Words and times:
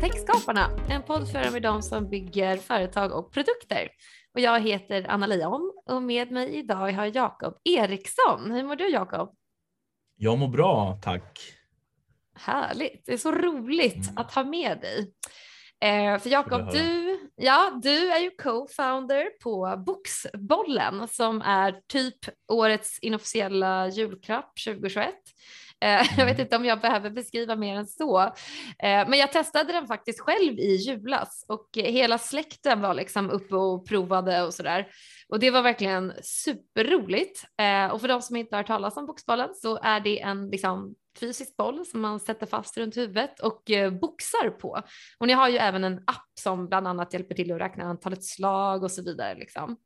Techskaparna, 0.00 0.70
en 0.90 1.02
podd 1.02 1.30
för 1.30 1.50
med 1.50 1.62
de 1.62 1.82
som 1.82 2.08
bygger 2.10 2.56
företag 2.56 3.12
och 3.12 3.32
produkter. 3.32 3.88
Och 4.34 4.40
jag 4.40 4.60
heter 4.60 5.06
Anna 5.08 5.26
Leon 5.26 5.72
och 5.86 6.02
med 6.02 6.30
mig 6.30 6.54
idag 6.54 6.92
har 6.92 7.16
Jakob 7.16 7.54
Eriksson. 7.64 8.50
Hur 8.50 8.62
mår 8.64 8.76
du 8.76 8.88
Jakob? 8.88 9.34
Jag 10.16 10.38
mår 10.38 10.48
bra, 10.48 10.98
tack. 11.02 11.38
Härligt, 12.34 13.06
det 13.06 13.12
är 13.12 13.16
så 13.16 13.32
roligt 13.32 14.08
mm. 14.08 14.18
att 14.18 14.34
ha 14.34 14.44
med 14.44 14.80
dig. 14.80 15.12
Eh, 15.80 16.18
för 16.18 16.30
Jakob, 16.30 16.72
du, 16.72 17.18
ja, 17.36 17.80
du 17.82 18.12
är 18.12 18.18
ju 18.18 18.30
co-founder 18.30 19.24
på 19.42 19.82
Boxbollen 19.86 21.08
som 21.08 21.42
är 21.42 21.80
typ 21.88 22.18
årets 22.52 22.98
inofficiella 22.98 23.88
julklapp 23.88 24.52
2021. 24.64 25.14
Eh, 25.84 25.88
jag 26.18 26.26
vet 26.26 26.34
mm. 26.34 26.40
inte 26.40 26.56
om 26.56 26.64
jag 26.64 26.80
behöver 26.80 27.10
beskriva 27.10 27.56
mer 27.56 27.76
än 27.76 27.86
så. 27.86 28.22
Eh, 28.78 29.08
men 29.08 29.12
jag 29.12 29.32
testade 29.32 29.72
den 29.72 29.86
faktiskt 29.86 30.20
själv 30.20 30.58
i 30.58 30.76
julas 30.76 31.44
och 31.48 31.68
hela 31.74 32.18
släkten 32.18 32.80
var 32.80 32.94
liksom 32.94 33.30
uppe 33.30 33.54
och 33.54 33.86
provade 33.88 34.42
och 34.42 34.54
sådär. 34.54 34.86
Och 35.28 35.38
det 35.38 35.50
var 35.50 35.62
verkligen 35.62 36.12
superroligt. 36.22 37.44
Eh, 37.60 37.92
och 37.92 38.00
för 38.00 38.08
de 38.08 38.22
som 38.22 38.36
inte 38.36 38.56
har 38.56 38.58
hört 38.62 38.66
talas 38.66 38.96
om 38.96 39.06
boxbollen 39.06 39.54
så 39.54 39.78
är 39.82 40.00
det 40.00 40.20
en 40.20 40.50
liksom 40.50 40.94
fysisk 41.20 41.56
boll 41.56 41.86
som 41.86 42.00
man 42.00 42.20
sätter 42.20 42.46
fast 42.46 42.78
runt 42.78 42.96
huvudet 42.96 43.40
och 43.40 43.62
boxar 44.00 44.50
på. 44.50 44.82
Och 45.18 45.26
ni 45.26 45.32
har 45.32 45.48
ju 45.48 45.56
även 45.56 45.84
en 45.84 45.98
app 46.06 46.30
som 46.40 46.68
bland 46.68 46.88
annat 46.88 47.12
hjälper 47.12 47.34
till 47.34 47.52
att 47.52 47.60
räkna 47.60 47.84
antalet 47.84 48.24
slag 48.24 48.82
och 48.82 48.90
så 48.90 49.02
vidare. 49.02 49.34
Liksom. 49.34 49.76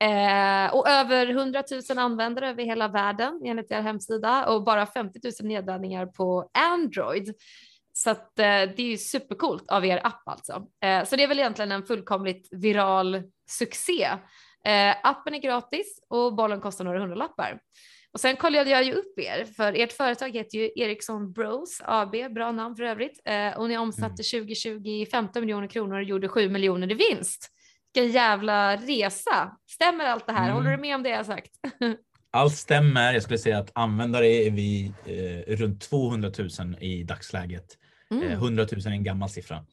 Eh, 0.00 0.74
och 0.74 0.88
över 0.88 1.26
100 1.26 1.64
000 1.90 1.98
användare 1.98 2.48
över 2.48 2.62
hela 2.62 2.88
världen 2.88 3.40
enligt 3.44 3.70
er 3.70 3.80
hemsida 3.80 4.46
och 4.46 4.64
bara 4.64 4.86
50 4.86 5.20
000 5.42 5.48
nedladdningar 5.48 6.06
på 6.06 6.50
Android. 6.52 7.34
Så 7.92 8.10
att, 8.10 8.38
eh, 8.38 8.44
det 8.44 8.78
är 8.78 8.90
ju 8.90 8.98
supercoolt 8.98 9.70
av 9.70 9.84
er 9.84 10.00
app 10.04 10.22
alltså. 10.28 10.66
Eh, 10.84 11.04
så 11.04 11.16
det 11.16 11.22
är 11.22 11.28
väl 11.28 11.38
egentligen 11.38 11.72
en 11.72 11.86
fullkomligt 11.86 12.48
viral 12.50 13.22
succé. 13.50 14.04
Eh, 14.64 14.96
appen 15.02 15.34
är 15.34 15.38
gratis 15.38 16.00
och 16.08 16.34
bollen 16.34 16.60
kostar 16.60 16.84
några 16.84 17.00
hundralappar. 17.00 17.60
Och 18.12 18.20
sen 18.20 18.36
kollade 18.36 18.70
jag 18.70 18.84
ju 18.84 18.92
upp 18.92 19.18
er, 19.18 19.44
för 19.44 19.72
ert 19.72 19.92
företag 19.92 20.28
heter 20.28 20.58
ju 20.58 20.70
Ericsson 20.76 21.32
Bros 21.32 21.80
AB, 21.84 22.34
bra 22.34 22.52
namn 22.52 22.76
för 22.76 22.82
övrigt, 22.82 23.20
eh, 23.24 23.58
och 23.58 23.68
ni 23.68 23.78
omsatte 23.78 24.22
mm. 24.34 24.46
2020 24.46 25.06
15 25.10 25.40
miljoner 25.40 25.68
kronor 25.68 25.96
och 25.96 26.02
gjorde 26.02 26.28
7 26.28 26.48
miljoner 26.48 26.90
i 26.90 26.94
vinst 26.94 27.52
vilken 27.98 28.14
jävla 28.14 28.76
resa. 28.76 29.56
Stämmer 29.66 30.04
allt 30.04 30.26
det 30.26 30.32
här? 30.32 30.44
Mm. 30.44 30.54
Håller 30.54 30.70
du 30.70 30.76
med 30.76 30.94
om 30.94 31.02
det 31.02 31.08
jag 31.08 31.26
sagt? 31.26 31.50
Allt 32.30 32.54
stämmer. 32.54 33.12
Jag 33.12 33.22
skulle 33.22 33.38
säga 33.38 33.58
att 33.58 33.70
användare 33.74 34.26
är 34.26 34.50
vi 34.50 34.92
eh, 35.06 35.56
runt 35.56 35.80
200 35.80 36.30
000 36.38 36.76
i 36.80 37.02
dagsläget. 37.02 37.64
Mm. 38.10 38.22
Eh, 38.22 38.32
100 38.32 38.66
000 38.72 38.80
är 38.86 38.90
en 38.90 39.04
gammal 39.04 39.28
siffra. 39.28 39.64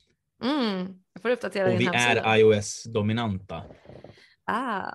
Mm. 0.43 0.87
Jag 1.13 1.21
får 1.21 1.29
uppdatera 1.29 1.73
Och 1.73 1.81
vi 1.81 1.85
är 1.85 2.37
iOS-dominanta. 2.37 3.63
Ah. 4.45 4.91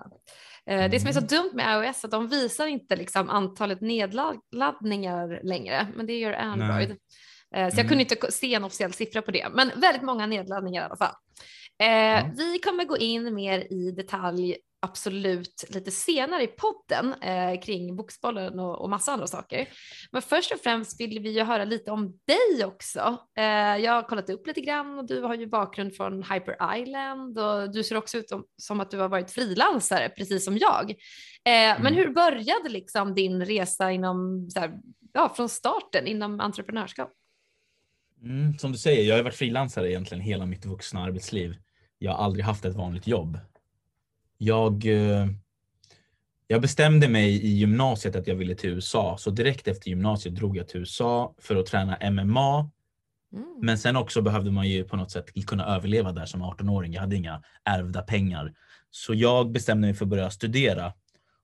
Eh, 0.65 0.91
det 0.91 0.99
som 0.99 1.09
är 1.09 1.13
så 1.13 1.19
mm. 1.19 1.27
dumt 1.27 1.51
med 1.53 1.87
iOS 1.87 2.03
är 2.03 2.07
att 2.07 2.11
de 2.11 2.27
visar 2.27 2.67
inte 2.67 2.95
liksom 2.95 3.29
antalet 3.29 3.81
nedladdningar 3.81 5.39
längre, 5.43 5.87
men 5.95 6.05
det 6.05 6.19
gör 6.19 6.33
Android. 6.33 6.89
Nej. 6.89 7.65
Eh, 7.65 7.69
så 7.69 7.79
jag 7.79 7.87
kunde 7.87 8.03
mm. 8.03 8.07
inte 8.11 8.31
se 8.31 8.53
en 8.53 8.63
officiell 8.63 8.93
siffra 8.93 9.21
på 9.21 9.31
det, 9.31 9.47
men 9.51 9.71
väldigt 9.75 10.03
många 10.03 10.25
nedladdningar 10.25 10.81
i 10.81 10.85
alla 10.85 10.97
fall. 10.97 11.15
Mm. 11.81 12.35
Vi 12.35 12.59
kommer 12.59 12.85
gå 12.85 12.97
in 12.97 13.33
mer 13.33 13.73
i 13.73 13.91
detalj 13.91 14.57
absolut 14.81 15.65
lite 15.69 15.91
senare 15.91 16.43
i 16.43 16.47
podden 16.47 17.13
eh, 17.21 17.61
kring 17.61 17.95
boxbollen 17.95 18.59
och, 18.59 18.81
och 18.81 18.89
massa 18.89 19.11
andra 19.11 19.27
saker. 19.27 19.67
Men 20.11 20.21
först 20.21 20.51
och 20.51 20.59
främst 20.59 21.01
vill 21.01 21.19
vi 21.19 21.29
ju 21.29 21.43
höra 21.43 21.65
lite 21.65 21.91
om 21.91 22.19
dig 22.27 22.65
också. 22.65 23.17
Eh, 23.37 23.43
jag 23.83 23.91
har 23.91 24.03
kollat 24.03 24.29
upp 24.29 24.47
lite 24.47 24.61
grann 24.61 24.99
och 24.99 25.07
du 25.07 25.21
har 25.21 25.35
ju 25.35 25.47
bakgrund 25.47 25.95
från 25.95 26.23
Hyper 26.23 26.77
Island 26.77 27.39
och 27.39 27.71
du 27.73 27.83
ser 27.83 27.95
också 27.95 28.17
ut 28.17 28.29
som, 28.29 28.45
som 28.57 28.79
att 28.79 28.91
du 28.91 28.97
har 28.97 29.09
varit 29.09 29.31
frilansare 29.31 30.09
precis 30.09 30.45
som 30.45 30.57
jag. 30.57 30.91
Eh, 31.45 31.53
mm. 31.53 31.83
Men 31.83 31.93
hur 31.93 32.09
började 32.09 32.69
liksom 32.69 33.15
din 33.15 33.45
resa 33.45 33.91
inom, 33.91 34.49
här, 34.55 34.71
ja, 35.13 35.33
från 35.35 35.49
starten 35.49 36.07
inom 36.07 36.39
entreprenörskap? 36.39 37.11
Mm, 38.23 38.57
som 38.57 38.71
du 38.71 38.77
säger, 38.77 39.09
jag 39.09 39.15
har 39.15 39.23
varit 39.23 39.35
frilansare 39.35 39.91
egentligen 39.91 40.23
hela 40.23 40.45
mitt 40.45 40.65
vuxna 40.65 41.03
arbetsliv. 41.03 41.55
Jag 42.03 42.15
aldrig 42.15 42.45
haft 42.45 42.65
ett 42.65 42.75
vanligt 42.75 43.07
jobb. 43.07 43.39
Jag, 44.37 44.85
eh, 44.85 45.27
jag 46.47 46.61
bestämde 46.61 47.09
mig 47.09 47.45
i 47.45 47.47
gymnasiet 47.47 48.15
att 48.15 48.27
jag 48.27 48.35
ville 48.35 48.55
till 48.55 48.69
USA, 48.69 49.17
så 49.17 49.29
direkt 49.31 49.67
efter 49.67 49.89
gymnasiet 49.89 50.35
drog 50.35 50.57
jag 50.57 50.67
till 50.67 50.79
USA 50.79 51.35
för 51.37 51.55
att 51.55 51.65
träna 51.65 52.11
MMA. 52.11 52.69
Mm. 53.33 53.55
Men 53.61 53.77
sen 53.77 53.95
också 53.95 54.21
behövde 54.21 54.51
man 54.51 54.69
ju 54.69 54.83
på 54.83 54.95
något 54.95 55.11
sätt 55.11 55.45
kunna 55.47 55.65
överleva 55.65 56.11
där 56.11 56.25
som 56.25 56.43
18-åring. 56.43 56.93
Jag 56.93 57.01
hade 57.01 57.15
inga 57.15 57.43
ärvda 57.63 58.01
pengar. 58.01 58.53
Så 58.91 59.13
jag 59.13 59.51
bestämde 59.51 59.87
mig 59.87 59.93
för 59.93 60.05
att 60.05 60.09
börja 60.09 60.29
studera 60.29 60.93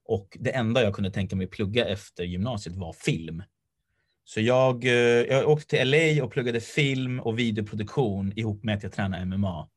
och 0.05 0.37
det 0.39 0.51
enda 0.51 0.83
jag 0.83 0.95
kunde 0.95 1.11
tänka 1.11 1.35
mig 1.35 1.47
plugga 1.47 1.85
efter 1.85 2.23
gymnasiet 2.23 2.75
var 2.75 2.93
film. 2.93 3.43
Så 4.23 4.41
jag, 4.41 4.85
eh, 4.85 4.91
jag 4.91 5.49
åkte 5.49 5.67
till 5.67 5.89
LA 5.89 6.23
och 6.23 6.31
pluggade 6.31 6.61
film 6.61 7.19
och 7.19 7.39
videoproduktion 7.39 8.33
ihop 8.35 8.63
med 8.63 8.77
att 8.77 8.83
jag 8.83 8.91
tränade 8.91 9.25
MMA. 9.25 9.69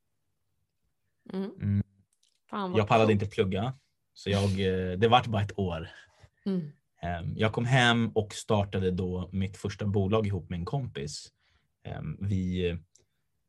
Mm. 1.33 1.51
Mm. 2.53 2.77
jag 2.77 2.89
pallade 2.89 3.13
inte 3.13 3.27
plugga, 3.27 3.75
så 4.15 4.31
jag, 4.31 4.51
eh, 4.51 4.99
det 4.99 5.09
vart 5.09 5.27
bara 5.27 5.43
ett 5.43 5.59
år. 5.59 5.89
Mm. 6.47 6.73
Ehm, 7.03 7.37
jag 7.37 7.53
kom 7.53 7.65
hem 7.65 8.11
och 8.15 8.35
startade 8.35 8.91
då 8.91 9.29
mitt 9.33 9.57
första 9.57 9.87
bolag 9.87 10.27
ihop 10.27 10.51
med 10.51 10.59
en 10.59 10.65
kompis. 10.65 11.29
Ehm, 11.85 12.17
vi 12.21 12.77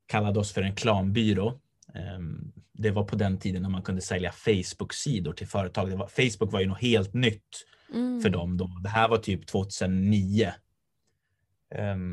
kallade 0.05 0.39
oss 0.39 0.51
för 0.51 0.61
en 0.61 0.69
reklambyrå. 0.69 1.59
Ehm, 1.93 2.51
det 2.73 2.91
var 2.91 3.03
på 3.03 3.15
den 3.15 3.39
tiden 3.39 3.61
när 3.61 3.69
man 3.69 3.81
kunde 3.81 4.01
sälja 4.01 4.31
Facebook-sidor 4.31 5.33
till 5.33 5.47
företag. 5.47 5.87
Var, 5.87 6.07
Facebook 6.07 6.51
var 6.51 6.59
ju 6.59 6.67
något 6.67 6.81
helt 6.81 7.13
nytt 7.13 7.65
för 7.91 8.29
mm. 8.29 8.31
dem 8.31 8.57
då. 8.57 8.79
Det 8.83 8.89
här 8.89 9.09
var 9.09 9.17
typ 9.17 9.47
2009. 9.47 10.53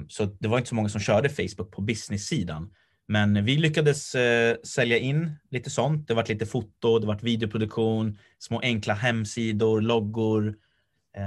Så 0.09 0.25
det 0.25 0.49
var 0.49 0.59
inte 0.59 0.69
så 0.69 0.75
många 0.75 0.89
som 0.89 1.01
körde 1.01 1.29
Facebook 1.29 1.71
på 1.71 1.83
business-sidan. 1.83 2.75
Men 3.11 3.45
vi 3.45 3.57
lyckades 3.57 4.15
eh, 4.15 4.57
sälja 4.65 4.99
in 4.99 5.35
lite 5.51 5.71
sånt. 5.71 6.09
Det 6.09 6.15
var 6.15 6.25
lite 6.29 6.47
foto, 6.47 6.99
det 6.99 7.07
var 7.07 7.19
videoproduktion, 7.23 8.19
små 8.39 8.61
enkla 8.61 8.95
hemsidor, 8.95 9.81
loggor. 9.81 10.57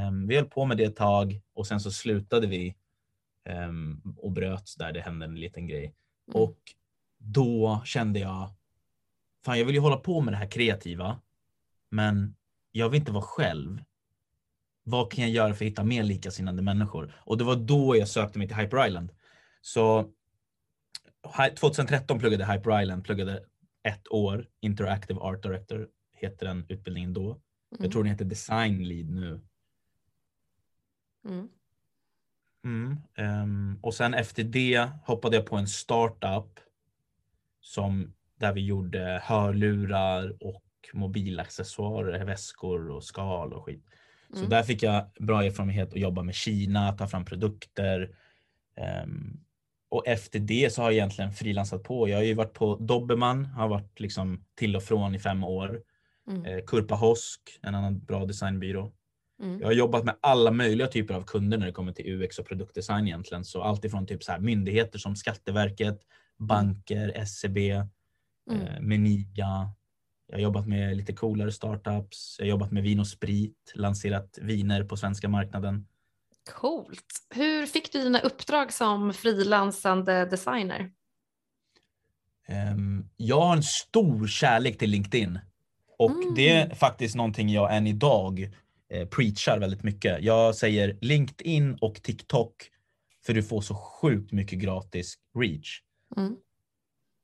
Um, 0.08 0.28
vi 0.28 0.36
höll 0.36 0.46
på 0.46 0.66
med 0.66 0.78
det 0.78 0.84
ett 0.84 0.96
tag 0.96 1.42
och 1.54 1.68
sen 1.68 1.80
så 1.80 1.92
slutade 1.92 2.48
vi 2.48 2.76
um, 3.50 4.16
och 4.18 4.32
bröt 4.32 4.76
där 4.78 4.92
det 4.92 5.02
hände 5.02 5.26
en 5.26 5.36
liten 5.36 5.68
grej. 5.68 5.84
Mm. 5.84 6.42
Och 6.42 6.58
då 7.18 7.82
kände 7.86 8.20
jag, 8.20 8.50
fan 9.46 9.60
jag 9.60 9.66
vill 9.66 9.76
ju 9.76 9.82
hålla 9.82 9.98
på 9.98 10.22
med 10.22 10.34
det 10.34 10.38
här 10.38 10.52
kreativa, 10.52 11.20
men 11.90 12.36
jag 12.72 12.90
vill 12.90 13.00
inte 13.00 13.12
vara 13.12 13.24
själv. 13.24 13.84
Vad 14.84 15.12
kan 15.12 15.24
jag 15.24 15.34
göra 15.34 15.54
för 15.54 15.66
att 15.66 15.72
hitta 15.72 15.84
mer 15.84 16.04
likasinnade 16.04 16.62
människor? 16.62 17.16
Och 17.18 17.38
det 17.38 17.44
var 17.44 17.56
då 17.56 17.98
jag 17.98 18.08
sökte 18.08 18.40
mig 18.40 18.48
till 18.48 18.58
Hyper 18.58 18.88
Island. 18.88 19.12
Så 19.62 20.12
2013 21.60 22.20
pluggade 22.20 22.46
Hyper 22.46 22.82
Island, 22.82 23.04
pluggade 23.04 23.44
ett 23.84 24.12
år, 24.12 24.48
Interactive 24.60 25.20
Art 25.20 25.44
Director 25.44 25.88
heter 26.14 26.46
den 26.46 26.66
utbildningen 26.70 27.14
då. 27.14 27.26
Mm. 27.26 27.40
Jag 27.80 27.92
tror 27.92 28.04
den 28.04 28.12
heter 28.12 28.26
Design 28.26 28.84
Lead 28.84 29.10
nu. 29.10 29.42
Mm. 31.26 31.50
Mm, 32.64 32.98
um, 33.18 33.80
och 33.82 33.94
sen 33.94 34.14
efter 34.14 34.44
det 34.44 34.90
hoppade 35.06 35.36
jag 35.36 35.46
på 35.46 35.56
en 35.58 35.68
startup 35.68 36.60
som 37.62 38.14
där 38.36 38.54
vi 38.54 38.66
gjorde 38.66 39.22
hörlurar 39.24 40.44
och 40.44 40.64
mobilaccessoarer, 40.94 42.26
väskor 42.26 42.90
och 42.90 43.04
skal 43.04 43.54
och 43.54 43.66
skit. 43.66 43.86
Så 44.30 44.38
mm. 44.38 44.50
där 44.50 44.64
fick 44.64 44.84
jag 44.84 45.12
bra 45.20 45.44
erfarenhet 45.44 45.94
att 45.94 46.00
jobba 46.00 46.24
med 46.24 46.36
Kina, 46.36 46.92
ta 46.92 47.08
fram 47.08 47.26
produkter. 47.26 48.16
Um, 49.04 49.44
och 49.92 50.08
efter 50.08 50.40
det 50.40 50.74
så 50.74 50.82
har 50.82 50.90
jag 50.90 50.98
egentligen 50.98 51.32
frilansat 51.32 51.84
på. 51.84 52.10
Jag 52.10 52.18
har 52.18 52.24
ju 52.24 52.34
varit 52.34 52.54
på 52.54 52.76
Dobermann, 52.76 53.46
har 53.46 53.68
varit 53.68 54.00
liksom 54.00 54.46
till 54.56 54.76
och 54.76 54.84
från 54.84 55.16
i 55.16 55.20
fem 55.20 55.44
år. 55.44 55.82
Mm. 56.28 56.46
Eh, 56.46 56.66
Kurpa 56.68 56.96
Hosk, 56.96 57.42
en 57.62 57.76
annan 57.76 58.00
bra 58.00 58.26
designbyrå. 58.26 58.92
Mm. 59.42 59.60
Jag 59.60 59.68
har 59.68 59.74
jobbat 59.74 60.04
med 60.04 60.16
alla 60.22 60.52
möjliga 60.52 60.88
typer 60.88 61.14
av 61.14 61.24
kunder 61.24 61.58
när 61.58 61.66
det 61.66 61.72
kommer 61.72 61.92
till 61.92 62.14
UX 62.14 62.40
och 62.40 62.48
produktdesign 62.48 63.08
egentligen. 63.08 63.46
Så 63.46 63.62
allt 63.62 63.86
ifrån 63.86 64.08
typ 64.08 64.24
så 64.24 64.32
här 64.32 64.40
myndigheter 64.40 65.00
som 65.00 65.16
Skatteverket, 65.16 66.00
banker, 66.38 67.12
SCB, 67.16 67.70
e 67.70 67.88
mm. 68.52 68.62
eh, 68.62 68.82
Meniga. 68.82 69.72
Jag 70.28 70.36
har 70.36 70.42
jobbat 70.42 70.68
med 70.68 70.98
lite 70.98 71.14
coolare 71.14 71.52
startups. 71.52 72.36
Jag 72.40 72.46
har 72.46 72.50
jobbat 72.50 72.72
med 72.72 72.84
vin 72.84 73.00
och 73.00 73.08
sprit, 73.08 73.72
lanserat 73.76 74.38
viner 74.42 74.84
på 74.84 74.98
svenska 74.98 75.30
marknaden. 75.30 75.88
Coolt. 76.50 77.06
Hur 77.30 77.66
fick 77.66 77.92
du 77.92 78.04
dina 78.04 78.20
uppdrag 78.20 78.74
som 78.74 79.14
frilansande 79.14 80.26
designer? 80.26 80.92
Um, 82.74 83.10
jag 83.18 83.42
har 83.42 83.56
en 83.56 83.64
stor 83.64 84.28
kärlek 84.28 84.78
till 84.78 84.90
LinkedIn. 84.90 85.40
Och 85.98 86.12
mm. 86.12 86.36
det 86.36 86.50
är 86.50 86.76
faktiskt 86.76 87.16
någonting 87.16 87.50
jag 87.50 87.76
än 87.76 87.88
idag 87.88 88.50
eh, 88.90 89.08
preachar 89.08 89.60
väldigt 89.60 89.84
mycket. 89.84 90.24
Jag 90.24 90.56
säger 90.56 90.98
LinkedIn 91.02 91.78
och 91.82 91.96
TikTok 92.04 92.70
för 93.26 93.34
du 93.34 93.44
får 93.44 93.62
så 93.62 93.76
sjukt 93.76 94.32
mycket 94.32 94.60
gratis 94.60 95.16
reach. 95.40 95.82
Mm. 96.18 96.36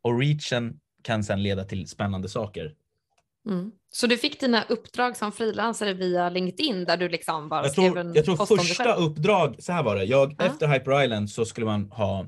Och 0.01 0.19
reachen 0.19 0.79
kan 1.01 1.23
sen 1.23 1.43
leda 1.43 1.63
till 1.63 1.87
spännande 1.87 2.29
saker. 2.29 2.75
Mm. 3.47 3.71
Så 3.89 4.07
du 4.07 4.17
fick 4.17 4.39
dina 4.39 4.63
uppdrag 4.63 5.17
som 5.17 5.31
frilansare 5.31 5.93
via 5.93 6.29
LinkedIn 6.29 6.85
där 6.85 6.97
du 6.97 7.09
liksom 7.09 7.49
bara 7.49 7.63
Jag 7.63 7.71
skrev 7.71 7.91
tror, 7.91 7.99
en 7.99 8.13
jag 8.13 8.25
tror 8.25 8.57
första 8.57 8.95
uppdrag, 8.95 9.55
så 9.59 9.71
här 9.71 9.83
var 9.83 9.95
det. 9.95 10.03
Jag, 10.03 10.35
Ja. 10.37 10.45
Efter 10.45 10.67
Hyper 10.67 11.03
Island 11.03 11.29
så 11.29 11.45
skulle 11.45 11.65
man 11.65 11.91
ha 11.91 12.25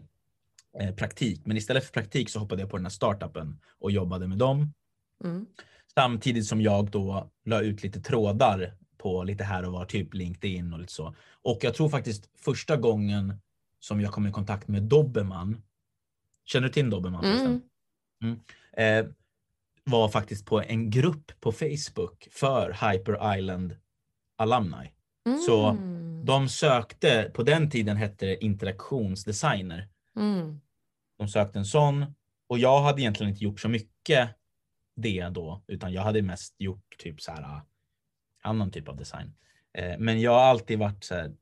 eh, 0.79 0.95
praktik, 0.95 1.41
men 1.45 1.57
istället 1.57 1.85
för 1.85 1.93
praktik 1.93 2.29
så 2.29 2.39
hoppade 2.39 2.61
jag 2.61 2.69
på 2.69 2.77
den 2.77 2.85
här 2.85 2.89
startupen 2.89 3.59
och 3.79 3.91
jobbade 3.91 4.27
med 4.27 4.37
dem. 4.37 4.73
Mm. 5.23 5.45
Samtidigt 5.93 6.45
som 6.45 6.61
jag 6.61 6.91
då 6.91 7.31
la 7.45 7.61
ut 7.61 7.83
lite 7.83 8.01
trådar 8.01 8.73
på 8.97 9.23
lite 9.23 9.43
här 9.43 9.65
och 9.65 9.71
var, 9.71 9.85
typ 9.85 10.13
LinkedIn 10.13 10.73
och 10.73 10.79
lite 10.79 10.93
så. 10.93 11.15
Och 11.41 11.59
jag 11.61 11.73
tror 11.73 11.89
faktiskt 11.89 12.29
första 12.37 12.77
gången 12.77 13.33
som 13.79 14.01
jag 14.01 14.11
kom 14.11 14.27
i 14.27 14.31
kontakt 14.31 14.67
med 14.67 14.83
Dobermann, 14.83 15.61
känner 16.45 16.67
du 16.67 16.73
till 16.73 16.89
Dobermann 16.89 17.23
förresten? 17.23 17.61
Mm. 18.23 18.39
eh, 18.77 19.11
var 19.89 20.09
faktiskt 20.09 20.45
på 20.45 20.61
en 20.61 20.89
grupp 20.89 21.31
på 21.39 21.51
Facebook 21.51 22.27
för 22.31 22.91
Hyper 22.91 23.37
Island 23.37 23.75
alumni. 24.37 24.91
Så 25.47 25.69
Mm. 25.69 26.25
De 26.25 26.49
sökte, 26.49 27.31
på 27.33 27.43
den 27.43 27.69
tiden 27.69 27.97
hette 27.97 28.25
det 28.25 28.43
interaktionsdesigner. 28.43 29.89
Mm. 30.15 30.59
De 31.17 31.27
sökte 31.27 31.59
en 31.59 31.65
sån 31.65 32.05
och 32.47 32.59
jag 32.59 32.81
hade 32.81 33.01
egentligen 33.01 33.29
inte 33.31 33.43
gjort 33.43 33.59
så 33.59 33.69
mycket 33.69 34.29
det 34.95 35.29
då, 35.29 35.63
utan 35.67 35.93
jag 35.93 36.01
hade 36.01 36.21
mest 36.21 36.55
gjort 36.57 36.95
typ 36.97 37.21
så 37.21 37.31
här 37.31 37.41
äh, 37.41 37.61
annan 38.41 38.71
typ 38.71 38.87
av 38.87 38.97
design. 38.97 39.33
Eh, 39.73 39.97
men 39.99 40.21
jag 40.21 40.31
har 40.31 40.41
alltid 40.41 40.79
varit 40.79 41.03
så 41.03 41.15
här 41.15 41.35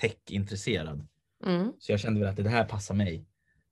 tech-intresserad, 0.00 1.06
Mm. 1.46 1.72
så 1.78 1.92
jag 1.92 2.00
kände 2.00 2.20
väl 2.20 2.28
att 2.28 2.36
det 2.36 2.48
här 2.48 2.64
passar 2.64 2.94
mig. 2.94 3.26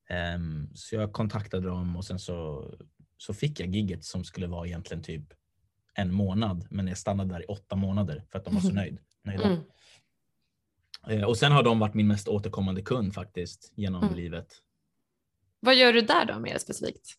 Ehm, 0.08 0.68
så 0.74 0.94
jag 0.94 1.12
kontaktade 1.12 1.68
dem 1.68 1.96
och 1.96 2.04
sen 2.04 2.18
så, 2.18 2.66
så 3.22 3.34
fick 3.34 3.60
jag 3.60 3.68
gigget 3.74 4.04
som 4.04 4.24
skulle 4.24 4.46
vara 4.46 4.66
egentligen 4.66 5.02
typ 5.02 5.22
en 5.94 6.12
månad, 6.14 6.66
men 6.70 6.86
jag 6.88 6.98
stannade 6.98 7.34
där 7.34 7.40
i 7.42 7.44
åtta 7.46 7.76
månader 7.76 8.24
för 8.30 8.38
att 8.38 8.44
de 8.44 8.54
var 8.54 8.60
så 8.60 8.72
nöjd, 8.72 8.98
nöjda. 9.22 9.44
Mm. 9.44 9.60
Eh, 11.08 11.24
och 11.24 11.38
sen 11.38 11.52
har 11.52 11.62
de 11.62 11.78
varit 11.78 11.94
min 11.94 12.06
mest 12.08 12.28
återkommande 12.28 12.82
kund 12.82 13.14
faktiskt 13.14 13.72
genom 13.74 14.02
Mm. 14.02 14.14
livet. 14.16 14.62
Vad 15.60 15.74
gör 15.74 15.92
du 15.92 16.00
där 16.00 16.24
då 16.24 16.38
mer 16.38 16.58
specifikt? 16.58 17.14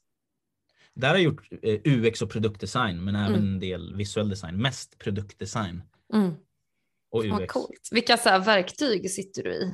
Där 0.93 1.07
har 1.09 1.15
jag 1.15 1.23
gjort 1.23 1.47
eh, 1.61 1.79
UX 1.85 2.21
och 2.21 2.29
produktdesign 2.31 3.03
men 3.03 3.15
även 3.15 3.33
Mm. 3.35 3.47
en 3.47 3.59
del 3.59 3.95
visuell 3.95 4.29
design. 4.29 4.61
Mest 4.61 4.97
produktdesign 4.99 5.81
Mm. 6.13 6.31
och 7.09 7.25
Vad 7.25 7.41
UX. 7.41 7.53
coolt. 7.53 7.89
Vilka 7.91 8.17
så 8.17 8.39
verktyg 8.39 9.11
sitter 9.11 9.43
du 9.43 9.53
i? 9.53 9.73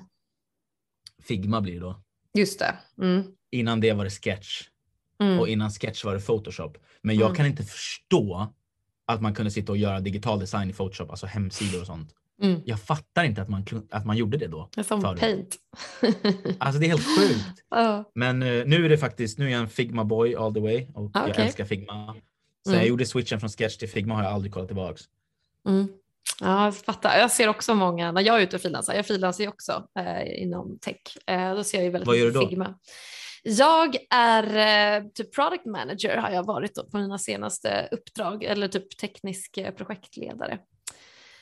Figma 1.21 1.61
blir 1.61 1.73
det 1.73 1.79
då. 1.79 2.03
Just 2.33 2.59
det. 2.59 2.75
Mm. 3.01 3.23
Innan 3.51 3.79
det 3.79 3.93
var 3.93 4.03
det 4.03 4.09
Sketch 4.09 4.67
Mm. 5.23 5.39
och 5.39 5.47
innan 5.47 5.71
Sketch 5.71 6.03
var 6.05 6.13
det 6.13 6.19
Photoshop. 6.21 6.77
Men 7.01 7.15
jag 7.15 7.25
Mm. 7.25 7.35
kan 7.35 7.45
inte 7.45 7.63
förstå 7.63 8.47
att 9.05 9.21
man 9.21 9.33
kunde 9.35 9.51
sitta 9.51 9.71
och 9.71 9.77
göra 9.77 9.99
digital 9.99 10.39
design 10.39 10.69
i 10.69 10.73
Photoshop, 10.73 11.09
alltså 11.09 11.25
hemsidor 11.25 11.81
och 11.81 11.87
sånt. 11.87 12.13
Mm. 12.41 12.61
Jag 12.65 12.81
fattar 12.81 13.23
inte 13.23 13.41
att 13.41 13.49
man, 13.49 13.65
att 13.91 14.05
man 14.05 14.17
gjorde 14.17 14.37
det 14.37 14.47
då. 14.47 14.69
Det 14.75 14.81
är 14.81 14.83
som 14.85 15.01
Förut. 15.01 15.19
paint. 15.19 15.57
Alltså 16.59 16.79
det 16.79 16.85
är 16.85 16.89
helt 16.89 17.19
sjukt. 17.19 17.63
ja. 17.69 18.11
Men 18.15 18.43
eh, 18.43 18.63
nu 18.65 18.85
är 18.85 18.89
det 18.89 18.97
faktiskt, 18.97 19.37
nu 19.37 19.45
är 19.47 19.49
jag 19.51 19.61
en 19.61 19.69
Figma 19.69 20.03
boy 20.03 20.35
all 20.35 20.53
the 20.53 20.59
way 20.59 20.87
och 20.93 21.11
Ah, 21.13 21.27
jag 21.27 21.39
älskar 21.39 21.65
Figma. 21.65 22.15
Så 22.63 22.69
Mm. 22.69 22.79
jag 22.81 22.87
gjorde 22.89 23.05
switchen 23.05 23.39
från 23.39 23.49
Sketch 23.49 23.77
till 23.77 23.89
Figma 23.89 24.15
har 24.15 24.23
jag 24.23 24.31
aldrig 24.33 24.53
kollat 24.53 24.67
tillbaks. 24.69 25.01
Mm. 25.67 25.87
Ja, 26.41 26.65
jag 26.65 26.77
fattar. 26.77 27.17
Jag 27.17 27.31
ser 27.31 27.47
också 27.47 27.75
många, 27.75 28.11
när 28.11 28.21
jag 28.21 28.37
är 28.37 28.41
ute 28.43 28.55
och 28.55 28.61
frilansar, 28.61 28.93
jag 28.93 29.05
frilansar 29.07 29.43
ju 29.43 29.47
också 29.49 29.87
eh, 29.99 30.41
inom 30.43 30.77
tech, 30.81 30.95
eh, 31.27 31.55
då 31.55 31.63
ser 31.63 31.77
jag 31.77 31.85
ju 31.85 31.91
väldigt 31.91 32.07
Vad 32.07 32.17
gör 32.17 32.25
mycket 32.25 32.39
du 32.39 32.45
då? 32.45 32.49
Figma. 32.49 32.73
Jag 33.43 33.95
är 34.09 34.43
eh, 34.97 35.03
typ 35.13 35.35
product 35.35 35.65
manager 35.65 36.17
har 36.17 36.29
jag 36.29 36.43
varit 36.43 36.75
då 36.75 36.83
på 36.83 36.97
mina 36.97 37.17
senaste 37.17 37.89
uppdrag 37.91 38.43
eller 38.43 38.67
typ 38.67 38.97
teknisk 38.97 39.57
eh, 39.57 39.71
projektledare. 39.71 40.59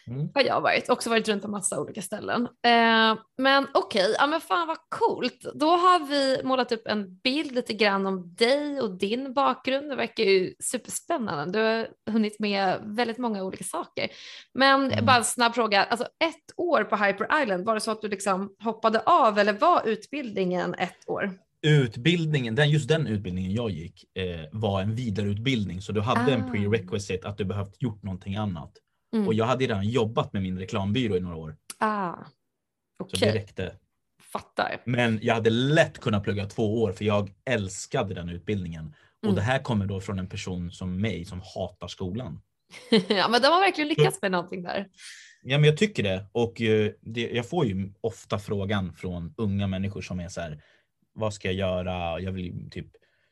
Mm. 0.07 0.29
Har 0.33 0.41
jag 0.41 0.61
varit, 0.61 0.89
också 0.89 1.09
varit 1.09 1.27
runt 1.27 1.43
på 1.43 1.47
massa 1.47 1.79
olika 1.81 2.01
ställen. 2.01 2.47
Eh, 2.65 3.17
men 3.37 3.67
okej, 3.73 4.15
ja 4.19 4.27
men 4.27 4.41
fan 4.41 4.67
vad 4.67 4.77
coolt. 4.89 5.45
Då 5.55 5.69
har 5.69 6.07
vi 6.07 6.41
målat 6.43 6.71
upp 6.71 6.87
en 6.87 7.15
bild 7.17 7.51
lite 7.51 7.73
grann 7.73 8.05
om 8.05 8.35
dig 8.35 8.81
och 8.81 8.97
din 8.97 9.33
bakgrund. 9.33 9.89
Det 9.89 9.95
verkar 9.95 10.23
ju 10.23 10.53
superspännande. 10.63 11.59
Du 11.59 11.59
har 11.65 11.87
hunnit 12.13 12.39
med 12.39 12.79
väldigt 12.83 13.17
många 13.17 13.43
olika 13.43 13.63
saker. 13.63 14.09
Men 14.53 14.91
Mm. 14.91 15.05
bara 15.05 15.17
en 15.17 15.23
snabb 15.23 15.55
fråga, 15.55 15.83
alltså 15.83 16.05
ett 16.05 16.53
år 16.57 16.83
på 16.83 16.95
Hyper 16.95 17.41
Island, 17.43 17.65
var 17.65 17.73
det 17.75 17.81
så 17.81 17.91
att 17.91 18.01
du 18.01 18.07
liksom 18.07 18.55
hoppade 18.63 18.99
av 19.05 19.39
eller 19.39 19.53
var 19.53 19.87
utbildningen 19.87 20.73
ett 20.73 21.09
år? 21.09 21.31
Utbildningen, 21.61 22.55
den, 22.55 22.69
just 22.69 22.87
den 22.89 23.07
utbildningen 23.07 23.53
jag 23.53 23.69
gick 23.69 24.05
eh, 24.17 24.45
var 24.51 24.81
en 24.81 24.95
vidareutbildning 24.95 25.81
så 25.81 25.91
du 25.91 26.01
hade 26.01 26.33
en 26.33 26.43
Ah. 26.43 26.51
prerequisite 26.51 27.27
att 27.27 27.37
du 27.37 27.45
behövt 27.45 27.81
gjort 27.81 28.03
någonting 28.03 28.35
annat. 28.35 28.71
Mm. 29.13 29.27
Och 29.27 29.33
jag 29.33 29.45
hade 29.45 29.63
redan 29.63 29.89
jobbat 29.89 30.33
med 30.33 30.41
min 30.43 30.59
reklambyrå 30.59 31.17
i 31.17 31.19
några 31.19 31.35
år 31.35 31.55
Ah, 31.79 32.13
så 32.97 33.03
okej, 33.03 33.19
det 33.19 33.33
räckte. 33.35 33.73
fattar. 34.33 34.81
Men 34.85 35.19
jag 35.21 35.33
hade 35.33 35.49
lätt 35.49 35.99
kunnat 35.99 36.23
plugga 36.23 36.45
två 36.45 36.81
år 36.83 36.91
för 36.91 37.05
jag 37.05 37.31
älskade 37.45 38.13
den 38.15 38.29
utbildningen. 38.29 38.93
Och 39.21 39.23
Mm. 39.23 39.35
det 39.35 39.41
här 39.41 39.59
kommer 39.59 39.85
då 39.85 40.01
från 40.01 40.19
en 40.19 40.27
person 40.29 40.71
som 40.71 41.01
mig 41.01 41.25
som 41.25 41.41
hatar 41.55 41.87
skolan. 41.87 42.41
ja, 43.09 43.27
men 43.27 43.41
de 43.41 43.47
har 43.47 43.59
verkligen 43.61 43.87
lyckats 43.87 44.21
med 44.21 44.31
någonting 44.31 44.63
där. 44.63 44.87
Ja 45.43 45.57
men 45.57 45.63
jag 45.69 45.77
tycker 45.77 46.03
det 46.03 46.25
och 46.31 46.61
eh, 46.61 46.91
det, 47.01 47.29
jag 47.29 47.49
får 47.49 47.65
ju 47.65 47.93
ofta 48.01 48.39
frågan 48.39 48.93
från 48.93 49.33
unga 49.37 49.67
människor 49.67 50.01
som 50.01 50.19
är 50.19 50.29
så 50.29 50.41
här, 50.41 50.63
vad 51.17 51.33
ska 51.33 51.47
jag 51.51 51.55
göra? 51.55 52.19
Jag 52.19 52.31
vill 52.31 52.69
typ 52.71 52.87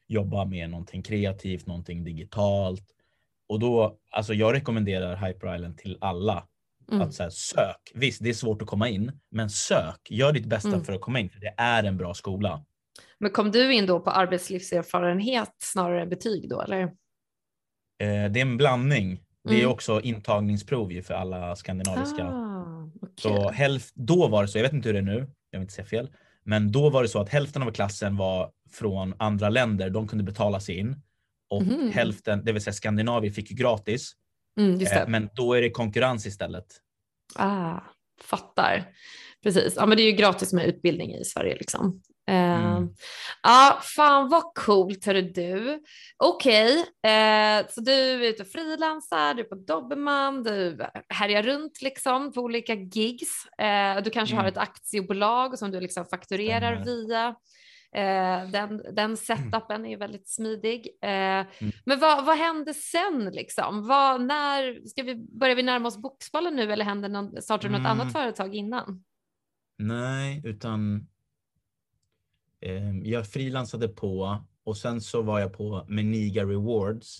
jobba 0.07 0.45
med 0.45 0.69
någonting 0.69 1.03
kreativt, 1.03 1.65
någonting 1.67 2.03
digitalt. 2.03 2.83
Och 3.49 3.59
då, 3.59 3.97
alltså 4.11 4.33
jag 4.33 4.53
rekommenderar 4.53 5.15
Hyper 5.27 5.55
Island 5.55 5.77
till 5.77 5.97
alla. 6.01 6.47
Mm. 6.91 7.01
Att 7.01 7.13
så 7.13 7.23
här, 7.23 7.29
sök. 7.29 7.91
Visst, 7.93 8.23
det 8.23 8.29
är 8.29 8.33
svårt 8.33 8.61
att 8.61 8.67
komma 8.67 8.89
in, 8.89 9.11
men 9.31 9.49
sök. 9.49 9.99
Gör 10.09 10.31
ditt 10.31 10.45
bästa 10.45 10.67
Mm. 10.69 10.83
för 10.83 10.93
att 10.93 11.01
komma 11.01 11.19
in, 11.19 11.29
för 11.29 11.39
det 11.39 11.53
är 11.57 11.83
en 11.83 11.97
bra 11.97 12.13
skola. 12.13 12.65
Men 13.19 13.31
kom 13.31 13.51
du 13.51 13.73
in 13.73 13.85
då 13.85 13.99
på 13.99 14.09
arbetslivserfarenhet 14.11 15.51
snarare 15.59 16.01
än 16.01 16.09
betyg 16.09 16.49
då 16.49 16.61
eller? 16.61 16.81
Eh, 16.81 16.89
det 18.31 18.39
är 18.39 18.41
en 18.41 18.57
blandning. 18.57 19.19
Det 19.43 19.53
är 19.55 19.59
Mm. 19.59 19.71
också 19.71 20.01
intagningsprov 20.01 20.91
ju 20.91 21.01
för 21.03 21.13
alla 21.13 21.55
skandinaviska. 21.55 22.25
Ah, 22.27 22.89
okej. 23.01 23.13
Så 23.17 23.49
hälft, 23.49 23.95
då 23.95 24.27
var 24.27 24.41
det 24.41 24.47
så, 24.47 24.57
jag 24.57 24.63
vet 24.63 24.73
inte 24.73 24.89
hur 24.89 24.93
det 24.93 24.99
är 24.99 25.03
nu, 25.03 25.27
jag 25.49 25.59
vill 25.59 25.61
inte 25.63 25.73
säga 25.73 25.85
fel, 25.85 26.09
men 26.45 26.71
då 26.71 26.89
var 26.89 27.03
det 27.03 27.09
så 27.09 27.19
att 27.21 27.29
hälften 27.29 27.61
av 27.63 27.71
klassen 27.71 28.17
var 28.17 28.51
från 28.71 29.13
andra 29.19 29.49
länder, 29.49 29.89
de 29.89 30.07
kunde 30.07 30.23
betala 30.23 30.59
sig 30.59 30.77
in. 30.79 30.95
Och 31.49 31.61
Mhm. 31.63 31.91
hälften, 31.91 32.45
det 32.45 32.51
vill 32.51 32.61
säga 32.61 32.73
Skandinavien, 32.73 33.33
fick 33.33 33.51
ju 33.51 33.57
gratis. 33.57 34.11
Mm. 34.59 34.81
Eh, 34.81 35.07
men 35.07 35.29
då 35.35 35.53
är 35.53 35.61
det 35.61 35.69
konkurrens 35.69 36.25
istället. 36.25 36.65
Ah, 37.35 37.79
fattar. 38.21 38.83
Precis. 39.43 39.73
Ja, 39.75 39.85
men 39.85 39.97
det 39.97 40.03
är 40.03 40.11
ju 40.11 40.17
gratis 40.17 40.53
med 40.53 40.65
utbildning 40.65 41.13
i 41.15 41.23
Sverige 41.25 41.55
liksom. 41.55 42.01
Mm. 42.27 42.89
Ja, 43.43 43.79
fan 43.83 44.29
vad 44.29 44.43
coolt 44.53 45.05
hörru 45.05 45.21
du. 45.21 45.83
Okej, 46.17 46.77
eh, 46.81 47.67
så 47.69 47.81
du 47.81 47.91
är 47.91 48.19
ute 48.29 48.43
och 48.43 48.49
frilansar, 48.49 49.33
du 49.33 49.41
är 49.41 49.45
på 49.47 49.55
Dobermann, 49.55 50.43
du 50.43 50.77
härjar 51.09 51.43
runt 51.43 51.81
liksom 51.81 52.31
på 52.33 52.41
olika 52.41 52.73
gigs. 52.73 53.45
Eh, 53.59 54.03
du 54.03 54.09
kanske 54.09 54.35
har 54.35 54.43
Mm. 54.43 54.51
ett 54.51 54.57
aktiebolag 54.57 55.59
som 55.59 55.71
du 55.71 55.79
liksom 55.79 56.05
fakturerar 56.05 56.75
Stämmer. 56.75 56.85
via. 56.85 57.35
Eh, 57.95 58.49
den, 58.49 58.81
den 58.95 59.17
setupen 59.17 59.85
är 59.85 59.97
väldigt 59.97 60.27
smidig. 60.29 60.87
Mm. 61.01 61.45
Men 61.85 61.99
vad, 61.99 62.25
vad 62.25 62.37
händer 62.37 62.73
sen 62.73 63.29
liksom? 63.33 63.87
Vad, 63.87 64.21
när, 64.21 64.87
ska 64.87 65.03
vi, 65.03 65.15
börjar 65.39 65.55
vi 65.55 65.63
närma 65.63 65.87
oss 65.87 65.97
Boxbollen 65.97 66.55
nu 66.55 66.73
eller 66.73 66.85
händer 66.85 67.09
någon, 67.09 67.41
startar 67.41 67.63
du 67.63 67.71
något 67.71 67.79
Mm. 67.79 67.91
annat 67.91 68.13
företag 68.13 68.55
innan? 68.55 69.03
Nej, 69.77 70.41
utan 70.45 71.07
jag 73.03 73.27
frilansade 73.27 73.87
på 73.87 74.43
och 74.63 74.77
sen 74.77 75.01
så 75.01 75.21
var 75.21 75.39
jag 75.39 75.53
på 75.53 75.85
Meniga 75.87 76.45
Rewards. 76.45 77.19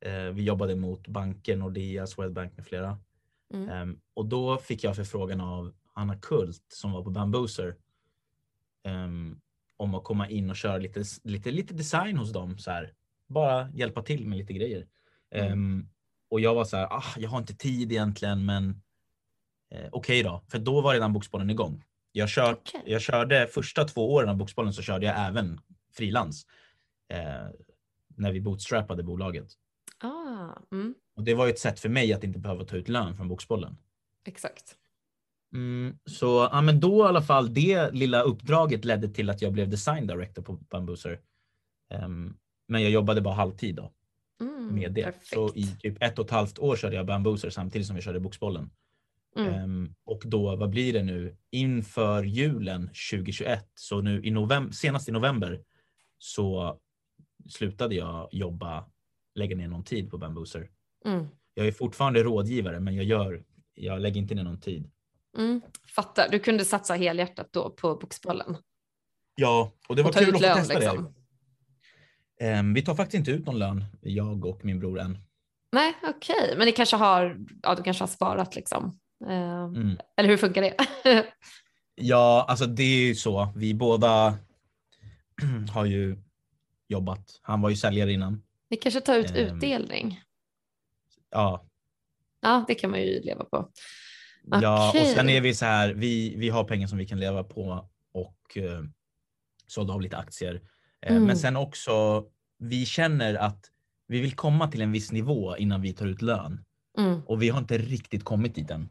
Eh, 0.00 0.24
vi 0.24 0.42
jobbade 0.42 0.76
mot 0.76 1.08
banker, 1.08 1.56
Nordea, 1.56 2.06
Swedbank 2.06 2.56
med 2.56 2.66
flera. 2.66 2.98
Mm. 3.54 3.68
Ehm, 3.68 4.00
och 4.14 4.26
då 4.26 4.58
fick 4.58 4.84
jag 4.84 4.96
förfrågan 4.96 5.40
av 5.40 5.72
Anna 5.92 6.16
Kult 6.16 6.64
som 6.68 6.92
var 6.92 7.04
på 7.04 7.10
Bambooser 7.10 7.76
ehm, 8.84 9.40
om 9.76 9.94
att 9.94 10.04
komma 10.04 10.28
in 10.28 10.50
och 10.50 10.56
köra 10.56 10.76
lite, 10.76 11.04
lite, 11.24 11.50
lite 11.50 11.74
design 11.74 12.16
hos 12.16 12.32
dem. 12.32 12.58
Så 12.58 12.70
här. 12.70 12.92
Bara 13.26 13.70
hjälpa 13.70 14.02
till 14.02 14.26
med 14.26 14.38
lite 14.38 14.52
grejer. 14.52 14.86
Mm. 15.30 15.52
Ehm, 15.52 15.88
och 16.28 16.40
jag 16.40 16.54
var 16.54 16.64
så 16.64 16.76
här, 16.76 16.86
ah, 16.86 17.14
jag 17.16 17.30
har 17.30 17.38
inte 17.38 17.54
tid 17.54 17.92
egentligen 17.92 18.44
men 18.44 18.82
eh, 19.70 19.88
okej 19.92 20.22
då. 20.22 20.42
För 20.48 20.58
då 20.58 20.80
var 20.80 20.94
redan 20.94 21.12
Boxbollen 21.12 21.50
igång. 21.50 21.84
Jag, 22.12 22.28
kört, 22.28 22.58
Okej. 22.74 22.82
jag 22.92 23.00
körde 23.02 23.46
första 23.46 23.84
två 23.84 24.12
åren 24.14 24.28
av 24.28 24.36
Boxbollen 24.36 24.72
så 24.72 24.82
körde 24.82 25.06
jag 25.06 25.26
även 25.28 25.60
frilans. 25.96 26.46
Eh, 27.08 27.46
när 28.16 28.32
vi 28.32 28.40
bootstrappade 28.40 29.02
bolaget. 29.02 29.46
Ah, 29.98 30.48
mm, 30.72 30.94
Och 31.16 31.22
det 31.24 31.34
var 31.34 31.46
ju 31.46 31.52
ett 31.52 31.58
sätt 31.58 31.80
för 31.80 31.88
mig 31.88 32.12
att 32.12 32.24
inte 32.24 32.38
behöva 32.38 32.64
ta 32.64 32.76
ut 32.76 32.88
lön 32.88 33.16
från 33.16 33.28
Boxbollen. 33.28 33.76
exakt. 34.24 34.76
Mm, 35.54 35.98
så 36.06 36.48
ja, 36.52 36.60
men 36.60 36.80
då 36.80 36.98
i 37.04 37.08
alla 37.08 37.22
fall 37.22 37.54
det 37.54 37.90
lilla 37.90 38.22
uppdraget 38.22 38.84
ledde 38.84 39.08
till 39.08 39.30
att 39.30 39.42
jag 39.42 39.52
blev 39.52 39.68
design 39.68 40.06
director 40.06 40.42
på 40.42 40.52
Bambooser. 40.52 41.20
Um, 42.04 42.36
men 42.68 42.82
jag 42.82 42.90
jobbade 42.90 43.20
bara 43.20 43.34
halvtid 43.34 43.74
då 43.74 43.92
Mm, 44.40 44.74
med 44.74 44.92
det. 44.92 45.02
perfekt. 45.02 45.26
Så 45.26 45.52
i 45.54 45.66
typ 45.80 46.02
ett 46.02 46.18
och 46.18 46.24
ett 46.24 46.30
halvt 46.30 46.58
år 46.58 46.76
körde 46.76 46.96
jag 46.96 47.06
bambooser 47.06 47.50
samtidigt 47.50 47.86
som 47.86 47.96
vi 47.96 48.02
körde 48.02 48.20
boxbollen. 48.20 48.70
Mm. 49.36 49.54
Ehm, 49.54 49.94
och 50.04 50.22
då, 50.24 50.56
vad 50.56 50.70
blir 50.70 50.92
det 50.92 51.02
nu? 51.02 51.36
Inför 51.50 52.24
julen 52.24 52.86
2021, 52.86 53.70
så 53.74 54.00
nu 54.00 54.24
i 54.24 54.30
november, 54.30 54.72
senast 54.72 55.08
i 55.08 55.12
november 55.12 55.60
så 56.18 56.78
slutade 57.48 57.94
jag 57.94 58.28
jobba, 58.32 58.84
lägga 59.34 59.56
ner 59.56 59.68
någon 59.68 59.84
tid 59.84 60.10
på 60.10 60.18
bambooser. 60.18 60.70
Mm. 61.04 61.26
Jag 61.54 61.66
är 61.66 61.72
fortfarande 61.72 62.22
rådgivare, 62.22 62.80
men 62.80 62.94
jag 62.96 63.04
gör, 63.04 63.44
jag 63.74 64.00
lägger 64.00 64.20
inte 64.20 64.34
ner 64.34 64.44
någon 64.44 64.60
tid. 64.60 64.90
Mm. 65.38 65.60
Fattar, 65.86 66.28
du 66.30 66.38
kunde 66.38 66.64
satsa 66.64 66.94
helhjärtat 66.94 67.52
då 67.52 67.70
på 67.70 67.96
boxbollen. 67.96 68.56
Ja, 69.34 69.72
och 69.88 69.96
det 69.96 70.02
var 70.02 70.10
och 70.10 70.16
kul 70.16 70.34
att 70.34 70.40
lön 70.40 70.56
testa 70.56 70.74
det. 70.74 70.80
liksom. 70.80 71.14
Ehm, 72.40 72.74
vi 72.74 72.82
tar 72.82 72.94
faktiskt 72.94 73.18
inte 73.18 73.30
ut 73.30 73.46
någon 73.46 73.58
lön, 73.58 73.84
jag 74.00 74.44
och 74.44 74.64
min 74.64 74.78
bror 74.78 75.00
än. 75.00 75.18
Nej, 75.72 75.94
okej, 76.02 76.54
men 76.56 76.66
ni 76.66 76.72
kanske 76.72 76.96
har, 76.96 77.46
ja 77.62 77.74
du 77.74 77.82
kanske 77.82 78.02
har 78.02 78.08
sparat 78.08 78.54
liksom. 78.56 78.98
Eh, 79.28 79.64
Mm. 79.64 79.98
Eller 80.16 80.28
hur 80.28 80.36
funkar 80.36 80.62
det? 80.62 80.76
Ja, 81.94 82.46
alltså 82.48 82.66
det 82.66 82.82
är 82.82 83.06
ju 83.06 83.14
så. 83.14 83.52
Vi 83.56 83.74
båda 83.74 84.38
har 85.72 85.84
ju 85.84 86.16
jobbat. 86.88 87.38
Han 87.42 87.60
var 87.60 87.70
ju 87.70 87.76
säljare 87.76 88.12
innan. 88.12 88.42
ni 88.70 88.76
kanske 88.76 89.00
tar 89.00 89.16
ut 89.18 89.30
Ehm. 89.30 89.36
utdelning? 89.56 90.20
Ja, 91.30 91.64
Ja, 92.40 92.64
det 92.68 92.74
kan 92.74 92.90
man 92.90 93.00
ju 93.02 93.20
leva 93.20 93.44
på. 93.44 93.68
ja 94.44 94.88
och 95.00 95.06
sen 95.06 95.28
är 95.28 95.40
vi 95.40 95.54
så 95.54 95.64
här. 95.64 95.92
Vi, 95.94 96.34
vi 96.36 96.48
har 96.48 96.64
pengar 96.64 96.86
som 96.86 96.98
vi 96.98 97.06
kan 97.06 97.20
leva 97.20 97.44
på 97.44 97.88
och 98.12 98.56
eh, 98.56 98.82
sålde 99.66 99.92
av 99.92 100.00
lite 100.00 100.16
aktier. 100.16 100.54
Eh, 101.02 101.12
Mm. 101.12 101.24
Men 101.26 101.36
sen 101.36 101.56
också, 101.56 102.24
vi 102.58 102.86
känner 102.86 103.34
att 103.34 103.70
vi 104.06 104.20
vill 104.20 104.36
komma 104.36 104.68
till 104.68 104.80
en 104.82 104.92
viss 104.92 105.12
nivå 105.12 105.56
innan 105.56 105.80
vi 105.82 105.92
tar 105.92 106.06
ut 106.06 106.22
lön 106.22 106.64
Mm. 106.98 107.20
och 107.26 107.42
vi 107.42 107.48
har 107.48 107.58
inte 107.58 107.78
riktigt 107.78 108.24
kommit 108.24 108.54
dit 108.54 108.70
än. 108.70 108.88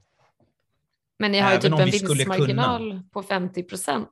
Men 1.21 1.31
ni 1.31 1.39
har 1.39 1.51
ju 1.51 1.57
Även 1.57 1.71
typ 1.71 1.79
en 1.79 1.85
vinstmarginal 1.85 3.01
på 3.11 3.23
50 3.23 3.63
procent. 3.63 4.09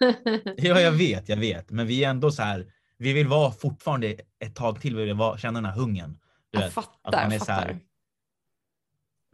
Ja, 0.56 0.80
jag 0.80 0.92
vet, 0.92 1.28
jag 1.28 1.36
vet, 1.36 1.70
men 1.70 1.86
vi 1.86 2.04
är 2.04 2.10
ändå 2.10 2.30
så 2.30 2.42
här. 2.42 2.72
Vi 2.98 3.12
vill 3.12 3.26
vara 3.28 3.50
fortfarande 3.50 4.16
ett 4.44 4.54
tag 4.56 4.80
till. 4.80 4.96
Vi 4.96 5.04
vill 5.04 5.14
vara, 5.14 5.38
känna 5.38 5.60
den 5.60 5.64
här 5.64 5.80
hungern. 5.80 6.12
Du 6.50 6.58
jag 6.58 6.60
vet, 6.60 6.72
fattar. 6.72 6.98
att 7.02 7.14
man 7.24 7.32
är 7.32 7.38
så 7.38 7.52
här- 7.52 7.60
fattar. 7.62 7.80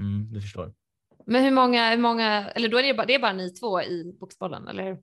Mm, 0.01 0.33
du 0.33 0.41
förstår. 0.41 0.73
Men 1.27 1.45
hur 1.45 1.51
många, 1.51 1.91
hur 1.91 1.99
många, 1.99 2.49
eller 2.51 2.69
då 2.69 2.79
är 2.79 2.83
det 2.83 2.95
bara, 2.95 3.07
det 3.07 3.15
är 3.15 3.19
bara 3.19 3.33
ni 3.33 3.51
två 3.51 3.83
i 3.83 4.17
boxbollen, 4.21 4.69
eller 4.69 4.83
hur? 4.85 4.99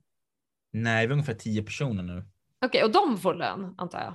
Nej, 0.72 1.06
vi 1.06 1.10
är 1.10 1.12
ungefär 1.12 1.34
tio 1.34 1.62
personer 1.62 2.02
nu. 2.02 2.24
Okej, 2.64 2.84
och 2.84 2.92
de 2.92 3.18
får 3.18 3.34
lön 3.34 3.74
antar 3.78 4.00
jag? 4.00 4.14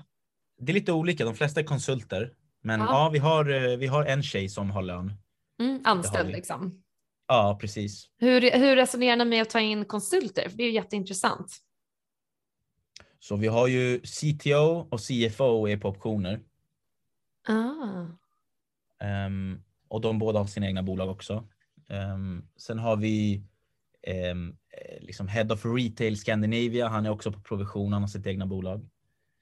Det 0.59 0.71
är 0.71 0.73
lite 0.73 0.91
olika. 0.91 1.25
De 1.25 1.35
flesta 1.35 1.59
är 1.59 1.63
konsulter. 1.63 2.33
Men 2.63 2.79
Ja. 2.79 2.85
ja, 2.89 3.09
vi, 3.09 3.19
har, 3.19 3.49
eh, 3.71 3.77
vi 3.77 3.87
har 3.87 4.05
en 4.05 4.23
tjej 4.23 4.49
som 4.49 4.71
har 4.71 4.81
lön. 4.81 5.13
Mm, 5.59 5.81
anställd 5.83 6.27
vi. 6.27 6.33
liksom. 6.33 6.83
Ja, 7.27 7.57
precis. 7.61 8.09
Hur, 8.17 8.59
hur 8.59 8.75
resonerar 8.75 9.15
ni 9.15 9.25
med 9.25 9.41
att 9.41 9.49
ta 9.49 9.59
in 9.59 9.85
konsulter? 9.85 10.49
För 10.49 10.57
det 10.57 10.63
är 10.63 10.67
ju 10.67 10.73
jätteintressant. 10.73 11.57
Så 13.19 13.35
vi 13.35 13.47
har 13.47 13.67
ju 13.67 13.99
CTO 13.99 14.87
och 14.91 14.99
CFO 14.99 15.67
är 15.67 15.77
på 15.77 15.89
optioner. 15.89 16.39
Ah. 17.47 18.05
Ehm, 19.05 19.61
och 19.87 20.01
de 20.01 20.19
båda 20.19 20.39
har 20.39 20.45
sina 20.45 20.67
egna 20.67 20.83
bolag 20.83 21.09
också. 21.09 21.47
Ehm, 21.89 22.47
sen 22.57 22.79
har 22.79 22.97
vi 22.97 23.43
eh, 24.01 24.35
liksom 24.99 25.27
Head 25.27 25.53
of 25.53 25.65
Retail 25.65 26.17
Scandinavia. 26.17 26.87
Han 26.87 27.05
är 27.05 27.09
också 27.09 27.31
på 27.31 27.39
provision. 27.39 27.93
Han 27.93 28.01
har 28.01 28.07
sitt 28.07 28.27
egna 28.27 28.45
bolag. 28.45 28.89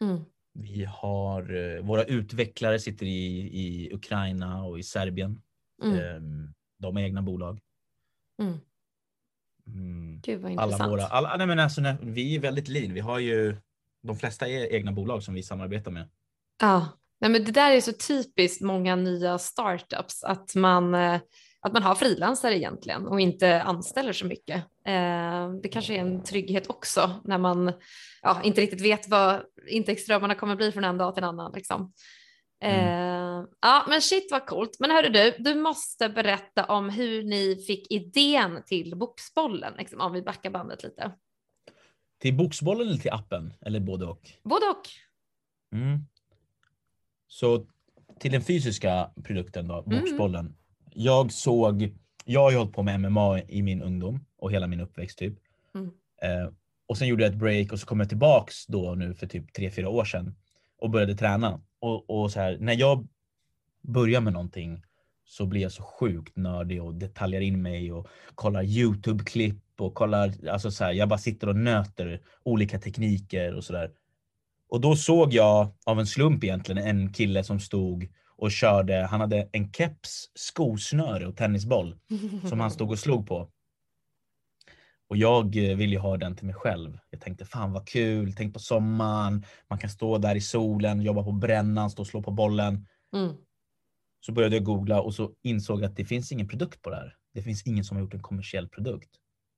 Mm. 0.01 0.22
Vi 0.54 0.84
har 0.84 1.56
eh, 1.56 1.84
våra 1.84 2.04
utvecklare 2.04 2.80
sitter 2.80 3.06
i, 3.06 3.38
i 3.38 3.94
Ukraina 3.94 4.63
och 4.63 4.80
i 4.80 4.84
Serbien. 4.84 5.42
Mm. 5.84 6.54
De 6.80 6.96
har 6.96 7.04
egna 7.04 7.22
bolag. 7.22 7.60
Mm. 8.39 8.60
Mm. 9.68 10.22
Gud 10.24 10.42
vad 10.42 10.51
Alla 10.51 10.63
intressant. 10.63 10.92
våra, 10.92 11.08
alla, 11.08 11.38
nej 11.38 11.48
men 11.48 11.60
alltså, 11.60 11.82
när, 11.82 11.98
vi 12.01 12.36
är 12.36 12.39
väldigt 12.39 12.68
lean. 12.68 12.94
Vi 12.94 13.00
har 13.00 13.20
ju 13.20 13.58
de 14.04 14.15
flesta 14.18 14.48
är 14.48 14.74
egna 14.74 14.92
bolag 14.92 15.24
som 15.24 15.34
vi 15.34 15.44
samarbetar 15.44 15.92
med. 15.92 16.10
Ja, 16.62 16.88
nej, 17.22 17.32
men 17.32 17.44
det 17.44 17.51
där 17.51 17.72
är 17.72 17.82
så 17.82 17.94
typiskt 17.94 18.62
många 18.62 18.96
nya 18.96 19.38
startups 19.38 20.24
att 20.24 20.56
man, 20.56 20.96
eh, 20.96 21.20
att 21.60 21.74
man 21.74 21.84
har 21.84 21.96
frilansare 21.96 22.58
egentligen 22.58 23.08
och 23.08 23.20
inte 23.20 23.62
anställer 23.62 24.13
så 24.13 24.25
mycket. 24.25 24.58
Eh, 24.86 25.50
Det 25.62 25.70
kanske 25.72 25.96
är 25.96 26.00
en 26.00 26.24
trygghet 26.24 26.70
också 26.70 27.22
när 27.24 27.38
man 27.38 27.74
ja, 28.22 28.42
inte 28.44 28.62
riktigt 28.62 28.82
vet 28.82 29.10
vad 29.10 29.42
intäktsströmmarna 29.68 30.36
kommer 30.36 30.56
bli 30.56 30.72
från 30.72 30.84
en 30.84 30.98
dag 30.98 31.13
till 31.15 31.24
en 31.24 31.30
annan. 31.30 31.51
Liksom. 31.56 31.94
Eh, 32.65 33.43
ja, 33.62 33.86
men 33.89 34.01
shit 34.01 34.27
vad 34.31 34.45
coolt. 34.45 34.77
Men 34.79 34.91
hörru 34.91 35.10
du, 35.10 35.36
du 35.39 35.55
måste 35.55 36.10
berätta 36.10 36.65
om 36.65 36.89
hur 36.89 37.24
ni 37.24 37.63
fick 37.67 37.91
idén 37.91 38.63
till 38.65 38.95
Boxbollen, 38.98 39.74
liksom, 39.77 40.01
om 40.01 40.13
vi 40.13 40.22
backar 40.22 40.50
bandet 40.50 40.84
lite. 40.84 41.12
Till 42.19 42.34
boxbollen 42.38 42.88
eller 42.88 42.98
till 42.98 43.12
appen? 43.12 43.53
Eller 43.62 43.79
både 43.79 44.05
och? 44.05 44.22
Både 44.43 44.65
och. 44.65 44.88
Mm. 45.77 46.00
Så 47.27 47.65
till 48.19 48.31
den 48.31 48.41
fysiska 48.41 49.10
produkten 49.24 49.67
då, 49.67 49.84
Mm. 49.88 50.00
boxbollen. 50.00 50.55
Jag 50.93 51.31
såg, 51.31 51.93
jag 52.25 52.39
har 52.41 52.51
ju 52.51 52.57
hållit 52.57 52.74
på 52.74 52.84
med 52.84 53.00
MMA 53.00 53.39
i 53.41 53.62
min 53.62 53.81
ungdom 53.81 54.25
och 54.38 54.51
hela 54.51 54.67
min 54.67 54.79
uppväxt 54.79 55.17
typ. 55.17 55.34
Mm. 55.75 55.91
Eh, 56.22 56.53
och 56.88 56.98
sen 56.98 57.07
gjorde 57.07 57.24
jag 57.24 57.34
ett 57.34 57.39
break 57.39 57.72
och 57.72 57.79
så 57.79 57.86
kom 57.86 58.00
jag 58.00 58.10
tillbaks 58.10 58.65
då 58.65 58.95
nu 58.95 59.13
för 59.13 59.27
typ 59.27 59.53
tre 59.53 59.72
fyra 59.72 59.89
år 59.89 60.05
sedan 60.05 60.36
och 60.86 60.92
började 60.92 61.15
träna. 61.15 61.62
Och, 61.80 62.10
och 62.10 62.32
så 62.32 62.39
här, 62.39 62.58
när 62.60 62.74
jag 62.74 63.08
börjar 63.82 64.22
med 64.22 64.34
någonting 64.34 64.84
så 65.25 65.46
blir 65.46 65.62
jag 65.62 65.72
så 65.72 65.84
sjukt 65.84 66.36
nördig 66.36 66.84
och 66.84 66.96
detaljar 66.96 67.42
in 67.42 67.62
mig 67.62 67.92
och 67.92 68.08
kollar 68.36 68.63
Youtube-klipp 68.63 69.62
och 69.80 69.94
kollar, 69.94 70.34
alltså 70.50 70.72
så 70.72 70.84
här, 70.84 70.92
jag 70.92 71.10
bara 71.10 71.20
sitter 71.20 71.50
och 71.50 71.56
nöter 71.56 72.22
olika 72.44 72.80
tekniker 72.80 73.56
och 73.56 73.63
sådär. 73.63 73.92
Och 74.70 74.82
då 74.82 74.96
såg 74.96 75.34
jag 75.34 75.68
av 75.86 76.00
en 76.00 76.08
slump 76.08 76.44
egentligen 76.44 76.86
en 76.88 77.13
kille 77.13 77.44
som 77.44 77.60
stod 77.60 78.08
och 78.38 78.51
körde, 78.51 79.06
han 79.06 79.22
hade 79.22 79.50
en 79.51 79.74
keps, 79.74 80.32
skosnöre 80.36 81.27
och 81.27 81.38
tennisboll 81.38 81.96
som 82.50 82.60
han 82.60 82.72
stod 82.72 82.92
och 82.92 83.00
slog 83.00 83.27
på. 83.27 83.50
Och 85.07 85.17
jag 85.17 85.57
eh, 85.57 85.77
ville 85.77 85.93
ju 85.93 86.00
ha 86.00 86.17
den 86.17 86.35
till 86.35 86.45
mig 86.45 86.55
själv. 86.55 87.00
Jag 87.09 87.21
tänkte 87.21 87.45
fan 87.45 87.71
vad 87.71 87.88
kul, 87.88 88.33
tänk 88.33 88.53
på 88.53 88.59
sommaren, 88.59 89.45
man 89.67 89.79
kan 89.79 89.89
stå 89.89 90.17
där 90.17 90.35
i 90.35 90.41
solen, 90.41 91.01
jobba 91.01 91.24
på 91.24 91.31
brännan, 91.31 91.89
stå 91.89 92.01
och 92.01 92.07
slå 92.07 92.24
på 92.24 92.31
bollen. 92.31 92.88
Mm. 93.13 93.35
Så 94.19 94.31
började 94.31 94.55
jag 94.55 94.63
googla 94.63 95.01
och 95.01 95.13
så 95.15 95.31
insåg 95.41 95.81
jag 95.81 95.89
att 95.89 95.95
det 95.95 96.05
finns 96.05 96.31
ingen 96.31 96.47
produkt 96.47 96.81
på 96.81 96.89
det 96.89 96.95
här. 96.95 97.17
Det 97.33 97.41
finns 97.41 97.67
ingen 97.67 97.83
som 97.83 97.97
har 97.97 98.03
gjort 98.03 98.13
en 98.13 98.21
kommersiell 98.21 98.69
produkt. 98.69 99.09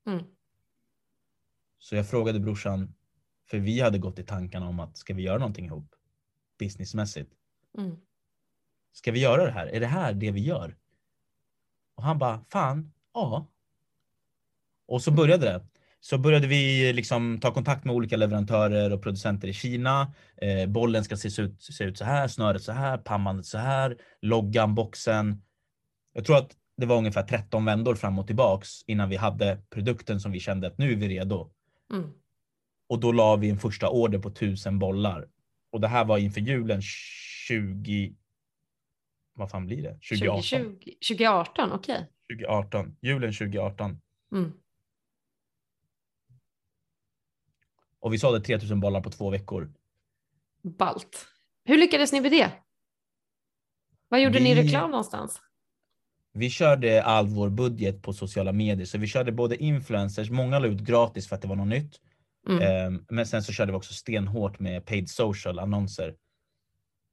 Mm. 0.07 0.23
Så 1.79 1.95
jag 1.95 2.09
frågade 2.09 2.39
brorsan, 2.39 2.93
för 3.49 3.59
vi 3.59 3.79
hade 3.81 3.97
gått 3.97 4.19
i 4.19 4.23
tankarna 4.23 4.67
om 4.67 4.79
att 4.79 4.97
ska 4.97 5.13
vi 5.13 5.23
göra 5.23 5.37
någonting 5.37 5.65
ihop? 5.65 5.95
Businessmässigt. 6.59 7.33
Mm. 7.77 7.95
Ska 8.91 9.11
vi 9.11 9.19
göra 9.19 9.45
det 9.45 9.51
här? 9.51 9.67
Är 9.67 9.79
det 9.79 9.87
här 9.87 10.13
det 10.13 10.31
vi 10.31 10.41
gör? 10.41 10.77
Och 11.95 12.03
han 12.03 12.19
bara, 12.19 12.45
fan, 12.49 12.93
ja. 13.13 13.47
Och 14.87 15.01
så 15.01 15.11
började 15.11 15.45
det. 15.45 15.65
Så 15.99 16.17
började 16.17 16.47
vi 16.47 16.93
liksom 16.93 17.39
ta 17.39 17.53
kontakt 17.53 17.85
med 17.85 17.95
olika 17.95 18.17
leverantörer 18.17 18.93
och 18.93 19.01
producenter 19.03 19.47
i 19.47 19.53
Kina. 19.53 20.13
Eh, 20.41 20.69
bollen 20.69 21.03
ska 21.03 21.17
se 21.17 21.41
ut, 21.41 21.61
se 21.61 21.83
ut 21.83 21.97
så 21.97 22.05
här, 22.05 22.27
snöret 22.27 22.61
så 22.61 22.71
här, 22.71 22.97
pannbandet 22.97 23.45
så 23.45 23.57
här, 23.57 23.97
loggan, 24.21 24.75
boxen. 24.75 25.41
Jag 26.13 26.25
tror 26.25 26.37
att 26.37 26.51
det 26.77 26.85
var 26.85 26.97
ungefär 26.97 27.23
13 27.23 27.65
vändor 27.65 27.95
fram 27.95 28.19
och 28.19 28.27
tillbaks 28.27 28.69
innan 28.87 29.09
vi 29.09 29.15
hade 29.15 29.61
produkten 29.69 30.19
som 30.19 30.31
vi 30.31 30.39
kände 30.39 30.67
att 30.67 30.77
nu 30.77 30.91
är 30.91 30.95
vi 30.95 31.07
redo. 31.07 31.51
Mm. 31.93 32.09
Och 32.89 32.99
då 32.99 33.11
la 33.11 33.35
vi 33.35 33.49
en 33.49 33.59
första 33.59 33.89
order 33.89 34.19
på 34.19 34.29
1000 34.29 34.79
bollar. 34.79 35.27
Och 35.71 35.81
det 35.81 35.87
här 35.87 36.05
var 36.05 36.17
inför 36.17 36.41
julen 36.41 36.81
20... 36.81 38.15
Vad 39.33 39.51
fan 39.51 39.65
blir 39.65 39.81
det? 39.81 39.93
2018. 39.93 40.41
2020, 40.41 40.91
2018, 41.07 41.71
okej. 41.71 42.09
2018. 42.33 42.95
Julen 43.01 43.33
2018. 43.33 44.01
Mm. 44.31 44.53
Och 47.99 48.13
vi 48.13 48.19
sålde 48.19 48.39
3000 48.41 48.79
bollar 48.79 49.01
på 49.01 49.09
två 49.09 49.29
veckor. 49.29 49.73
Balt. 50.61 51.27
Hur 51.65 51.77
lyckades 51.77 52.11
ni 52.11 52.21
med 52.21 52.31
det? 52.31 52.51
Vad 54.09 54.21
gjorde 54.21 54.39
ni 54.39 54.53
Vi- 54.53 54.61
reklam 54.61 54.91
någonstans? 54.91 55.41
Vi 56.33 56.49
körde 56.49 57.03
all 57.03 57.27
vår 57.27 57.49
budget 57.49 58.01
på 58.01 58.13
sociala 58.13 58.51
medier. 58.51 58.85
Så 58.85 58.97
vi 58.97 59.07
körde 59.07 59.31
både 59.31 59.63
influencers, 59.63 60.29
många 60.29 60.59
la 60.59 60.67
ut 60.67 60.79
gratis 60.79 61.27
för 61.27 61.35
att 61.35 61.41
det 61.41 61.47
var 61.47 61.55
något 61.55 61.67
nytt. 61.67 61.99
Mm. 62.49 62.61
Ehm, 62.61 63.05
men 63.09 63.25
sen 63.25 63.43
så 63.43 63.53
körde 63.53 63.71
vi 63.71 63.77
också 63.77 63.93
stenhårt 63.93 64.59
med 64.59 64.85
paid 64.85 65.09
social 65.09 65.59
annonser. 65.59 66.15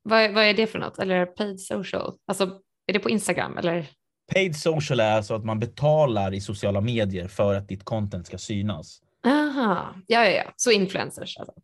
Vad, 0.02 0.34
vad 0.34 0.44
är 0.44 0.54
det 0.54 0.66
för 0.66 0.78
något? 0.78 0.98
Eller 0.98 1.26
paid 1.26 1.60
social? 1.60 2.14
Alltså, 2.26 2.60
är 2.86 2.92
det 2.92 2.98
på 2.98 3.10
Instagram 3.10 3.58
eller? 3.58 3.86
Paid 4.34 4.56
social 4.56 5.00
är 5.00 5.16
alltså 5.16 5.34
att 5.34 5.44
man 5.44 5.60
betalar 5.60 6.34
i 6.34 6.40
sociala 6.40 6.80
medier 6.80 7.28
för 7.28 7.54
att 7.54 7.68
ditt 7.68 7.84
content 7.84 8.26
ska 8.26 8.38
synas. 8.38 9.02
Aha, 9.24 9.94
ja, 10.06 10.24
ja, 10.24 10.30
ja. 10.30 10.52
Så 10.56 10.70
influencers 10.70 11.36
alltså. 11.38 11.54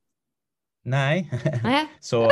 Nej. 0.84 1.30
Nej. 1.62 1.86
så, 2.00 2.24
eh, 2.24 2.30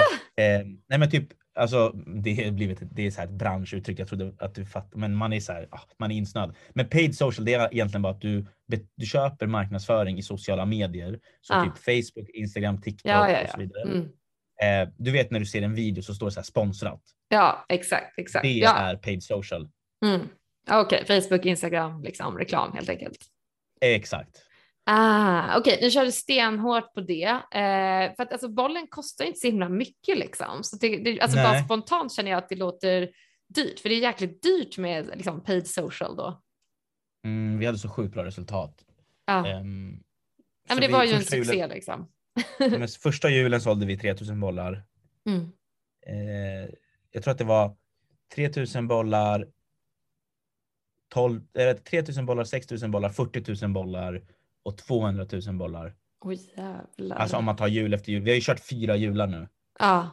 nej 0.89 0.99
men 0.99 1.11
typ, 1.11 1.29
alltså 1.55 1.89
det 2.23 2.45
är 2.45 2.51
blivit 2.51 2.79
det 2.81 3.07
är 3.07 3.11
så 3.11 3.21
här 3.21 3.29
ett 3.29 3.35
branschuttryck. 3.35 3.99
Jag 3.99 4.09
trodde 4.09 4.35
att 4.39 4.55
du 4.55 4.67
fattar, 4.67 4.99
men 4.99 5.15
man 5.15 5.33
är 5.33 5.41
så 5.41 5.53
här, 5.53 5.69
ah, 5.71 5.81
man 5.99 6.11
är 6.11 6.17
insnöad. 6.17 6.57
Men 6.75 6.89
paid 6.89 7.17
social, 7.17 7.45
det 7.45 7.55
är 7.55 7.75
egentligen 7.75 8.03
bara 8.03 8.13
att 8.13 8.21
du, 8.21 8.47
du 8.97 9.07
köper 9.07 9.47
marknadsföring 9.47 10.19
i 10.19 10.23
sociala 10.23 10.65
medier. 10.65 11.21
Så 11.41 11.55
Ah. 11.55 11.65
typ 11.65 11.79
Facebook, 11.79 12.29
Instagram, 12.29 12.81
TikTok 12.81 13.11
Ja, 13.11 13.31
ja, 13.31 13.43
och 13.43 13.49
så 13.49 13.55
ja. 13.55 13.61
vidare. 13.61 13.83
Mm. 13.83 14.09
Eh, 14.63 14.95
du 14.97 15.11
vet 15.11 15.31
när 15.31 15.41
du 15.41 15.47
ser 15.47 15.63
en 15.63 15.75
video 15.75 16.03
så 16.03 16.15
står 16.15 16.27
det 16.27 16.33
så 16.33 16.41
här 16.41 16.45
sponsrat. 16.45 17.03
Ja, 17.29 17.65
exakt, 17.69 18.19
exakt. 18.19 18.43
Det 18.43 18.53
ja. 18.53 18.77
är 18.77 18.97
paid 18.97 19.23
social. 19.23 19.69
Mm. 20.05 20.29
Okej, 20.71 21.05
Facebook, 21.07 21.45
Instagram, 21.47 22.03
liksom 22.03 22.39
reklam 22.39 22.73
helt 22.73 22.89
enkelt. 22.89 23.19
Exakt. 23.81 24.48
Ah, 24.91 25.59
Okej, 25.59 25.79
nu 25.83 25.91
kör 25.91 26.05
du 26.05 26.13
stenhårt 26.13 26.95
på 26.95 27.01
det. 27.01 27.25
Eh, 27.25 28.15
för 28.17 28.23
att 28.23 28.33
alltså, 28.33 28.49
bollen 28.49 28.87
kostar 28.87 29.25
inte 29.25 29.39
så 29.39 29.47
himla 29.47 29.69
mycket 29.69 30.19
liksom. 30.19 30.65
Så 30.65 30.77
det, 30.77 30.97
det, 30.99 31.21
alltså, 31.21 31.37
bara 31.37 31.65
spontant 31.65 32.13
känner 32.13 32.31
jag 32.31 32.39
att 32.39 32.49
det 32.49 32.57
låter 32.57 33.11
dyrt, 33.49 33.81
för 33.81 33.89
det 33.89 33.95
är 33.95 34.01
jäkligt 34.03 34.43
dyrt 34.43 34.79
med 34.79 35.07
liksom, 35.15 35.45
paid 35.45 35.67
social 35.67 36.17
då. 36.17 36.43
Mm, 37.25 37.59
vi 37.59 37.67
hade 37.67 37.79
så 37.79 37.89
sjukt 37.89 38.15
bra 38.15 38.25
resultat. 38.25 38.85
Ja, 39.27 39.47
Ehm, 39.47 40.03
ja 40.69 40.75
så 40.75 40.81
men 40.81 40.91
det 40.91 40.97
var 40.97 41.05
ju 41.05 41.13
en 41.13 41.25
succé 41.25 41.37
julen- 41.55 41.69
liksom. 41.69 42.09
första 43.03 43.31
julen 43.31 43.61
sålde 43.61 43.87
vi 43.87 43.99
3000 43.99 44.41
bollar. 44.41 44.85
Mm. 45.27 45.41
Eh, 46.07 46.71
jag 47.11 47.23
tror 47.23 47.33
att 47.33 47.39
det 47.39 47.45
var 47.45 47.77
3000 48.35 48.89
bollar, 48.89 49.49
12, 51.09 51.41
eh, 51.59 51.77
3000 51.77 52.27
bollar, 52.27 52.45
6000 52.45 52.91
bollar, 52.91 53.09
40 53.09 53.65
000 53.65 53.73
bollar 53.73 54.23
och 54.63 54.79
200 54.79 55.27
000 55.47 55.55
bollar. 55.57 55.95
Oj 56.21 56.53
jävlar. 56.57 57.17
Alltså 57.17 57.37
om 57.37 57.45
man 57.45 57.57
tar 57.57 57.67
jul 57.69 57.95
efter 57.95 58.13
jul. 58.13 58.23
Vi 58.23 58.31
har 58.31 58.35
ju 58.35 58.41
kört 58.45 58.61
fyra 58.71 58.97
jular 58.97 59.27
nu. 59.27 59.49
Ja. 59.79 60.11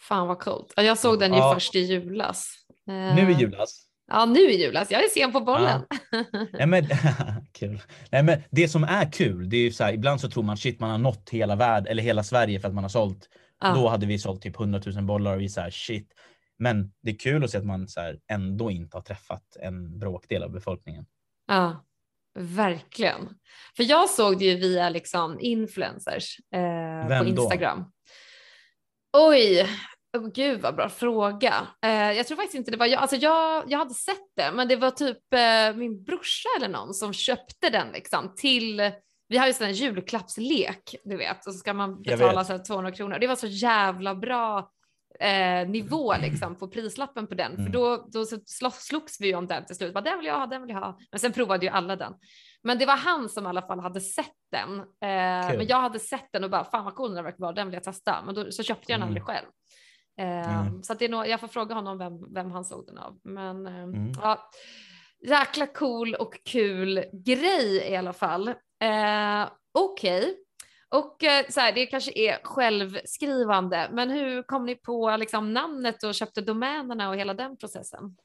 Fan 0.00 0.28
vad 0.28 0.38
coolt. 0.38 0.72
Ja, 0.76 0.82
Jag 0.82 0.98
såg 0.98 1.20
den 1.20 1.32
ju 1.32 1.38
Ja. 1.38 1.54
först 1.54 1.74
i 1.74 1.78
julas. 1.78 2.46
Eh, 2.88 3.14
Nu 3.14 3.30
i 3.30 3.34
julas. 3.34 3.82
Ja, 4.08 4.24
nu 4.24 4.40
i 4.40 4.62
julas. 4.62 4.90
Jag 4.90 5.04
är 5.04 5.08
sen 5.08 5.32
på 5.32 5.40
bollen. 5.40 5.82
Nej, 6.52 6.66
men, 6.66 6.84
kul. 7.52 7.82
Nej, 8.10 8.22
men 8.22 8.42
det 8.50 8.68
som 8.68 8.84
är 8.84 9.12
kul, 9.12 9.48
det 9.48 9.56
är 9.56 9.60
ju 9.60 9.72
så 9.72 9.84
här, 9.84 9.92
ibland 9.92 10.20
så 10.20 10.30
tror 10.30 10.42
man 10.42 10.56
shit 10.56 10.80
man 10.80 10.90
har 10.90 10.98
nått 10.98 11.30
hela 11.30 11.56
världen 11.56 11.86
eller 11.90 12.02
hela 12.02 12.22
Sverige 12.24 12.60
för 12.60 12.68
att 12.68 12.74
man 12.74 12.84
har 12.84 12.88
sålt. 12.88 13.28
Ja. 13.60 13.74
Då 13.74 13.88
hade 13.88 14.06
vi 14.06 14.18
sålt 14.18 14.42
typ 14.42 14.60
100 14.60 14.80
000 14.86 15.04
bollar 15.04 15.34
och 15.34 15.40
vi 15.40 15.48
så 15.48 15.60
här 15.60 15.70
shit. 15.70 16.08
Men 16.58 16.92
det 17.02 17.10
är 17.10 17.18
kul 17.18 17.44
att 17.44 17.50
se 17.50 17.58
att 17.58 17.64
man 17.66 17.88
så 17.88 18.00
här, 18.00 18.18
ändå 18.28 18.70
inte 18.70 18.96
har 18.96 19.02
träffat 19.02 19.56
en 19.60 19.98
bråkdel 19.98 20.42
av 20.42 20.50
befolkningen. 20.50 21.06
Ja, 21.46 21.84
verkligen. 22.36 23.28
För 23.76 23.82
jag 23.82 24.10
såg 24.10 24.38
det 24.38 24.44
ju 24.44 24.56
via 24.56 24.88
liksom 24.88 25.40
influencers 25.40 26.38
eh, 26.54 27.08
Vem 27.08 27.24
på 27.24 27.30
då? 27.30 27.42
Instagram. 27.42 27.84
Oj, 29.12 29.68
oh, 30.18 30.28
gud 30.34 30.60
vad 30.60 30.76
bra 30.76 30.88
fråga. 30.88 31.66
Eh, 31.84 32.12
jag 32.12 32.26
tror 32.26 32.36
faktiskt 32.36 32.54
inte 32.54 32.70
det 32.70 32.76
var 32.76 32.86
jag. 32.86 33.00
Alltså 33.00 33.16
jag, 33.16 33.64
jag 33.66 33.78
hade 33.78 33.94
sett 33.94 34.26
det, 34.36 34.52
men 34.52 34.68
det 34.68 34.76
var 34.76 34.90
typ 34.90 35.32
eh, 35.34 35.76
min 35.76 36.04
brorsa 36.04 36.48
eller 36.58 36.68
någon 36.68 36.94
som 36.94 37.12
köpte 37.12 37.70
den 37.70 37.88
liksom 37.92 38.34
till 38.36 38.92
vi 39.28 39.38
har 39.38 39.46
ju 39.46 39.52
här 39.52 39.68
julklappslek, 39.68 40.94
du 41.04 41.16
vet, 41.16 41.46
och 41.46 41.52
så 41.52 41.58
ska 41.58 41.74
man 41.74 42.02
betala 42.02 42.44
så 42.44 42.52
här 42.52 42.64
200 42.64 42.92
kronor. 42.92 43.18
Det 43.18 43.26
var 43.26 43.36
så 43.36 43.46
jävla 43.46 44.14
bra 44.14 44.70
eh, 45.20 45.68
nivå 45.68 46.14
liksom 46.20 46.54
på 46.58 46.68
prislappen 46.68 47.26
på 47.26 47.34
den, 47.34 47.52
för 47.52 47.60
Mm. 47.60 47.72
då, 47.72 48.06
då 48.12 48.24
så 48.24 48.36
slogs 48.76 49.20
vi 49.20 49.26
ju 49.26 49.34
om 49.34 49.46
den 49.46 49.64
till 49.66 49.76
slut. 49.76 49.94
Bara, 49.94 50.00
den 50.00 50.18
vill 50.18 50.26
jag 50.26 50.38
ha, 50.38 50.46
den 50.46 50.62
vill 50.62 50.70
jag 50.70 50.80
ha. 50.80 50.98
Men 51.10 51.20
sen 51.20 51.32
provade 51.32 51.66
ju 51.66 51.72
alla 51.72 51.96
den. 51.96 52.12
Men 52.62 52.78
det 52.78 52.86
var 52.86 52.96
han 52.96 53.28
som 53.28 53.44
i 53.46 53.48
alla 53.48 53.62
fall 53.62 53.80
hade 53.80 54.00
sett 54.00 54.26
den. 54.52 54.78
Eh, 54.80 55.48
Kul. 55.48 55.58
men 55.58 55.66
jag 55.66 55.80
hade 55.80 55.98
sett 55.98 56.28
den 56.32 56.44
och 56.44 56.50
bara, 56.50 56.64
fan 56.64 56.84
vad 56.84 56.94
cool 56.94 57.14
den 57.14 57.24
verkar 57.24 57.38
vara, 57.38 57.52
den 57.52 57.66
vill 57.66 57.74
jag 57.74 57.84
testa. 57.84 58.22
Men 58.26 58.34
då 58.34 58.50
så 58.52 58.62
köpte 58.62 58.92
jag 58.92 59.00
den 59.00 59.08
Mm. 59.08 59.08
aldrig 59.08 59.22
själv. 59.22 59.46
Eh, 60.20 60.60
Mm. 60.66 60.82
Så 60.82 60.94
det 60.94 61.04
är 61.04 61.08
nog, 61.08 61.28
jag 61.28 61.40
får 61.40 61.48
fråga 61.48 61.74
honom 61.74 61.98
vem, 61.98 62.34
vem 62.34 62.50
han 62.50 62.64
såg 62.64 62.86
den 62.86 62.98
av. 62.98 63.18
Men 63.24 63.66
eh, 63.66 63.82
Mm. 63.82 64.12
ja, 64.22 64.50
jäkla 65.26 65.66
cool 65.66 66.14
och 66.14 66.34
kul 66.44 67.04
grej 67.12 67.76
i 67.90 67.96
alla 67.96 68.12
fall. 68.12 68.48
Eh, 68.82 69.48
Okej. 69.78 70.36
Och 70.88 71.24
eh, 71.24 71.46
så 71.48 71.60
här, 71.60 71.72
det 71.72 71.86
kanske 71.86 72.12
är 72.14 72.38
självskrivande, 72.42 73.88
men 73.92 74.10
hur 74.10 74.42
kom 74.42 74.66
ni 74.66 74.74
på 74.74 75.16
liksom, 75.16 75.52
namnet 75.52 76.02
och 76.02 76.14
köpte 76.14 76.40
domänerna 76.40 77.08
och 77.08 77.16
hela 77.16 77.34
den 77.34 77.56
processen? 77.56 78.16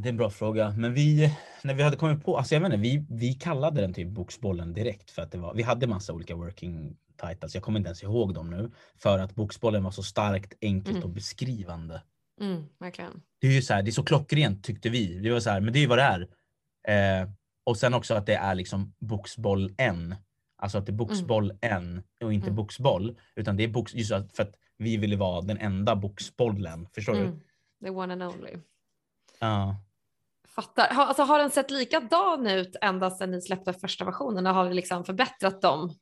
Det 0.00 0.08
är 0.08 0.10
en 0.10 0.16
bra 0.16 0.30
fråga, 0.30 0.70
men 0.76 0.94
vi 0.94 1.30
när 1.64 1.74
vi 1.74 1.82
hade 1.82 1.96
kommit 1.96 2.24
på, 2.24 2.36
alltså 2.36 2.54
jag 2.54 2.60
vet 2.60 2.66
inte, 2.66 2.76
vi, 2.82 3.06
vi 3.10 3.34
kallade 3.34 3.80
den 3.80 3.94
typ 3.94 4.08
Boxbollen 4.08 4.72
direkt 4.72 5.10
för 5.10 5.22
att 5.22 5.32
det 5.32 5.38
var, 5.38 5.54
vi 5.54 5.62
hade 5.62 5.86
massa 5.86 6.12
olika 6.12 6.34
working 6.34 6.96
titles. 7.28 7.54
Jag 7.54 7.64
kommer 7.64 7.78
inte 7.78 7.88
ens 7.88 8.02
ihåg 8.02 8.34
dem 8.34 8.50
nu 8.50 8.70
för 8.98 9.18
att 9.18 9.34
Boxbollen 9.34 9.84
var 9.84 9.90
så 9.90 10.02
starkt 10.02 10.54
enkelt 10.60 10.96
Mm. 10.96 11.02
och 11.02 11.10
beskrivande. 11.10 12.02
Mm, 12.40 12.64
verkligen. 12.78 13.22
Det 13.40 13.46
är 13.46 13.52
ju 13.52 13.62
så 13.62 13.74
här, 13.74 13.82
det 13.82 13.90
är 13.90 13.92
så 13.92 14.04
klockrent 14.04 14.64
tyckte 14.64 14.88
vi. 14.88 15.18
Vi 15.18 15.28
var 15.30 15.40
så 15.40 15.50
här, 15.50 15.60
men 15.60 15.72
det 15.72 15.78
är 15.78 15.80
ju 15.80 15.86
vad 15.86 15.98
det 15.98 16.02
är. 16.02 16.28
Eh, 17.22 17.28
och 17.64 17.76
sen 17.76 17.94
också 17.94 18.14
att 18.14 18.26
det 18.26 18.34
är 18.34 18.54
liksom 18.54 18.94
boxboll 18.98 19.74
en. 19.78 20.14
Alltså 20.56 20.78
att 20.78 20.86
det 20.86 20.92
är 20.92 20.94
boxboll 20.94 21.52
en 21.60 22.02
och 22.24 22.32
inte 22.32 22.46
Mm. 22.46 22.56
boxboll. 22.56 23.18
Utan 23.36 23.56
det 23.56 23.64
är 23.64 23.68
box, 23.68 23.94
just 23.94 24.12
för 24.36 24.42
att 24.42 24.54
vi 24.78 24.96
ville 24.96 25.16
vara 25.16 25.40
den 25.40 25.58
enda 25.58 25.96
boxbollen. 25.96 26.88
Förstår 26.94 27.12
du? 27.12 27.20
Mm, 27.20 27.40
the 27.84 27.90
one 27.90 28.12
and 28.12 28.22
only. 28.22 28.56
Ja. 29.40 29.76
Fattar. 30.48 30.94
Har, 30.94 31.06
alltså, 31.06 31.22
har 31.22 31.38
den 31.38 31.50
sett 31.50 31.70
likadan 31.70 32.46
ut 32.46 32.76
ända 32.82 33.10
sedan 33.10 33.30
ni 33.30 33.40
släppte 33.42 33.72
första 33.72 34.04
versionen? 34.04 34.46
Har 34.46 34.68
vi 34.68 34.74
liksom 34.74 35.04
förbättrat 35.04 35.62
dem? 35.62 35.94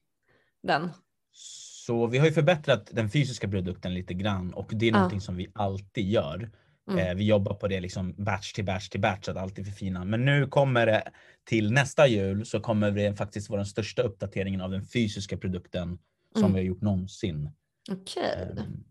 Den? 0.62 0.90
Så 1.33 2.07
vi 2.07 2.18
har 2.18 2.27
ju 2.27 2.33
förbättrat 2.33 2.88
den 2.92 3.11
fysiska 3.11 3.48
produkten 3.48 3.94
lite 3.94 4.14
grann 4.14 4.55
och 4.55 4.70
det 4.72 4.87
är 4.87 4.90
Ja. 4.90 4.96
någonting 4.96 5.20
som 5.20 5.37
vi 5.37 5.53
alltid 5.55 6.11
gör. 6.11 6.51
Mm. 6.90 6.99
Eh, 7.07 7.14
vi 7.14 7.25
jobbar 7.25 7.55
på 7.55 7.68
det 7.68 7.81
liksom 7.81 8.14
batch 8.25 8.53
till 8.53 8.64
batch 8.64 8.88
till 8.88 9.01
batch, 9.01 9.29
att 9.29 9.37
alltid 9.37 9.66
förfina. 9.66 10.05
Men 10.05 10.25
nu 10.25 10.47
kommer 10.47 10.87
det 10.87 11.11
till 11.45 11.73
nästa 11.73 12.07
jul 12.07 12.47
så 12.47 12.61
kommer 12.61 12.90
det 12.90 13.14
faktiskt 13.16 13.51
vara 13.51 13.59
den 13.59 13.66
största 13.66 14.03
uppdateringen 14.03 14.61
av 14.61 14.71
den 14.71 14.85
fysiska 14.85 15.37
produkten 15.37 15.99
som 16.35 16.42
Mm. 16.42 16.53
vi 16.55 16.59
har 16.61 16.64
gjort 16.64 16.81
någonsin. 16.83 17.51
Okej. 17.90 18.49
Ehm, 18.59 18.85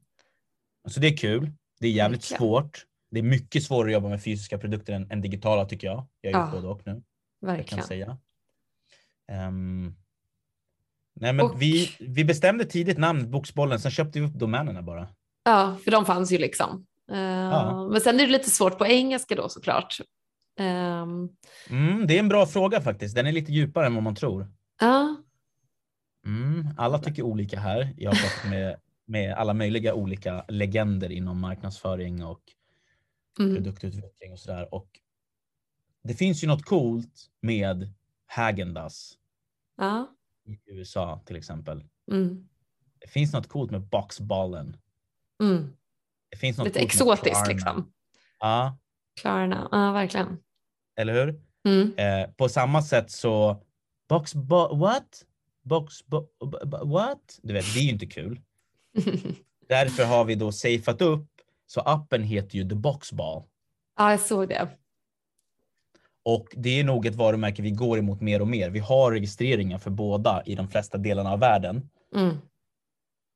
Så 0.87 0.99
det 0.99 1.07
är 1.07 1.17
kul. 1.17 1.51
Det 1.79 1.87
är 1.87 1.91
jävligt 1.91 2.21
Verkligen. 2.21 2.37
svårt. 2.39 2.85
Det 3.11 3.19
är 3.19 3.23
mycket 3.23 3.63
svårare 3.63 3.87
att 3.89 3.93
jobba 3.93 4.09
med 4.09 4.23
fysiska 4.23 4.57
produkter 4.57 4.93
än, 4.93 5.11
än 5.11 5.21
digitala 5.21 5.65
tycker 5.65 5.87
jag. 5.87 6.07
Jag 6.21 6.33
är 6.33 6.37
Ja, 6.37 6.45
ju 6.47 6.51
både 6.55 6.67
och 6.67 6.81
nu. 6.87 6.91
Jag 6.91 7.01
kan 7.49 7.57
Verkligen. 7.57 7.83
säga. 7.83 8.17
Ehm, 9.27 9.95
nej 11.15 11.33
men 11.33 11.45
Och- 11.45 11.61
vi, 11.61 11.89
vi 11.99 12.25
bestämde 12.25 12.65
tidigt 12.65 12.97
namn, 12.97 13.31
Boxbollen, 13.31 13.79
sen 13.79 13.91
köpte 13.91 14.19
vi 14.19 14.25
upp 14.25 14.33
domänerna 14.33 14.81
bara. 14.81 15.07
Ja, 15.43 15.77
för 15.83 15.91
de 15.91 16.05
fanns 16.05 16.31
ju 16.31 16.37
liksom. 16.37 16.85
Eh, 17.11 17.19
Ja. 17.19 17.87
Men 17.91 18.01
sen 18.01 18.19
är 18.19 18.25
det 18.25 18.31
lite 18.31 18.49
svårt 18.49 18.77
på 18.77 18.85
engelska 18.85 19.35
då 19.35 19.49
såklart. 19.49 19.97
Ehm, 20.59 21.29
Mm, 21.69 22.07
det 22.07 22.15
är 22.15 22.19
en 22.19 22.29
bra 22.29 22.45
fråga 22.45 22.81
faktiskt. 22.81 23.15
Den 23.15 23.27
är 23.27 23.31
lite 23.31 23.51
djupare 23.51 23.85
än 23.85 23.93
vad 23.95 24.03
man 24.03 24.15
tror. 24.15 24.47
Ja, 24.79 25.15
Mm, 26.25 26.67
alla 26.77 26.99
tycker 26.99 27.23
olika 27.23 27.59
här. 27.59 27.93
Jag 27.97 28.11
har 28.11 28.15
pratat 28.15 28.49
med, 28.49 28.79
med 29.05 29.33
alla 29.33 29.53
möjliga 29.53 29.93
olika 29.93 30.45
legender 30.47 31.11
inom 31.11 31.39
marknadsföring 31.39 32.25
och 32.25 32.41
mm. 33.39 33.55
produktutveckling 33.55 34.31
och 34.31 34.39
sådär. 34.39 34.73
Och 34.73 34.99
det 36.03 36.13
finns 36.13 36.43
ju 36.43 36.47
något 36.47 36.65
coolt 36.65 37.29
med 37.41 37.93
Häagen-Dazs 38.27 39.17
ja. 39.77 40.09
i 40.45 40.59
USA 40.65 41.21
till 41.25 41.35
exempel. 41.35 41.83
Mm. 42.11 42.47
Det 42.99 43.07
finns 43.07 43.33
något 43.33 43.47
coolt 43.47 43.71
med 43.71 43.81
Boxballen. 43.81 44.77
Mm. 45.43 45.73
Det 46.31 46.37
finns 46.37 46.57
något 46.57 46.67
Lite 46.67 46.79
exotiskt 46.79 47.47
liksom. 47.47 47.91
Ja, 48.39 48.77
Klarna, 49.21 49.67
ja 49.71 49.91
verkligen. 49.91 50.37
eller 50.95 51.13
hur? 51.13 51.41
Mm. 51.67 51.93
Eh, 51.97 52.29
på 52.31 52.49
samma 52.49 52.81
sätt 52.81 53.11
så 53.11 53.63
Box 54.09 54.35
bo, 54.35 54.75
what? 54.75 55.25
Box 55.63 56.05
bo, 56.05 56.27
bo, 56.39 56.65
bo, 56.65 56.85
what? 56.85 57.39
Du 57.43 57.53
vet, 57.53 57.73
det 57.73 57.79
är 57.79 57.83
ju 57.83 57.89
inte 57.89 58.05
kul. 58.05 58.41
Därför 59.69 60.05
har 60.05 60.25
vi 60.25 60.35
då 60.35 60.51
safeat 60.51 61.01
upp 61.01 61.27
så 61.67 61.81
appen 61.81 62.23
heter 62.23 62.57
ju 62.57 62.69
The 62.69 62.75
Boxball. 62.75 63.43
ja, 63.97 64.11
jag 64.11 64.19
såg 64.19 64.47
det. 64.47 64.67
Och 66.23 66.47
det 66.51 66.79
är 66.79 66.83
nog 66.83 67.05
ett 67.05 67.15
varumärke 67.15 67.61
vi 67.61 67.71
går 67.71 67.97
emot 67.97 68.21
mer 68.21 68.41
och 68.41 68.47
mer. 68.47 68.69
Vi 68.69 68.79
har 68.79 69.11
registreringar 69.11 69.77
för 69.77 69.89
båda 69.89 70.43
i 70.45 70.55
de 70.55 70.67
flesta 70.67 70.97
delarna 70.97 71.31
av 71.31 71.39
världen. 71.39 71.89
Mm. 72.15 72.37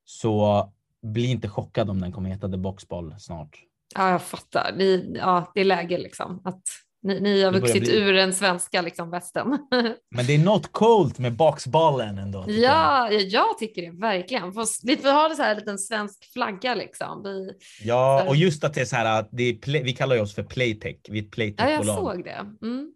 Så 0.05 0.73
bli 1.05 1.25
inte 1.25 1.49
chockad 1.49 1.89
om 1.89 2.01
den 2.01 2.11
kommer 2.11 2.29
heta 2.29 2.49
The 2.49 2.57
Boxball 2.57 3.15
snart. 3.19 3.59
Ja, 3.95 4.09
jag 4.11 4.21
fattar. 4.21 4.73
Ni, 4.77 5.15
ja, 5.19 5.51
det 5.55 5.61
är 5.61 5.65
läge 5.65 5.97
liksom 5.97 6.41
att 6.45 6.61
ni, 7.03 7.19
ni 7.19 7.43
har 7.43 7.51
vuxit 7.51 7.83
bli- 7.83 7.97
ur 7.99 8.13
den 8.13 8.33
svenska 8.33 8.81
liksom 8.81 9.09
västen. 9.11 9.47
Men 10.15 10.25
det 10.27 10.35
är 10.35 10.39
något 10.39 10.71
coolt 10.71 11.19
med 11.19 11.33
Boxballen 11.35 12.17
ändå. 12.17 12.45
jag. 12.47 12.57
ja, 12.57 13.11
ja, 13.11 13.19
jag 13.19 13.57
tycker 13.59 13.81
det 13.81 13.99
verkligen. 14.01 14.51
Vi 14.83 14.97
får 14.97 15.11
ha 15.21 15.27
det 15.29 15.35
så 15.35 15.41
här 15.43 15.51
en 15.51 15.57
liten 15.57 15.79
svensk 15.79 16.33
flagga 16.33 16.75
liksom. 16.75 17.23
Vi, 17.23 17.51
Ja, 17.83 18.25
och 18.27 18.35
just 18.35 18.63
att 18.63 18.73
det 18.73 18.81
är 18.81 18.85
så 18.85 18.95
här 18.95 19.19
att 19.19 19.31
play, 19.61 19.83
vi 19.83 19.93
kallar 19.93 20.21
oss 20.21 20.35
för 20.35 20.43
Playtech. 20.43 20.95
Vi 21.09 21.19
är 21.19 21.23
ett 21.23 21.31
ja, 21.57 21.69
jag 21.69 21.85
såg 21.85 22.23
det. 22.23 22.45
Mm. 22.61 22.91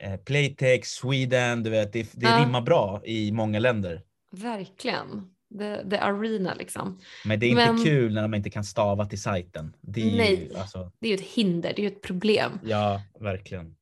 eh, 0.00 0.16
Playtex, 0.16 0.88
Sweden, 0.90 1.62
du 1.62 1.70
vet, 1.70 1.92
det, 1.92 2.02
det 2.12 2.26
Ja. 2.26 2.38
rimmar 2.44 2.60
bra 2.60 3.00
i 3.04 3.32
många 3.32 3.58
länder. 3.58 4.02
Verkligen. 4.36 5.08
The, 5.58 5.90
the 5.90 5.96
arena 5.98 6.54
liksom. 6.54 6.98
Men 7.24 7.40
det 7.40 7.46
är 7.46 7.50
inte 7.50 7.72
Men- 7.72 7.84
kul 7.84 8.14
när 8.14 8.28
man 8.28 8.34
inte 8.34 8.50
kan 8.50 8.64
stava 8.64 9.06
till 9.06 9.22
sajten. 9.22 9.76
Det 9.80 10.00
är 10.00 10.04
ju, 10.10 10.16
Nej. 10.16 10.52
alltså, 10.56 10.92
Det 11.00 11.06
är 11.06 11.10
ju 11.10 11.14
ett 11.14 11.30
hinder, 11.34 11.72
det 11.76 11.82
är 11.82 11.90
ju 11.90 11.96
ett 11.96 12.02
problem. 12.02 12.52
ja, 12.64 13.02
verkligen. 13.20 13.76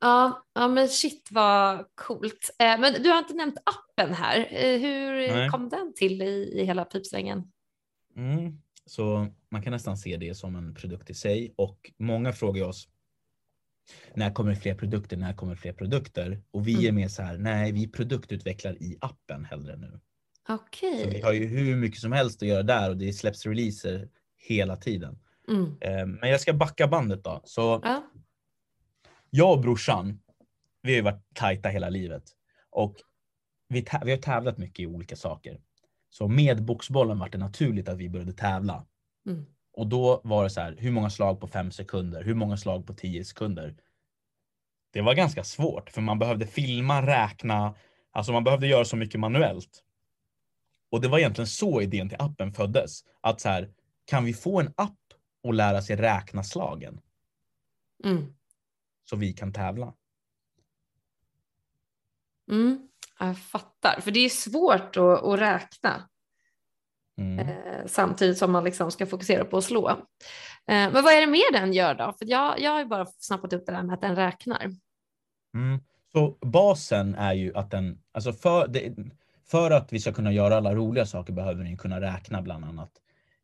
Ja, 0.00 0.46
ja 0.54 0.68
men 0.68 0.88
shit 0.88 1.28
vad 1.30 1.84
coolt. 1.94 2.50
Eh, 2.58 2.80
men 2.80 3.02
du 3.02 3.08
har 3.10 3.18
inte 3.18 3.34
nämnt 3.34 3.56
appen 3.64 4.14
här. 4.14 4.38
Eh, 4.50 4.80
hur 4.80 5.12
Nej. 5.36 5.48
kom 5.48 5.68
den 5.68 5.92
till 5.96 6.22
i, 6.22 6.60
i 6.60 6.64
hela 6.64 6.84
pipsvängen? 6.84 7.52
Mm. 8.16 8.60
Så 8.86 9.26
man 9.50 9.62
kan 9.62 9.72
nästan 9.72 9.96
se 9.96 10.16
det 10.16 10.34
som 10.34 10.56
en 10.56 10.74
produkt 10.74 11.10
i 11.10 11.14
sig 11.14 11.54
och 11.56 11.90
många 11.98 12.32
frågar 12.32 12.64
oss 12.64 12.88
när 14.14 14.32
kommer 14.32 14.54
fler 14.54 14.74
produkter? 14.74 15.16
När 15.16 15.32
kommer 15.32 15.54
fler 15.54 15.72
produkter? 15.72 16.42
Och 16.50 16.68
vi 16.68 16.72
Mm. 16.74 16.86
är 16.86 16.92
mer 16.92 17.08
så 17.08 17.22
här, 17.22 17.38
nej, 17.38 17.72
vi 17.72 17.88
produktutvecklar 17.88 18.72
i 18.82 18.96
appen 19.00 19.44
hellre 19.44 19.76
nu. 19.76 20.00
Okej. 20.54 21.02
Så 21.04 21.10
vi 21.10 21.20
har 21.20 21.32
ju 21.32 21.46
hur 21.46 21.76
mycket 21.76 22.00
som 22.00 22.12
helst 22.12 22.42
att 22.42 22.48
göra 22.48 22.62
där 22.62 22.90
och 22.90 22.96
det 22.96 23.12
släpps 23.12 23.46
releaser 23.46 24.08
hela 24.36 24.76
tiden. 24.76 25.18
Mm. 25.48 25.76
Eh, 25.80 26.06
Men 26.06 26.30
jag 26.30 26.40
ska 26.40 26.52
backa 26.52 26.88
bandet 26.88 27.24
då. 27.24 27.40
Så 27.44 27.80
Ja. 27.84 28.02
jag 29.30 29.52
och 29.52 29.60
brorsan, 29.60 30.20
vi 30.82 30.90
har 30.92 30.96
ju 30.96 31.02
varit 31.02 31.34
tajta 31.34 31.68
hela 31.68 31.88
livet. 31.88 32.22
Och 32.70 32.96
vi, 33.68 33.86
vi 34.04 34.10
har 34.10 34.18
tävlat 34.18 34.58
mycket 34.58 34.80
i 34.80 34.86
olika 34.86 35.16
saker. 35.16 35.60
Så 36.10 36.28
med 36.28 36.62
boxbollen 36.64 37.18
var 37.18 37.28
det 37.28 37.38
naturligt 37.38 37.88
att 37.88 37.98
vi 37.98 38.08
började 38.08 38.32
tävla. 38.32 38.86
Mm. 39.26 39.44
Och 39.72 39.86
då 39.86 40.20
var 40.24 40.44
det 40.44 40.50
så 40.50 40.60
här, 40.60 40.76
hur 40.78 40.90
många 40.90 41.10
slag 41.10 41.40
på 41.40 41.46
fem 41.48 41.70
sekunder? 41.70 42.24
Hur 42.24 42.34
många 42.34 42.56
slag 42.56 42.86
på 42.86 42.94
tio 42.94 43.24
sekunder? 43.24 43.76
Det 44.92 45.00
var 45.00 45.14
ganska 45.14 45.44
svårt 45.44 45.90
för 45.90 46.00
man 46.00 46.18
behövde 46.18 46.46
filma, 46.46 47.06
räkna, 47.06 47.74
alltså 48.10 48.32
man 48.32 48.44
behövde 48.44 48.66
göra 48.66 48.84
så 48.84 48.96
mycket 48.96 49.20
manuellt. 49.20 49.82
Och 50.90 51.00
det 51.00 51.08
var 51.08 51.18
egentligen 51.18 51.46
så 51.48 51.80
idén 51.80 52.08
till 52.08 52.20
appen 52.20 52.52
föddes. 52.52 53.04
Att 53.20 53.40
så 53.40 53.48
här, 53.48 53.70
kan 54.04 54.24
vi 54.24 54.34
få 54.34 54.60
en 54.60 54.72
app 54.76 54.96
och 55.42 55.54
lära 55.54 55.82
sig 55.82 55.96
räkna 55.96 56.44
slagen 56.44 57.00
Mm. 58.04 58.34
så 59.04 59.16
vi 59.16 59.32
kan 59.32 59.52
tävla? 59.52 59.94
Mm. 62.50 62.88
Jag 63.18 63.38
fattar, 63.38 64.00
för 64.00 64.10
det 64.10 64.20
är 64.20 64.28
svårt 64.28 64.96
att, 64.96 65.22
att 65.24 65.40
räkna 65.40 66.06
Mm. 67.18 67.38
eh, 67.38 67.86
samtidigt 67.86 68.38
som 68.38 68.52
man 68.52 68.64
liksom 68.64 68.90
ska 68.90 69.06
fokusera 69.06 69.44
på 69.44 69.56
att 69.58 69.64
slå. 69.64 69.88
Eh, 69.90 69.96
men 70.66 70.92
vad 70.92 71.12
är 71.12 71.20
det 71.20 71.26
mer 71.26 71.52
den 71.52 71.72
gör 71.72 71.94
då? 71.94 72.14
För 72.18 72.26
jag, 72.30 72.60
jag 72.60 72.70
har 72.70 72.78
ju 72.78 72.84
bara 72.84 73.06
snappat 73.06 73.52
upp 73.52 73.66
det 73.66 73.72
där 73.72 73.82
med 73.82 73.94
att 73.94 74.00
den 74.00 74.16
räknar. 74.16 74.70
Mm. 75.54 75.80
Så 76.12 76.38
basen 76.40 77.14
är 77.14 77.32
ju 77.32 77.54
att 77.54 77.70
den, 77.70 78.02
alltså 78.12 78.32
för, 78.32 78.68
det, 78.68 78.94
för 79.50 79.70
att 79.70 79.92
vi 79.92 79.98
ska 80.00 80.12
kunna 80.12 80.32
göra 80.32 80.56
alla 80.56 80.74
roliga 80.74 81.06
saker 81.06 81.32
behöver 81.32 81.64
ju 81.64 81.76
kunna 81.76 82.00
räkna 82.00 82.42
bland 82.42 82.64
annat. 82.64 82.90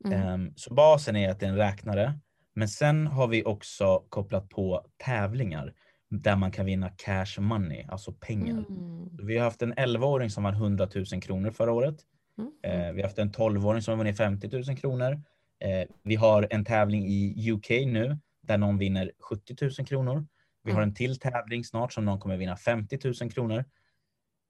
Mm. 0.04 0.22
Ehm, 0.22 0.52
Så 0.56 0.74
basen 0.74 1.16
är 1.16 1.30
att 1.30 1.40
det 1.40 1.46
är 1.46 1.50
en 1.50 1.56
räknare. 1.56 2.18
Men 2.54 2.68
sen 2.68 3.06
har 3.06 3.28
vi 3.28 3.44
också 3.44 3.98
kopplat 4.08 4.48
på 4.48 4.86
tävlingar 5.04 5.72
där 6.10 6.36
man 6.36 6.50
kan 6.50 6.66
vinna 6.66 6.88
cash 6.96 7.40
money, 7.40 7.84
alltså 7.88 8.12
pengar. 8.12 8.64
Mm. 8.68 9.26
Vi 9.26 9.36
har 9.38 9.44
haft 9.44 9.62
en 9.62 9.74
11-åring 9.74 10.30
som 10.30 10.44
vann 10.44 10.54
100 10.54 10.88
000 11.12 11.22
kronor 11.22 11.50
förra 11.50 11.72
året. 11.72 11.96
Mm. 12.38 12.52
Eh, 12.62 12.92
vi 12.92 13.00
har 13.02 13.08
haft 13.08 13.18
en 13.18 13.32
12-åring 13.32 13.82
som 13.82 13.92
har 13.92 13.98
vunnit 13.98 14.16
50 14.16 14.48
000 14.68 14.76
kronor. 14.76 15.12
Eh, 15.60 15.88
vi 16.02 16.14
har 16.14 16.46
en 16.50 16.64
tävling 16.64 17.06
i 17.06 17.50
UK 17.52 17.70
nu 17.70 18.18
där 18.42 18.58
någon 18.58 18.78
vinner 18.78 19.12
70 19.30 19.56
000 19.78 19.86
kronor. 19.86 20.26
Vi 20.64 20.72
har 20.72 20.78
Mm. 20.80 20.88
en 20.88 20.94
till 20.94 21.18
tävling 21.18 21.64
snart 21.64 21.92
som 21.92 22.04
någon 22.04 22.20
kommer 22.20 22.36
vinna 22.36 22.56
50 22.56 22.98
000 23.22 23.30
kronor. 23.30 23.64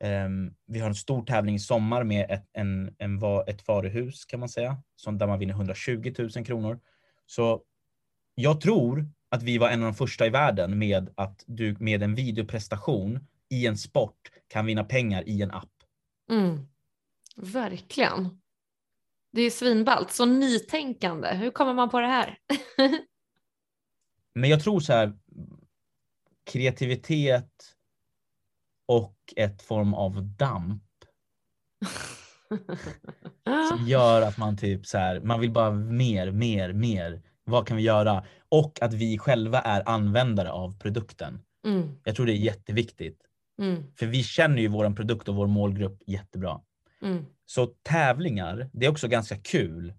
Ehm, 0.00 0.54
vi 0.66 0.78
har 0.78 0.88
en 0.88 0.94
stor 0.94 1.24
tävling 1.24 1.54
i 1.54 1.59
sommar 1.59 2.04
med 2.04 2.30
ett, 2.30 2.48
en, 2.52 2.94
en, 2.98 3.20
ett 3.46 3.68
varuhus 3.68 4.24
kan 4.24 4.40
man 4.40 4.48
säga, 4.48 4.82
som, 4.96 5.18
där 5.18 5.26
man 5.26 5.38
vinner 5.38 5.54
120 5.54 6.14
000 6.18 6.30
kronor. 6.30 6.80
Så 7.26 7.62
jag 8.35 8.61
tror 8.61 9.09
att 9.28 9.42
vi 9.42 9.59
var 9.59 9.70
en 9.70 9.82
av 9.82 9.87
de 9.87 9.94
första 9.94 10.26
i 10.26 10.30
världen 10.30 10.78
med 10.78 11.11
att 11.14 11.44
du 11.46 11.76
med 11.80 12.02
en 12.02 12.14
videoprestation 12.14 13.26
i 13.48 13.66
en 13.66 13.78
sport 13.78 14.30
kan 14.48 14.66
vinna 14.66 14.85
pengar 14.85 15.28
i 15.28 15.42
en 15.42 15.50
app. 15.50 15.72
Mm. 16.30 16.66
Verkligen. 17.37 18.42
Det 19.32 19.42
är 19.42 19.50
svinballt. 19.50 20.12
Så 20.12 20.24
nytänkande. 20.24 21.35
Hur 21.35 21.50
kommer 21.50 21.74
man 21.74 21.90
på 21.90 22.00
det 22.00 22.06
här? 22.06 22.38
Men 24.35 24.50
jag 24.50 24.62
tror 24.62 24.80
så 24.80 24.92
här 24.92 25.18
kreativitet 26.44 27.75
och 28.88 29.16
ett 29.37 29.62
form 29.62 29.94
av 29.94 30.22
damp 30.22 30.83
som 33.70 33.87
gör 33.87 34.22
att 34.22 34.38
man 34.38 34.57
typ 34.57 34.87
så 34.87 34.99
här, 34.99 35.20
man 35.20 35.40
vill 35.40 35.51
bara 35.51 35.70
mer, 35.70 36.31
mer, 36.31 36.72
mer. 36.72 37.22
Vad 37.44 37.66
kan 37.66 37.77
vi 37.77 37.83
göra? 37.83 38.25
Och 38.49 38.83
att 38.83 38.94
vi 38.94 39.18
själva 39.18 39.61
är 39.61 39.88
användare 39.88 40.51
av 40.51 40.79
produkten. 40.79 41.40
Mm. 41.66 41.88
Jag 42.05 42.16
tror 42.16 42.27
det 42.27 42.33
är 42.33 42.37
jätteviktigt. 42.37 43.20
Mm. 43.62 43.83
För 43.96 44.07
vi 44.07 44.22
känner 44.22 44.62
ju 44.62 44.68
våran 44.68 44.94
produkt 44.94 45.29
och 45.29 45.35
vår 45.35 45.46
målgrupp 45.46 46.03
jättebra. 46.07 46.61
Mm. 47.03 47.25
Så 47.46 47.66
tävlingar, 47.66 48.70
det 48.72 48.87
är 48.87 48.90
också 48.90 49.09
ganska 49.09 49.37
kul 49.38 49.94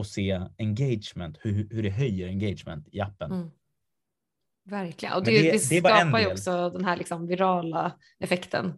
att 0.00 0.06
se 0.06 0.40
engagement, 0.58 1.38
hur, 1.40 1.68
hur 1.70 1.82
det 1.82 1.90
höjer 1.90 2.28
engagement 2.28 2.88
i 2.92 3.00
appen. 3.00 3.50
Verkligen. 4.68 5.14
Och 5.14 5.24
det, 5.24 5.42
det- 5.42 5.52
det, 5.52 5.58
skapar 5.58 6.18
ju 6.18 6.26
också 6.32 6.70
den 6.70 6.84
här 6.84 6.96
liksom 6.96 7.26
virala 7.26 7.92
effekten. 8.18 8.74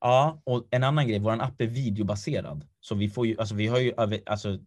Ja, 0.00 0.42
och 0.44 0.68
en 0.70 0.84
annan 0.84 1.08
grej, 1.08 1.18
vår 1.18 1.42
app 1.42 1.60
är 1.60 1.66
videobaserad. 1.66 2.66
Så 2.80 2.94
vi 2.94 3.08
får 3.08 3.26
ju, 3.26 3.38
alltså 3.38 3.54
vi 3.54 3.66
har 3.66 3.78
ju 3.78 3.92
alltså 4.26 4.58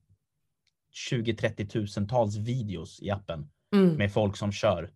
20-30 1.11 1.67
tusentals 1.67 2.35
videos 2.37 2.99
i 3.01 3.11
appen 3.11 3.49
Mm. 3.73 3.95
med 3.95 4.13
folk 4.13 4.37
som 4.37 4.51
kör. 4.51 4.91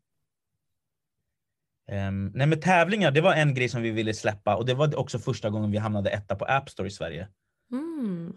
Um, 1.91 2.25
nej 2.28 2.47
men 2.47 2.62
tävlingar, 2.62 3.12
det 3.12 3.21
var 3.21 3.34
en 3.34 3.54
grej 3.54 3.69
som 3.69 3.82
vi 3.82 3.91
ville 3.91 4.13
släppa 4.13 4.56
och 4.56 4.65
det 4.65 4.73
var 4.73 4.95
också 4.95 5.19
första 5.19 5.49
gången 5.49 5.71
vi 5.71 5.78
hamnade 5.78 6.10
etta 6.10 6.36
på 6.36 6.45
App 6.45 6.69
Store 6.69 6.88
i 6.88 6.91
Sverige. 6.91 7.28
Mm. 7.71 8.34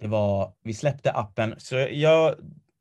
Det 0.00 0.06
var, 0.08 0.54
vi 0.62 0.74
släppte 0.74 1.12
appen, 1.12 1.54
så 1.58 1.74
jag, 1.76 2.34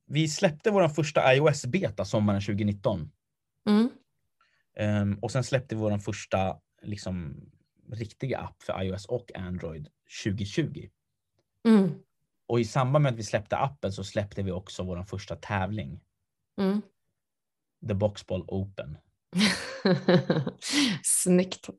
vi 0.06 0.28
släppte 0.28 0.72
vår 0.72 0.88
första 0.88 1.36
iOS-beta 1.36 2.06
sommaren 2.06 2.42
2019. 2.42 3.12
Mm. 3.70 3.90
Ehm, 4.78 5.20
och 5.22 5.32
sen 5.32 5.44
släppte 5.44 5.76
vi 5.76 5.82
vår 5.82 5.98
första 5.98 6.58
liksom, 6.82 7.36
riktiga 7.92 8.40
app 8.40 8.64
för 8.64 8.84
iOS 8.84 9.06
och 9.06 9.36
Android 9.36 9.88
2020. 10.24 10.90
Mm. 11.68 11.92
Och 12.48 12.60
i 12.60 12.66
samband 12.66 13.04
med 13.04 13.12
att 13.12 13.20
vi 13.20 13.24
släppte 13.24 13.58
appen 13.58 13.92
så 13.94 14.04
släppte 14.04 14.44
vi 14.44 14.52
också 14.52 14.84
vår 14.84 15.04
första 15.04 15.36
tävling, 15.36 16.00
Mm. 16.58 16.82
The 17.88 17.94
Boxball 17.94 18.46
Open. 18.48 18.98
Snyggt. 21.04 21.70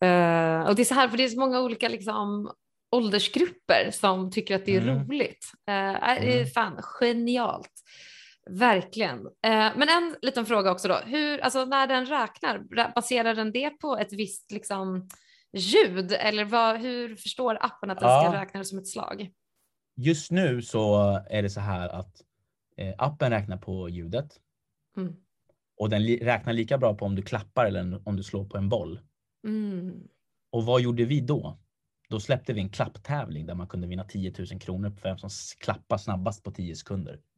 Eh, 0.00 0.62
och 0.62 0.74
det 0.74 0.82
är 0.82 0.84
så 0.84 0.94
här, 0.94 1.08
för 1.08 1.16
det 1.16 1.24
är 1.24 1.28
så 1.28 1.40
många 1.40 1.60
olika 1.60 1.88
liksom, 1.88 2.52
åldersgrupper 2.90 3.90
som 3.90 4.30
tycker 4.30 4.54
att 4.56 4.66
det 4.66 4.76
är 4.76 4.80
Mm. 4.82 4.98
roligt. 5.08 5.52
Det 5.66 5.72
är 5.72 6.16
Mm. 6.34 6.46
fan 6.46 6.82
genialt. 6.82 7.72
Verkligen. 8.50 9.18
Eh, 9.26 9.70
men 9.76 9.82
en 9.88 10.16
liten 10.22 10.46
fråga 10.46 10.70
också 10.72 10.88
då. 10.88 10.94
Hur, 11.06 11.38
alltså 11.38 11.64
när 11.64 11.86
den 11.86 12.06
räknar, 12.06 12.58
ra- 12.58 12.92
baserar 12.94 13.34
den 13.34 13.52
det 13.52 13.70
på 13.70 13.96
ett 13.96 14.12
visst 14.12 14.50
liksom, 14.50 15.08
ljud? 15.52 16.12
Eller 16.12 16.44
vad, 16.44 16.80
hur 16.80 17.16
förstår 17.16 17.58
appen 17.60 17.90
att 17.90 18.00
den 18.00 18.08
ska 18.08 18.34
Ja. 18.34 18.40
räkna 18.42 18.58
det 18.60 18.64
som 18.66 18.78
ett 18.78 18.88
slag? 18.88 19.30
Just 19.96 20.30
nu 20.30 20.62
så 20.62 20.96
är 21.30 21.42
det 21.42 21.50
så 21.50 21.60
här 21.60 21.88
att 21.88 22.22
eh, 22.76 22.94
appen 22.98 23.30
räknar 23.30 23.56
på 23.56 23.88
ljudet 23.88 24.30
Mm. 24.96 25.16
och 25.76 25.90
den 25.90 26.06
räknar 26.06 26.52
lika 26.52 26.78
bra 26.78 26.94
på 26.94 27.04
om 27.04 27.14
du 27.14 27.22
klappar 27.22 27.66
eller 27.66 28.02
om 28.08 28.16
du 28.16 28.22
slår 28.22 28.44
på 28.44 28.56
en 28.56 28.68
boll. 28.68 29.00
Mm. 29.46 29.92
Och 30.52 30.64
vad 30.64 30.80
gjorde 30.80 31.04
vi 31.04 31.20
då? 31.20 31.58
Då 32.10 32.20
släppte 32.20 32.52
vi 32.52 32.60
en 32.60 32.68
klapptävling 32.68 33.46
där 33.46 33.54
man 33.54 33.68
kunde 33.68 33.86
vinna 33.86 34.04
10 34.04 34.34
000 34.38 34.60
kronor 34.60 34.90
på 34.90 34.96
vem 35.02 35.18
som 35.18 35.30
klappar 35.60 35.98
snabbast 35.98 36.42
på 36.42 36.50
10 36.50 36.76
sekunder. 36.76 37.18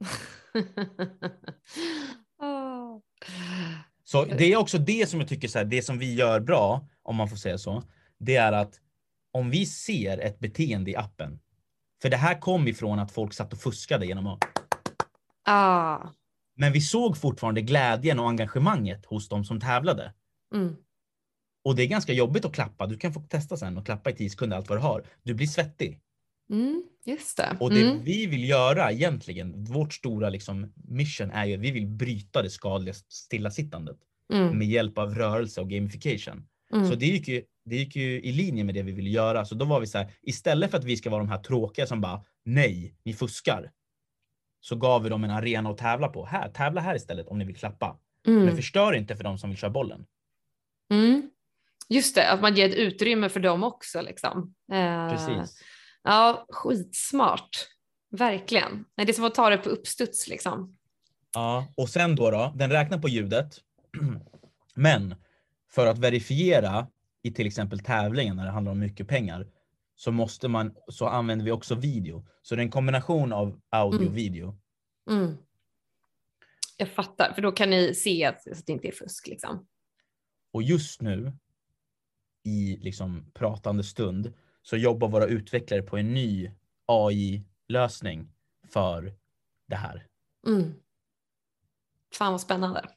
Så 4.05 4.25
det 4.25 4.53
är 4.53 4.57
också 4.57 4.79
det 4.79 5.09
som 5.09 5.21
jag 5.21 5.29
tycker 5.29 5.49
så 5.49 5.59
här, 5.59 5.65
det 5.65 5.83
som 5.83 5.99
vi 5.99 6.15
gör 6.15 6.41
bra, 6.41 6.89
om 7.03 7.17
man 7.17 7.29
får 7.29 7.37
säga 7.37 7.59
så, 7.59 7.83
det 8.19 8.37
är 8.37 8.53
att 8.53 8.81
om 9.33 9.51
vi 9.51 9.67
ser 9.67 10.19
ett 10.19 10.39
beteende 10.39 10.91
i 10.91 10.97
appen, 10.97 11.41
för 12.03 12.11
det 12.11 12.17
här 12.17 12.41
kom 12.41 12.69
ifrån 12.69 12.99
att 12.99 13.13
folk 13.13 13.35
satt 13.35 13.53
och 13.53 13.59
fuskade 13.59 14.07
genom 14.07 14.27
att, 14.27 14.45
Ah. 15.45 15.99
men 16.55 16.73
vi 16.73 16.81
såg 16.81 17.17
fortfarande 17.17 17.63
glädjen 17.63 18.19
och 18.19 18.29
engagemanget 18.29 19.07
hos 19.07 19.29
de 19.29 19.45
som 19.45 19.61
tävlade. 19.61 20.13
Mm. 20.55 20.77
Och 21.65 21.77
det 21.77 21.83
är 21.83 21.87
ganska 21.87 22.13
jobbigt 22.13 22.45
att 22.45 22.55
klappa, 22.55 22.87
du 22.87 22.97
kan 22.99 23.13
få 23.13 23.21
testa 23.21 23.57
sen 23.57 23.79
och 23.79 23.87
klappa 23.87 24.11
i 24.11 24.13
10 24.13 24.31
sekunder 24.31 24.57
allt 24.57 24.69
vad 24.69 24.79
du 24.79 24.83
har. 24.83 25.05
Du 25.23 25.35
blir 25.35 25.47
svettig. 25.47 26.01
Mm. 26.51 26.83
Just 27.05 27.37
det. 27.37 27.57
Och 27.61 27.71
det 27.71 27.83
Mm. 27.83 28.05
vi 28.05 28.27
vill 28.27 28.49
göra 28.49 28.93
egentligen, 28.93 29.65
vårt 29.65 29.95
stora 29.95 30.31
liksom 30.31 30.73
mission 30.89 31.31
är 31.31 31.45
ju 31.45 31.55
att 31.55 31.61
vi 31.61 31.71
vill 31.71 31.87
bryta 31.87 32.43
det 32.43 32.51
skadliga 32.51 32.95
stillasittandet. 33.09 33.97
mm. 34.33 34.59
med 34.59 34.69
hjälp 34.69 34.99
av 34.99 35.15
rörelse 35.15 35.61
och 35.61 35.71
gamification. 35.71 36.47
Mm. 36.73 36.89
Så 36.91 36.95
det 36.95 37.07
gick, 37.07 37.29
ju, 37.29 37.43
det 37.65 37.77
gick 37.77 37.97
ju 37.97 38.21
i 38.23 38.33
linje 38.33 38.65
med 38.65 38.75
det 38.75 38.83
vi 38.83 38.93
ville 38.93 39.11
göra. 39.11 39.45
Så 39.45 39.55
då 39.55 39.65
var 39.65 39.81
vi 39.81 39.87
så 39.87 39.99
här, 39.99 40.13
istället 40.23 40.71
för 40.71 40.79
att 40.79 40.85
vi 40.85 40.97
ska 40.97 41.11
vara 41.11 41.23
de 41.23 41.29
här 41.29 41.39
tråkiga 41.43 41.87
som 41.87 42.01
bara 42.01 42.25
nej, 42.45 42.95
ni 43.05 43.13
fuskar. 43.15 43.71
Så 44.61 44.77
gav 44.77 45.03
vi 45.03 45.09
dem 45.09 45.25
en 45.25 45.31
arena 45.31 45.71
att 45.71 45.79
tävla 45.79 46.09
på. 46.09 46.25
Här, 46.27 46.49
tävla 46.49 46.81
här 46.81 46.95
istället 46.97 47.27
om 47.29 47.39
ni 47.39 47.45
vill 47.45 47.57
klappa. 47.57 47.99
Mm. 48.27 48.45
Men 48.45 48.57
förstör 48.57 48.93
inte 48.93 49.17
för 49.17 49.25
de 49.25 49.39
som 49.39 49.51
vill 49.51 49.59
köra 49.59 49.71
bollen. 49.71 50.07
Just 51.93 52.15
det, 52.15 52.31
att 52.31 52.41
man 52.41 52.55
ger 52.55 52.69
ett 52.69 52.75
utrymme 52.75 53.29
för 53.29 53.41
dem 53.41 53.63
också. 53.63 54.01
Liksom. 54.01 54.55
Eh, 54.73 55.11
Precis. 55.11 55.63
Ja, 56.03 56.47
skitsmart. 56.49 57.69
Verkligen. 58.11 58.85
Det 58.97 59.03
är 59.03 59.13
som 59.13 59.25
att 59.25 59.35
ta 59.35 59.51
det 59.51 59.57
på 59.57 59.69
uppstuds 59.69 60.29
liksom. 60.29 60.77
Ja, 61.35 61.73
och 61.77 61.89
sen 61.89 62.17
då, 62.17 62.31
då 62.31 62.53
den 62.57 62.71
räknar 62.71 62.99
på 62.99 63.09
ljudet. 63.09 63.55
Men 64.75 65.15
för 65.71 65.87
att 65.87 65.99
verifiera 65.99 66.87
i 67.23 67.31
till 67.31 67.47
exempel 67.47 67.81
tävlingen 67.81 68.37
när 68.37 68.45
det 68.45 68.51
handlar 68.51 68.73
om 68.73 68.79
mycket 68.79 69.09
pengar 69.09 69.47
så 69.97 70.13
måste 70.13 70.49
man, 70.49 70.75
så 70.89 71.07
använder 71.07 71.45
vi 71.45 71.51
också 71.51 71.75
video. 71.75 72.27
Så 72.43 72.55
det 72.55 72.61
är 72.61 72.65
en 72.65 72.71
kombination 72.71 73.33
av 73.33 73.61
audio 73.71 73.97
och 73.97 74.03
mm. 74.03 74.15
video. 74.15 74.59
Mm. 75.11 75.37
Jag 76.77 76.89
fattar, 76.89 77.33
för 77.35 77.43
då 77.43 77.53
kan 77.53 77.71
ni 77.71 77.95
se 77.95 78.25
att 78.25 78.45
det 78.45 78.69
inte 78.69 78.89
är 78.89 78.93
fusk 78.93 79.27
liksom. 79.27 79.67
Och 80.53 80.63
just 80.63 81.01
nu 81.01 81.33
i 82.43 82.77
liksom 82.77 83.31
pratande 83.35 83.85
stund 83.85 84.33
så 84.63 84.77
jobbar 84.77 85.09
våra 85.09 85.27
utvecklare 85.27 85.83
på 85.83 85.97
en 85.97 86.15
ny 86.15 86.51
AI-lösning 86.87 88.29
för 88.69 89.15
det 89.69 89.77
här. 89.77 90.07
Mm. 90.47 90.75
Fan 92.15 92.33
vad 92.33 92.41
spännande. 92.41 92.89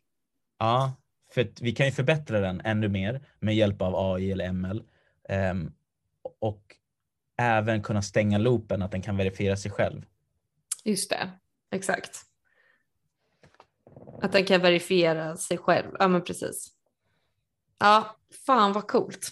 Ja, 0.60 0.94
för 1.34 1.52
vi 1.62 1.72
kan 1.72 1.86
ju 1.86 1.92
förbättra 1.92 2.40
den 2.40 2.62
ännu 2.62 2.90
mer 2.90 3.22
med 3.40 3.56
hjälp 3.56 3.82
av 3.82 3.96
AI 3.96 4.32
eller 4.32 4.52
ML. 4.52 4.78
Um, 4.78 4.86
ehm, 5.30 5.74
och 6.40 6.76
även 7.38 7.84
kunna 7.84 8.02
stänga 8.02 8.38
loopen, 8.38 8.82
att 8.82 8.92
den 8.92 9.02
kan 9.02 9.18
verifiera 9.18 9.58
sig 9.58 9.72
själv. 9.72 10.06
Just 10.84 11.10
det, 11.10 11.30
exakt. 11.72 12.22
Att 14.22 14.32
den 14.32 14.46
kan 14.46 14.62
verifiera 14.62 15.38
sig 15.38 15.58
själv, 15.58 15.92
ja 16.00 16.08
men 16.08 16.24
precis. 16.24 16.75
Ja, 17.80 18.16
fan 18.46 18.74
vad 18.74 18.88
coolt. 18.88 19.32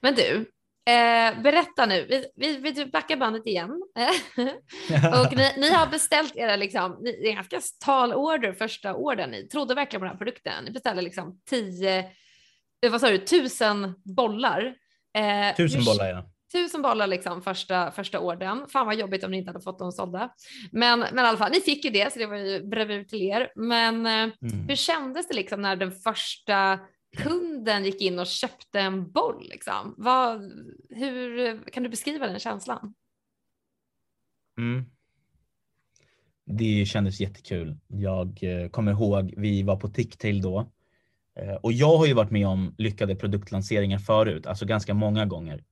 Men 0.00 0.14
du, 0.14 0.46
Eh, 0.86 1.42
berätta 1.42 1.86
nu, 1.86 2.06
vi, 2.08 2.26
vi, 2.36 2.72
vi 2.72 2.86
backar 2.86 3.16
bandet 3.16 3.46
igen. 3.46 3.70
och 4.90 5.36
ni, 5.36 5.52
ni, 5.56 5.70
har 5.70 5.86
beställt 5.86 6.36
era, 6.36 6.56
liksom, 6.56 6.98
ni, 7.00 7.12
det 7.12 7.28
är 7.28 7.34
ganska 7.34 7.60
tal 7.84 8.12
order 8.12 8.52
första 8.52 8.94
ordern. 8.94 9.30
Ni 9.30 9.48
trodde 9.48 9.74
verkligen 9.74 10.00
på 10.00 10.04
den 10.04 10.12
här 10.12 10.18
produkten. 10.18 10.64
Ni 10.64 10.70
beställde 10.70 11.02
liksom 11.02 11.40
tio, 11.50 11.98
eh, 12.84 12.90
vad 12.90 13.00
sa 13.00 13.10
du, 13.10 13.18
tusen 13.18 13.94
bollar. 14.16 14.74
Eh, 15.18 15.56
tusen 15.56 15.84
bollar 15.84 16.08
ja. 16.08 16.30
Tusen 16.52 16.82
bollar 16.82 17.06
liksom 17.06 17.42
första, 17.42 17.90
första 17.90 18.20
ordern. 18.20 18.68
Fan 18.68 18.86
vad 18.86 18.96
jobbigt 18.96 19.24
om 19.24 19.30
ni 19.30 19.36
inte 19.36 19.50
hade 19.50 19.64
fått 19.64 19.78
dem 19.78 19.92
sålda. 19.92 20.30
Men, 20.72 21.00
men 21.00 21.24
i 21.24 21.28
alla 21.28 21.38
fall, 21.38 21.50
ni 21.50 21.60
fick 21.60 21.84
ju 21.84 21.90
det 21.90 22.12
så 22.12 22.18
det 22.18 22.26
var 22.26 22.36
ju 22.36 22.66
bravur 22.66 23.04
till 23.04 23.22
er. 23.22 23.52
Men 23.56 24.06
eh, 24.06 24.12
mm. 24.12 24.68
hur 24.68 24.76
kändes 24.76 25.28
det 25.28 25.34
liksom 25.34 25.62
när 25.62 25.76
den 25.76 25.92
första 25.92 26.78
kunden 27.16 27.84
gick 27.84 28.00
in 28.00 28.18
och 28.18 28.26
köpte 28.26 28.80
en 28.80 29.12
boll. 29.12 29.48
Liksom. 29.48 29.94
Vad, 29.98 30.52
hur 30.90 31.60
kan 31.70 31.82
du 31.82 31.88
beskriva 31.88 32.26
den 32.26 32.38
känslan? 32.38 32.94
Mm. 34.58 34.84
Det 36.46 36.86
kändes 36.86 37.20
jättekul. 37.20 37.78
Jag 37.86 38.38
eh, 38.42 38.68
kommer 38.68 38.92
ihåg, 38.92 39.34
vi 39.36 39.62
var 39.62 39.76
på 39.76 39.88
Ticktail 39.88 40.42
då. 40.42 40.72
Eh, 41.36 41.54
och 41.54 41.72
jag 41.72 41.96
har 41.98 42.06
ju 42.06 42.14
varit 42.14 42.30
med 42.30 42.46
om 42.46 42.74
lyckade 42.78 43.16
produktlanseringar 43.16 43.98
förut, 43.98 44.46
alltså 44.46 44.66
ganska 44.66 44.94
många 44.94 45.26
gånger. 45.26 45.64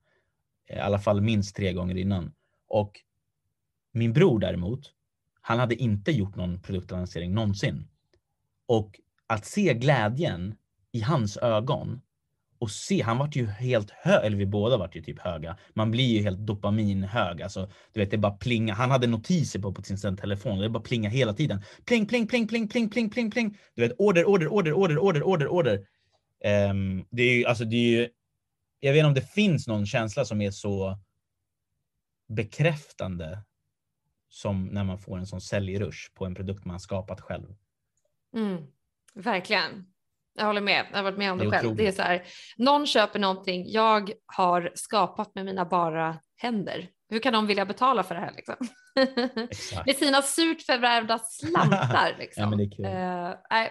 Eh, 0.68 0.76
I 0.76 0.80
alla 0.80 0.98
fall 0.98 1.20
minst 1.20 1.56
tre 1.56 1.72
gånger 1.72 1.96
innan. 1.96 2.32
Och 2.68 3.00
min 3.92 4.12
bror 4.12 4.38
däremot, 4.38 4.92
han 5.40 5.58
hade 5.58 5.74
inte 5.74 6.12
gjort 6.12 6.36
någon 6.36 6.62
produktlansering 6.62 7.34
någonsin. 7.34 7.88
Och 8.66 9.00
att 9.26 9.44
se 9.44 9.74
glädjen 9.74 10.54
i 10.92 11.00
hans 11.00 11.36
ögon 11.36 12.00
och 12.62 12.70
se, 12.70 13.02
han 13.02 13.18
vart 13.18 13.36
ju 13.36 13.46
helt 13.46 13.90
hög, 13.90 14.26
eller 14.26 14.36
vi 14.36 14.46
båda 14.46 14.76
vart 14.76 14.96
ju 14.96 15.02
typ 15.02 15.18
höga. 15.18 15.56
Man 15.74 15.90
blir 15.90 16.04
ju 16.04 16.22
helt 16.22 16.38
dopaminhög. 16.38 17.42
Alltså, 17.42 17.70
du 17.92 18.00
vet, 18.00 18.10
det 18.10 18.18
bara 18.18 18.32
plinga. 18.32 18.74
Han 18.74 18.90
hade 18.90 19.06
notiser 19.06 19.60
på, 19.60 19.72
på 19.72 19.82
sin 19.82 20.16
telefon 20.16 20.56
och 20.56 20.62
det 20.62 20.68
bara 20.68 20.82
plinga 20.82 21.08
hela 21.08 21.34
tiden. 21.34 21.62
Pling, 21.84 22.06
pling, 22.06 22.26
pling, 22.26 22.48
pling, 22.48 22.68
pling, 22.68 22.90
pling, 22.90 23.10
pling, 23.10 23.30
pling. 23.30 23.58
Du 23.74 23.82
vet, 23.82 23.92
order, 23.98 24.24
order, 24.24 24.48
order, 24.48 24.72
order, 24.72 24.98
order, 24.98 25.22
order, 25.22 25.48
order. 25.48 25.86
Um, 26.70 27.06
det 27.10 27.22
är 27.22 27.38
ju, 27.38 27.44
alltså 27.44 27.64
det 27.64 27.76
är 27.76 28.00
ju, 28.00 28.08
jag 28.80 28.92
vet 28.92 28.98
inte 28.98 29.08
om 29.08 29.14
det 29.14 29.32
finns 29.32 29.68
någon 29.68 29.86
känsla 29.86 30.24
som 30.24 30.40
är 30.40 30.50
så 30.50 30.98
bekräftande 32.28 33.38
som 34.28 34.66
när 34.66 34.84
man 34.84 34.98
får 34.98 35.18
en 35.18 35.26
sån 35.26 35.40
säljrush 35.40 36.14
på 36.14 36.26
en 36.26 36.34
produkt 36.34 36.64
man 36.64 36.80
skapat 36.80 37.20
själv. 37.20 37.54
Mm, 38.34 38.66
verkligen. 39.14 39.91
Jag 40.34 40.46
håller 40.46 40.60
med. 40.60 40.86
Jag 40.90 40.98
har 40.98 41.02
varit 41.02 41.18
med 41.18 41.32
om 41.32 41.38
det, 41.38 41.44
det 41.44 41.50
själv. 41.50 41.66
Otroligt. 41.66 41.78
Det 41.78 41.86
är 41.86 41.92
så 41.92 42.02
här, 42.02 42.22
någon 42.56 42.86
köper 42.86 43.18
någonting 43.18 43.64
jag 43.70 44.12
har 44.26 44.72
skapat 44.74 45.34
med 45.34 45.44
mina 45.44 45.64
bara 45.64 46.18
händer. 46.36 46.88
Hur 47.10 47.18
kan 47.18 47.32
de 47.32 47.46
vilja 47.46 47.66
betala 47.66 48.02
för 48.02 48.14
det 48.14 48.20
här 48.20 48.32
liksom? 48.36 48.56
med 49.86 49.96
sina 49.96 50.22
surt 50.22 50.62
förvärvda 50.62 51.18
slantar. 51.18 52.16
Liksom. 52.18 52.68
ja. 52.78 53.32
Uh, 53.32 53.68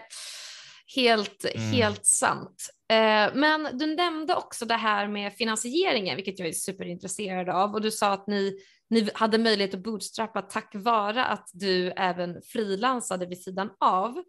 helt, 0.95 1.45
mm. 1.55 1.71
helt 1.71 2.05
sant. 2.05 2.69
Uh, 2.93 3.35
men 3.35 3.77
du 3.77 3.95
nämnde 3.95 4.35
också 4.35 4.65
det 4.65 4.75
här 4.75 5.07
med 5.07 5.33
finansieringen, 5.33 6.15
vilket 6.15 6.39
jag 6.39 6.47
är 6.47 6.53
superintresserad 6.53 7.49
av. 7.49 7.73
Och 7.73 7.81
du 7.81 7.91
sa 7.91 8.13
att 8.13 8.27
ni, 8.27 8.57
ni 8.89 9.09
hade 9.13 9.37
möjlighet 9.37 9.73
att 9.73 9.83
bootstrappa 9.83 10.41
tack 10.41 10.71
vare 10.75 11.25
att 11.25 11.49
du 11.53 11.91
även 11.91 12.41
frilansade 12.41 13.25
vid 13.25 13.43
sidan 13.43 13.69
av. 13.79 14.23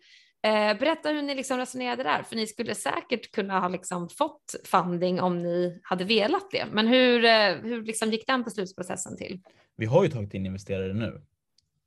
Eh, 0.45 0.79
berätta 0.79 1.09
hur 1.09 1.23
ni 1.23 1.35
liksom 1.35 1.59
resonerade 1.59 2.03
där, 2.03 2.23
för 2.23 2.37
ni 2.37 2.47
skulle 2.47 2.75
säkert 2.75 3.33
kunna 3.33 3.61
ha 3.61 3.69
liksom 3.69 4.09
fått 4.09 4.55
funding 4.65 5.21
om 5.21 5.39
ni 5.39 5.81
hade 5.83 6.05
velat 6.05 6.51
det. 6.51 6.67
Men 6.73 6.87
hur, 6.87 7.25
eh, 7.25 7.55
hur 7.63 7.85
liksom 7.85 8.11
gick 8.11 8.27
den 8.27 8.43
beslutsprocessen 8.43 9.17
till? 9.17 9.41
Vi 9.77 9.87
har 9.87 10.05
ju 10.05 10.11
tagit 10.11 10.35
in 10.35 10.47
investerare 10.47 10.95
nu 10.95 11.23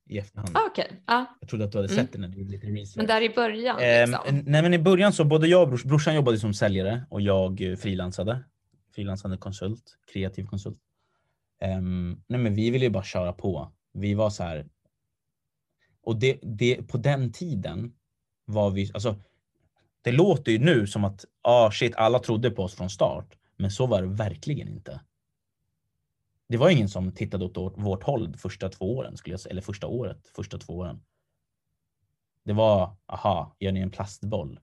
i 0.10 0.18
efterhand. 0.18 0.50
Ah, 0.54 0.66
okay. 0.66 0.88
ah. 1.06 1.26
Jag 1.40 1.50
trodde 1.50 1.66
att 1.66 1.72
du 1.72 1.78
hade 1.78 1.94
mm. 1.94 2.06
sett 2.06 2.14
det 2.14 2.20
när 2.20 2.28
du 2.28 2.38
gjorde 2.38 2.52
lite 2.52 2.68
research. 2.68 2.98
Men 2.98 3.06
där 3.06 3.22
i 3.22 3.30
början? 3.30 3.80
Eh, 3.80 4.08
liksom. 4.08 4.44
Nej, 4.46 4.62
men 4.62 4.74
i 4.74 4.80
början 4.80 5.14
så 5.14 5.24
både 5.24 5.48
jag 5.48 5.62
och 5.62 5.68
brors, 5.68 5.84
brorsan 5.84 6.16
jobbade 6.16 6.38
som 6.38 6.54
säljare 6.54 7.06
och 7.10 7.22
jag 7.22 7.62
eh, 7.62 7.76
frilansade. 7.76 8.44
Frilansande 8.96 9.38
konsult, 9.38 9.98
kreativ 10.14 10.46
konsult. 10.46 10.78
Um, 11.78 12.24
nej, 12.28 12.40
men 12.40 12.56
vi 12.56 12.70
ville 12.70 12.86
ju 12.86 12.92
bara 12.92 13.04
köra 13.04 13.34
på. 13.34 13.72
Vi 13.94 14.14
var 14.14 14.30
så 14.30 14.44
här. 14.44 14.66
Och 16.04 16.20
det, 16.20 16.40
det, 16.42 16.88
på 16.88 16.98
den 16.98 17.32
tiden 17.32 17.94
vad 18.46 18.74
vi, 18.74 18.92
alltså, 18.94 19.16
det 20.02 20.12
låter 20.12 20.52
ju 20.52 20.60
nu 20.60 20.88
som 20.88 21.06
att 21.06 21.26
ah, 21.42 21.72
shit, 21.72 21.96
alla 21.96 22.20
trodde 22.20 22.52
på 22.52 22.64
oss 22.64 22.76
från 22.76 22.90
start. 22.90 23.38
Men 23.58 23.72
så 23.72 23.86
var 23.86 24.02
det 24.02 24.08
verkligen 24.08 24.68
inte. 24.68 25.02
Det 26.48 26.58
var 26.58 26.70
ingen 26.70 26.90
som 26.90 27.12
tittade 27.12 27.46
åt 27.46 27.78
vårt 27.78 28.04
håll 28.04 28.38
första 28.38 28.70
två 28.70 28.98
åren, 28.98 29.18
skulle 29.18 29.34
jag 29.34 29.40
säga, 29.40 29.52
eller 29.52 29.62
första 29.62 29.88
året, 29.88 30.28
första 30.36 30.58
två 30.58 30.74
åren. 30.74 31.04
Det 32.44 32.54
var, 32.54 32.96
aha, 33.06 33.56
gör 33.60 33.72
ni 33.72 33.80
en 33.80 33.92
plastboll? 33.92 34.60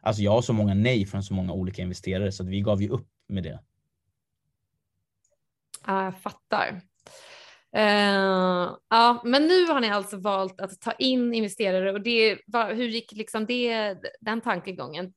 Alltså 0.00 0.22
jag 0.22 0.32
har 0.32 0.42
så 0.42 0.52
många 0.52 0.74
nej 0.74 1.06
från 1.06 1.22
så 1.22 1.34
många 1.34 1.52
olika 1.52 1.82
investerare 1.82 2.32
så 2.32 2.42
att 2.42 2.48
vi 2.48 2.60
gav 2.60 2.82
ju 2.82 2.88
upp 2.88 3.08
med 3.26 3.42
det. 3.42 3.60
Jag 5.86 6.18
fattar. 6.18 6.80
Uh, 7.76 8.76
ja, 8.90 9.22
men 9.24 9.46
nu 9.46 9.66
har 9.66 9.80
ni 9.80 9.90
alltså 9.90 10.16
valt 10.16 10.60
att 10.60 10.80
ta 10.80 10.92
in 10.92 11.34
investerare 11.34 11.92
och 11.92 12.00
det, 12.00 12.38
hur 12.74 12.88
gick 12.88 13.12
liksom 13.12 13.46
det, 13.46 13.96
den 14.20 14.40
tankegången? 14.40 15.12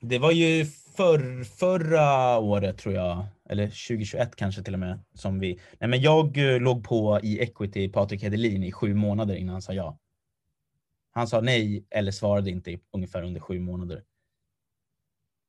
Det 0.00 0.18
var 0.18 0.32
ju 0.32 0.64
för, 0.96 1.44
förra 1.44 2.38
året 2.38 2.78
tror 2.78 2.94
jag, 2.94 3.26
eller 3.48 3.66
2021 3.66 4.36
kanske 4.36 4.62
till 4.62 4.74
och 4.74 4.80
med, 4.80 5.04
som 5.14 5.38
vi... 5.38 5.60
Nej 5.78 5.90
men 5.90 6.00
jag 6.00 6.38
eh, 6.38 6.60
låg 6.60 6.84
på 6.84 7.20
i 7.22 7.40
equity 7.40 7.88
Patrik 7.88 8.22
Hedelin 8.22 8.62
i 8.62 8.72
sju 8.72 8.94
månader 8.94 9.34
innan 9.34 9.52
han 9.52 9.62
sa 9.62 9.72
ja. 9.72 9.98
Han 11.10 11.28
sa 11.28 11.40
nej 11.40 11.86
eller 11.90 12.12
svarade 12.12 12.50
inte 12.50 12.70
i, 12.70 12.80
ungefär 12.92 13.22
under 13.22 13.40
sju 13.40 13.60
månader. 13.60 14.04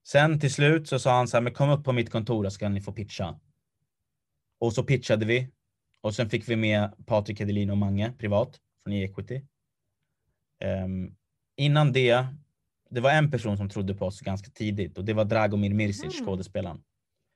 Sen 0.07 0.39
till 0.39 0.53
slut 0.53 0.87
så 0.87 0.99
sa 0.99 1.17
han 1.17 1.27
så 1.27 1.37
här, 1.37 1.41
men 1.41 1.53
kom 1.53 1.69
upp 1.69 1.83
på 1.83 1.91
mitt 1.91 2.11
kontor 2.11 2.43
så 2.43 2.51
ska 2.51 2.69
ni 2.69 2.81
få 2.81 2.91
pitcha. 2.91 3.39
Och 4.59 4.73
så 4.73 4.83
pitchade 4.83 5.25
vi 5.25 5.49
och 6.07 6.15
sen 6.15 6.29
fick 6.29 6.49
vi 6.49 6.55
med 6.55 6.93
Patrik 7.05 7.39
Hedelin 7.39 7.69
och 7.69 7.77
Mange 7.77 8.11
privat 8.11 8.59
från 8.83 8.93
e-equity. 8.93 9.41
Um, 10.85 11.15
innan 11.55 11.93
det, 11.93 12.27
det 12.89 13.01
var 13.01 13.11
en 13.11 13.31
person 13.31 13.57
som 13.57 13.69
trodde 13.69 13.93
på 13.93 14.05
oss 14.05 14.21
ganska 14.21 14.51
tidigt 14.51 14.97
och 14.97 15.05
det 15.05 15.13
var 15.13 15.25
Dragomir 15.25 15.73
Mirsic, 15.73 16.19
mm. 16.19 16.25
skådespelaren. 16.25 16.83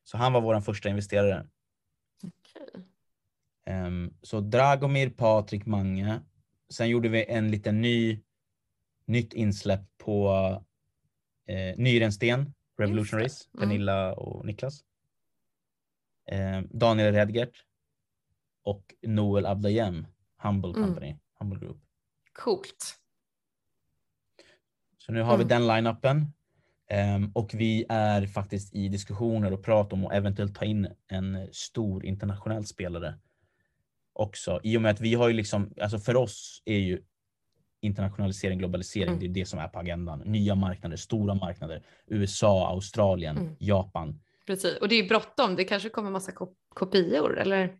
Så 0.03 0.17
han 0.17 0.33
var 0.33 0.41
vår 0.41 0.61
första 0.61 0.89
investerare. 0.89 1.47
Okay. 2.23 2.83
Um, 3.75 4.13
så 4.21 4.39
Dragomir, 4.39 5.09
Patrik, 5.09 5.65
Mange. 5.65 6.21
Sen 6.69 6.89
gjorde 6.89 7.09
vi 7.09 7.25
en 7.25 7.51
liten 7.51 7.81
ny, 7.81 8.19
nytt 9.05 9.33
insläpp 9.33 9.97
på 9.97 10.31
eh, 11.47 11.77
Nyrensten, 11.77 12.53
Revolutionaries, 12.77 13.49
Mm. 13.53 13.59
Pernilla 13.59 14.13
och 14.13 14.45
Niklas. 14.45 14.83
Eh, 16.31 16.61
Daniel 16.61 17.13
Redgert 17.13 17.65
och 18.63 18.93
Noel 19.01 19.45
Abdayem, 19.45 20.07
Humble 20.37 20.69
Mm. 20.69 20.83
Company, 20.83 21.15
Humble 21.39 21.59
Group. 21.59 21.77
Coolt. 22.33 22.97
Så 24.97 25.11
nu 25.11 25.21
har 25.21 25.37
vi 25.37 25.43
Mm. 25.43 25.47
den 25.47 25.67
line-upen. 25.67 26.25
Ehm, 26.87 27.31
och 27.35 27.51
vi 27.53 27.85
är 27.89 28.27
faktiskt 28.27 28.75
i 28.75 28.87
diskussioner 28.87 29.53
och 29.53 29.63
prat 29.63 29.93
om 29.93 30.05
att 30.05 30.13
eventuellt 30.13 30.55
ta 30.55 30.65
in 30.65 30.87
en 31.07 31.47
stor 31.51 32.05
internationell 32.05 32.65
spelare 32.65 33.19
också. 34.13 34.59
I 34.63 34.77
och 34.77 34.81
med 34.81 34.91
att 34.91 35.01
vi 35.01 35.13
har 35.13 35.27
ju 35.27 35.33
liksom, 35.33 35.73
alltså 35.81 35.99
för 35.99 36.15
oss 36.15 36.61
är 36.65 36.77
ju 36.77 37.01
internationalisering, 37.81 38.59
globalisering, 38.59 39.07
Mm. 39.07 39.19
det 39.19 39.25
är 39.25 39.29
det 39.29 39.45
som 39.45 39.59
är 39.59 39.67
på 39.67 39.79
agendan. 39.79 40.19
Nya 40.19 40.55
marknader, 40.55 40.97
stora 40.97 41.33
marknader. 41.33 41.83
USA, 42.07 42.67
Australien, 42.69 43.37
Mm. 43.37 43.55
Japan. 43.59 44.21
Precis. 44.45 44.77
Och 44.77 44.89
det 44.89 44.95
är 44.95 45.07
bråttom. 45.07 45.55
Det 45.55 45.63
kanske 45.63 45.89
kommer 45.89 46.11
massa 46.11 46.31
kop- 46.31 46.57
kopior 46.69 47.39
eller? 47.39 47.77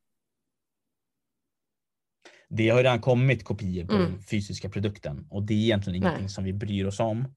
Det 2.54 2.70
har 2.70 2.78
ju 2.78 2.84
redan 2.84 3.02
kommit 3.02 3.44
kopior 3.44 3.86
på 3.86 3.94
Mm. 3.96 4.12
den 4.12 4.22
fysiska 4.22 4.70
produkten 4.70 5.28
och 5.30 5.44
det 5.44 5.54
är 5.54 5.58
egentligen 5.58 6.00
Nej. 6.00 6.10
ingenting 6.10 6.30
som 6.30 6.44
vi 6.44 6.54
bryr 6.54 6.86
oss 6.86 7.00
om. 7.00 7.36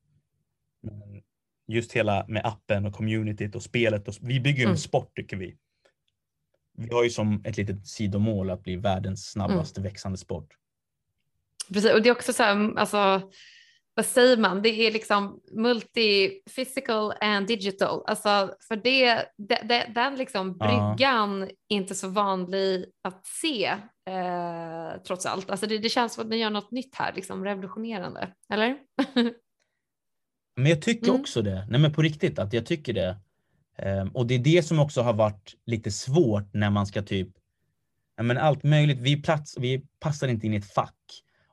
Men 0.83 1.22
Just 1.68 1.92
hela 1.92 2.24
med 2.29 2.46
appen 2.46 2.87
och 2.87 2.94
communityt 2.94 3.55
och 3.55 3.62
spelet. 3.62 4.09
Och, 4.09 4.14
vi 4.20 4.40
bygger 4.40 4.59
ju 4.59 4.62
en 4.62 4.68
Mm. 4.68 4.77
sport 4.77 5.16
tycker 5.16 5.37
vi. 5.37 5.57
Vi 6.77 6.94
har 6.94 7.05
ju 7.05 7.11
som 7.11 7.42
ett 7.44 7.57
litet 7.57 7.87
sidomål 7.87 8.50
att 8.50 8.62
bli 8.62 8.77
världens 8.77 9.31
snabbaste 9.31 9.81
Mm. 9.81 9.90
växande 9.92 10.18
sport. 10.18 10.48
Precis. 11.72 11.92
Och 11.92 12.03
det 12.03 12.09
är 12.09 12.12
också 12.12 12.33
så 12.33 12.42
här, 12.42 12.79
alltså, 12.79 13.31
vad 13.96 14.07
säger 14.07 14.37
man? 14.37 14.62
Det 14.62 14.68
är 14.68 14.92
liksom 14.92 15.40
multi-physical 15.52 17.12
and 17.20 17.46
digital. 17.46 18.02
Alltså, 18.07 18.54
för 18.68 18.76
det, 18.76 19.14
det, 19.38 19.61
det, 19.64 19.90
den 19.94 20.16
liksom 20.16 20.57
bryggan 20.59 21.42
är 21.42 21.50
inte 21.68 21.94
så 21.94 22.09
vanlig 22.09 22.87
att 23.04 23.26
se 23.26 23.66
eh, 24.11 25.02
trots 25.07 25.26
allt. 25.26 25.50
Alltså 25.50 25.66
det, 25.66 25.78
det 25.78 25.88
känns 25.88 26.14
som 26.14 26.24
att 26.24 26.30
ni 26.30 26.37
gör 26.37 26.50
något 26.50 26.70
nytt 26.70 26.94
här, 26.94 27.12
liksom 27.12 27.44
revolutionerande. 27.44 28.28
Eller? 28.52 28.76
Men 30.57 30.66
jag 30.66 30.83
tycker 30.83 31.09
Mm. 31.09 31.20
också 31.20 31.42
det. 31.42 31.66
Nej 31.70 31.80
men 31.80 31.92
på 31.92 32.02
riktigt 32.02 32.38
att 32.38 32.52
jag 32.52 32.66
tycker 32.66 32.92
det. 32.92 33.16
Ehm, 33.78 34.09
och 34.09 34.26
det 34.26 34.35
är 34.35 34.38
det 34.38 34.62
som 34.62 34.78
också 34.78 35.02
har 35.02 35.12
varit 35.12 35.54
lite 35.66 35.90
svårt 35.90 36.54
när 36.54 36.70
man 36.70 36.87
ska 36.87 37.02
typ, 37.02 37.28
men 38.22 38.38
allt 38.38 38.62
möjligt. 38.62 38.98
Vi, 38.98 39.22
plats, 39.22 39.57
vi 39.59 39.87
passar 40.00 40.28
inte 40.28 40.46
in 40.46 40.54
i 40.54 40.57
ett 40.57 40.72
fack. 40.72 40.94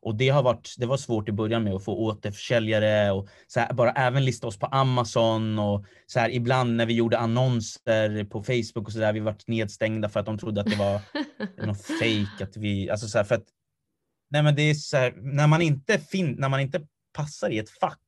Och 0.02 0.16
det 0.16 0.30
har 0.30 0.44
varit, 0.44 0.76
det 0.78 0.86
var 0.86 0.98
svårt 0.98 1.30
i 1.30 1.32
början 1.32 1.64
med 1.64 1.74
att 1.74 1.84
få 1.86 1.96
återförsäljare 1.98 3.12
och 3.12 3.28
så 3.48 3.60
här, 3.60 3.74
bara 3.74 3.92
även 3.92 4.26
lista 4.26 4.48
oss 4.48 4.60
på 4.60 4.66
Amazon 4.66 5.60
och 5.60 5.86
så 6.06 6.20
här 6.20 6.30
ibland 6.30 6.76
när 6.76 6.86
vi 6.86 6.94
gjorde 6.94 7.18
annonser 7.20 8.24
på 8.24 8.44
Facebook 8.44 8.88
och 8.88 8.94
så 8.94 9.00
där, 9.00 9.14
vi 9.14 9.20
varit 9.20 9.48
nedstängda 9.48 10.10
för 10.10 10.20
att 10.20 10.26
de 10.26 10.38
trodde 10.38 10.62
att 10.62 10.68
det 10.68 10.76
var 10.76 11.02
någon 11.66 11.76
fake 11.76 12.44
att 12.44 12.58
vi, 12.58 12.90
alltså 12.90 13.08
så 13.08 13.18
här, 13.18 13.26
för 13.26 13.36
att 13.36 13.46
nej 14.30 14.44
men 14.44 14.56
det 14.56 14.62
är 14.62 14.74
så 14.74 14.98
här, 14.98 15.14
när 15.16 15.48
man 15.48 15.62
inte 15.62 16.00
fin, 16.00 16.36
när 16.40 16.50
man 16.50 16.60
inte 16.60 16.88
passar 17.14 17.50
i 17.50 17.58
ett 17.58 17.70
fack 17.70 18.00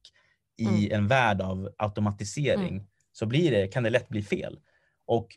i 0.58 0.65
Mm. 0.65 0.91
en 0.91 1.08
värld 1.08 1.41
av 1.41 1.69
automatisering 1.77 2.88
så 3.12 3.25
blir 3.25 3.51
det, 3.51 3.67
kan 3.67 3.84
det 3.84 3.89
lätt 3.89 4.10
bli 4.10 4.23
fel. 4.23 4.60
Och 5.06 5.27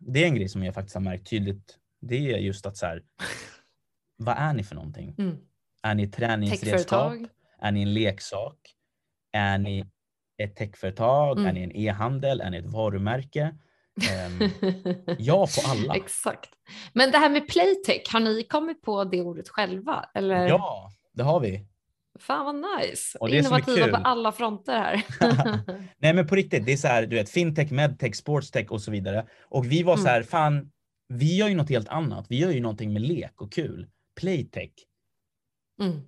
det 0.00 0.22
är 0.22 0.26
en 0.26 0.34
grej 0.34 0.48
som 0.48 0.64
jag 0.64 0.74
faktiskt 0.74 0.94
har 0.94 1.02
märkt 1.02 1.30
tydligt. 1.30 1.78
Det 2.00 2.32
är 2.32 2.38
just 2.38 2.66
att 2.66 2.76
så 2.76 2.86
här, 2.86 3.02
vad 4.16 4.36
är 4.38 4.52
ni 4.52 4.64
för 4.64 4.74
någonting? 4.74 5.14
Mm. 5.18 5.36
Är 5.84 5.94
ni 5.94 6.02
ett 6.02 6.12
träningsredskap? 6.12 7.12
Är 7.60 7.72
ni 7.72 7.82
en 7.82 7.94
leksak? 7.94 8.56
Är 9.32 9.58
ni 9.58 9.84
ett 10.42 10.56
techföretag? 10.56 11.38
Mm. 11.38 11.48
Är 11.48 11.52
ni 11.52 11.62
en 11.62 11.76
e-handel? 11.76 12.40
Är 12.40 12.50
ni 12.50 12.56
ett 12.56 12.66
varumärke? 12.66 13.54
Ehm, 14.10 14.50
ja 15.18 15.46
på 15.46 15.70
alla. 15.70 15.94
Exakt. 15.94 16.50
Men 16.92 17.10
det 17.10 17.18
här 17.18 17.30
med 17.30 17.48
playtech, 17.48 18.12
har 18.12 18.20
ni 18.20 18.42
kommit 18.42 18.82
på 18.82 19.04
det 19.04 19.20
ordet 19.20 19.48
själva? 19.48 20.10
Eller? 20.14 20.48
Ja, 20.48 20.90
det 21.12 21.22
har 21.22 21.40
vi. 21.40 21.66
Fan 22.18 22.44
vad 22.44 22.54
nice. 22.54 23.18
Och 23.18 23.28
det 23.28 23.38
Innovativa 23.38 23.88
på 23.88 23.96
alla 23.96 24.32
fronter 24.32 24.78
här. 24.78 25.02
Nej 25.98 26.14
men 26.14 26.26
på 26.26 26.34
riktigt, 26.34 26.66
det 26.66 26.72
är 26.72 26.76
så 26.76 26.88
här, 26.88 27.06
du 27.06 27.16
vet, 27.16 27.30
fintech, 27.30 27.70
medtech, 27.70 28.16
sportstech 28.16 28.70
och 28.70 28.80
så 28.82 28.90
vidare. 28.90 29.26
Och 29.42 29.72
vi 29.72 29.82
var 29.82 29.96
så 29.96 30.08
här, 30.08 30.22
fan, 30.22 30.70
vi 31.08 31.36
gör 31.36 31.48
ju 31.48 31.54
något 31.54 31.70
helt 31.70 31.88
annat. 31.88 32.26
Vi 32.28 32.38
gör 32.38 32.50
ju 32.50 32.60
någonting 32.60 32.92
med 32.92 33.02
lek 33.02 33.40
och 33.40 33.52
kul. 33.52 33.88
Playtech. 34.20 34.70
Mm. 35.80 36.00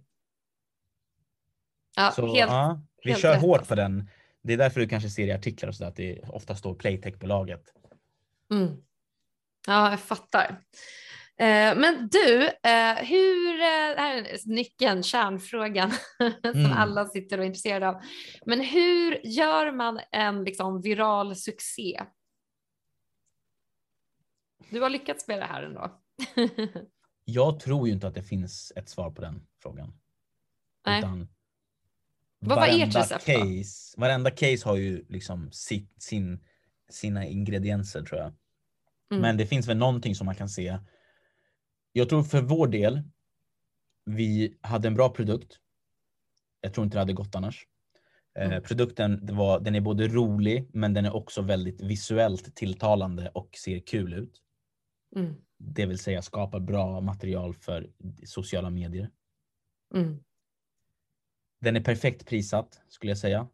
Ja, 1.96 2.10
Så 2.10 2.22
helt, 2.34 2.50
ja, 2.50 2.80
vi 3.04 3.10
helt 3.10 3.22
kör 3.22 3.32
rätt 3.32 3.40
hårt 3.42 3.68
på 3.68 3.74
den. 3.74 4.10
Det 4.42 4.52
är 4.52 4.56
därför 4.56 4.80
du 4.80 4.88
kanske 4.88 5.10
ser 5.10 5.26
i 5.26 5.32
artiklar 5.32 5.68
och 5.68 5.74
så 5.74 5.82
där, 5.84 5.90
att 5.90 5.96
det 5.96 6.20
ofta 6.28 6.54
står 6.56 6.74
playtech 6.74 7.18
på 7.18 7.26
laget. 7.26 7.62
Mm. 8.52 8.76
Ja, 9.66 9.90
jag 9.90 10.00
fattar. 10.00 10.60
Eh, 11.38 11.76
men 11.76 12.08
du, 12.12 12.44
eh, 12.46 12.94
hur, 12.94 13.54
eh, 13.54 13.94
det 13.94 14.00
här 14.00 14.16
är 14.16 14.48
nyckeln, 14.48 15.02
kärnfrågan 15.02 15.90
som 16.42 16.50
Mm. 16.60 16.72
alla 16.72 17.06
sitter 17.06 17.38
och 17.38 17.44
är 17.44 17.46
intresserade 17.46 17.88
av. 17.88 18.02
Men 18.46 18.60
hur 18.60 19.26
gör 19.26 19.72
man 19.72 20.00
en 20.10 20.44
liksom, 20.44 20.80
viral 20.82 21.36
succé? 21.36 22.02
Du 24.70 24.80
har 24.80 24.90
lyckats 24.90 25.28
med 25.28 25.38
det 25.38 25.44
här 25.46 25.62
ändå. 25.62 26.00
Jag 27.28 27.60
tror 27.60 27.88
ju 27.88 27.94
inte 27.94 28.06
att 28.08 28.14
det 28.14 28.22
finns 28.22 28.72
ett 28.76 28.88
svar 28.88 29.10
på 29.10 29.22
den 29.22 29.46
frågan. 29.62 29.92
Nej. 30.86 30.98
Utan 30.98 31.28
Vad 32.38 32.58
var 32.58 32.66
ert 32.66 32.96
recept 32.96 33.26
då? 33.26 33.32
case, 33.32 34.00
Varenda 34.00 34.30
case 34.30 34.68
har 34.68 34.76
ju 34.76 35.04
liksom 35.08 35.52
sitt, 35.52 36.02
sin, 36.02 36.44
sina 36.90 37.26
ingredienser 37.26 38.02
tror 38.02 38.20
jag. 38.20 38.32
Mm. 39.10 39.22
Men 39.22 39.36
det 39.36 39.46
finns 39.46 39.68
väl 39.68 39.76
någonting 39.76 40.14
som 40.14 40.24
man 40.26 40.34
kan 40.34 40.48
se. 40.48 40.78
Jag 41.92 42.08
tror 42.08 42.22
för 42.22 42.42
vår 42.42 42.66
del, 42.68 43.02
vi 44.04 44.58
hade 44.60 44.88
en 44.88 44.94
bra 44.94 45.08
produkt. 45.08 45.56
Jag 46.60 46.74
tror 46.74 46.84
inte 46.84 46.96
det 46.96 47.00
hade 47.00 47.12
gått 47.12 47.34
annars. 47.34 47.66
Eh, 48.38 48.46
Mm. 48.46 48.62
produkten 48.62 49.26
det 49.26 49.32
var, 49.32 49.60
den 49.60 49.74
är 49.74 49.80
både 49.80 50.08
rolig 50.08 50.70
men 50.72 50.94
den 50.94 51.04
är 51.04 51.14
också 51.14 51.42
väldigt 51.42 51.80
visuellt 51.80 52.56
tilltalande 52.56 53.30
och 53.34 53.56
ser 53.56 53.78
kul 53.86 54.14
ut. 54.14 54.42
Mm. 55.16 55.34
Det 55.58 55.86
vill 55.86 55.98
säga 55.98 56.22
skapar 56.22 56.60
bra 56.60 57.00
material 57.00 57.54
för 57.54 57.90
sociala 58.24 58.70
medier. 58.70 59.10
Mm. 59.94 60.24
Den 61.60 61.76
är 61.76 61.80
perfekt 61.80 62.26
prissatt 62.26 62.80
skulle 62.88 63.10
jag 63.10 63.18
säga. 63.18 63.48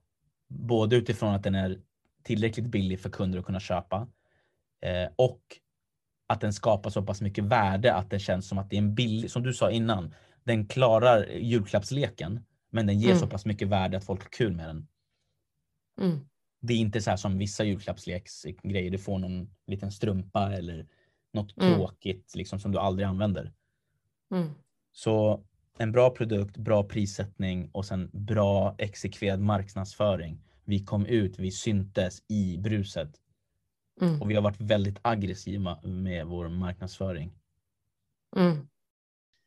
Både 0.49 0.97
utifrån 0.97 1.35
att 1.35 1.43
den 1.43 1.55
är 1.55 1.81
tillräckligt 2.23 2.67
billig 2.67 3.01
för 3.01 3.11
kunder 3.11 3.39
att 3.39 3.45
kunna 3.45 3.61
köpa 3.61 4.09
eh, 4.83 5.09
och 5.17 5.43
att 6.27 6.41
den 6.41 6.53
skapar 6.53 6.91
så 6.91 7.03
pass 7.03 7.21
mycket 7.21 7.45
värde 7.45 7.95
att 7.95 8.11
det 8.11 8.19
känns 8.19 8.49
som 8.49 8.59
att 8.59 8.71
det 8.71 8.77
är 8.77 8.79
en 8.79 8.95
billig, 8.95 9.31
som 9.31 9.43
du 9.43 9.55
sa 9.55 9.71
innan, 9.71 10.15
den 10.45 10.69
klarar 10.69 11.27
julklappsleken 11.27 12.45
men 12.71 12.87
den 12.87 12.99
ger 12.99 13.09
Mm. 13.09 13.21
så 13.21 13.27
pass 13.27 13.47
mycket 13.47 13.69
värde 13.69 13.97
att 13.97 14.05
folk 14.05 14.23
har 14.23 14.31
kul 14.31 14.53
med 14.53 14.69
den. 14.69 14.89
Mm. 16.01 16.27
Det 16.61 16.73
är 16.73 16.79
inte 16.79 17.01
så 17.01 17.11
här 17.11 17.17
som 17.17 17.39
vissa 17.39 17.65
julklappsleksgrejer, 17.65 18.91
du 18.91 18.99
får 18.99 19.19
någon 19.19 19.55
liten 19.67 19.93
strumpa 19.93 20.53
eller 20.53 20.87
något 21.33 21.57
Mm. 21.57 21.75
tråkigt 21.75 22.35
liksom, 22.35 22.59
som 22.59 22.73
du 22.73 22.79
aldrig 22.79 23.09
använder. 23.09 23.53
Mm. 24.35 24.49
Så 24.93 25.45
en 25.79 25.93
bra 25.93 26.11
produkt, 26.11 26.57
bra 26.57 26.85
prissättning 26.85 27.71
och 27.73 27.87
sen 27.87 28.11
bra 28.13 28.75
exekverad 28.79 29.41
marknadsföring. 29.41 30.39
Vi 30.65 30.85
kom 30.85 31.07
ut, 31.07 31.39
vi 31.39 31.51
syntes 31.51 32.23
i 32.29 32.59
bruset 32.59 33.19
Mm. 34.01 34.23
och 34.23 34.31
vi 34.31 34.35
har 34.35 34.43
varit 34.43 34.61
väldigt 34.61 34.99
aggressiva 35.03 35.81
med 35.83 36.27
vår 36.27 36.49
marknadsföring. 36.49 37.33
Mm. 38.37 38.69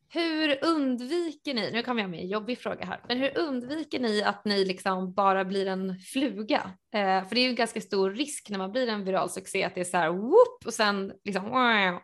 Hur 0.08 0.64
undviker 0.64 1.54
ni, 1.54 1.70
nu 1.72 1.82
kommer 1.82 2.00
jag 2.00 2.10
med 2.10 2.20
en 2.20 2.28
jobbig 2.28 2.58
fråga 2.58 2.86
här, 2.86 3.00
men 3.08 3.18
hur 3.18 3.38
undviker 3.38 4.00
ni 4.00 4.22
att 4.22 4.44
ni 4.44 4.64
liksom 4.64 5.12
bara 5.12 5.44
blir 5.44 5.66
en 5.66 5.98
fluga? 5.98 6.70
Eh, 6.94 7.28
för 7.28 7.34
det 7.34 7.40
är 7.40 7.44
ju 7.44 7.48
en 7.48 7.54
ganska 7.54 7.80
stor 7.80 8.10
risk 8.10 8.50
när 8.50 8.58
man 8.58 8.72
blir 8.72 8.88
en 8.88 9.04
viral 9.04 9.30
succé 9.30 9.64
att 9.64 9.74
det 9.74 9.80
är 9.80 9.84
så 9.84 9.96
här 9.96 10.10
whoop 10.10 10.66
och 10.66 10.74
sen 10.74 11.12
liksom 11.24 11.44
wow. 11.44 12.00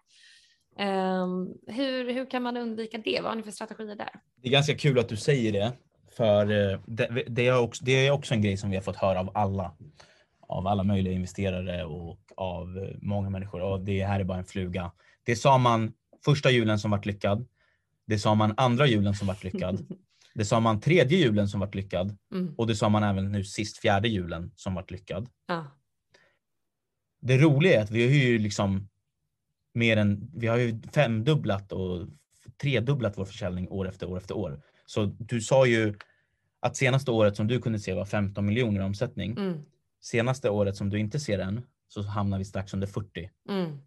Ehm, 0.78 1.48
hur, 1.66 2.12
hur 2.12 2.30
kan 2.30 2.42
man 2.42 2.56
undvika 2.56 2.98
det? 2.98 3.20
Vad 3.22 3.30
har 3.30 3.36
ni 3.36 3.42
för 3.42 3.50
strategier 3.50 3.96
där? 3.96 4.10
Det 4.42 4.48
är 4.48 4.52
ganska 4.52 4.74
kul 4.74 4.98
att 4.98 5.08
du 5.08 5.16
säger 5.16 5.52
det. 5.52 5.72
För 6.16 6.72
eh, 6.72 6.80
det, 6.86 7.24
det, 7.28 7.46
är 7.46 7.58
också, 7.58 7.84
det 7.84 8.06
är 8.06 8.10
också 8.10 8.34
en 8.34 8.42
grej 8.42 8.56
som 8.56 8.70
vi 8.70 8.76
har 8.76 8.82
fått 8.82 8.96
höra 8.96 9.20
av 9.20 9.30
alla. 9.34 9.72
Av 10.40 10.66
alla 10.66 10.84
möjliga 10.84 11.14
investerare 11.14 11.84
och 11.84 12.18
av 12.36 12.78
eh, 12.78 12.96
många 13.02 13.30
människor. 13.30 13.60
Och 13.62 13.80
det 13.80 14.04
här 14.04 14.20
är 14.20 14.24
bara 14.24 14.38
en 14.38 14.44
fluga. 14.44 14.92
Det 15.24 15.36
sa 15.36 15.58
man 15.58 15.92
första 16.24 16.50
julen 16.50 16.78
som 16.78 16.90
vart 16.90 17.06
lyckad. 17.06 17.46
Det 18.06 18.18
sa 18.18 18.34
man 18.34 18.54
andra 18.56 18.86
julen 18.86 19.14
som 19.14 19.26
vart 19.26 19.44
lyckad. 19.44 19.86
Det 20.34 20.44
sa 20.44 20.60
man 20.60 20.80
tredje 20.80 21.18
julen 21.18 21.48
som 21.48 21.60
vart 21.60 21.74
lyckad. 21.74 22.18
Mm. 22.34 22.54
Och 22.54 22.66
det 22.66 22.76
sa 22.76 22.88
man 22.88 23.02
även 23.02 23.32
nu 23.32 23.44
sist 23.44 23.78
fjärde 23.78 24.08
julen 24.08 24.52
som 24.56 24.74
vart 24.74 24.90
lyckad. 24.90 25.28
Ja. 25.46 25.66
Det 27.20 27.38
roliga 27.38 27.78
är 27.78 27.82
att 27.82 27.90
vi 27.90 28.02
har 28.06 28.14
ju 28.14 28.38
liksom 28.38 28.88
mer 29.74 29.96
än, 29.96 30.30
vi 30.34 30.46
har 30.46 30.56
ju 30.56 30.82
femdubblat 30.94 31.72
och 31.72 32.08
tredubblat 32.62 33.18
vår 33.18 33.24
försäljning 33.24 33.68
år 33.68 33.88
efter 33.88 34.08
år 34.08 34.16
efter 34.16 34.36
år. 34.36 34.62
Så 34.86 35.04
du 35.04 35.40
sa 35.40 35.66
ju 35.66 35.94
att 36.60 36.76
senaste 36.76 37.10
året 37.10 37.36
som 37.36 37.46
du 37.46 37.60
kunde 37.60 37.78
se 37.78 37.94
var 37.94 38.04
15 38.04 38.46
miljoner 38.46 38.80
i 38.80 38.84
omsättning. 38.84 39.32
Mm. 39.32 39.62
Senaste 40.00 40.50
året 40.50 40.76
som 40.76 40.90
du 40.90 40.98
inte 40.98 41.20
ser 41.20 41.38
än 41.38 41.62
så 41.88 42.02
hamnar 42.02 42.38
vi 42.38 42.44
strax 42.44 42.74
under 42.74 42.86
40. 42.86 43.30
Mm. 43.48 43.78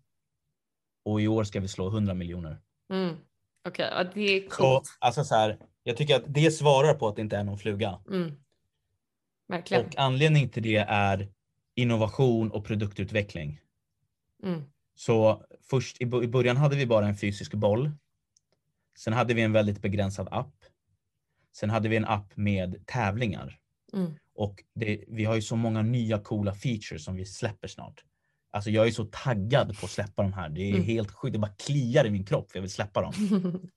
Och 1.03 1.21
i 1.21 1.27
år 1.27 1.43
ska 1.43 1.59
vi 1.59 1.67
slå 1.67 1.87
100 1.87 2.13
miljoner. 2.13 2.61
Mm. 2.89 3.15
Okej, 3.65 3.89
ja, 3.91 4.03
det 4.03 4.21
är 4.21 4.41
Så, 4.41 4.49
coolt. 4.49 4.97
alltså 4.99 5.23
så 5.23 5.35
här, 5.35 5.57
jag 5.83 5.97
tycker 5.97 6.15
att 6.15 6.23
det 6.27 6.51
svarar 6.51 6.93
på 6.93 7.07
att 7.07 7.15
det 7.15 7.21
inte 7.21 7.37
är 7.37 7.43
någon 7.43 7.57
fluga. 7.57 7.99
Mm. 8.09 8.35
Verkligen. 9.47 9.85
Och 9.85 9.93
anledningen 9.97 10.49
till 10.49 10.63
det 10.63 10.77
är 10.77 11.29
innovation 11.75 12.51
och 12.51 12.65
produktutveckling. 12.65 13.59
Mm. 14.43 14.63
Så 14.95 15.45
först 15.69 16.01
i 16.01 16.05
början 16.05 16.57
hade 16.57 16.75
vi 16.75 16.85
bara 16.85 17.07
en 17.07 17.17
fysisk 17.17 17.53
boll. 17.53 17.91
Sen 18.97 19.13
hade 19.13 19.33
vi 19.33 19.41
en 19.41 19.51
väldigt 19.51 19.81
begränsad 19.81 20.27
app. 20.31 20.55
Sen 21.55 21.69
hade 21.69 21.89
vi 21.89 21.95
en 21.95 22.05
app 22.05 22.37
med 22.37 22.85
tävlingar. 22.85 23.59
Mm. 23.93 24.13
Och 24.35 24.63
det, 24.73 25.03
vi 25.07 25.25
har 25.25 25.35
ju 25.35 25.41
så 25.41 25.55
många 25.55 25.81
nya 25.81 26.19
coola 26.19 26.53
features 26.53 27.05
som 27.05 27.15
vi 27.15 27.25
släpper 27.25 27.67
snart. 27.67 28.03
Alltså 28.55 28.69
jag 28.69 28.87
är 28.87 28.91
så 28.91 29.05
taggad 29.05 29.79
på 29.79 29.85
att 29.85 29.91
släppa 29.91 30.21
de 30.23 30.33
här. 30.33 30.49
Det 30.49 30.61
är 30.61 30.73
Mm. 30.73 30.83
helt 30.83 31.11
sjukt. 31.11 31.33
Det 31.33 31.39
bara 31.39 31.51
kliar 31.51 32.05
i 32.05 32.09
min 32.11 32.25
kropp 32.25 32.51
för 32.51 32.57
jag 32.57 32.61
vill 32.61 32.71
släppa 32.71 33.01
dem. 33.01 33.13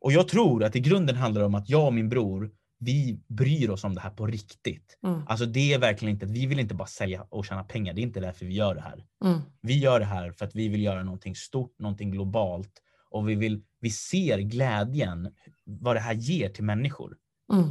Och 0.00 0.12
jag 0.12 0.28
tror 0.28 0.64
att 0.64 0.76
i 0.76 0.80
grunden 0.80 1.16
handlar 1.16 1.40
det 1.40 1.46
om 1.46 1.54
att 1.54 1.68
jag 1.68 1.86
och 1.86 1.94
min 1.94 2.08
bror, 2.08 2.50
vi 2.78 3.20
bryr 3.28 3.70
oss 3.70 3.84
om 3.84 3.94
det 3.94 4.00
här 4.00 4.10
på 4.10 4.26
riktigt. 4.26 4.98
Mm. 5.02 5.22
Alltså 5.26 5.46
det 5.46 5.74
är 5.74 5.78
verkligen 5.78 6.14
inte, 6.14 6.26
vi 6.26 6.46
vill 6.46 6.58
inte 6.58 6.74
bara 6.74 6.88
sälja 6.88 7.22
och 7.22 7.46
tjäna 7.46 7.64
pengar. 7.64 7.94
Det 7.94 8.00
är 8.00 8.02
inte 8.02 8.20
därför 8.20 8.46
vi 8.46 8.54
gör 8.54 8.74
det 8.74 8.80
här. 8.80 9.06
Mm. 9.24 9.40
Vi 9.60 9.78
gör 9.78 10.00
det 10.00 10.06
här 10.06 10.32
för 10.32 10.44
att 10.44 10.54
vi 10.54 10.68
vill 10.68 10.82
göra 10.82 11.02
någonting 11.02 11.36
stort, 11.36 11.78
någonting 11.78 12.10
globalt. 12.10 12.82
Och 13.10 13.28
vi, 13.28 13.34
vill, 13.34 13.62
vi 13.80 13.90
ser 13.90 14.38
glädjen, 14.38 15.34
vad 15.64 15.96
det 15.96 16.00
här 16.00 16.14
ger 16.14 16.48
till 16.48 16.64
människor. 16.64 17.16
Mm. 17.52 17.64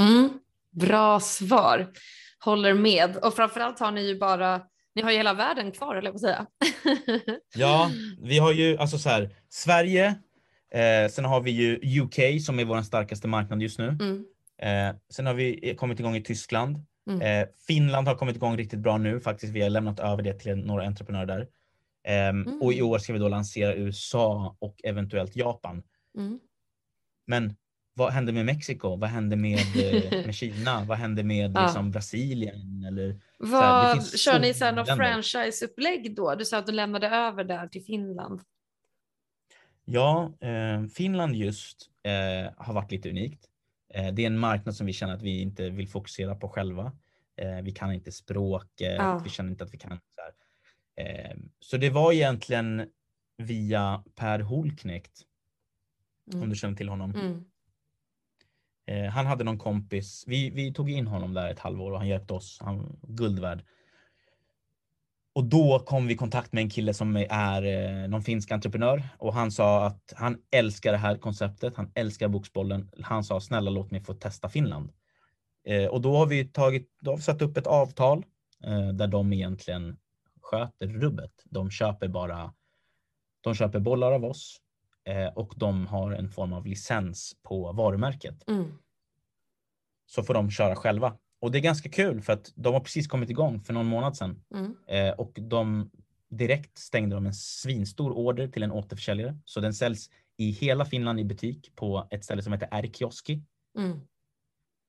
Mm. 0.00 0.38
Bra 0.70 1.20
svar. 1.20 1.92
Håller 2.44 2.74
med. 2.74 3.16
Och 3.16 3.34
framförallt 3.34 3.78
har 3.80 3.92
ni 3.92 4.06
ju 4.08 4.18
bara, 4.18 4.62
ni 4.94 5.02
har 5.02 5.10
ju 5.10 5.16
hela 5.16 5.34
världen 5.34 5.72
kvar, 5.72 5.96
eller 5.96 6.08
jag 6.08 6.14
att 6.14 6.20
säga. 6.20 6.46
Ja, 7.54 7.90
vi 8.22 8.38
har 8.38 8.52
ju 8.52 8.76
alltså 8.78 8.98
så 8.98 9.08
här, 9.08 9.30
Sverige, 9.48 10.06
eh, 10.74 11.10
sen 11.10 11.24
har 11.24 11.40
vi 11.40 11.50
ju 11.50 12.00
UK 12.00 12.42
som 12.42 12.58
är 12.58 12.64
vår 12.64 12.82
starkaste 12.82 13.28
marknad 13.28 13.62
just 13.62 13.78
nu. 13.78 13.88
Mm. 13.88 14.24
Eh, 14.62 14.96
sen 15.12 15.26
har 15.26 15.34
vi 15.34 15.74
kommit 15.78 16.00
igång 16.00 16.16
i 16.16 16.22
Tyskland. 16.22 16.78
Mm. 17.10 17.42
Eh, 17.42 17.48
Finland 17.66 18.08
har 18.08 18.14
kommit 18.14 18.36
igång 18.36 18.56
riktigt 18.56 18.78
bra 18.78 18.98
nu 18.98 19.20
faktiskt. 19.20 19.52
Vi 19.52 19.62
har 19.62 19.70
lämnat 19.70 20.00
över 20.00 20.22
det 20.22 20.34
till 20.34 20.56
några 20.56 20.86
entreprenörer 20.86 21.26
där. 21.26 21.46
Ehm, 22.06 22.42
Mm. 22.42 22.62
Och 22.62 22.72
i 22.72 22.82
år 22.82 22.98
ska 22.98 23.12
vi 23.12 23.18
då 23.18 23.28
lansera 23.28 23.74
USA 23.74 24.56
och 24.58 24.80
eventuellt 24.84 25.36
Japan. 25.36 25.82
Mm. 26.18 26.38
Men 27.26 27.54
vad 27.94 28.12
händer 28.12 28.32
med 28.32 28.44
Mexiko? 28.46 28.96
Vad 28.96 29.10
händer 29.10 29.36
med, 29.36 29.58
eh, 29.58 30.10
med 30.26 30.34
Kina? 30.34 30.84
Vad 30.84 30.98
händer 30.98 31.22
med 31.22 31.52
Ja. 31.54 31.62
liksom, 31.62 31.90
Brasilien? 31.90 32.84
Eller, 32.88 33.08
här, 33.08 33.18
Vad, 33.38 33.92
finns 33.92 34.20
kör 34.20 34.40
ni 34.40 34.54
så 34.54 34.64
här 34.64 34.72
någon 34.72 34.86
franchise-upplägg 34.86 36.14
då? 36.16 36.34
Du 36.34 36.44
sa 36.44 36.58
att 36.58 36.66
du 36.66 36.72
lämnade 36.72 37.08
över 37.08 37.44
där 37.44 37.68
till 37.68 37.82
Finland. 37.84 38.40
Ja, 39.84 40.32
eh, 40.40 40.84
Finland 40.86 41.36
just 41.36 41.90
eh, 42.02 42.52
har 42.56 42.74
varit 42.74 42.90
lite 42.92 43.10
unikt. 43.10 43.44
Eh, 43.94 44.12
det 44.14 44.22
är 44.22 44.26
en 44.26 44.38
marknad 44.38 44.76
som 44.76 44.86
vi 44.86 44.92
känner 44.92 45.14
att 45.14 45.22
vi 45.22 45.40
inte 45.40 45.70
vill 45.70 45.88
fokusera 45.88 46.34
på 46.34 46.48
själva. 46.48 46.92
Eh, 47.36 47.62
vi 47.62 47.72
kan 47.72 47.92
inte 47.92 48.12
språket, 48.12 48.94
Ja. 48.98 49.18
vi 49.24 49.30
känner 49.30 49.50
inte 49.50 49.64
att 49.64 49.74
vi 49.74 49.78
kan. 49.78 49.90
Så, 49.90 50.20
här. 50.22 51.30
Eh, 51.30 51.36
så 51.60 51.76
det 51.76 51.90
var 51.90 52.12
egentligen 52.12 52.86
via 53.38 54.04
Per 54.14 54.38
Holknekt, 54.40 55.20
om 56.32 56.38
Mm. 56.38 56.50
du 56.50 56.56
känner 56.56 56.76
till 56.76 56.88
honom. 56.88 57.10
Mm. 57.14 57.44
Eh, 58.86 59.04
han 59.04 59.26
hade 59.26 59.44
någon 59.44 59.58
kompis, 59.58 60.24
vi, 60.26 60.50
vi 60.50 60.72
tog 60.72 60.90
in 60.90 61.06
honom 61.06 61.34
där 61.34 61.50
ett 61.50 61.58
halvår 61.58 61.92
och 61.92 61.98
han 61.98 62.08
hjälpte 62.08 62.34
oss, 62.34 62.58
han 62.60 62.78
var 62.78 63.08
guld 63.08 63.38
värd. 63.38 63.62
Och 65.34 65.44
då 65.44 65.78
kom 65.78 66.06
vi 66.06 66.14
i 66.14 66.16
kontakt 66.16 66.52
med 66.52 66.62
en 66.62 66.70
kille 66.70 66.94
som 66.94 67.16
är 67.30 67.62
eh, 67.62 68.08
någon 68.08 68.22
finsk 68.22 68.50
entreprenör 68.50 69.02
och 69.18 69.34
han 69.34 69.50
sa 69.50 69.86
att 69.86 70.12
han 70.16 70.38
älskar 70.50 70.92
det 70.92 70.98
här 70.98 71.16
konceptet, 71.16 71.76
han 71.76 71.92
älskar 71.94 72.28
boxbollen. 72.28 72.90
Han 73.02 73.24
sa 73.24 73.40
snälla 73.40 73.70
låt 73.70 73.90
mig 73.90 74.00
få 74.00 74.14
testa 74.14 74.48
Finland. 74.48 74.92
Eh, 75.66 75.86
och 75.86 76.00
då 76.00 76.16
har 76.16 76.26
vi 76.26 76.44
tagit, 76.44 76.90
då 77.00 77.10
har 77.10 77.16
vi 77.16 77.22
satt 77.22 77.42
upp 77.42 77.56
ett 77.56 77.66
avtal 77.66 78.24
eh, 78.64 78.88
där 78.88 79.06
de 79.06 79.32
egentligen 79.32 79.96
sköter 80.42 80.86
rubbet. 80.86 81.32
De 81.44 81.70
köper 81.70 82.08
bara, 82.08 82.54
de 83.40 83.54
köper 83.54 83.78
bollar 83.78 84.12
av 84.12 84.24
oss 84.24 84.60
eh, 85.04 85.26
och 85.26 85.52
de 85.56 85.86
har 85.86 86.12
en 86.12 86.28
form 86.30 86.52
av 86.52 86.66
licens 86.66 87.36
på 87.42 87.72
varumärket 87.72 88.48
Mm. 88.48 88.72
så 90.06 90.22
får 90.22 90.34
de 90.34 90.50
köra 90.50 90.76
själva. 90.76 91.18
Och 91.40 91.50
det 91.50 91.58
är 91.58 91.62
ganska 91.62 91.88
kul 91.88 92.22
för 92.22 92.32
att 92.32 92.52
de 92.54 92.74
har 92.74 92.80
precis 92.80 93.06
kommit 93.06 93.30
igång 93.30 93.60
för 93.60 93.72
någon 93.72 93.86
månad 93.86 94.16
sedan 94.16 94.42
Mm. 94.54 94.76
eh, 94.86 95.10
och 95.14 95.32
de 95.40 95.90
direkt 96.28 96.78
stängde 96.78 97.16
de 97.16 97.26
en 97.26 97.34
svinstor 97.34 98.12
order 98.12 98.48
till 98.48 98.62
en 98.62 98.72
återförsäljare. 98.72 99.38
Så 99.44 99.60
den 99.60 99.74
säljs 99.74 100.10
i 100.36 100.50
hela 100.50 100.84
Finland 100.84 101.20
i 101.20 101.24
butik 101.24 101.72
på 101.76 102.08
ett 102.10 102.24
ställe 102.24 102.42
som 102.42 102.52
heter 102.52 102.68
R-kioski 102.70 103.42
Mm. 103.78 104.00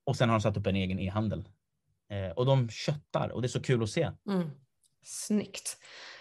och 0.04 0.16
sen 0.16 0.30
har 0.30 0.36
de 0.38 0.42
satt 0.42 0.58
upp 0.58 0.68
en 0.68 0.76
egen 0.76 1.00
e-handel. 1.00 1.50
Eh, 2.10 2.32
och 2.32 2.46
de 2.46 2.70
köttar 2.70 3.30
och 3.30 3.42
det 3.42 3.46
är 3.46 3.50
så 3.50 3.62
kul 3.62 3.84
att 3.84 3.90
se. 3.90 4.12
Mm. 4.30 4.50
Snyggt. 5.04 5.78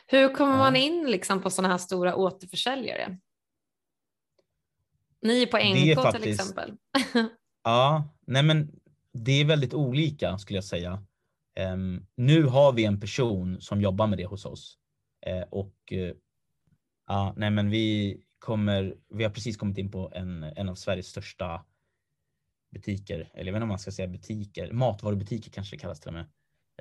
Hur 0.06 0.34
kommer 0.34 0.52
Ja. 0.52 0.58
man 0.58 0.76
in 0.76 1.04
liksom 1.10 1.42
på 1.42 1.50
sådana 1.50 1.74
här 1.74 1.78
stora 1.78 2.16
återförsäljare? 2.16 3.18
Ni 5.24 5.42
är 5.42 5.46
på 5.46 5.56
NK 5.56 5.62
är 5.76 5.84
till 5.84 5.96
faktiskt- 5.96 6.40
exempel. 6.40 6.76
Ja, 7.66 8.08
nej 8.26 8.42
men 8.42 8.80
det 9.12 9.32
är 9.32 9.44
väldigt 9.44 9.74
olika 9.74 10.38
skulle 10.38 10.56
jag 10.56 10.64
säga. 10.64 11.04
Ehm, 11.56 12.06
nu 12.16 12.42
har 12.44 12.72
vi 12.72 12.84
en 12.84 13.00
person 13.00 13.60
som 13.60 13.80
jobbar 13.80 14.06
med 14.06 14.18
det 14.18 14.24
hos 14.26 14.44
oss. 14.44 14.78
Eh, 15.26 15.42
och 15.50 15.74
eh, 15.92 16.12
ja, 17.06 17.34
nej 17.36 17.50
men 17.50 17.70
vi 17.70 18.16
kommer, 18.38 18.96
vi 19.14 19.24
har 19.24 19.30
precis 19.30 19.56
kommit 19.56 19.78
in 19.78 19.90
på 19.90 20.12
en, 20.14 20.42
en 20.42 20.68
av 20.68 20.74
Sveriges 20.74 21.06
största 21.06 21.64
butiker, 22.72 23.30
eller 23.34 23.44
jag 23.44 23.52
vet 23.52 23.56
inte 23.56 23.62
om 23.62 23.68
man 23.68 23.78
ska 23.78 23.90
säga 23.92 24.08
butiker, 24.08 24.72
matvarubutiker 24.72 25.50
kanske 25.50 25.76
det 25.76 25.80
kallas 25.80 26.00
till 26.00 26.08
och 26.08 26.14
med. 26.14 26.26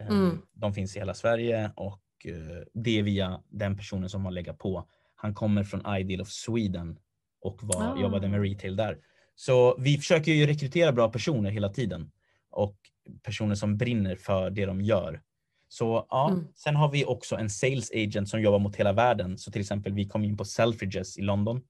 Ehm, 0.02 0.08
Mm. 0.26 0.41
De 0.54 0.74
finns 0.74 0.96
i 0.96 1.00
hela 1.00 1.14
Sverige 1.14 1.72
och 1.76 2.02
eh, 2.26 2.64
det 2.74 3.00
är 3.00 3.04
via 3.04 3.44
den 3.50 3.78
personen 3.78 4.10
som 4.10 4.26
har 4.26 4.32
legat 4.32 4.58
på. 4.58 4.89
Han 5.16 5.34
kommer 5.34 5.64
från 5.64 5.96
Ideal 5.98 6.22
of 6.22 6.30
Sweden 6.30 7.00
och 7.44 7.60
var, 7.64 7.84
Ah. 7.84 8.02
jobbade 8.02 8.28
med 8.28 8.41
retail 8.41 8.76
där. 8.76 8.98
Så 9.36 9.76
vi 9.80 9.98
försöker 9.98 10.32
ju 10.32 10.46
rekrytera 10.48 10.91
bra 10.91 11.10
personer 11.12 11.52
hela 11.52 11.70
tiden 11.70 12.12
och 12.52 12.76
personer 13.24 13.56
som 13.56 13.78
brinner 13.78 14.16
för 14.16 14.50
det 14.50 14.66
de 14.66 14.82
gör. 14.82 15.22
Så 15.68 16.06
ja, 16.10 16.30
Mm. 16.32 16.48
sen 16.56 16.76
har 16.76 16.91
vi 16.91 17.06
också 17.06 17.36
en 17.36 17.50
sales 17.50 17.91
agent 17.91 18.30
som 18.30 18.41
jobbar 18.41 18.60
mot 18.60 18.76
hela 18.76 18.94
världen. 18.94 19.38
Så 19.38 19.52
till 19.52 19.62
exempel 19.62 19.94
vi 19.94 20.08
kom 20.08 20.24
in 20.24 20.38
på 20.38 20.46
Selfridges 20.46 21.18
i 21.18 21.22
London. 21.22 21.62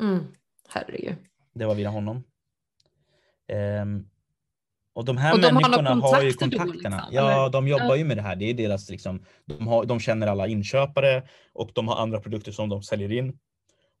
Mm. 0.00 0.18
Herregud. 0.68 1.16
Det 1.54 1.66
var 1.66 1.74
via 1.74 1.88
honom. 1.88 2.24
Ehm, 3.48 4.08
och 4.92 5.04
de 5.04 5.16
här 5.16 5.32
Och 5.34 5.40
de 5.40 5.46
har 5.46 5.52
människorna 5.52 5.94
har 5.94 6.22
ju 6.22 6.32
kontakter 6.32 6.58
då, 6.58 6.64
kontakterna. 6.64 6.96
liksom, 6.96 7.14
ja, 7.14 7.32
eller? 7.42 7.52
de 7.52 7.68
jobbar 7.68 7.96
ju 7.96 8.04
med 8.04 8.16
det 8.16 8.22
här. 8.22 8.36
Det 8.36 8.44
är 8.44 8.54
deras 8.54 8.90
liksom, 8.90 9.24
de, 9.44 9.66
har, 9.68 9.84
de 9.84 10.00
känner 10.00 10.26
alla 10.26 10.46
inköpare 10.46 11.28
och 11.52 11.70
de 11.74 11.88
har 11.88 11.96
andra 11.96 12.20
produkter 12.20 12.52
som 12.52 12.68
de 12.68 12.82
säljer 12.82 13.12
in. 13.12 13.38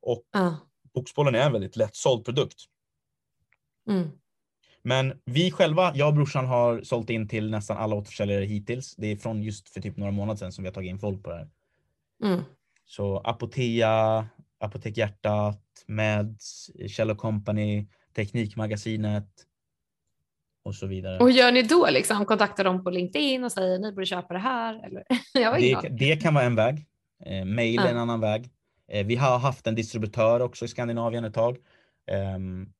Och 0.02 0.22
Ja. 0.32 0.56
Boxbollen 0.98 1.34
är 1.34 1.46
en 1.46 1.52
väldigt 1.52 1.76
lättsåld 1.76 2.24
produkt. 2.24 2.64
Mm. 3.90 4.10
Men 4.82 5.20
vi 5.24 5.50
själva, 5.50 5.92
jag 5.94 6.08
och 6.08 6.14
brorsan 6.14 6.46
har 6.46 6.82
sålt 6.82 7.10
in 7.10 7.28
till 7.28 7.50
nästan 7.50 7.76
alla 7.76 7.96
återförsäljare 7.96 8.44
hittills. 8.44 8.96
Det 8.96 9.06
är 9.06 9.16
från 9.16 9.42
just 9.42 9.68
för 9.68 9.80
typ 9.80 9.96
några 9.96 10.12
månader 10.12 10.38
sedan 10.38 10.52
som 10.52 10.64
vi 10.64 10.68
har 10.68 10.74
tagit 10.74 10.90
in 10.90 10.98
folk 10.98 11.22
på 11.22 11.30
det 11.30 11.36
här. 11.36 11.48
Mm. 12.24 12.40
Så 12.84 13.18
Apotea, 13.18 14.26
Apotek 14.60 14.96
Hjärtat, 14.96 15.62
Meds, 15.86 16.70
Kjell 16.88 17.16
Company, 17.16 17.86
Teknikmagasinet 18.16 19.28
och 20.64 20.74
så 20.74 20.86
vidare. 20.86 21.18
Och 21.18 21.26
hur 21.26 21.36
gör 21.36 21.52
ni 21.52 21.62
då? 21.62 21.88
Liksom? 21.90 22.24
Kontaktar 22.24 22.64
dem 22.64 22.84
på 22.84 22.90
LinkedIn 22.90 23.44
och 23.44 23.52
säger 23.52 23.78
ni 23.78 23.92
borde 23.92 24.06
köpa 24.06 24.34
det 24.34 24.40
här? 24.40 24.86
Eller? 24.86 25.04
Det, 25.82 25.88
det 25.88 26.16
kan 26.16 26.34
vara 26.34 26.44
en 26.44 26.54
väg. 26.54 26.86
Eh, 27.24 27.44
mail 27.44 27.78
är 27.78 27.84
Ja. 27.84 27.90
en 27.90 27.98
annan 27.98 28.20
väg. 28.20 28.50
Eh, 28.88 29.06
vi 29.06 29.16
har 29.16 29.38
haft 29.38 29.66
en 29.66 29.74
distributör 29.74 30.40
också 30.40 30.64
i 30.64 30.68
Skandinavien 30.68 31.24
ett 31.24 31.34
tag. 31.34 31.58
Ehm, 32.06 32.72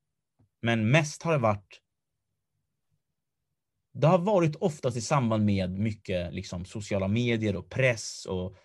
men 0.63 0.91
mest 0.91 1.23
har 1.23 1.33
det 1.33 1.39
varit 1.39 1.81
det 3.93 4.07
har 4.07 4.19
varit 4.19 4.57
oftast 4.57 4.97
i 4.97 5.01
samband 5.01 5.45
med 5.45 5.71
mycket 5.71 6.35
liksom, 6.35 6.65
sociala 6.65 7.09
medier 7.09 7.57
och 7.57 7.71
press. 7.71 8.27
Och, 8.27 8.57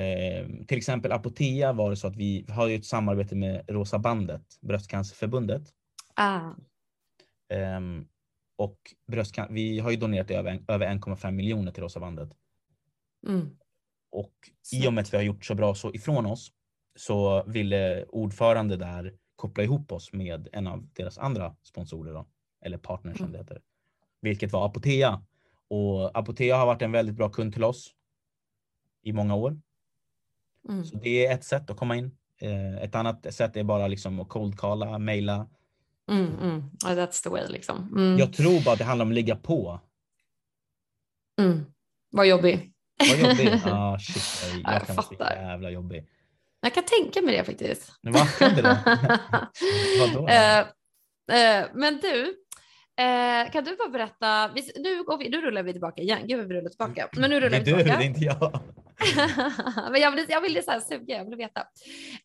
eh, 0.00 0.46
till 0.68 0.78
exempel 0.78 1.12
Apotea 1.12 1.72
var 1.72 1.90
det 1.90 1.96
så 1.96 2.06
att 2.06 2.16
vi 2.16 2.46
har 2.48 2.66
ju 2.68 2.74
ett 2.74 2.84
samarbete 2.84 3.36
med 3.36 3.64
Rosa 3.68 3.98
bandet, 3.98 4.42
Bröstcancerförbundet. 4.60 5.62
Ah. 6.14 6.50
Ehm, 7.48 8.08
och 8.56 8.78
bröstcan- 9.12 9.48
vi 9.50 9.78
har 9.78 9.90
ju 9.90 9.96
donerat 9.96 10.30
över, 10.30 10.64
över 10.68 10.86
1,5 10.86 11.36
miljoner 11.36 11.72
till 11.72 11.82
Rosa 11.82 12.00
bandet. 12.00 12.30
Mm. 13.26 13.56
Och 14.10 14.34
i 14.72 14.88
och 14.88 14.92
med 14.92 15.02
att 15.02 15.12
vi 15.12 15.16
har 15.16 15.24
gjort 15.24 15.44
så 15.44 15.54
bra 15.54 15.74
så 15.74 15.94
ifrån 15.94 16.26
oss 16.26 16.52
så 16.96 17.42
ville 17.46 18.04
ordförande 18.04 18.76
där 18.76 19.14
koppla 19.36 19.64
ihop 19.64 19.92
oss 19.92 20.12
med 20.12 20.48
en 20.52 20.66
av 20.66 20.88
deras 20.92 21.18
andra 21.18 21.56
sponsorer 21.62 22.12
då, 22.14 22.26
eller 22.64 22.78
partners 22.78 23.16
som 23.16 23.26
Mm. 23.26 23.32
det 23.32 23.38
heter. 23.38 23.62
Vilket 24.20 24.52
var 24.52 24.66
Apotea. 24.66 25.22
Och 25.68 26.18
Apotea 26.18 26.56
har 26.56 26.66
varit 26.66 26.82
en 26.82 26.92
väldigt 26.92 27.14
bra 27.14 27.28
kund 27.28 27.52
till 27.52 27.64
oss 27.64 27.94
i 29.02 29.12
många 29.12 29.34
år. 29.34 29.60
Mm. 30.68 30.84
Så 30.84 30.96
det 30.96 31.26
är 31.26 31.34
ett 31.34 31.44
sätt 31.44 31.70
att 31.70 31.76
komma 31.76 31.96
in. 31.96 32.16
Eh, 32.40 32.76
Ett 32.76 32.94
annat 32.94 33.34
sätt 33.34 33.56
är 33.56 33.64
bara 33.64 33.88
liksom 33.88 34.20
att 34.20 34.28
cold 34.28 34.58
calla, 34.58 34.98
mejla. 34.98 35.48
Mm, 36.10 36.32
mm. 36.42 36.62
That's 36.84 37.22
the 37.22 37.28
way 37.30 37.48
liksom. 37.48 37.92
Mm. 37.96 38.18
Jag 38.18 38.32
tror 38.32 38.64
bara 38.64 38.72
att 38.72 38.78
det 38.78 38.84
handlar 38.84 39.04
om 39.04 39.10
att 39.10 39.14
ligga 39.14 39.36
på. 39.36 39.80
Mm. 41.40 41.64
Vad 42.10 42.26
jobbig. 42.26 42.72
Vad 42.98 43.18
jobbig. 43.30 43.60
Ah, 43.64 43.98
shit, 43.98 44.52
jag, 44.52 44.60
Ja, 44.60 44.72
jag 44.72 44.74
jag 44.80 44.86
kan 44.86 44.96
fattar. 44.96 45.36
jävla 45.36 45.70
jobbig. 45.70 46.06
Jag 46.60 46.74
kan 46.74 46.84
tänka 46.84 47.22
mig 47.22 47.36
det 47.36 47.44
faktiskt. 47.44 47.92
Vad 48.02 48.38
kan 48.38 48.54
det 48.54 48.62
då? 48.62 48.68
Vadå? 50.00 50.26
då? 50.26 50.28
Eh, 50.28 50.58
eh, 50.58 51.66
men 51.74 52.00
du, 52.02 52.36
eh, 53.02 53.50
kan 53.52 53.64
du 53.64 53.76
bara 53.76 53.88
berätta, 53.88 54.50
vi, 54.54 54.72
nu, 54.76 55.02
går 55.02 55.18
vi, 55.18 55.28
nu 55.28 55.40
rullar 55.40 55.62
vi 55.62 55.72
tillbaka 55.72 56.02
igen, 56.02 56.26
gud 56.26 56.48
vi 56.48 56.54
rullar 56.54 56.70
tillbaka. 56.70 57.08
Men 57.12 57.30
nu 57.30 57.40
det 57.40 57.46
rullar 57.46 57.58
är 57.58 57.64
vi 57.64 57.70
du, 57.70 57.76
det 57.76 57.82
tillbaka. 57.82 58.02
är 58.02 58.06
inte 58.06 58.24
jag. 58.24 58.60
men 59.92 60.00
jag 60.00 60.10
vill, 60.10 60.26
jag 60.28 60.40
vill 60.40 60.64
så 60.64 60.70
här 60.70 60.80
suga, 60.80 61.16
jag 61.16 61.24
vill 61.24 61.36
veta. 61.36 61.60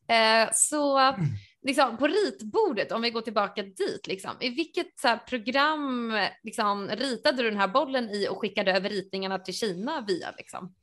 Eh, 0.08 0.50
så 0.54 1.14
liksom, 1.62 1.98
på 1.98 2.08
ritbordet, 2.08 2.92
om 2.92 3.02
vi 3.02 3.10
går 3.10 3.22
tillbaka 3.22 3.64
dit, 3.64 4.08
liksom, 4.08 4.32
i 4.40 4.50
vilket 4.50 5.00
så 5.00 5.08
här, 5.08 5.18
program 5.18 6.14
liksom, 6.44 6.88
ritade 6.88 7.44
du 7.44 7.50
den 7.50 7.60
här 7.60 7.68
bollen 7.68 8.10
i 8.10 8.28
och 8.30 8.42
skickade 8.42 8.72
över 8.72 8.90
ritningarna 8.90 9.40
till 9.40 9.54
Kina 9.54 10.06
via? 10.08 10.34
Liksom? 10.38 10.74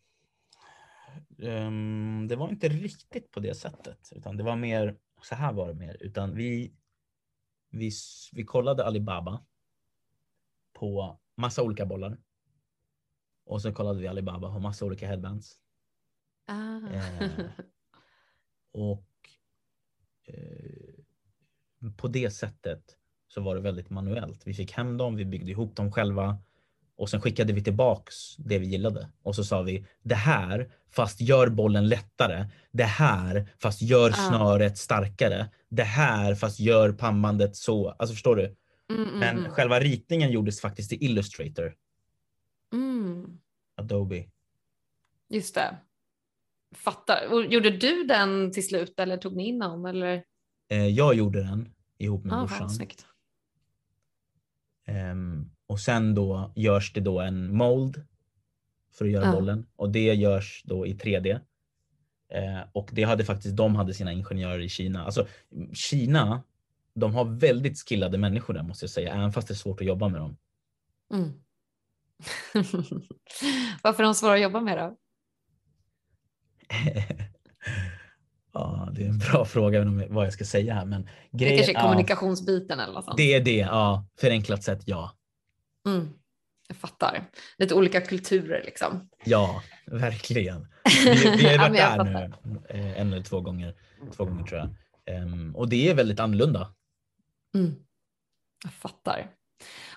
Ehm, 1.42 2.28
det 2.28 2.36
var 2.36 2.48
inte 2.48 2.68
riktigt 2.68 3.30
på 3.30 3.40
det 3.40 3.54
sättet, 3.54 4.12
utan 4.12 4.36
det 4.36 4.42
var 4.42 4.56
mer, 4.56 4.98
så 5.22 5.34
här 5.34 5.52
var 5.52 5.68
det 5.68 5.74
mer, 5.74 5.96
utan 6.00 6.34
vi, 6.34 6.74
vi, 7.70 7.90
vi 8.32 8.44
kollade 8.44 8.84
Alibaba 8.84 9.44
på 10.72 11.20
massa 11.36 11.62
olika 11.62 11.86
bollar. 11.86 12.18
Och 13.44 13.62
så 13.62 13.72
kollade 13.72 14.00
vi 14.00 14.08
Alibaba 14.08 14.52
på 14.52 14.58
massa 14.58 14.84
olika 14.84 15.06
headbands. 15.06 15.60
Ah. 16.46 16.80
Eh, 16.92 17.30
och 18.72 19.08
eh, 20.24 20.94
på 21.96 22.08
det 22.08 22.30
sättet 22.30 22.98
så 23.28 23.40
var 23.40 23.54
det 23.54 23.60
väldigt 23.60 23.90
manuellt. 23.90 24.46
Vi 24.46 24.54
fick 24.54 24.72
hem 24.72 24.96
dem, 24.96 25.16
vi 25.16 25.24
byggde 25.24 25.50
ihop 25.50 25.76
dem 25.76 25.92
själva 25.92 26.38
och 27.00 27.10
sen 27.10 27.20
skickade 27.20 27.52
vi 27.52 27.64
tillbaks 27.64 28.36
det 28.36 28.58
vi 28.58 28.66
gillade. 28.66 29.08
Och 29.22 29.36
så 29.36 29.44
sa 29.44 29.62
vi 29.62 29.86
det 30.02 30.14
här 30.14 30.72
fast 30.90 31.20
gör 31.20 31.48
bollen 31.48 31.88
lättare. 31.88 32.46
Det 32.72 32.84
här 32.84 33.48
fast 33.58 33.82
gör 33.82 34.10
snöret 34.10 34.78
starkare. 34.78 35.50
Det 35.68 35.82
här 35.82 36.34
fast 36.34 36.60
gör 36.60 36.92
pannbandet 36.92 37.56
så. 37.56 37.88
Alltså 37.90 38.14
förstår 38.14 38.36
du? 38.36 38.56
Mm, 38.90 39.02
mm, 39.02 39.18
Men 39.18 39.38
mm. 39.38 39.50
själva 39.50 39.80
ritningen 39.80 40.30
gjordes 40.30 40.60
faktiskt 40.60 40.92
i 40.92 41.04
Illustrator, 41.04 41.74
Mm. 42.72 43.38
Adobe. 43.76 44.24
Just 45.28 45.54
det. 45.54 45.76
Fattar. 46.74 47.32
Och 47.32 47.44
gjorde 47.44 47.70
du 47.70 48.04
den 48.04 48.52
till 48.52 48.66
slut 48.66 49.00
eller 49.00 49.16
tog 49.16 49.36
ni 49.36 49.48
in 49.48 49.58
någon? 49.58 49.86
Eller? 49.86 50.24
Eh, 50.68 50.86
jag 50.86 51.14
gjorde 51.14 51.42
den 51.42 51.68
ihop 51.98 52.24
med 52.24 52.34
Ah, 52.34 52.38
brorsan. 52.38 52.58
fan, 52.58 52.70
snyggt. 52.70 53.06
Ehm, 54.86 55.50
och 55.70 55.80
sen 55.80 56.14
då 56.14 56.52
görs 56.56 56.92
det 56.92 57.00
då 57.00 57.20
en 57.20 57.56
mold 57.56 58.06
för 58.92 59.04
att 59.04 59.10
göra 59.10 59.24
Ja. 59.24 59.32
bollen 59.32 59.66
och 59.76 59.90
det 59.90 60.14
görs 60.14 60.62
då 60.64 60.86
i 60.86 60.94
3D. 60.94 61.40
Eh, 62.32 62.60
och 62.72 62.88
det 62.92 63.02
hade 63.02 63.24
faktiskt, 63.24 63.56
de 63.56 63.74
hade 63.76 63.94
sina 63.94 64.12
ingenjörer 64.12 64.60
i 64.60 64.68
Kina. 64.68 65.04
Alltså 65.04 65.26
Kina, 65.72 66.42
de 66.94 67.14
har 67.14 67.24
väldigt 67.24 67.88
skillade 67.88 68.18
människor 68.18 68.54
där 68.54 68.62
måste 68.62 68.84
jag 68.84 68.90
säga, 68.90 69.14
även 69.14 69.32
fast 69.32 69.48
det 69.48 69.54
är 69.54 69.56
svårt 69.56 69.80
att 69.80 69.86
jobba 69.86 70.08
med 70.08 70.20
dem. 70.20 70.36
Mm. 71.12 71.32
Varför 73.82 74.02
är 74.02 74.04
de 74.04 74.14
svåra 74.14 74.34
att 74.34 74.40
jobba 74.40 74.60
med 74.60 74.78
då? 74.78 74.96
ja, 78.52 78.88
det 78.94 79.04
är 79.04 79.08
en 79.08 79.18
bra 79.18 79.44
fråga, 79.44 79.84
vad 80.08 80.26
jag 80.26 80.32
ska 80.32 80.44
säga 80.44 80.74
här. 80.74 80.84
Men 80.84 81.08
Det 81.30 81.56
kanske 81.56 81.72
är 81.72 81.82
kommunikationsbiten 81.82 82.80
eller 82.80 82.92
något 82.92 83.04
sånt. 83.04 83.16
det 83.16 83.34
är 83.34 83.40
det, 83.44 83.56
ja. 83.56 84.06
Förenklat 84.20 84.62
sett, 84.62 84.82
ja. 84.86 85.16
Mm. 85.88 86.08
Jag 86.68 86.76
fattar. 86.76 87.30
Lite 87.58 87.74
olika 87.74 88.00
kulturer 88.00 88.62
liksom. 88.64 89.08
Ja, 89.24 89.62
verkligen. 89.86 90.68
Vi, 91.04 91.14
vi 91.36 91.44
har 91.44 91.50
ju 91.50 91.52
Ja, 91.52 91.58
varit 91.68 91.78
jag 91.78 92.06
där 92.06 92.32
nu 92.44 92.60
eh, 92.68 93.00
en 93.00 93.12
eller 93.12 93.22
två 93.22 93.40
gånger. 93.40 93.74
Två 94.16 94.24
gånger 94.24 94.44
tror 94.44 94.58
jag. 94.60 94.68
Ehm, 95.16 95.56
och 95.56 95.68
det 95.68 95.88
är 95.90 95.94
väldigt 95.94 96.20
annorlunda. 96.20 96.74
Mm. 97.54 97.74
Jag 98.64 98.72
fattar. 98.72 99.30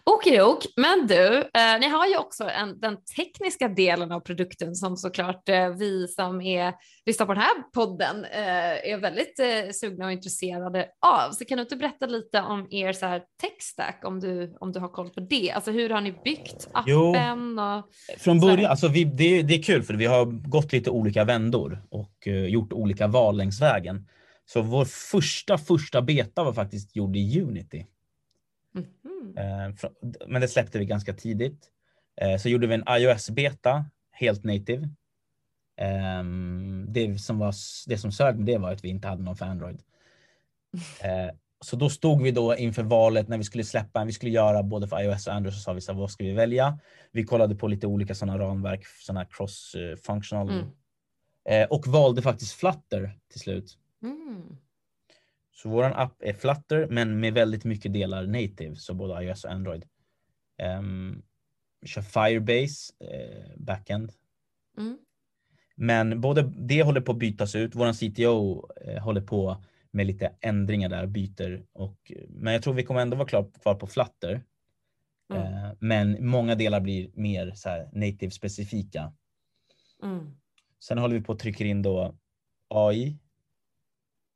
Okej, 0.05 0.41
men 0.77 1.07
du, 1.07 1.37
eh, 1.37 1.79
ni 1.79 1.87
har 1.87 2.07
ju 2.07 2.17
också 2.17 2.43
en, 2.43 2.79
den 2.79 2.97
tekniska 3.15 3.67
delen 3.67 4.11
av 4.11 4.19
produkten 4.19 4.75
som 4.75 4.97
såklart 4.97 5.49
eh, 5.49 5.69
vi 5.69 6.07
som 6.07 6.41
är, 6.41 6.73
lyssnar 7.05 7.25
på 7.25 7.33
den 7.33 7.41
här 7.41 7.71
podden 7.73 8.25
eh, 8.25 8.91
är 8.91 8.97
väldigt 8.97 9.39
eh, 9.39 9.71
sugna 9.73 10.05
och 10.05 10.11
intresserade 10.11 10.87
av. 11.05 11.31
Så 11.31 11.45
kan 11.45 11.57
du 11.57 11.61
inte 11.61 11.75
berätta 11.75 12.05
lite 12.05 12.41
om 12.41 12.67
er 12.69 12.93
så 12.93 13.05
här 13.05 13.19
tech 13.41 13.61
stack 13.61 14.01
om 14.03 14.19
du, 14.19 14.57
om 14.59 14.71
du 14.71 14.79
har 14.79 14.89
koll 14.89 15.09
på 15.09 15.19
det? 15.19 15.51
Alltså 15.51 15.71
hur 15.71 15.89
har 15.89 16.01
ni 16.01 16.11
byggt 16.23 16.67
Jo. 16.85 17.15
appen? 17.15 17.59
Och, 17.59 17.83
Från 18.17 18.39
början, 18.39 18.71
alltså 18.71 18.87
vi, 18.87 19.03
det, 19.03 19.41
det 19.41 19.53
är 19.53 19.63
kul 19.63 19.83
för 19.83 19.93
vi 19.93 20.05
har 20.05 20.25
gått 20.49 20.73
lite 20.73 20.89
olika 20.89 21.23
vändor 21.23 21.83
och 21.89 22.27
eh, 22.27 22.45
gjort 22.45 22.73
olika 22.73 23.07
val 23.07 23.37
längs 23.37 23.61
vägen. 23.61 24.07
Så 24.45 24.61
vår 24.61 24.85
första, 24.85 25.57
första 25.57 26.01
beta 26.01 26.43
var 26.43 26.53
faktiskt 26.53 26.95
gjord 26.95 27.15
i 27.15 27.41
Unity. 27.41 27.85
Fr- 29.73 30.25
men 30.27 30.41
det 30.41 30.47
släppte 30.47 30.79
vi 30.79 30.85
ganska 30.85 31.13
tidigt. 31.13 31.69
Eh, 32.21 32.37
så 32.37 32.49
gjorde 32.49 32.67
vi 32.67 32.73
en 32.75 32.83
iOS-beta, 32.89 33.85
helt 34.11 34.43
native. 34.43 34.89
Ehm, 35.77 36.85
det, 36.89 37.17
som 37.19 37.39
var, 37.39 37.53
det 37.87 37.97
som 37.97 38.11
sög 38.11 38.35
med 38.35 38.45
det 38.45 38.57
var 38.57 38.71
att 38.71 38.83
vi 38.83 38.89
inte 38.89 39.07
hade 39.07 39.23
någon 39.23 39.35
för 39.35 39.45
Android. 39.45 39.81
Eh, 41.01 41.35
så 41.61 41.75
då 41.75 41.89
stod 41.89 42.21
vi 42.21 42.31
då 42.31 42.55
inför 42.55 42.83
valet 42.83 43.27
när 43.27 43.37
vi 43.37 43.43
skulle 43.43 43.63
släppa, 43.63 44.05
vi 44.05 44.11
skulle 44.11 44.31
göra 44.31 44.63
både 44.63 44.87
för 44.87 45.01
iOS 45.01 45.27
och 45.27 45.33
Android, 45.33 45.53
så 45.53 45.59
sa 45.59 45.73
vi 45.73 45.81
så 45.81 45.91
här, 45.91 45.99
vad 45.99 46.11
ska 46.11 46.23
vi 46.23 46.33
välja? 46.33 46.79
Vi 47.11 47.23
kollade 47.23 47.55
på 47.55 47.67
lite 47.67 47.87
olika 47.87 48.15
sådana 48.15 48.39
ramverk, 48.39 48.85
sådana 48.85 49.25
cross-functional. 49.25 50.49
Mm. 50.49 51.67
Och 51.69 51.87
valde 51.87 52.21
faktiskt 52.21 52.53
Flutter 52.53 53.19
till 53.31 53.39
slut. 53.39 53.77
Mm. 54.03 54.57
Så 55.53 55.69
våran 55.69 55.93
app 55.93 56.21
är 56.21 56.33
Flutter 56.33 56.87
men 56.87 57.19
med 57.19 57.33
väldigt 57.33 57.63
mycket 57.63 57.93
delar 57.93 58.27
native, 58.27 58.75
så 58.75 58.93
både 58.93 59.23
iOS 59.23 59.43
och 59.43 59.51
Android. 59.51 59.85
Um, 60.79 61.23
kör 61.85 62.01
Firebase 62.01 62.93
eh, 62.99 63.57
backend. 63.57 64.11
Mm. 64.77 64.97
Men 65.75 66.21
både 66.21 66.53
det 66.57 66.83
håller 66.83 67.01
på 67.01 67.11
att 67.11 67.17
bytas 67.17 67.55
ut. 67.55 67.75
Våran 67.75 67.93
CTO 67.93 68.69
eh, 68.81 69.03
håller 69.03 69.21
på 69.21 69.63
med 69.91 70.07
lite 70.07 70.35
ändringar 70.41 70.89
där, 70.89 71.07
byter. 71.07 71.65
Och, 71.73 72.11
men 72.29 72.53
jag 72.53 72.63
tror 72.63 72.73
vi 72.73 72.83
kommer 72.83 73.01
ändå 73.01 73.17
vara 73.17 73.27
klar, 73.27 73.51
kvar 73.61 73.75
på 73.75 73.87
Flutter. 73.87 74.43
Mm. 75.33 75.43
Eh, 75.43 75.71
men 75.79 76.27
många 76.27 76.55
delar 76.55 76.79
blir 76.79 77.11
mer 77.13 77.51
så 77.55 77.69
här, 77.69 77.89
native 77.93 78.31
specifika. 78.31 79.13
Mm. 80.03 80.35
Sen 80.79 80.97
håller 80.97 81.15
vi 81.15 81.23
på 81.23 81.31
att 81.31 81.39
trycka 81.39 81.65
in 81.65 81.81
då 81.81 82.15
AI 82.67 83.03
i 83.03 83.19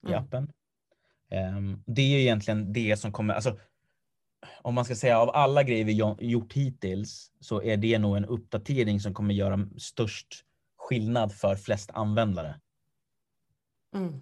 Mm. 0.07 0.19
appen. 0.23 0.51
Ehm, 1.29 1.83
det 1.85 2.01
är 2.01 2.07
ju 2.07 2.21
egentligen 2.21 2.73
det 2.73 2.97
som 2.97 3.11
kommer, 3.11 3.33
alltså 3.33 3.59
om 4.61 4.75
man 4.75 4.85
ska 4.85 4.95
säga 4.95 5.19
av 5.19 5.29
alla 5.29 5.63
grejer 5.63 5.85
vi 5.85 5.93
jo- 5.93 6.17
gjort 6.19 6.53
hittills 6.53 7.31
så 7.39 7.63
är 7.63 7.77
det 7.77 7.99
nog 7.99 8.17
en 8.17 8.25
uppdatering 8.25 8.99
som 8.99 9.13
kommer 9.13 9.33
göra 9.33 9.67
störst 9.77 10.27
skillnad 10.77 11.33
för 11.33 11.55
flest 11.55 11.91
användare. 11.93 12.59
Mm. 13.95 14.19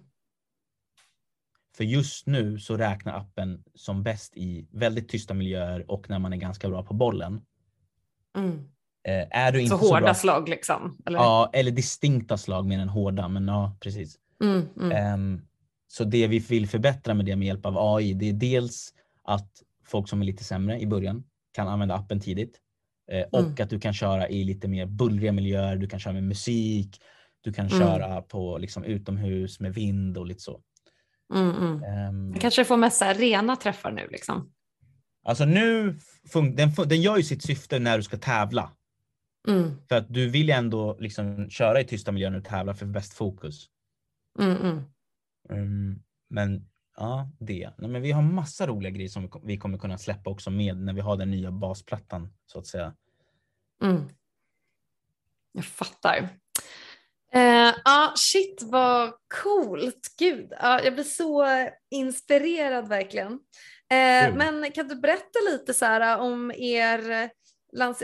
För 1.76 1.84
just 1.84 2.26
nu 2.26 2.58
så 2.58 2.76
räknar 2.76 3.18
appen 3.18 3.64
som 3.74 4.02
bäst 4.02 4.36
i 4.36 4.68
väldigt 4.70 5.08
tysta 5.08 5.34
miljöer 5.34 5.90
och 5.90 6.10
när 6.10 6.18
man 6.18 6.32
är 6.32 6.36
ganska 6.36 6.68
bra 6.68 6.82
på 6.82 6.94
bollen. 6.94 7.42
Mm. 8.36 8.58
Eh, 9.08 9.26
är 9.38 9.52
du 9.52 9.58
Så 9.58 9.62
inte 9.62 9.76
så, 9.84 9.88
hårda 9.90 10.00
bra, 10.00 10.14
slag 10.14 10.48
liksom? 10.48 10.98
Eller? 11.06 11.18
ja, 11.18 11.50
eller 11.52 11.70
distinkta 11.70 12.36
slag 12.36 12.66
mer 12.66 12.78
än 12.78 12.88
hårda, 12.88 13.28
men 13.28 13.48
ja, 13.48 13.76
precis. 13.80 14.18
Mm. 14.42 14.68
Mm. 14.76 15.46
Så 15.86 16.04
det 16.04 16.26
vi 16.26 16.38
vill 16.38 16.68
förbättra 16.68 17.14
med 17.14 17.26
det 17.26 17.36
med 17.36 17.46
hjälp 17.46 17.66
av 17.66 17.78
AI, 17.78 18.14
det 18.14 18.28
är 18.28 18.32
dels 18.32 18.94
att 19.24 19.50
folk 19.84 20.08
som 20.08 20.20
är 20.22 20.26
lite 20.26 20.44
sämre 20.44 20.80
i 20.80 20.86
början 20.86 21.24
kan 21.52 21.68
använda 21.68 21.94
appen 21.94 22.20
tidigt. 22.20 22.60
Eh, 23.12 23.22
och 23.32 23.40
Mm. 23.40 23.54
att 23.60 23.70
du 23.70 23.80
kan 23.80 23.92
köra 23.94 24.28
i 24.28 24.44
lite 24.44 24.68
mer 24.68 24.86
bullriga 24.86 25.32
miljöer, 25.32 25.76
du 25.76 25.88
kan 25.88 26.00
köra 26.00 26.12
med 26.14 26.22
musik, 26.24 27.00
du 27.40 27.52
kan 27.52 27.66
Mm. 27.66 27.78
köra 27.78 28.22
på 28.22 28.58
liksom 28.58 28.84
utomhus 28.84 29.60
med 29.60 29.74
vind 29.74 30.18
och 30.18 30.26
lite 30.26 30.40
så. 30.42 30.60
Mm. 31.34 31.54
Mm. 31.56 31.82
Ehm, 31.82 32.34
Kanske 32.40 32.64
får 32.64 32.76
mest 32.76 33.02
rena 33.02 33.56
träffar 33.56 33.90
nu 33.92 34.08
liksom. 34.10 34.52
Alltså 35.24 35.44
nu, 35.44 35.96
den, 36.56 36.70
den 36.86 37.02
gör 37.02 37.16
ju 37.16 37.22
sitt 37.22 37.42
syfte 37.42 37.78
när 37.78 37.96
du 37.96 38.02
ska 38.02 38.16
tävla. 38.16 38.72
Mm. 39.48 39.70
För 39.88 39.96
att 39.96 40.14
du 40.14 40.28
vill 40.28 40.46
ju 40.48 40.52
ändå 40.52 40.96
liksom 41.00 41.50
köra 41.50 41.80
i 41.80 41.84
tysta 41.84 42.12
miljöer 42.12 42.30
när 42.30 42.38
du 42.38 42.44
tävlar 42.44 42.74
för 42.74 42.86
bäst 42.86 43.14
fokus. 43.14 43.66
Mm. 44.38 44.82
Mm, 45.50 46.02
men 46.28 46.66
Ja, 46.96 47.28
det. 47.38 47.70
Nej, 47.78 47.90
men 47.90 48.02
vi 48.02 48.12
har 48.12 48.22
massa 48.22 48.66
roliga 48.66 48.90
grejer 48.90 49.08
som 49.08 49.30
vi 49.42 49.56
kommer 49.56 49.78
kunna 49.78 49.98
släppa 49.98 50.30
också 50.30 50.50
med 50.50 50.76
när 50.76 50.92
vi 50.92 51.00
har 51.00 51.16
den 51.16 51.30
nya 51.30 51.50
basplattan 51.50 52.32
så 52.46 52.58
att 52.58 52.66
säga. 52.66 52.94
Mm. 53.82 54.08
Jag 55.52 55.64
fattar. 55.64 56.28
Ja, 57.32 57.68
uh, 57.68 58.14
shit 58.14 58.62
vad 58.62 59.12
coolt. 59.42 60.14
Gud, 60.18 60.52
uh, 60.52 60.84
jag 60.84 60.94
blir 60.94 61.04
så 61.04 61.46
inspirerad 61.90 62.88
verkligen. 62.88 63.32
Uh, 63.32 64.36
men 64.36 64.72
kan 64.72 64.88
du 64.88 64.94
berätta 64.94 65.38
lite 65.50 65.74
så 65.74 65.84
här, 65.84 66.20
om 66.20 66.52
er 66.56 67.30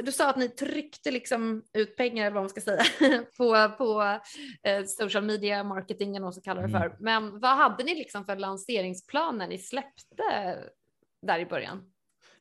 du 0.04 0.12
sa 0.12 0.30
att 0.30 0.36
ni 0.36 0.48
tryckte 0.48 1.10
liksom 1.10 1.62
ut 1.72 1.96
pengar, 1.96 2.26
eller 2.26 2.34
vad 2.34 2.42
man 2.42 2.50
ska 2.50 2.60
säga, 2.60 2.84
på, 3.36 3.68
på 3.78 4.18
eh, 4.62 4.84
social 4.84 5.24
media 5.24 5.64
marketing 5.64 6.16
eller 6.16 6.26
vad 6.26 6.34
man 6.34 6.42
kallar 6.42 6.62
det 6.62 6.68
för. 6.68 6.86
Mm. 6.86 6.96
Men 7.00 7.40
vad 7.40 7.56
hade 7.56 7.84
ni 7.84 7.94
liksom 7.94 8.24
för 8.24 8.36
lanseringsplaner 8.36 9.48
ni 9.48 9.58
släppte 9.58 10.24
där 11.26 11.38
i 11.38 11.46
början? 11.46 11.92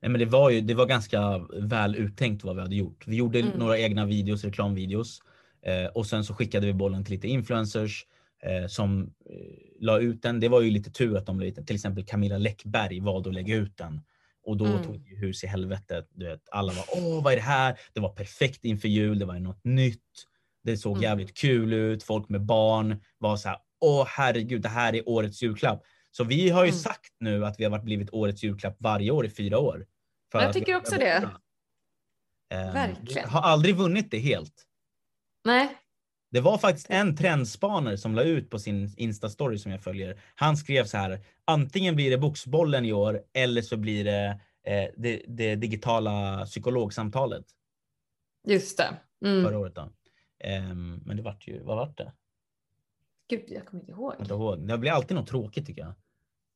Nej, 0.01 0.11
men 0.11 0.19
det 0.19 0.25
var 0.25 0.49
ju 0.49 0.61
det 0.61 0.73
var 0.73 0.85
ganska 0.85 1.47
väl 1.53 1.95
uttänkt 1.95 2.43
vad 2.43 2.55
vi 2.55 2.61
hade 2.61 2.75
gjort. 2.75 3.07
Vi 3.07 3.15
gjorde 3.15 3.39
mm. 3.39 3.59
några 3.59 3.79
egna 3.79 4.05
videos, 4.05 4.43
reklamvideos 4.43 5.19
eh, 5.61 5.85
och 5.85 6.05
sen 6.05 6.23
så 6.23 6.33
skickade 6.33 6.65
vi 6.65 6.73
bollen 6.73 7.05
till 7.05 7.13
lite 7.13 7.27
influencers 7.27 8.05
eh, 8.43 8.67
som 8.67 9.01
eh, 9.01 9.35
la 9.79 9.99
ut 9.99 10.21
den. 10.21 10.39
Det 10.39 10.49
var 10.49 10.61
ju 10.61 10.71
lite 10.71 10.91
tur 10.91 11.17
att 11.17 11.25
de 11.25 11.39
la 11.39 11.45
ut 11.45 11.55
den. 11.55 11.65
Till 11.65 11.75
exempel 11.75 12.05
Camilla 12.05 12.37
Läckberg 12.37 12.99
valde 12.99 13.29
att 13.29 13.35
lägga 13.35 13.55
ut 13.55 13.77
den 13.77 14.01
och 14.43 14.57
då 14.57 14.65
mm. 14.65 14.83
tog 14.83 14.99
det 14.99 15.15
hus 15.15 15.43
i 15.43 15.47
helvetet. 15.47 16.07
Du 16.11 16.25
vet, 16.25 16.49
alla 16.51 16.73
var 16.73 16.85
åh 16.91 17.23
vad 17.23 17.33
är 17.33 17.37
det 17.37 17.43
här? 17.43 17.79
Det 17.93 17.99
var 17.99 18.09
perfekt 18.09 18.65
inför 18.65 18.87
jul, 18.87 19.19
det 19.19 19.25
var 19.25 19.39
något 19.39 19.63
nytt. 19.63 20.25
Det 20.63 20.77
såg 20.77 20.91
mm. 20.91 21.03
jävligt 21.03 21.37
kul 21.37 21.73
ut. 21.73 22.03
Folk 22.03 22.29
med 22.29 22.41
barn 22.41 23.03
var 23.17 23.37
så 23.37 23.49
här, 23.49 23.57
åh 23.79 24.05
herregud, 24.07 24.61
det 24.61 24.69
här 24.69 24.95
är 24.95 25.09
årets 25.09 25.43
julklapp. 25.43 25.83
Så 26.11 26.23
vi 26.23 26.49
har 26.49 26.63
ju 26.63 26.69
mm. 26.69 26.79
sagt 26.79 27.15
nu 27.19 27.45
att 27.45 27.59
vi 27.59 27.63
har 27.63 27.71
varit 27.71 27.83
blivit 27.83 28.09
årets 28.13 28.43
julklapp 28.43 28.75
varje 28.79 29.11
år 29.11 29.25
i 29.25 29.29
fyra 29.29 29.59
år. 29.59 29.85
jag 30.31 30.53
tycker 30.53 30.75
också 30.75 30.95
det. 30.95 31.29
Um, 32.53 32.73
Verkligen. 32.73 33.29
Har 33.29 33.41
aldrig 33.41 33.75
vunnit 33.75 34.11
det 34.11 34.19
helt. 34.19 34.65
Nej. 35.45 35.77
Det 36.31 36.41
var 36.41 36.57
faktiskt 36.57 36.89
en 36.89 37.15
trendspanare 37.15 37.97
som 37.97 38.15
la 38.15 38.23
ut 38.23 38.49
på 38.49 38.59
sin 38.59 38.87
Insta-story 38.87 39.57
som 39.57 39.71
jag 39.71 39.81
följer. 39.81 40.19
Han 40.35 40.57
skrev 40.57 40.85
så 40.85 40.97
här, 40.97 41.19
antingen 41.45 41.95
blir 41.95 42.09
det 42.09 42.17
boxbollen 42.17 42.85
i 42.85 42.93
år 42.93 43.21
eller 43.33 43.61
så 43.61 43.77
blir 43.77 44.03
det 44.03 44.39
eh, 44.65 44.89
det, 44.97 45.21
det, 45.27 45.55
digitala 45.55 46.45
psykologsamtalet. 46.45 47.45
Just 48.47 48.77
det. 48.77 48.97
Mm. 49.25 49.43
Förra 49.43 49.59
året 49.59 49.75
då. 49.75 49.81
Um, 49.81 51.03
men 51.05 51.17
det 51.17 51.23
vart 51.23 51.47
ju, 51.47 51.63
vad 51.63 51.77
vart 51.77 51.97
det? 51.97 52.11
Gud, 53.29 53.43
jag 53.47 53.65
kommer 53.65 53.83
inte 53.83 53.91
ihåg. 53.91 54.13
Inte 54.19 54.33
ihåg. 54.33 54.67
Det 54.67 54.77
blir 54.77 54.91
alltid 54.91 55.15
något 55.17 55.27
tråkigt 55.27 55.67
tycker 55.67 55.81
jag. 55.81 55.93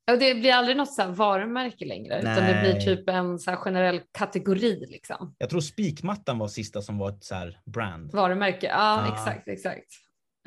Ja, 0.08 0.16
det 0.16 0.34
blir 0.34 0.52
aldrig 0.52 0.76
något 0.76 0.92
så 0.92 1.02
här 1.02 1.08
varumärke 1.08 1.84
längre, 1.84 2.22
Nej. 2.22 2.32
utan 2.32 2.46
det 2.46 2.60
blir 2.60 2.80
typ 2.80 3.08
en 3.08 3.38
så 3.38 3.56
generell 3.56 4.00
kategori. 4.12 4.86
Liksom. 4.88 5.34
Jag 5.38 5.50
tror 5.50 5.60
spikmattan 5.60 6.38
var 6.38 6.48
sista 6.48 6.82
som 6.82 6.98
var 6.98 7.08
ett 7.08 7.24
så 7.24 7.34
här 7.34 7.60
brand. 7.64 8.12
Varumärke, 8.12 8.66
ja 8.66 8.76
ah. 8.76 9.12
exakt, 9.12 9.48
exakt. 9.48 9.86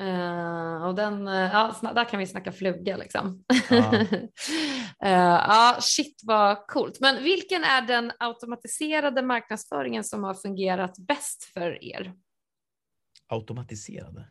Uh, 0.02 0.84
och 0.84 0.94
den, 0.94 1.28
uh, 1.28 1.34
ja, 1.34 1.76
där 1.94 2.04
kan 2.04 2.18
vi 2.18 2.26
snacka 2.26 2.52
fluga 2.52 2.96
liksom. 2.96 3.44
Ja. 3.70 3.92
uh, 5.04 5.74
uh, 5.74 5.80
shit 5.80 6.20
vad 6.24 6.66
coolt. 6.66 7.00
Men 7.00 7.22
vilken 7.22 7.64
är 7.64 7.82
den 7.82 8.12
automatiserade 8.18 9.22
marknadsföringen 9.22 10.04
som 10.04 10.24
har 10.24 10.34
fungerat 10.34 10.98
bäst 10.98 11.44
för 11.44 11.84
er? 11.84 12.12
Automatiserade? 13.28 14.28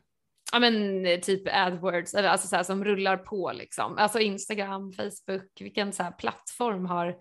Ja 0.51 0.59
men 0.59 1.05
eh, 1.05 1.19
typ 1.19 1.47
AdWords, 1.47 2.13
eller 2.13 2.29
alltså 2.29 2.47
så 2.47 2.55
här, 2.55 2.63
som 2.63 2.85
rullar 2.85 3.17
på 3.17 3.51
liksom. 3.51 3.97
Alltså 3.97 4.19
Instagram, 4.19 4.93
Facebook, 4.93 5.51
vilken 5.59 5.93
så 5.93 6.03
här 6.03 6.11
plattform 6.11 6.85
har 6.85 7.15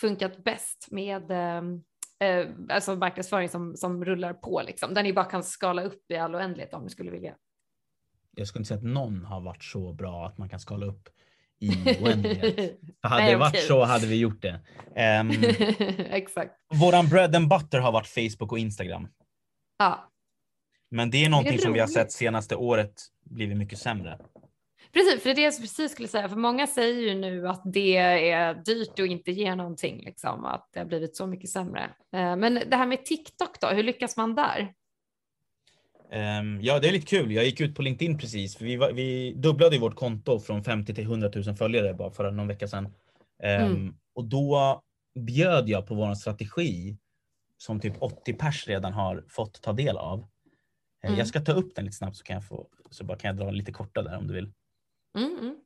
funkat 0.00 0.44
bäst 0.44 0.88
med 0.90 1.30
ehm, 1.30 1.82
eh, 2.20 2.46
alltså 2.68 2.96
marknadsföring 2.96 3.48
som, 3.48 3.76
som 3.76 4.04
rullar 4.04 4.32
på 4.34 4.62
liksom. 4.66 4.94
Där 4.94 5.02
ni 5.02 5.12
bara 5.12 5.24
kan 5.24 5.42
skala 5.42 5.82
upp 5.82 6.10
i 6.10 6.16
all 6.16 6.34
oändlighet 6.34 6.74
om 6.74 6.82
ni 6.82 6.90
skulle 6.90 7.10
vilja. 7.10 7.34
Jag 8.36 8.46
skulle 8.46 8.60
inte 8.60 8.68
säga 8.68 8.78
att 8.78 8.84
någon 8.84 9.24
har 9.24 9.40
varit 9.40 9.64
så 9.64 9.92
bra 9.92 10.26
att 10.26 10.38
man 10.38 10.48
kan 10.48 10.60
skala 10.60 10.86
upp 10.86 11.08
i 11.58 11.70
oändlighet. 12.02 12.80
hade 13.02 13.22
Nej, 13.22 13.32
det 13.32 13.38
varit 13.38 13.54
okay. 13.54 13.66
så 13.66 13.84
hade 13.84 14.06
vi 14.06 14.16
gjort 14.16 14.42
det. 14.42 14.60
Um, 15.20 15.30
Exakt. 15.98 16.52
Våran 16.74 17.08
bread 17.08 17.36
and 17.36 17.48
butter 17.48 17.78
har 17.78 17.92
varit 17.92 18.06
Facebook 18.06 18.52
och 18.52 18.58
Instagram. 18.58 19.08
Ja. 19.78 20.10
Men 20.90 21.10
det 21.10 21.24
är 21.24 21.28
någonting 21.28 21.56
det 21.56 21.62
som 21.62 21.72
vi 21.72 21.80
har 21.80 21.86
sett 21.86 22.12
senaste 22.12 22.56
året 22.56 22.92
blivit 23.24 23.56
mycket 23.56 23.78
sämre. 23.78 24.18
Precis, 24.92 25.22
för 25.22 25.28
det 25.28 25.32
är 25.32 25.34
det 25.34 25.42
jag 25.42 25.60
precis 25.60 25.92
skulle 25.92 26.08
säga, 26.08 26.28
för 26.28 26.36
många 26.36 26.66
säger 26.66 27.00
ju 27.00 27.14
nu 27.14 27.48
att 27.48 27.62
det 27.64 27.96
är 27.96 28.54
dyrt 28.54 28.98
och 28.98 29.06
inte 29.06 29.30
ger 29.30 29.56
någonting, 29.56 30.02
liksom, 30.04 30.44
att 30.44 30.68
det 30.72 30.78
har 30.78 30.86
blivit 30.86 31.16
så 31.16 31.26
mycket 31.26 31.50
sämre. 31.50 31.82
Eh, 32.12 32.36
men 32.36 32.54
det 32.54 32.76
här 32.76 32.86
med 32.86 33.04
TikTok 33.04 33.60
då, 33.60 33.68
hur 33.68 33.82
lyckas 33.82 34.16
man 34.16 34.34
där? 34.34 34.72
Um, 36.12 36.60
ja, 36.62 36.78
det 36.78 36.88
är 36.88 36.92
lite 36.92 37.06
kul. 37.06 37.32
Jag 37.32 37.44
gick 37.44 37.60
ut 37.60 37.74
på 37.74 37.82
LinkedIn 37.82 38.18
precis, 38.18 38.56
för 38.56 38.64
vi, 38.64 38.76
var, 38.76 38.92
vi 38.92 39.32
dubblade 39.36 39.78
vårt 39.78 39.94
konto 39.94 40.40
från 40.40 40.64
50 40.64 40.94
till 40.94 41.04
100 41.04 41.30
000 41.34 41.56
följare 41.56 41.94
bara 41.94 42.10
för 42.10 42.30
någon 42.30 42.48
vecka 42.48 42.68
sedan. 42.68 42.84
Um, 43.42 43.50
mm. 43.50 43.94
Och 44.14 44.24
då 44.24 44.82
bjöd 45.14 45.68
jag 45.68 45.86
på 45.86 45.94
vår 45.94 46.14
strategi 46.14 46.96
som 47.58 47.80
typ 47.80 47.94
80 47.98 48.32
pers 48.32 48.68
redan 48.68 48.92
har 48.92 49.24
fått 49.28 49.62
ta 49.62 49.72
del 49.72 49.96
av. 49.96 50.24
Eh, 51.02 51.08
mm. 51.08 51.18
Jag 51.18 51.28
ska 51.28 51.40
ta 51.40 51.52
upp 51.52 51.74
den 51.74 51.84
lite 51.84 51.96
snabbt 51.96 52.16
så 52.16 52.24
kan 52.24 52.34
jag, 52.34 52.44
få, 52.44 52.66
så 52.90 53.04
bara 53.04 53.18
kan 53.18 53.28
jag 53.28 53.46
dra 53.46 53.50
lite 53.50 53.72
korta 53.72 54.02
där 54.02 54.16
om 54.16 54.26
du 54.26 54.34
vill. 54.34 54.52
Mm, 55.18 55.38
mm. 55.38 55.56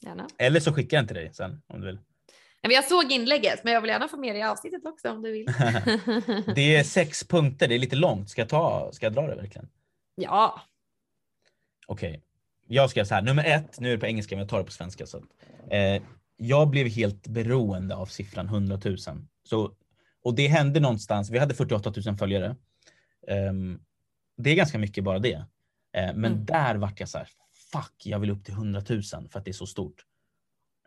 Gärna. 0.00 0.28
Eller 0.38 0.60
så 0.60 0.72
skickar 0.72 0.96
jag 0.96 1.02
den 1.02 1.08
till 1.08 1.16
dig 1.16 1.34
sen 1.34 1.62
om 1.66 1.80
du 1.80 1.86
vill. 1.86 1.98
Jag 2.60 2.84
såg 2.84 3.12
inlägget 3.12 3.64
men 3.64 3.72
jag 3.72 3.80
vill 3.80 3.90
gärna 3.90 4.08
få 4.08 4.16
med 4.16 4.34
det 4.34 4.38
i 4.38 4.42
avsnittet 4.42 4.86
också 4.86 5.10
om 5.10 5.22
du 5.22 5.32
vill. 5.32 5.46
det 6.54 6.76
är 6.76 6.84
sex 6.84 7.24
punkter, 7.24 7.68
det 7.68 7.74
är 7.74 7.78
lite 7.78 7.96
långt. 7.96 8.30
Ska 8.30 8.40
jag, 8.40 8.48
ta, 8.48 8.92
ska 8.92 9.06
jag 9.06 9.12
dra 9.12 9.26
det 9.26 9.34
verkligen? 9.34 9.68
Ja. 10.14 10.60
Okej. 11.86 12.10
Okay. 12.10 12.20
Jag 12.66 12.90
ska 12.90 13.04
så 13.04 13.14
här, 13.14 13.22
nummer 13.22 13.44
ett, 13.44 13.80
nu 13.80 13.88
är 13.88 13.92
det 13.92 13.98
på 13.98 14.06
engelska 14.06 14.34
men 14.34 14.40
jag 14.40 14.48
tar 14.48 14.58
det 14.58 14.64
på 14.64 14.72
svenska. 14.72 15.06
Så, 15.06 15.22
eh, 15.70 16.02
jag 16.36 16.68
blev 16.68 16.86
helt 16.86 17.26
beroende 17.26 17.94
av 17.94 18.06
siffran 18.06 18.46
100 18.46 18.80
000. 18.84 18.96
Så, 19.44 19.72
och 20.22 20.34
det 20.34 20.48
hände 20.48 20.80
någonstans, 20.80 21.30
vi 21.30 21.38
hade 21.38 21.54
48 21.54 21.92
000 22.06 22.16
följare. 22.16 22.56
Um, 23.50 23.80
det 24.36 24.50
är 24.50 24.54
ganska 24.54 24.78
mycket 24.78 25.04
bara 25.04 25.18
det. 25.18 25.46
Eh, 25.96 26.14
men 26.14 26.24
mm. 26.24 26.44
där 26.44 26.74
vart 26.74 27.00
jag 27.00 27.08
så 27.08 27.18
här, 27.18 27.28
fuck, 27.72 28.02
jag 28.04 28.18
vill 28.18 28.30
upp 28.30 28.44
till 28.44 28.54
100 28.54 28.82
000 28.88 29.02
för 29.02 29.38
att 29.38 29.44
det 29.44 29.50
är 29.50 29.52
så 29.52 29.66
stort. 29.66 30.04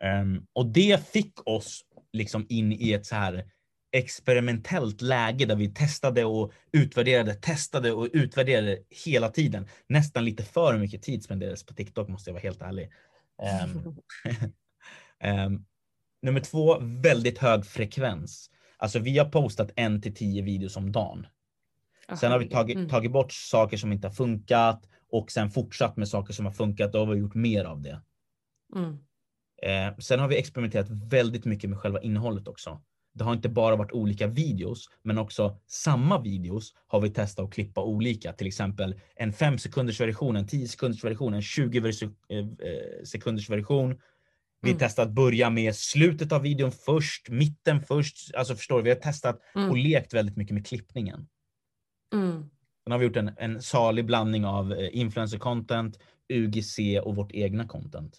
Um, 0.01 0.47
och 0.53 0.65
det 0.65 1.09
fick 1.09 1.47
oss 1.47 1.85
liksom 2.13 2.45
in 2.49 2.73
i 2.73 2.93
ett 2.93 3.05
så 3.05 3.15
här 3.15 3.45
experimentellt 3.91 5.01
läge 5.01 5.45
där 5.45 5.55
vi 5.55 5.73
testade 5.73 6.25
och 6.25 6.51
utvärderade, 6.71 7.33
testade 7.33 7.91
och 7.91 8.09
utvärderade 8.13 8.79
hela 9.05 9.29
tiden. 9.29 9.67
Nästan 9.87 10.25
lite 10.25 10.43
för 10.43 10.77
mycket 10.77 11.01
tid 11.01 11.23
spenderades 11.23 11.65
på 11.65 11.73
TikTok 11.73 12.07
måste 12.07 12.29
jag 12.29 12.33
vara 12.33 12.43
helt 12.43 12.61
ärlig. 12.61 12.91
Um, 13.63 13.97
um, 15.23 15.65
nummer 16.21 16.39
två, 16.39 16.79
väldigt 16.79 17.37
hög 17.37 17.65
frekvens. 17.65 18.49
Alltså 18.77 18.99
vi 18.99 19.17
har 19.17 19.29
postat 19.29 19.71
en 19.75 20.01
till 20.01 20.15
tio 20.15 20.41
videos 20.41 20.77
om 20.77 20.91
dagen. 20.91 21.27
Sen 22.15 22.31
har 22.31 22.39
vi 22.39 22.49
tagit, 22.49 22.75
mm. 22.75 22.89
tagit 22.89 23.11
bort 23.11 23.31
saker 23.31 23.77
som 23.77 23.91
inte 23.91 24.07
har 24.07 24.13
funkat 24.13 24.83
och 25.11 25.31
sen 25.31 25.49
fortsatt 25.49 25.97
med 25.97 26.07
saker 26.07 26.33
som 26.33 26.45
har 26.45 26.53
funkat. 26.53 26.93
Då 26.93 26.99
har 26.99 27.13
vi 27.13 27.19
gjort 27.19 27.35
mer 27.35 27.65
av 27.65 27.81
det. 27.81 28.01
Mm. 28.75 28.97
Eh, 29.61 29.97
sen 29.97 30.19
har 30.19 30.27
vi 30.27 30.37
experimenterat 30.37 30.89
väldigt 30.89 31.45
mycket 31.45 31.69
med 31.69 31.79
själva 31.79 32.01
innehållet 32.01 32.47
också. 32.47 32.81
Det 33.13 33.23
har 33.23 33.33
inte 33.33 33.49
bara 33.49 33.75
varit 33.75 33.91
olika 33.91 34.27
videos, 34.27 34.89
men 35.03 35.17
också 35.17 35.59
samma 35.67 36.21
videos 36.21 36.73
har 36.87 37.01
vi 37.01 37.09
testat 37.09 37.45
att 37.45 37.53
klippa 37.53 37.83
olika. 37.83 38.33
Till 38.33 38.47
exempel 38.47 38.99
en 39.15 39.33
5 39.33 39.57
sekunders 39.57 40.01
version, 40.01 40.35
en 40.35 40.47
10 40.47 40.67
sekunders 40.67 41.03
version, 41.03 41.33
en 41.33 41.41
20 41.41 41.79
eh, 41.79 42.37
eh, 42.37 42.45
sekunders 43.05 43.49
version. 43.49 43.99
Vi 44.61 44.69
mm. 44.69 44.79
testat 44.79 45.07
att 45.07 45.13
börja 45.13 45.49
med 45.49 45.75
slutet 45.75 46.31
av 46.31 46.41
videon 46.41 46.71
först, 46.71 47.29
mitten 47.29 47.81
först. 47.81 48.35
Alltså 48.35 48.55
förstår 48.55 48.77
du? 48.77 48.83
Vi 48.83 48.89
har 48.89 48.95
testat 48.95 49.39
mm. 49.55 49.69
och 49.69 49.77
lekt 49.77 50.13
väldigt 50.13 50.37
mycket 50.37 50.53
med 50.53 50.67
klippningen. 50.67 51.27
Mm. 52.13 52.49
Sen 52.83 52.91
har 52.91 52.99
vi 52.99 53.05
gjort 53.05 53.15
en, 53.15 53.31
en 53.37 53.61
salig 53.61 54.05
blandning 54.05 54.45
av 54.45 54.73
eh, 54.73 54.89
influencer 54.91 55.37
content, 55.37 55.99
UGC 56.29 56.79
och 57.03 57.15
vårt 57.15 57.31
egna 57.31 57.67
content. 57.67 58.17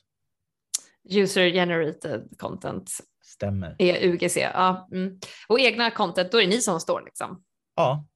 User 1.10 1.50
generated 1.50 2.28
content. 2.38 2.90
Stämmer. 3.24 3.76
Är 3.78 4.08
UGC, 4.08 4.36
ja. 4.36 4.88
Mm. 4.92 5.18
Och 5.48 5.60
egna 5.60 5.90
content, 5.90 6.32
då 6.32 6.38
är 6.38 6.42
det 6.42 6.48
ni 6.48 6.60
som 6.60 6.80
står 6.80 7.02
liksom? 7.04 7.42
Ja. 7.76 8.06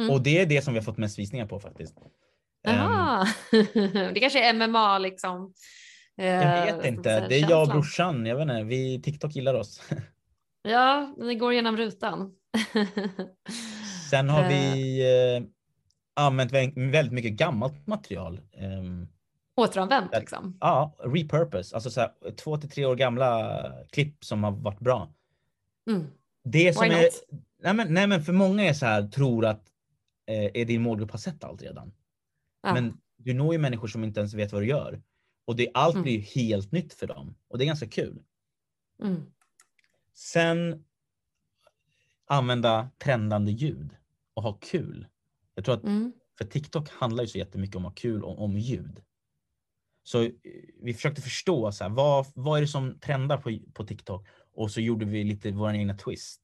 Mm. 0.00 0.10
Och 0.10 0.22
det 0.22 0.38
är 0.38 0.46
det 0.46 0.62
som 0.62 0.74
vi 0.74 0.80
har 0.80 0.84
fått 0.84 0.98
mest 0.98 1.18
visningar 1.18 1.46
på 1.46 1.60
faktiskt. 1.60 1.98
Um, 2.68 3.26
det 4.14 4.20
kanske 4.20 4.48
är 4.48 4.68
MMA 4.68 4.98
liksom? 4.98 5.52
Jag 6.16 6.66
vet 6.66 6.84
eh, 6.84 6.88
inte. 6.88 7.28
Det 7.28 7.34
är 7.34 7.50
jag 7.50 7.62
och 7.62 7.68
brorsan. 7.68 8.26
Jag 8.26 8.36
vet 8.36 8.42
inte. 8.42 8.62
Vi, 8.62 9.02
TikTok 9.02 9.36
gillar 9.36 9.54
oss. 9.54 9.82
ja, 10.62 11.14
ni 11.18 11.34
går 11.34 11.54
genom 11.54 11.76
rutan. 11.76 12.32
Sen 14.10 14.28
har 14.28 14.48
vi 14.48 15.00
eh, 15.36 15.42
använt 16.14 16.52
väldigt 16.76 17.12
mycket 17.12 17.32
gammalt 17.32 17.86
material. 17.86 18.40
Um, 18.52 19.08
Återanvänt 19.56 20.10
liksom? 20.20 20.58
Ja, 20.60 20.96
repurpose. 20.98 21.74
Alltså 21.76 21.90
så 21.90 22.00
här, 22.00 22.10
två 22.36 22.56
till 22.56 22.70
tre 22.70 22.84
år 22.84 22.96
gamla 22.96 23.72
klipp 23.90 24.24
som 24.24 24.44
har 24.44 24.50
varit 24.50 24.80
bra. 24.80 25.12
Mm. 25.90 26.06
Det 26.44 26.74
som 26.74 26.88
Why 26.88 26.94
är, 26.94 27.02
not? 27.02 27.42
nej 27.62 27.74
men, 27.74 27.94
nej 27.94 28.06
men 28.06 28.22
för 28.24 28.32
många 28.32 28.64
är 28.64 28.72
så 28.72 28.86
här, 28.86 29.08
tror 29.08 29.46
att 29.46 29.62
eh, 30.26 30.50
är 30.54 30.64
din 30.64 30.82
målgrupp 30.82 31.10
har 31.10 31.18
sett 31.18 31.44
allt 31.44 31.62
redan. 31.62 31.92
Ja. 32.62 32.74
Men 32.74 33.00
du 33.16 33.34
når 33.34 33.52
ju 33.52 33.58
människor 33.58 33.88
som 33.88 34.04
inte 34.04 34.20
ens 34.20 34.34
vet 34.34 34.52
vad 34.52 34.62
du 34.62 34.66
gör. 34.66 35.02
Och 35.44 35.56
det, 35.56 35.68
allt 35.74 35.94
Mm. 35.94 36.02
blir 36.02 36.12
ju 36.12 36.20
helt 36.20 36.72
nytt 36.72 36.94
för 36.94 37.06
dem. 37.06 37.34
Och 37.48 37.58
det 37.58 37.64
är 37.64 37.66
ganska 37.66 37.88
kul. 37.88 38.22
Mm. 39.02 39.22
Sen 40.14 40.84
använda 42.26 42.90
trendande 42.98 43.52
ljud 43.52 43.96
och 44.38 44.44
ha 44.44 44.52
kul. 44.52 45.06
Jag 45.54 45.64
tror 45.64 45.74
att 45.74 45.84
Mm. 45.84 46.12
för 46.38 46.44
TikTok 46.44 46.88
handlar 46.90 47.24
ju 47.24 47.28
så 47.28 47.38
jättemycket 47.38 47.76
om 47.76 47.84
att 47.84 47.90
ha 47.90 47.94
kul 47.94 48.24
om, 48.24 48.38
om 48.38 48.58
ljud. 48.58 49.02
Så 50.02 50.22
eh, 50.22 50.30
vi 50.82 50.94
försökte 50.94 51.22
förstå 51.22 51.72
så 51.72 51.84
här, 51.84 51.90
vad, 51.90 52.26
vad 52.34 52.56
är 52.58 52.60
det 52.60 52.68
som 52.68 52.98
trendar 53.00 53.36
på, 53.38 53.58
på 53.74 53.84
TikTok 53.84 54.26
och 54.52 54.70
så 54.70 54.80
gjorde 54.80 55.04
vi 55.06 55.24
lite 55.24 55.50
vår 55.50 55.74
egna 55.74 55.96
twist. 55.96 56.42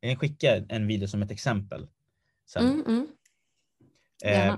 Jag 0.00 0.10
kan 0.10 0.18
skicka 0.18 0.56
en 0.68 0.86
video 0.86 1.08
som 1.08 1.22
ett 1.22 1.30
exempel. 1.30 1.88
Sen. 2.46 2.64
Mm. 2.66 2.86
Mm. 2.86 3.06
Eh, 4.24 4.56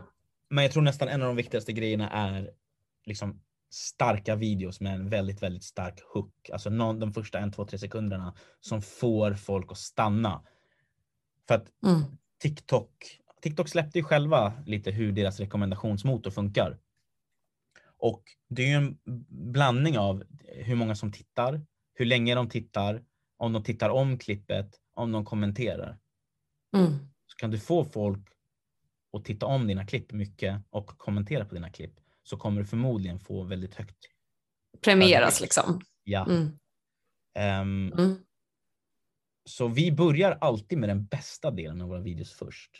men 0.48 0.64
jag 0.64 0.72
tror 0.72 0.82
nästan 0.82 1.08
en 1.08 1.22
av 1.22 1.26
de 1.28 1.36
viktigaste 1.36 1.72
grejerna 1.72 2.10
är 2.10 2.50
liksom 3.04 3.40
starka 3.70 4.36
videos 4.36 4.80
med 4.80 4.94
en 4.94 5.08
väldigt, 5.08 5.42
väldigt 5.42 5.64
stark 5.64 6.00
hook. 6.14 6.50
Alltså 6.52 6.70
någon, 6.70 7.00
de 7.00 7.12
första 7.12 7.38
en, 7.38 7.52
två, 7.52 7.64
tre 7.64 7.78
sekunderna 7.78 8.34
som 8.60 8.82
får 8.82 9.34
folk 9.34 9.72
att 9.72 9.78
stanna. 9.78 10.42
För 11.48 11.54
att 11.54 11.68
Mm. 11.86 12.02
TikTok, 12.42 13.18
TikTok 13.42 13.68
släppte 13.68 13.98
ju 13.98 14.04
själva 14.04 14.52
lite 14.66 14.90
hur 14.90 15.12
deras 15.12 15.40
rekommendationsmotor 15.40 16.30
funkar. 16.30 16.78
Och 17.96 18.22
det 18.48 18.62
är 18.62 18.66
ju 18.66 18.74
en 18.74 18.98
blandning 19.52 19.98
av 19.98 20.24
hur 20.42 20.74
många 20.74 20.94
som 20.94 21.12
tittar, 21.12 21.66
hur 21.94 22.04
länge 22.04 22.34
de 22.34 22.48
tittar, 22.48 23.04
om 23.36 23.52
de 23.52 23.64
tittar 23.64 23.90
om 23.90 24.18
klippet, 24.18 24.80
om 24.94 25.12
de 25.12 25.24
kommenterar. 25.24 25.98
Mm. 26.76 26.92
Så 27.26 27.36
kan 27.36 27.50
du 27.50 27.58
få 27.58 27.84
folk 27.84 28.28
att 29.16 29.24
titta 29.24 29.46
om 29.46 29.66
dina 29.66 29.86
klipp 29.86 30.12
mycket 30.12 30.62
och 30.70 30.86
kommentera 30.86 31.44
på 31.44 31.54
dina 31.54 31.70
klipp 31.70 31.94
så 32.22 32.36
kommer 32.36 32.60
du 32.60 32.66
förmodligen 32.66 33.20
få 33.20 33.42
väldigt 33.42 33.74
högt. 33.74 33.98
Premieras 34.80 35.40
liksom. 35.40 35.80
Ja. 36.04 36.26
Mm. 36.30 36.58
Ehm, 37.34 37.92
Mm. 37.92 38.24
Så 39.44 39.68
vi 39.68 39.92
börjar 39.92 40.38
alltid 40.40 40.78
med 40.78 40.88
den 40.88 41.04
bästa 41.04 41.50
delen 41.50 41.80
av 41.82 41.88
våra 41.88 42.00
videos 42.00 42.32
först. 42.32 42.70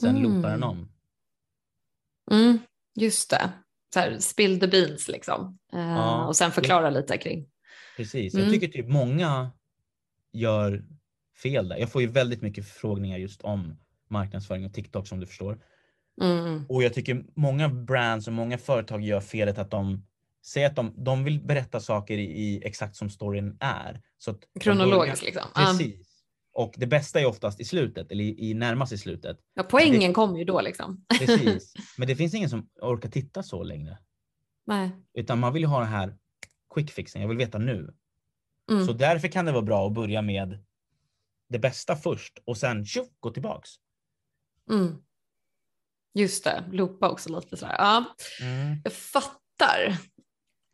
Sen 0.00 0.16
Mm. 0.16 0.22
loopar 0.22 0.50
den 0.50 0.62
om. 0.62 0.88
Mm. 2.30 2.58
Just 2.94 3.30
det. 3.30 3.50
Så 3.94 4.00
här, 4.00 4.18
spill 4.18 4.60
the 4.60 4.66
beans 4.68 5.08
liksom. 5.08 5.58
Eh, 5.72 5.80
Ja. 5.80 6.26
Och 6.26 6.36
sen 6.36 6.52
förklara 6.52 6.90
lite 6.90 7.18
kring. 7.18 7.48
Precis. 7.96 8.34
Mm. 8.34 8.44
Jag 8.46 8.54
tycker 8.54 8.68
typ 8.68 8.88
många 8.88 9.50
gör 10.32 10.84
fel 11.42 11.68
där. 11.68 11.76
Jag 11.76 11.92
får 11.92 12.02
ju 12.02 12.08
väldigt 12.08 12.42
mycket 12.42 12.68
förfrågningar 12.68 13.18
just 13.18 13.42
om 13.42 13.76
marknadsföring 14.08 14.66
och 14.66 14.74
TikTok 14.74 15.06
som 15.08 15.20
du 15.20 15.26
förstår. 15.26 15.58
Mm. 16.22 16.66
Och 16.68 16.82
jag 16.82 16.94
tycker 16.94 17.24
många 17.34 17.68
brands 17.68 18.26
och 18.26 18.32
många 18.32 18.58
företag 18.58 19.02
gör 19.02 19.20
felet 19.20 19.58
att 19.58 19.70
de 19.70 20.06
säger 20.46 20.66
att 20.66 20.76
de, 20.76 20.94
de 20.96 21.24
vill 21.24 21.40
berätta 21.40 21.80
saker 21.80 22.18
i, 22.18 22.24
i 22.24 22.62
exakt 22.64 22.96
som 22.96 23.10
storyn 23.10 23.56
är. 23.60 24.02
Så 24.18 24.30
att 24.30 24.40
Kronologiskt 24.60 25.24
liksom. 25.24 25.42
Precis. 25.54 26.22
Och 26.52 26.74
det 26.76 26.86
bästa 26.86 27.20
är 27.20 27.26
oftast 27.26 27.60
i 27.60 27.64
slutet, 27.64 28.12
eller 28.12 28.24
i, 28.24 28.50
i 28.50 28.54
närmast 28.54 28.92
i 28.92 28.98
slutet. 28.98 29.38
Ja, 29.54 29.62
poängen 29.62 30.12
kommer 30.12 30.38
ju 30.38 30.44
då 30.44 30.60
liksom. 30.60 31.04
Precis. 31.18 31.74
Men 31.96 32.08
det 32.08 32.16
finns 32.16 32.34
ingen 32.34 32.50
som 32.50 32.68
orkar 32.82 33.08
titta 33.08 33.42
så 33.42 33.62
längre. 33.62 33.98
Nej. 34.66 34.90
Utan 35.14 35.38
man 35.38 35.52
vill 35.52 35.62
ju 35.62 35.68
ha 35.68 35.80
den 35.80 35.88
här 35.88 36.16
quick 36.74 36.90
fixen, 36.90 37.20
jag 37.20 37.28
vill 37.28 37.36
veta 37.36 37.58
nu. 37.58 37.94
Mm. 38.70 38.86
Så 38.86 38.92
därför 38.92 39.28
kan 39.28 39.44
det 39.44 39.52
vara 39.52 39.62
bra 39.62 39.86
att 39.86 39.94
börja 39.94 40.22
med 40.22 40.64
det 41.48 41.58
bästa 41.58 41.96
först 41.96 42.38
och 42.44 42.56
sen 42.56 42.84
tjoff, 42.84 43.08
gå 43.20 43.30
tillbaks. 43.30 43.70
Mm. 44.70 44.96
Just 46.14 46.44
det, 46.44 46.64
loopa 46.72 47.10
också 47.10 47.40
lite 47.40 47.56
sådär. 47.56 47.76
Ja, 47.78 48.04
jag 48.84 48.92
fattar. 48.92 49.98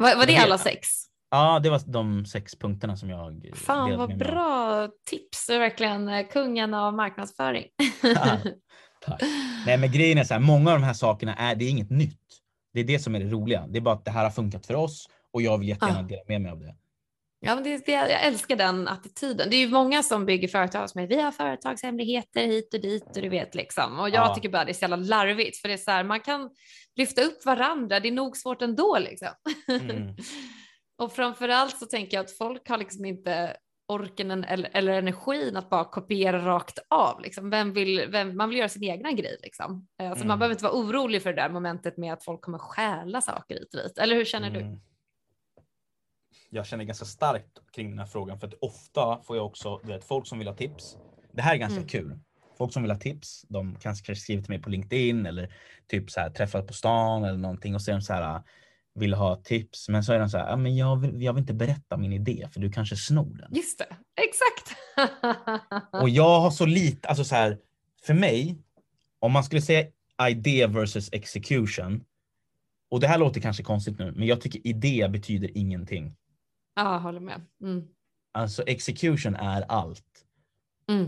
Var, 0.02 0.16
var 0.16 0.26
det 0.26 0.36
alla 0.36 0.58
sex? 0.58 0.88
Ja, 1.30 1.58
det 1.58 1.70
var 1.70 1.80
de 1.86 2.26
sex 2.26 2.56
punkterna 2.56 2.96
som 2.96 3.10
jag 3.10 3.50
Fan 3.54 3.98
vad 3.98 4.18
bra 4.18 4.88
tips. 5.10 5.46
Du 5.46 5.54
är 5.54 5.58
verkligen 5.58 6.08
eh, 6.08 6.26
kungen 6.26 6.74
av 6.74 6.94
marknadsföring. 6.94 7.64
Tack. 9.04 9.20
Nej 9.66 9.78
men 9.78 9.92
grejen 9.92 10.18
är 10.18 10.24
så 10.24 10.34
här, 10.34 10.40
många 10.40 10.72
av 10.72 10.80
de 10.80 10.84
här 10.84 10.94
sakerna 10.94 11.34
är, 11.34 11.54
det 11.54 11.64
är 11.64 11.70
inget 11.70 11.90
nytt. 11.90 12.18
Det 12.74 12.80
är 12.80 12.84
det 12.84 12.98
som 12.98 13.14
är 13.14 13.20
det 13.20 13.26
roliga. 13.30 13.66
Det 13.68 13.78
är 13.78 13.80
bara 13.80 13.94
att 13.94 14.04
det 14.04 14.10
här 14.10 14.24
har 14.24 14.30
funkat 14.30 14.66
för 14.66 14.74
oss 14.74 15.08
och 15.32 15.42
jag 15.42 15.58
vill 15.58 15.68
jättegärna 15.68 15.98
Ah. 15.98 16.02
dela 16.02 16.22
med 16.28 16.40
mig 16.40 16.52
av 16.52 16.60
det. 16.60 16.74
Ja, 17.44 17.54
men 17.54 17.64
det, 17.64 17.86
det, 17.86 17.92
jag 17.92 18.24
älskar 18.24 18.56
den 18.56 18.88
attityden. 18.88 19.50
Det 19.50 19.56
är 19.56 19.60
ju 19.60 19.68
många 19.68 20.02
som 20.02 20.26
bygger 20.26 20.48
företag 20.48 20.90
som 20.90 21.00
är 21.00 21.06
vi 21.06 21.20
har 21.20 21.30
företagshemligheter 21.30 22.46
hit 22.46 22.74
och 22.74 22.80
dit 22.80 23.16
och 23.16 23.22
du 23.22 23.28
vet 23.28 23.54
liksom. 23.54 23.98
Och 23.98 24.08
jag 24.08 24.14
Ja. 24.28 24.34
tycker 24.34 24.48
bara 24.48 24.64
det 24.64 24.70
är 24.70 24.74
så 24.74 24.80
jävla 24.84 24.96
larvigt 24.96 25.56
för 25.60 25.68
det 25.68 25.74
är 25.74 25.78
så 25.78 25.90
här, 25.90 26.04
man 26.04 26.20
kan 26.20 26.50
lyfta 26.96 27.22
upp 27.22 27.46
varandra. 27.46 28.00
Det 28.00 28.08
är 28.08 28.12
nog 28.12 28.36
svårt 28.36 28.62
ändå 28.62 28.98
liksom. 29.00 29.28
Mm. 29.68 30.14
och 30.98 31.12
framförallt 31.12 31.78
så 31.78 31.86
tänker 31.86 32.16
jag 32.16 32.24
att 32.24 32.36
folk 32.36 32.68
har 32.68 32.78
liksom 32.78 33.04
inte 33.04 33.56
orken 33.88 34.30
en- 34.30 34.44
eller, 34.44 34.70
eller 34.72 34.92
energin 34.92 35.56
att 35.56 35.70
bara 35.70 35.84
kopiera 35.84 36.46
rakt 36.46 36.78
av. 36.90 37.20
Liksom. 37.20 37.50
Vem 37.50 37.72
vill, 37.72 38.06
vem, 38.10 38.36
man 38.36 38.48
vill 38.48 38.58
göra 38.58 38.68
sin 38.68 38.84
egna 38.84 39.12
grej. 39.12 39.36
Liksom. 39.42 39.86
Eh, 40.02 40.08
Så 40.10 40.16
Mm. 40.16 40.28
man 40.28 40.38
behöver 40.38 40.54
inte 40.54 40.64
vara 40.64 40.74
orolig 40.74 41.22
för 41.22 41.32
det 41.32 41.42
där 41.42 41.48
momentet 41.48 41.96
med 41.96 42.12
att 42.12 42.24
folk 42.24 42.40
kommer 42.42 42.58
stjäla 42.58 43.20
saker 43.20 43.54
hit 43.54 43.74
och 43.74 43.80
dit. 43.82 43.98
Eller 43.98 44.16
hur 44.16 44.24
känner 44.24 44.50
du? 44.50 44.78
Jag 46.54 46.66
känner 46.66 46.84
ganska 46.84 47.04
starkt 47.04 47.58
kring 47.74 47.90
den 47.90 47.98
här 47.98 48.06
frågan 48.06 48.40
för 48.40 48.46
att 48.46 48.54
ofta 48.60 49.22
får 49.22 49.36
jag 49.36 49.46
också 49.46 49.80
du 49.82 49.88
vet, 49.88 50.04
folk 50.04 50.26
som 50.26 50.38
vill 50.38 50.48
ha 50.48 50.54
tips. 50.54 50.96
Det 51.32 51.42
här 51.42 51.54
är 51.54 51.58
ganska 51.58 51.76
Mm. 51.76 51.88
kul. 51.88 52.18
Folk 52.58 52.72
som 52.72 52.82
vill 52.82 52.90
ha 52.90 52.98
tips, 52.98 53.44
de 53.48 53.76
kanske 53.80 54.16
skriver 54.16 54.42
till 54.42 54.50
mig 54.50 54.62
på 54.62 54.70
LinkedIn 54.70 55.26
eller 55.26 55.54
typ 55.86 56.10
så 56.10 56.20
här 56.20 56.30
träffat 56.30 56.66
på 56.66 56.72
stan 56.72 57.24
eller 57.24 57.38
någonting 57.38 57.74
och 57.74 57.82
så 57.82 57.90
är 57.90 57.94
de 57.94 58.02
så 58.02 58.12
här 58.12 58.42
vill 58.94 59.14
ha 59.14 59.36
tips 59.36 59.88
men 59.88 60.04
så 60.04 60.12
är 60.12 60.18
de 60.18 60.28
så 60.30 60.38
här, 60.38 60.48
ja, 60.50 60.56
men 60.56 60.76
jag 60.76 60.96
vill, 61.00 61.22
jag 61.22 61.32
vill 61.32 61.40
inte 61.40 61.54
berätta 61.54 61.96
min 61.96 62.12
idé 62.12 62.48
för 62.52 62.60
du 62.60 62.72
kanske 62.72 62.96
snor 62.96 63.36
den. 63.36 63.54
Just 63.54 63.78
det, 63.78 63.96
exakt. 64.22 64.76
Och 66.02 66.08
jag 66.08 66.40
har 66.40 66.50
så 66.50 66.66
lite, 66.66 67.08
alltså 67.08 67.24
så 67.24 67.34
här, 67.34 67.58
för 68.02 68.14
mig, 68.14 68.58
om 69.18 69.32
man 69.32 69.44
skulle 69.44 69.62
säga 69.62 69.86
idé 70.30 70.66
versus 70.66 71.08
execution. 71.12 72.04
Och 72.90 73.00
det 73.00 73.06
här 73.06 73.18
låter 73.18 73.40
kanske 73.40 73.62
konstigt 73.62 73.98
nu, 73.98 74.12
men 74.16 74.26
jag 74.26 74.40
tycker 74.40 74.66
idé 74.66 75.08
betyder 75.08 75.50
ingenting. 75.58 76.14
Ja, 76.74 76.98
håller 76.98 77.20
med. 77.20 77.40
Mm. 77.62 77.88
Alltså 78.32 78.62
execution 78.62 79.34
är 79.34 79.62
allt. 79.62 80.24
Mm. 80.88 81.04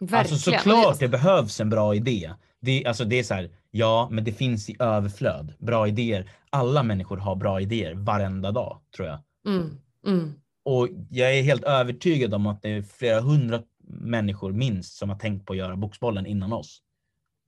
Verkligen. 0.00 0.18
Alltså 0.18 0.36
såklart 0.36 0.98
det 0.98 1.08
behövs 1.08 1.60
en 1.60 1.70
bra 1.70 1.94
idé. 1.94 2.34
Det, 2.60 2.86
alltså 2.86 3.04
det 3.04 3.18
är 3.18 3.22
så 3.22 3.34
här, 3.34 3.50
ja, 3.70 4.08
men 4.10 4.24
det 4.24 4.32
finns 4.32 4.70
i 4.70 4.76
överflöd. 4.78 5.54
Bra 5.58 5.88
idéer. 5.88 6.30
Alla 6.50 6.82
människor 6.82 7.16
har 7.16 7.36
bra 7.36 7.60
idéer 7.60 7.94
varenda 7.94 8.52
dag, 8.52 8.80
tror 8.96 9.08
jag. 9.08 9.18
Mm. 9.46 9.78
Mm. 10.06 10.32
Och 10.64 10.88
jag 11.10 11.38
är 11.38 11.42
helt 11.42 11.64
övertygad 11.64 12.34
om 12.34 12.46
att 12.46 12.62
det 12.62 12.68
är 12.68 12.82
flera 12.82 13.20
hundra 13.20 13.62
människor 13.88 14.52
minst 14.52 14.96
som 14.96 15.10
har 15.10 15.16
tänkt 15.16 15.46
på 15.46 15.52
att 15.52 15.58
göra 15.58 15.76
boxbollen 15.76 16.26
innan 16.26 16.52
oss. 16.52 16.82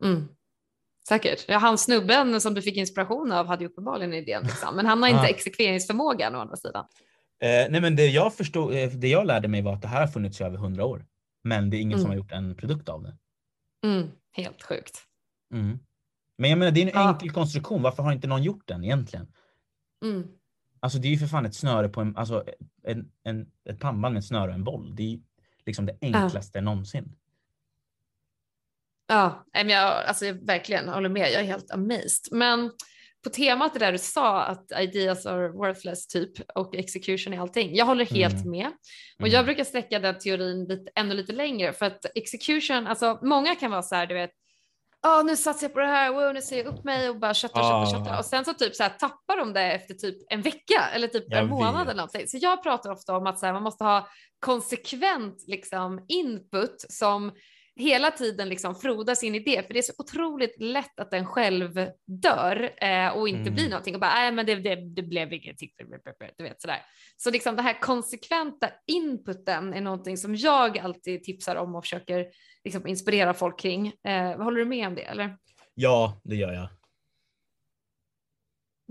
Mm. 0.05 0.29
Säkert. 1.09 1.45
Ja, 1.49 1.59
han 1.59 1.79
snubben 1.79 2.41
som 2.41 2.55
du 2.55 2.63
fick 2.63 2.77
inspiration 2.77 3.33
av 3.33 3.47
hade 3.47 3.65
ju 3.65 3.71
uppenbarligen 3.71 4.13
idén, 4.15 4.43
liksom. 4.43 4.77
men 4.77 4.87
han 4.87 5.03
har 5.03 5.09
inte 5.09 5.21
Ah. 5.23 5.29
exekveringsförmågan 5.29 6.35
å 6.35 6.39
andra 6.39 6.57
sidan. 6.57 6.85
Eh, 7.43 7.71
nej 7.71 7.81
men 7.81 7.97
det 7.97 8.07
jag 8.07 8.35
förstod, 8.35 8.75
eh, 8.75 8.89
det 8.91 9.09
jag 9.09 9.27
lärde 9.27 9.49
mig 9.49 9.63
var 9.63 9.73
att 9.75 9.83
det 9.83 9.89
här 9.89 10.01
har 10.01 10.09
funnits 10.09 10.41
i 10.41 10.45
över 10.45 10.57
hundra 10.57 10.85
år. 10.85 11.07
Men 11.45 11.71
det 11.71 11.77
är 11.77 11.81
ingen 11.81 11.99
som 11.99 12.07
Mm. 12.07 12.11
har 12.11 12.17
gjort 12.25 12.33
en 12.33 12.55
produkt 12.57 12.89
av 12.89 13.03
det. 13.03 13.17
Mm. 13.87 14.09
Helt 14.33 14.63
sjukt. 14.63 14.99
Mm. 15.55 15.79
Men 16.39 16.51
jag 16.51 16.59
menar 16.59 16.73
det 16.73 16.81
är 16.81 16.87
en 16.87 16.91
Ja. 16.95 17.09
enkel 17.09 17.31
konstruktion, 17.31 17.83
varför 17.83 18.03
har 18.03 18.13
inte 18.13 18.27
någon 18.29 18.43
gjort 18.43 18.63
den 18.69 18.85
egentligen? 18.85 19.33
Mm. 20.05 20.29
Alltså 20.81 20.99
det 20.99 21.09
är 21.09 21.11
ju 21.13 21.19
för 21.19 21.27
fan 21.27 21.47
ett 21.47 21.55
snöre 21.55 21.89
på 21.89 22.01
en, 22.01 22.17
alltså 22.17 22.45
en, 22.83 23.11
en, 23.23 23.51
ett 23.69 23.81
pannband 23.81 24.13
med 24.13 24.21
ett 24.21 24.27
snöre 24.27 24.49
och 24.49 24.55
en 24.55 24.65
boll. 24.65 24.97
Det 24.97 25.03
är 25.15 25.19
liksom 25.67 25.87
det 25.87 25.97
enklaste 26.01 26.61
någonsin. 26.61 27.17
Ja, 29.11 29.45
jag, 29.53 30.05
alltså, 30.07 30.27
jag 30.27 30.47
verkligen 30.47 30.89
håller 30.89 31.09
med. 31.09 31.33
Jag 31.33 31.41
är 31.41 31.47
helt 31.47 31.71
amazed. 31.71 32.29
Men 32.31 32.71
på 33.25 33.31
temat 33.31 33.73
det 33.73 33.79
där 33.79 33.93
du 33.93 33.99
sa 33.99 34.43
att 34.43 34.73
ideas 34.81 35.27
are 35.27 35.49
worthless 35.49 36.07
typ 36.07 36.51
och 36.55 36.75
execution 36.75 37.35
är 37.35 37.41
allting. 37.41 37.75
Jag 37.75 37.87
håller 37.87 38.05
helt 38.05 38.35
Mm. 38.35 38.51
med. 38.51 38.67
Och 39.15 39.21
Mm. 39.21 39.33
jag 39.33 39.45
brukar 39.45 39.65
sträcka 39.65 39.99
den 39.99 40.19
teorin 40.19 40.65
lite, 40.65 40.91
ännu 40.95 41.15
lite 41.15 41.33
längre 41.33 41.73
för 41.73 41.87
att 41.87 42.07
execution, 42.15 42.87
alltså 42.87 43.19
många 43.23 43.55
kan 43.55 43.71
vara 43.71 43.83
så 43.83 43.95
här, 43.95 44.07
du 44.07 44.15
vet, 44.15 44.31
ja 45.03 45.23
nu 45.23 45.37
satsar 45.37 45.65
jag 45.67 45.75
på 45.75 45.81
det 45.81 45.87
här, 45.87 46.13
wow, 46.13 46.35
nu 46.35 46.43
ser 46.43 46.57
jag 46.59 46.67
upp 46.67 46.85
mig 46.85 47.09
och 47.11 47.17
bara 47.21 47.35
köttar, 47.35 47.61
Ah. 47.61 47.87
köttar, 47.87 47.99
köttar. 48.05 48.19
Och 48.19 48.25
sen 48.25 48.45
så 48.45 48.53
typ 48.55 48.75
så 48.77 48.83
här 48.83 48.91
tappar 48.91 49.37
de 49.37 49.53
det 49.53 49.63
efter 49.73 49.95
typ 49.95 50.17
en 50.31 50.43
vecka 50.43 50.89
eller 50.95 51.09
typ 51.09 51.25
Jag 51.29 51.39
en 51.41 51.49
månad 51.49 51.73
vet. 51.75 51.83
eller 51.83 51.95
någonting. 51.95 52.27
Så 52.29 52.39
jag 52.41 52.63
pratar 52.63 52.91
ofta 52.91 53.17
om 53.17 53.27
att 53.27 53.39
så 53.39 53.47
här, 53.47 53.53
man 53.53 53.63
måste 53.63 53.85
ha 53.85 54.09
konsekvent 54.39 55.45
liksom 55.47 56.05
input 56.09 56.85
som 56.89 57.33
hela 57.81 58.11
tiden 58.11 58.49
liksom 58.49 58.75
froda 58.75 59.15
sin 59.15 59.35
idé, 59.35 59.63
för 59.67 59.75
det 59.75 59.81
är 59.81 59.83
så 59.83 59.93
otroligt 59.99 60.57
lätt 60.61 61.01
att 61.01 61.11
den 61.11 61.27
själv 61.27 61.89
dör 62.07 62.73
eh, 62.83 63.09
och 63.09 63.29
inte 63.29 63.41
Mm. 63.41 63.55
blir 63.55 63.69
någonting 63.69 63.95
och 63.95 64.01
bara, 64.01 64.15
nej 64.15 64.33
men 64.33 64.47
det, 64.47 64.55
det, 64.55 64.75
det 64.75 65.03
blev 65.03 65.33
ingenting, 65.33 65.71
du 66.37 66.45
vet 66.45 66.61
sådär. 66.61 66.83
Så 67.17 67.31
liksom 67.31 67.57
det 67.57 67.63
här 67.63 67.81
konsekventa 67.81 68.71
inputen 68.87 69.75
är 69.75 69.81
någonting 69.81 70.17
som 70.17 70.35
jag 70.35 70.79
alltid 70.79 71.25
tipsar 71.25 71.57
om 71.57 71.75
och 71.75 71.85
försöker 71.85 72.27
liksom 72.65 72.87
inspirera 72.87 73.35
folk 73.35 73.61
kring. 73.61 73.93
Eh, 74.07 74.43
håller 74.43 74.59
du 74.59 74.65
med 74.65 74.87
om 74.89 74.95
det 74.95 75.03
eller? 75.03 75.37
Ja, 75.75 76.21
det 76.25 76.37
gör 76.37 76.53
jag. 76.53 76.69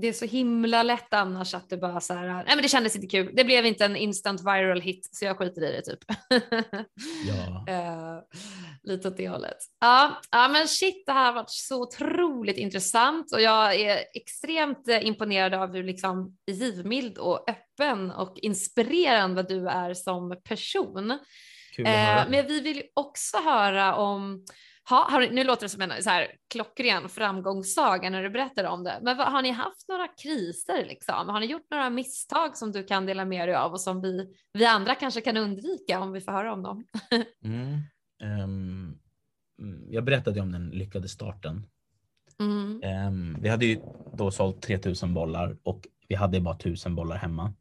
Det 0.01 0.07
är 0.07 0.13
så 0.13 0.25
himla 0.25 0.83
lätt 0.83 1.13
annars 1.13 1.53
att 1.53 1.69
det 1.69 1.77
bara 1.77 1.99
så 1.99 2.13
här, 2.13 2.27
nej 2.27 2.45
men 2.47 2.61
det 2.61 2.69
kändes 2.69 2.95
inte 2.95 3.07
kul, 3.07 3.31
det 3.35 3.43
blev 3.43 3.65
inte 3.65 3.85
en 3.85 3.95
instant 3.95 4.41
viral 4.41 4.81
hit 4.81 5.09
så 5.11 5.25
jag 5.25 5.37
skiter 5.37 5.63
i 5.63 5.71
det 5.71 5.81
typ. 5.81 5.99
Ja. 7.27 7.73
Eh, 7.73 8.19
lite 8.83 9.07
åt 9.07 9.17
det 9.17 9.29
hållet. 9.29 9.57
Ja, 9.79 10.21
ja, 10.31 10.47
men 10.47 10.67
shit, 10.67 11.03
det 11.05 11.11
här 11.11 11.25
har 11.25 11.33
varit 11.33 11.49
så 11.49 11.81
otroligt 11.81 12.57
intressant 12.57 13.33
och 13.33 13.41
jag 13.41 13.75
är 13.75 13.99
extremt 14.13 14.87
eh, 14.87 15.05
imponerad 15.05 15.53
av 15.53 15.73
hur 15.73 15.83
liksom 15.83 16.37
givmild 16.51 17.17
och 17.17 17.49
öppen 17.49 18.11
och 18.11 18.37
inspirerande 18.37 19.43
du 19.43 19.67
är 19.67 19.93
som 19.93 20.41
person. 20.43 21.19
Kul. 21.75 21.85
Eh, 21.85 22.29
men 22.29 22.47
vi 22.47 22.59
vill 22.59 22.77
ju 22.77 22.83
också 22.93 23.37
höra 23.37 23.95
om 23.95 24.45
ha, 24.89 25.19
ni- 25.19 25.29
nu 25.29 25.43
låter 25.43 25.61
det 25.65 25.69
som 25.69 25.81
en 25.81 26.03
så 26.03 26.09
här 26.09 26.27
klockren 26.49 27.09
framgångssaga 27.09 28.09
när 28.09 28.23
du 28.23 28.29
berättar 28.29 28.63
om 28.63 28.83
det, 28.83 28.99
men 29.01 29.17
vad, 29.17 29.27
har 29.27 29.41
ni 29.41 29.51
haft 29.51 29.87
några 29.87 30.07
kriser 30.07 30.85
liksom? 30.85 31.29
Har 31.29 31.39
ni 31.39 31.45
gjort 31.45 31.67
några 31.71 31.89
misstag 31.89 32.57
som 32.57 32.71
du 32.71 32.83
kan 32.83 33.05
dela 33.05 33.25
med 33.25 33.47
dig 33.47 33.55
av 33.55 33.71
och 33.71 33.81
som 33.81 34.01
vi, 34.01 34.33
vi 34.53 34.65
andra 34.65 34.95
kanske 34.95 35.21
kan 35.21 35.37
undvika 35.37 35.99
om 35.99 36.11
vi 36.11 36.21
får 36.21 36.31
höra 36.31 36.53
om 36.53 36.63
dem? 36.63 36.83
Mm. 38.21 38.99
Mm, 39.61 39.85
jag 39.89 40.03
berättade 40.03 40.41
om 40.41 40.51
den 40.51 40.69
lyckade 40.69 41.09
starten. 41.09 41.65
Mm. 42.39 42.81
Ehm, 42.83 43.37
vi 43.41 43.49
hade 43.49 43.65
ju 43.65 43.79
då 44.13 44.31
sålt 44.31 44.61
3000 44.61 45.13
bollar 45.13 45.57
och 45.63 45.87
vi 46.07 46.15
hade 46.15 46.39
bara 46.41 46.55
1000 46.55 46.95
bollar 46.95 47.15
hemma. 47.17 47.53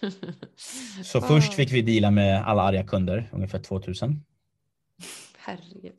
Så 1.04 1.20
först 1.20 1.54
fick 1.54 1.72
vi 1.72 1.82
deala 1.82 2.10
med 2.10 2.44
alla 2.44 2.62
arga 2.62 2.84
kunder, 2.86 3.28
ungefär 3.32 3.58
2000. 3.58 4.24
Herregud. 5.38 5.92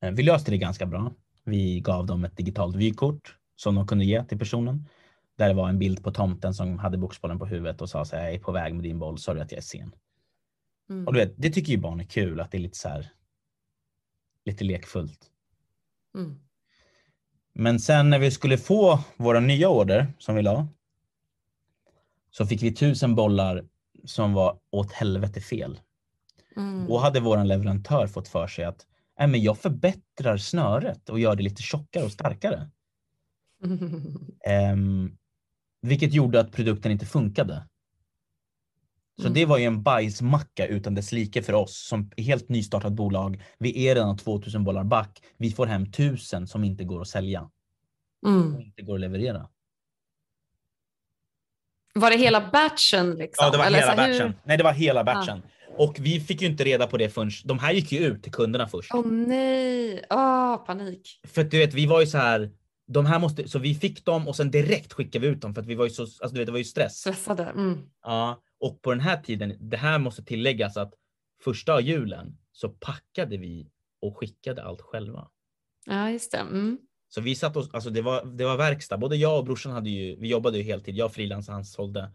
Eh, 0.00 0.10
Vi 0.10 0.22
löste 0.22 0.50
det 0.50 0.58
ganska 0.58 0.86
bra. 0.86 1.12
Vi 1.44 1.80
gav 1.80 2.06
dem 2.06 2.24
ett 2.24 2.36
digitalt 2.36 2.76
vykort 2.76 3.36
som 3.56 3.74
de 3.74 3.86
kunde 3.86 4.04
ge 4.04 4.24
till 4.24 4.38
personen. 4.38 4.88
Där 5.36 5.48
det 5.48 5.54
var 5.54 5.68
en 5.68 5.78
bild 5.78 6.04
på 6.04 6.12
tomten 6.12 6.54
som 6.54 6.78
hade 6.78 6.98
boxbollen 6.98 7.38
på 7.38 7.46
huvudet 7.46 7.82
och 7.82 7.90
sa 7.90 8.04
så 8.04 8.16
här, 8.16 8.24
jag 8.24 8.34
är 8.34 8.38
på 8.38 8.52
väg 8.52 8.74
med 8.74 8.82
din 8.82 8.98
boll, 8.98 9.18
sorry 9.18 9.40
att 9.40 9.52
jag 9.52 9.58
är 9.58 9.62
sen. 9.62 9.94
Mm. 10.90 11.06
Och 11.06 11.12
du 11.12 11.18
vet, 11.18 11.34
det 11.36 11.50
tycker 11.50 11.72
ju 11.72 11.78
barn 11.78 12.00
är 12.00 12.04
kul 12.04 12.40
att 12.40 12.50
det 12.50 12.58
är 12.58 12.60
lite 12.60 12.78
så 12.78 12.88
här, 12.88 13.10
lite 14.44 14.64
lekfullt. 14.64 15.30
Mm. 16.14 16.40
Men 17.52 17.80
sen 17.80 18.10
när 18.10 18.18
vi 18.18 18.30
skulle 18.30 18.58
få 18.58 19.00
våra 19.16 19.40
nya 19.40 19.68
order 19.68 20.06
som 20.18 20.34
vi 20.34 20.42
la. 20.42 20.68
Så 22.30 22.46
fick 22.46 22.62
vi 22.62 22.74
tusen 22.74 23.14
bollar 23.14 23.64
som 24.04 24.32
var 24.32 24.58
åt 24.70 24.92
helvete 24.92 25.40
fel. 25.40 25.80
Mm. 26.56 26.86
Då 26.86 26.98
hade 26.98 27.20
våran 27.20 27.48
leverantör 27.48 28.06
fått 28.06 28.28
för 28.28 28.46
sig 28.46 28.64
att 28.64 28.86
Nej, 29.18 29.28
men 29.28 29.42
jag 29.42 29.58
förbättrar 29.58 30.36
snöret 30.36 31.08
och 31.08 31.20
gör 31.20 31.36
det 31.36 31.42
lite 31.42 31.62
tjockare 31.62 32.04
och 32.04 32.12
starkare. 32.12 32.70
Ehm, 34.46 35.16
vilket 35.82 36.14
gjorde 36.14 36.40
att 36.40 36.52
produkten 36.52 36.92
inte 36.92 37.06
funkade. 37.06 37.68
Så 39.16 39.22
Mm. 39.26 39.34
det 39.34 39.46
var 39.46 39.58
ju 39.58 39.64
en 39.64 39.82
bajsmacka 39.82 40.66
utan 40.66 40.94
dess 40.94 41.12
like 41.12 41.42
för 41.42 41.52
oss 41.52 41.86
som 41.88 42.10
helt 42.16 42.48
nystartat 42.48 42.92
bolag. 42.92 43.42
Vi 43.58 43.88
är 43.88 43.94
redan 43.94 44.16
2000 44.16 44.64
bollar 44.64 44.84
back. 44.84 45.22
Vi 45.36 45.50
får 45.50 45.66
hem 45.66 45.82
1000 45.82 46.46
som 46.46 46.64
inte 46.64 46.84
går 46.84 47.00
att 47.00 47.08
sälja 47.08 47.50
Mm. 48.26 48.60
inte 48.60 48.82
går 48.82 48.94
att 48.94 49.00
leverera. 49.00 49.48
Var 52.00 52.10
det 52.10 52.16
hela 52.16 52.50
batchen 52.52 53.10
liksom? 53.14 53.44
Ja, 53.44 53.50
det 53.50 53.58
var 53.58 53.66
Eller 53.66 53.78
hela 53.78 53.94
så 53.94 54.00
här, 54.00 54.08
hur- 54.08 54.18
batchen. 54.18 54.34
Nej, 54.44 54.56
det 54.56 54.64
var 54.64 54.72
hela 54.72 55.04
batchen. 55.04 55.42
Och 55.78 55.96
vi 56.00 56.20
fick 56.20 56.40
ju 56.42 56.46
inte 56.48 56.64
reda 56.64 56.86
på 56.86 56.96
det 56.96 57.08
förrän 57.08 57.30
de 57.44 57.58
här 57.58 57.72
gick 57.72 57.92
ju 57.92 57.98
ut 57.98 58.22
till 58.22 58.32
kunderna 58.32 58.68
först. 58.68 58.90
Åh 58.94 59.06
nej, 59.06 60.04
åh 60.10 60.56
panik. 60.56 61.20
För 61.26 61.44
du 61.44 61.58
vet, 61.58 61.74
vi 61.74 61.86
var 61.86 62.00
ju 62.00 62.06
så 62.06 62.18
här. 62.18 62.50
De 62.90 63.06
här 63.06 63.18
måste, 63.18 63.48
så 63.48 63.58
vi 63.58 63.74
fick 63.74 64.04
dem 64.04 64.28
och 64.28 64.36
sen 64.36 64.50
direkt 64.50 64.92
skickade 64.92 65.26
vi 65.26 65.32
ut 65.32 65.40
dem 65.40 65.54
för 65.54 65.60
att 65.62 65.66
vi 65.66 65.74
var 65.74 65.84
ju 65.84 65.90
så, 65.90 66.02
alltså 66.02 66.28
du 66.28 66.38
vet, 66.38 66.46
det 66.46 66.52
var 66.52 66.58
ju 66.58 66.64
stress. 66.64 66.96
Stressade. 66.96 67.42
Mm. 67.44 67.78
Ja, 68.04 68.42
och 68.60 68.82
på 68.82 68.90
den 68.90 69.00
här 69.00 69.16
tiden, 69.16 69.56
det 69.70 69.76
här 69.76 69.98
måste 69.98 70.24
tilläggas 70.24 70.76
att 70.76 70.94
första 71.44 71.80
julen 71.80 72.36
så 72.52 72.68
packade 72.68 73.36
vi 73.36 73.68
och 74.02 74.16
skickade 74.18 74.64
allt 74.64 74.80
själva. 74.80 75.28
Ja, 75.86 76.10
just 76.10 76.32
det. 76.32 76.38
Mm. 76.38 76.78
Så 77.08 77.20
vi 77.20 77.34
satt 77.34 77.56
oss, 77.56 77.68
alltså 77.74 77.90
det 77.90 78.02
var, 78.02 78.24
det 78.24 78.44
var 78.44 78.56
verkstad. 78.56 78.96
Både 78.98 79.16
jag 79.16 79.38
och 79.38 79.44
brorsan 79.44 79.72
hade 79.72 79.90
ju, 79.90 80.16
vi 80.16 80.28
jobbade 80.28 80.58
ju 80.58 80.64
heltid. 80.64 80.96
Jag 80.96 81.12
frilansade, 81.12 81.56
han 81.56 81.64
sålde. 81.64 82.10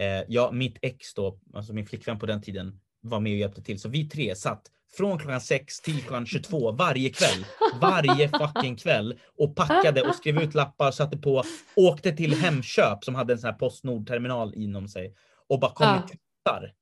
Eh, 0.00 0.22
jag, 0.28 0.54
mitt 0.54 0.78
ex 0.82 1.14
då, 1.14 1.38
alltså 1.54 1.72
min 1.72 1.86
flickvän 1.86 2.18
på 2.18 2.26
den 2.26 2.42
tiden, 2.42 2.80
var 3.00 3.20
med 3.20 3.32
och 3.32 3.38
hjälpte 3.38 3.62
till. 3.62 3.80
Så 3.80 3.88
vi 3.88 4.08
tre 4.08 4.34
satt 4.34 4.70
från 4.96 5.18
klockan 5.18 5.40
6 5.40 5.80
till 5.80 6.02
klockan 6.02 6.26
22 6.26 6.72
varje 6.72 7.10
kväll. 7.10 7.46
Varje 7.80 8.28
fucking 8.28 8.76
kväll. 8.76 9.18
Och 9.38 9.56
packade 9.56 10.02
och 10.02 10.14
skrev 10.14 10.42
ut 10.42 10.54
lappar, 10.54 10.90
satte 10.90 11.16
på, 11.16 11.42
åkte 11.76 12.12
till 12.12 12.34
Hemköp 12.34 13.04
som 13.04 13.14
hade 13.14 13.32
en 13.32 13.38
sån 13.38 13.50
här 13.50 13.58
Postnord-terminal 13.58 14.54
inom 14.54 14.88
sig. 14.88 15.14
Och 15.48 15.60
bara 15.60 15.70
kom 15.70 15.86
Ja. 15.86 15.94
med 15.94 16.02
kassar. 16.08 16.72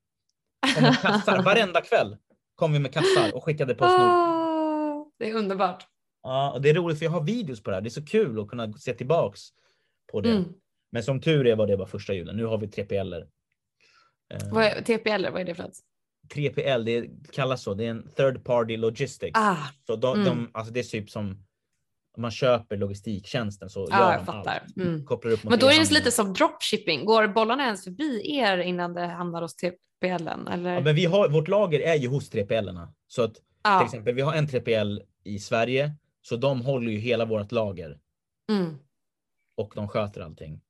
Kom 0.75 0.83
med 0.83 1.01
kassar. 1.01 1.43
Varenda 1.43 1.81
kväll 1.81 2.17
kom 2.55 2.73
vi 2.73 2.79
med 2.79 2.93
kassar 2.93 3.35
och 3.37 3.45
skickade 3.45 3.75
Postnord. 3.75 4.01
Åh, 4.01 5.07
det 5.19 5.31
är 5.31 5.35
underbart. 5.35 5.87
Ja, 6.23 6.53
och 6.53 6.63
det 6.63 6.71
är 6.71 6.75
roligt 6.75 6.99
för 6.99 7.05
jag 7.05 7.11
har 7.13 7.23
videos 7.23 7.63
på 7.63 7.71
det 7.71 7.77
här. 7.77 7.81
Det 7.83 7.89
är 7.89 7.91
så 7.91 8.05
kul 8.05 8.41
att 8.41 8.49
kunna 8.49 8.73
se 8.73 8.93
tillbaks 8.95 9.41
på 10.13 10.21
det. 10.21 10.31
Mm. 10.31 10.45
Men 10.93 11.03
som 11.03 11.21
tur 11.21 11.47
är 11.47 11.57
var 11.57 11.67
det 11.67 11.77
bara 11.77 11.87
första 11.89 12.15
julen. 12.15 12.37
Nu 12.37 12.45
har 12.45 12.59
vi 12.59 12.67
3PL. 12.67 13.15
Eh, 13.15 14.39
Vad 14.53 14.65
är, 14.65 14.83
TPL, 14.83 15.27
vad 15.33 15.41
är 15.41 15.45
det 15.45 15.55
för 15.55 15.63
något? 15.63 15.79
3PL, 16.35 16.85
det 16.85 17.09
kallas 17.33 17.63
så. 17.63 17.75
Det 17.75 17.85
är 17.87 17.91
en 17.91 18.09
third 18.17 18.45
party 18.45 18.77
logistics. 18.77 19.39
Ah, 19.41 19.57
Så 19.87 19.97
de, 19.97 20.15
mm. 20.15 20.25
de, 20.27 20.51
alltså 20.55 20.73
det 20.73 20.81
är 20.81 20.85
typ 20.85 21.11
som 21.11 21.45
om 22.17 22.23
man 22.23 22.31
köper 22.31 22.77
logistiktjänsten 22.77 23.71
så 23.71 23.87
Ja, 23.91 24.13
gör 24.13 24.19
de 24.19 24.27
fattar. 24.27 24.61
allt. 24.65 24.77
Mm. 24.77 25.05
Kopplar 25.05 25.33
upp 25.33 25.45
men 25.45 25.59
då 25.59 25.67
är 25.67 25.79
det 25.85 25.91
lite 25.91 26.11
som 26.11 26.33
dropshipping. 26.33 27.05
Går 27.05 27.29
bollarna 27.29 27.65
ens 27.65 27.85
förbi 27.85 28.37
er 28.37 28.59
innan 28.59 28.95
det 28.95 29.07
hamnar 29.07 29.43
hos 29.43 29.57
TPL? 29.57 30.29
Eller? 30.51 30.75
Ja, 30.75 30.81
men 30.81 30.95
vi 30.95 31.05
har, 31.05 31.29
vårt 31.29 31.49
lager 31.49 31.81
är 31.81 31.95
ju 31.95 32.09
hos 32.09 32.31
3PL. 32.33 32.89
Så 33.07 33.23
att 33.23 33.35
till 33.35 33.43
Ja. 33.65 33.85
exempel, 33.85 34.15
vi 34.15 34.23
har 34.23 34.35
en 34.35 34.47
3PL 34.49 35.01
i 35.25 35.39
Sverige. 35.39 35.95
Så 36.23 36.37
de 36.37 36.61
håller 36.61 36.93
ju 36.93 36.99
hela 36.99 37.25
vårt 37.25 37.53
lager 37.53 37.99
Mm. 38.51 38.77
och 39.57 39.73
de 39.77 39.89
sköter 39.89 40.21
allting. 40.21 40.61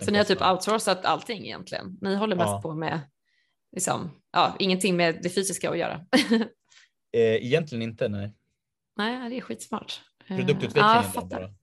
Så 0.00 0.10
ni 0.10 0.18
har 0.18 0.24
typ 0.24 0.42
outsourcat 0.42 1.04
allting 1.04 1.44
egentligen? 1.44 1.98
Ni 2.00 2.14
håller 2.14 2.36
mest 2.36 2.48
Ja. 2.48 2.62
på 2.62 2.74
med 2.74 3.00
liksom, 3.72 4.10
ja, 4.32 4.56
ingenting 4.58 4.96
med 4.96 5.18
det 5.22 5.30
fysiska 5.30 5.70
att 5.70 5.78
göra? 5.78 6.06
Eh, 7.12 7.20
egentligen 7.46 7.82
inte, 7.82 8.08
nej. 8.08 8.34
Nej, 8.96 9.30
det 9.30 9.36
är 9.36 9.40
skitsmart. 9.40 10.00
Eh, 10.26 10.36
Produktutvecklingen 10.36 11.04
ja, 11.14 11.24
bara. 11.30 11.54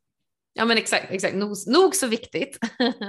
Ja, 0.54 0.66
men 0.66 0.78
exakt, 0.78 1.12
exakt. 1.12 1.36
Nog, 1.36 1.52
nog 1.68 1.96
så 1.96 2.08
viktigt. 2.08 2.60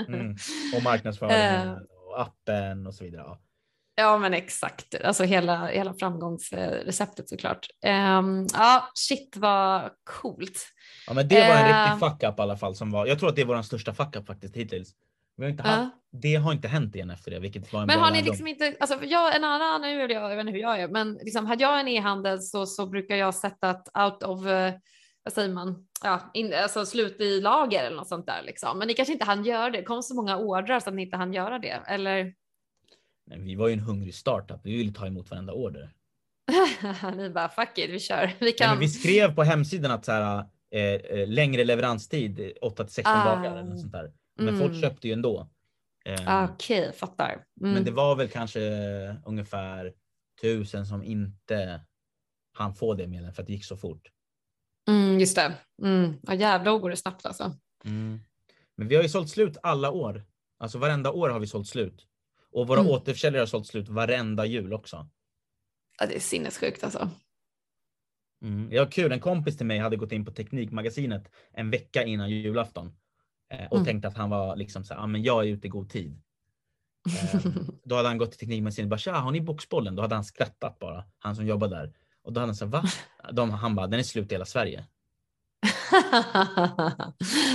Mm. 0.09 0.37
Och 0.77 0.83
marknadsföringen 0.83 1.69
och 2.09 2.21
appen 2.21 2.87
och 2.87 2.95
så 2.95 3.05
vidare. 3.05 3.23
Ja. 3.27 3.41
Ja, 3.99 4.19
men 4.19 4.35
exakt. 4.35 4.95
Alltså 5.05 5.25
hela, 5.25 5.67
hela 5.67 5.95
framgångsreceptet 5.95 7.29
såklart. 7.29 7.67
Um, 8.19 8.47
ja, 8.53 8.89
shit 8.95 9.37
vad 9.37 9.91
coolt. 10.05 10.67
ja, 11.07 11.15
men 11.15 11.29
det 11.29 11.49
var 11.49 11.57
en 11.57 11.67
Eh. 11.71 11.85
riktig 11.93 12.01
fuck 12.09 12.23
up 12.23 12.39
i 12.39 12.43
alla 12.43 12.57
fall. 12.57 12.75
Som 12.75 12.91
var, 12.91 13.07
jag 13.07 13.19
tror 13.19 13.29
att 13.29 13.37
det 13.37 13.43
är 13.43 13.47
vår 13.47 13.63
största 13.63 13.95
fuck 13.95 14.17
up 14.17 14.27
faktiskt 14.27 14.57
hittills. 14.57 14.89
Vi 15.37 15.45
har 15.45 15.51
inte 15.51 15.63
Ja. 15.67 15.71
haft, 15.71 15.91
det 16.13 16.35
har 16.35 16.53
inte 16.53 16.69
hänt 16.69 16.95
igen 16.95 17.11
efter 17.11 17.31
det, 17.31 17.39
vilket 17.39 17.73
var 17.73 17.81
en 17.81 17.87
Men 17.87 17.99
har 18.01 18.11
ni 18.11 18.23
liksom 18.23 18.47
inte, 18.47 18.77
alltså 18.81 19.05
jag, 19.05 19.37
en 19.37 19.45
annan, 19.45 19.81
nu 19.81 20.03
är 20.03 20.09
jag, 20.09 20.23
jag 20.31 20.37
vet 20.37 20.41
inte 20.41 20.53
hur 20.53 20.61
jag 20.61 20.81
är, 20.81 20.89
men 20.89 21.15
liksom, 21.15 21.47
hade 21.47 21.63
jag 21.63 21.81
en 21.81 21.89
e-handel 21.89 22.43
så, 22.43 22.67
så 22.67 22.87
brukar 22.87 23.17
jag 23.17 23.35
sätta 23.35 23.71
att 23.71 23.89
out 23.99 24.23
of, 24.23 24.47
eh, 24.47 24.73
vad 25.23 25.33
säger 25.33 25.49
man, 25.55 25.87
ja, 26.03 26.31
in, 26.35 26.55
alltså 26.55 26.87
slut 26.87 27.21
i 27.21 27.41
lager 27.41 27.85
eller 27.85 27.97
något 27.97 28.09
sånt 28.09 28.27
där 28.27 28.43
liksom. 28.43 28.79
Men 28.79 28.89
ni 28.89 28.95
kanske 28.95 29.13
inte 29.13 29.25
hann 29.25 29.45
göra 29.45 29.71
det, 29.71 29.79
det 29.79 29.85
kom 29.85 30.03
så 30.03 30.15
många 30.15 30.37
ordrar 30.37 30.81
så 30.81 30.89
att 30.91 30.95
ni 30.97 31.03
inte 31.03 31.17
hann 31.17 31.33
göra 31.33 31.59
det, 31.59 31.81
eller? 31.87 32.33
Nej, 33.27 33.39
vi 33.41 33.55
var 33.55 33.69
ju 33.69 33.73
en 33.73 33.81
hungrig 33.81 34.15
startup. 34.15 34.61
Vi 34.63 34.77
ville 34.77 34.93
ta 34.93 35.07
emot 35.07 35.31
varenda 35.31 35.53
order. 35.53 35.91
ni 37.17 37.31
bara 37.31 37.49
fuck 37.49 37.79
it, 37.79 37.91
vi 37.91 38.01
kör, 38.01 38.27
vi 38.27 38.45
Nej, 38.45 38.57
kan. 38.57 38.71
men 38.71 38.79
vi 38.79 38.89
skrev 38.89 39.35
på 39.35 39.43
hemsidan 39.43 39.91
att 39.91 40.05
så 40.05 40.13
här, 40.13 40.45
eh, 40.71 40.81
eh, 40.83 41.29
längre 41.29 41.65
leveranstid, 41.65 42.41
eh, 42.41 42.51
8 42.63 42.85
till 42.85 42.95
16 42.95 43.15
Ah. 43.17 43.25
dagar 43.37 43.57
eller 43.57 43.77
sånt 43.77 43.93
där. 43.93 44.13
Men 44.39 44.49
Mm. 44.49 44.61
folk 44.61 44.81
köpte 44.83 45.07
ju 45.09 45.13
ändå. 45.13 45.49
Eh, 46.05 46.45
Okej, 46.45 46.93
fattar. 46.93 47.45
Mm. 47.61 47.73
Men 47.73 47.85
det 47.85 47.91
var 47.91 48.17
väl 48.17 48.29
kanske 48.29 48.61
ungefär 49.27 49.93
tusen 50.41 50.87
som 50.87 51.03
inte 51.05 51.81
han 52.53 52.75
få 52.75 52.95
det 52.95 53.07
medlen 53.07 53.33
för 53.33 53.43
att 53.43 53.47
det 53.47 53.53
gick 53.53 53.65
så 53.65 53.77
fort. 53.77 54.09
Mm, 54.89 55.21
just 55.21 55.37
det. 55.37 55.53
Mm. 55.83 56.15
Ja, 56.23 56.35
jävlar 56.35 56.79
går 56.79 56.91
det 56.91 56.97
snabbt 56.97 57.27
alltså. 57.27 57.53
Men 58.77 58.89
vi 58.89 58.95
har 58.97 59.03
ju 59.03 59.09
sålt 59.09 59.29
slut 59.31 59.57
alla 59.63 59.91
år. 59.91 60.25
Alltså 60.59 60.79
varenda 60.79 61.11
år 61.13 61.29
har 61.31 61.41
vi 61.41 61.47
sålt 61.47 61.69
slut. 61.69 62.07
Och 62.57 62.67
våra 62.67 62.81
Mm. 62.81 62.93
återförsäljare 62.93 63.41
har 63.41 63.47
sålt 63.47 63.67
slut 63.67 63.89
varenda 63.89 64.47
jul 64.47 64.73
också. 64.73 65.09
Ja, 65.99 66.07
det 66.07 66.17
är 66.17 66.21
sinnessjukt 66.21 66.85
alltså. 66.85 67.11
Mm. 68.43 68.69
Ja, 68.73 68.87
kul. 68.87 69.13
En 69.13 69.21
kompis 69.21 69.57
till 69.57 69.67
mig 69.67 69.79
hade 69.79 69.97
gått 69.97 70.13
in 70.13 70.25
på 70.25 70.31
Teknikmagasinet 70.31 71.31
en 71.53 71.71
vecka 71.71 72.03
innan 72.05 72.31
julafton 72.31 72.97
eh, 73.51 73.67
och 73.67 73.77
mm. 73.77 73.85
tänkte 73.85 74.09
att 74.09 74.17
han 74.17 74.31
var 74.31 74.57
liksom 74.57 74.85
så 74.85 74.95
här, 74.95 75.01
ah, 75.01 75.07
men 75.07 75.23
jag 75.23 75.45
är 75.45 75.49
ute 75.49 75.67
i 75.67 75.71
god 75.71 75.91
tid. 75.91 76.23
Eh, 77.35 77.41
då 77.85 77.97
hade 77.97 78.09
han 78.09 78.19
gått 78.19 78.31
till 78.31 78.39
Teknikmagasinet 78.39 78.87
och 78.87 78.91
bara, 78.91 78.99
tja, 78.99 79.13
har 79.13 79.31
ni 79.31 79.41
boxbollen? 79.41 79.97
Då 79.97 80.03
hade 80.03 80.15
han 80.15 80.25
skrattat 80.25 80.79
bara, 80.79 81.05
han 81.19 81.37
som 81.37 81.47
jobbar 81.47 81.69
där. 81.69 81.95
Och 82.23 82.33
då 82.33 82.41
hade 82.41 82.49
han 82.49 82.57
sagt, 82.57 82.73
va? 82.73 82.85
De, 83.33 83.51
han 83.51 83.75
bara, 83.75 83.87
den 83.87 84.01
är 84.01 84.05
slut 84.05 84.33
i 84.33 84.35
hela 84.35 84.45
Sverige. 84.45 84.79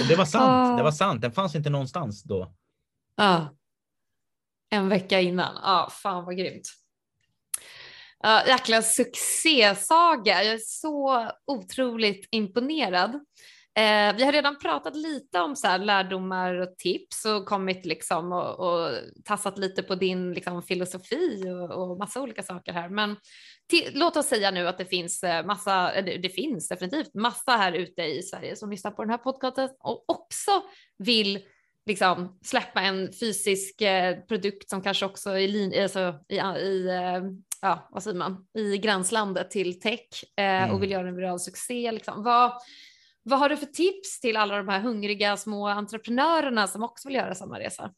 och 0.02 0.08
det 0.08 0.16
var 0.16 0.26
sant, 0.26 0.78
det 0.78 0.84
var 0.84 0.91
sant. 0.91 1.22
Den 1.22 1.32
fanns 1.32 1.56
inte 1.56 1.70
någonstans 1.70 2.24
då. 2.24 2.54
Ja. 3.16 3.47
En 4.72 4.89
vecka 4.89 5.19
innan. 5.19 5.55
Ja, 5.63 5.89
fan 6.03 6.26
vad 6.26 6.38
grymt. 6.38 6.67
Uh, 8.26 8.47
jäkla 8.47 8.82
succésaga. 8.82 10.43
Jag 10.43 10.53
är 10.53 10.59
så 10.63 11.32
otroligt 11.45 12.28
imponerad. 12.32 13.19
Eh, 13.76 14.15
vi 14.15 14.24
har 14.24 14.32
redan 14.32 14.59
pratat 14.59 14.95
lite 14.95 15.39
om 15.39 15.55
så 15.55 15.67
här 15.67 15.80
lärdomar 15.80 16.55
och 16.55 16.78
tips 16.78 17.26
och 17.26 17.45
kommit 17.45 17.86
liksom 17.86 18.32
och, 18.32 18.59
och 18.59 18.91
tassat 19.26 19.57
lite 19.57 19.84
på 19.84 19.95
din 19.95 20.34
liksom, 20.34 20.63
filosofi 20.63 21.43
och, 21.49 21.72
och 21.72 21.97
massa 21.97 22.22
olika 22.22 22.43
saker 22.43 22.74
här. 22.74 22.89
Men 22.89 23.15
låt 23.93 24.17
oss 24.17 24.26
säga 24.26 24.51
nu 24.51 24.67
att 24.67 24.78
det 24.78 24.86
finns 24.86 25.24
eh, 25.24 25.45
massa, 25.45 25.93
eh, 25.93 26.05
det, 26.05 26.17
det 26.17 26.30
finns 26.30 26.67
definitivt 26.67 27.13
massa 27.13 27.51
här 27.51 27.72
ute 27.72 28.01
i 28.01 28.22
Sverige 28.22 28.55
som 28.55 28.72
lyssnar 28.72 28.91
på 28.91 29.03
den 29.03 29.11
här 29.11 29.17
podcasten 29.17 29.69
och 29.80 30.09
också 30.09 30.51
vill 30.97 31.39
liksom 31.86 32.39
släppa 32.41 32.82
en 32.82 33.13
fysisk 33.13 33.82
eh, 33.82 34.17
produkt 34.19 34.69
som 34.69 34.82
kanske 34.82 35.05
också 35.05 35.29
är 35.29 35.47
lin, 35.47 35.84
alltså, 35.84 36.19
i, 36.29 36.36
i 36.36 36.88
eh, 36.88 37.23
ja, 37.61 37.88
vad 37.91 38.03
säger 38.03 38.17
man, 38.17 38.45
i 38.57 38.77
gränslandet 38.77 39.51
till 39.51 39.79
tech 39.79 40.23
eh, 40.38 40.43
mm. 40.43 40.71
och 40.71 40.84
vill 40.84 40.91
göra 40.91 41.07
en 41.07 41.15
viral 41.15 41.39
succé. 41.39 41.91
Liksom. 41.91 42.23
Vad, 42.23 42.53
vad 43.23 43.39
har 43.39 43.49
du 43.49 43.57
för 43.57 43.65
tips 43.65 44.19
till 44.19 44.38
alla 44.38 44.57
de 44.57 44.67
här 44.67 44.79
hungriga 44.79 45.38
små 45.38 45.67
entreprenörerna 45.67 46.67
som 46.67 46.84
också 46.84 47.07
vill 47.07 47.15
göra 47.15 47.36
samma 47.36 47.59
resa? 47.59 47.93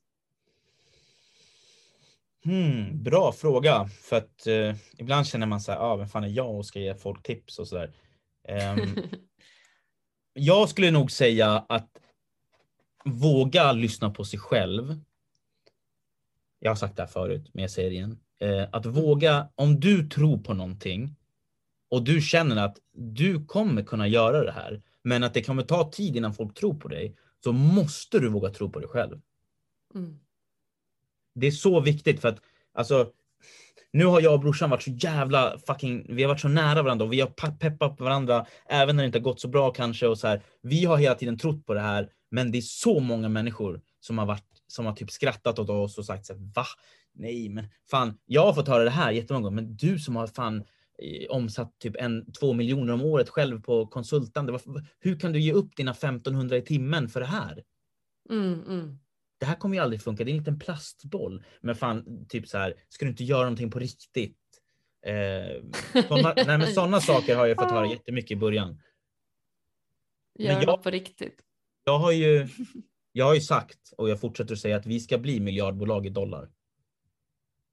Hmm, 2.46 3.04
bra 3.04 3.32
fråga, 3.32 3.90
för 4.02 4.16
att 4.16 4.48
eh, 4.48 4.76
ibland 4.98 5.28
känner 5.28 5.46
man 5.46 5.62
så 5.62 5.72
här, 5.72 5.80
ah, 5.80 5.96
vem 5.96 6.08
fan 6.08 6.24
är 6.24 6.28
jag 6.28 6.56
och 6.56 6.66
ska 6.66 6.80
ge 6.80 6.96
folk 6.96 7.24
tips 7.24 7.60
och 7.60 7.68
sådär. 7.68 7.92
Um, 8.78 8.98
jag 10.34 10.70
skulle 10.70 10.92
nog 10.92 11.12
säga 11.12 11.66
att 11.70 11.90
våga 13.06 13.72
lyssna 13.72 14.10
på 14.10 14.26
sig 14.26 14.40
själv. 14.40 15.00
Jag 16.60 16.72
har 16.72 16.76
sagt 16.76 16.96
det 16.96 17.02
här 17.02 17.08
förut, 17.08 17.50
men 17.54 17.62
jag 17.62 17.72
säger 17.72 17.90
det 17.90 17.96
igen. 17.96 18.20
Att 18.72 18.86
våga, 18.86 19.50
om 19.56 19.80
du 19.80 20.10
tror 20.10 20.38
på 20.38 20.54
någonting 20.54 21.16
och 21.90 22.04
du 22.04 22.22
känner 22.22 22.56
att 22.56 22.78
du 22.94 23.46
kommer 23.46 23.84
kunna 23.84 24.08
göra 24.08 24.44
det 24.44 24.52
här, 24.52 24.82
men 25.04 25.24
att 25.24 25.34
det 25.34 25.42
kommer 25.42 25.64
ta 25.64 25.92
tid 25.92 26.16
innan 26.16 26.34
folk 26.34 26.54
tror 26.54 26.74
på 26.74 26.88
dig, 26.88 27.16
så 27.44 27.52
måste 27.52 28.20
du 28.20 28.30
våga 28.30 28.50
tro 28.50 28.70
på 28.70 28.80
dig 28.80 28.90
själv. 28.90 29.22
Mm. 29.96 30.20
Det 31.36 31.48
är 31.48 31.52
så 31.52 31.80
viktigt 31.80 32.22
för 32.22 32.28
att 32.28 32.40
alltså, 32.74 33.12
nu 33.92 34.06
har 34.06 34.22
jag 34.22 34.34
och 34.34 34.40
brorsan 34.40 34.70
varit 34.70 34.84
så 34.84 34.92
jävla 34.92 35.58
fucking, 35.68 36.16
vi 36.16 36.24
har 36.24 36.30
varit 36.30 36.42
så 36.42 36.48
nära 36.48 36.84
varandra 36.84 37.06
och 37.06 37.14
vi 37.14 37.22
har 37.22 37.58
peppat 37.60 38.00
varandra 38.00 38.46
även 38.66 38.96
när 38.96 39.04
det 39.04 39.08
inte 39.08 39.18
har 39.18 39.24
gått 39.24 39.40
så 39.40 39.48
bra 39.48 39.72
kanske 39.72 40.08
och 40.08 40.20
så 40.20 40.28
här. 40.28 40.42
Vi 40.62 40.86
har 40.86 40.98
hela 40.98 41.16
tiden 41.16 41.38
trott 41.38 41.66
på 41.66 41.74
det 41.74 41.80
här, 41.80 42.10
men 42.34 42.52
det 42.52 42.58
är 42.58 42.62
så 42.62 43.00
många 43.00 43.30
människor 43.30 43.82
som 44.00 44.18
har 44.18 44.26
varit, 44.26 44.64
som 44.68 44.86
har 44.86 44.94
typ 44.94 45.12
skrattat 45.12 45.60
åt 45.60 45.70
oss 45.70 45.98
och 45.98 46.06
sagt 46.06 46.26
så 46.26 46.34
här, 46.34 46.42
va? 46.56 46.66
Nej, 47.14 47.50
men 47.50 47.68
fan, 47.90 48.18
jag 48.26 48.46
har 48.46 48.54
fått 48.54 48.68
höra 48.68 48.84
det 48.84 48.90
här 48.90 49.12
jättemånga 49.12 49.44
gånger, 49.44 49.62
men 49.62 49.76
du 49.76 50.00
som 50.00 50.16
har 50.16 50.28
fan 50.28 50.64
omsatt 51.30 51.80
typ 51.80 51.96
en, 51.96 52.32
två 52.32 52.54
miljoner 52.54 52.94
om 52.94 53.02
året 53.02 53.30
själv 53.30 53.62
på 53.62 53.88
konsultande. 53.88 54.60
Hur 55.00 55.20
kan 55.20 55.34
du 55.34 55.40
ge 55.40 55.54
upp 55.54 55.76
dina 55.76 55.92
1500 55.92 56.58
i 56.58 56.62
timmen 56.62 57.10
för 57.10 57.20
det 57.20 57.26
här? 57.26 57.64
Mm, 58.30 58.64
mm. 58.68 59.00
Det 59.40 59.46
här 59.46 59.56
kommer 59.56 59.76
ju 59.76 59.84
aldrig 59.84 60.02
funka. 60.02 60.24
Det 60.24 60.32
är 60.32 60.34
en 60.34 60.40
liten 60.40 60.60
plastboll. 60.60 61.44
Men 61.62 61.76
fan, 61.76 62.26
typ 62.30 62.48
så 62.48 62.58
här, 62.58 62.74
ska 62.90 63.06
du 63.06 63.12
inte 63.12 63.24
göra 63.24 63.44
någonting 63.44 63.72
på 63.72 63.80
riktigt? 63.80 64.40
Eh, 65.06 65.64
såna, 66.08 66.34
nej, 66.36 66.58
men 66.58 66.74
sådana 66.74 67.02
saker 67.02 67.36
har 67.36 67.46
jag 67.46 67.58
fått 67.58 67.72
höra 67.72 67.88
jättemycket 67.92 68.32
i 68.32 68.36
början. 68.36 68.82
Gör 70.40 70.54
men 70.54 70.64
jag, 70.64 70.84
på 70.84 70.90
riktigt. 70.90 71.44
Jag 71.84 72.00
har 72.00 72.12
ju, 72.12 72.48
jag 73.12 73.26
har 73.26 73.34
ju 73.34 73.42
sagt 73.42 73.94
och 73.98 74.10
jag 74.10 74.22
fortsätter 74.22 74.54
att 74.54 74.60
säga 74.60 74.78
att 74.78 74.86
vi 74.86 75.00
ska 75.00 75.18
bli 75.18 75.40
miljardbolag 75.40 76.06
i 76.06 76.10
dollar. 76.10 76.50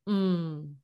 Mm. 0.09 0.77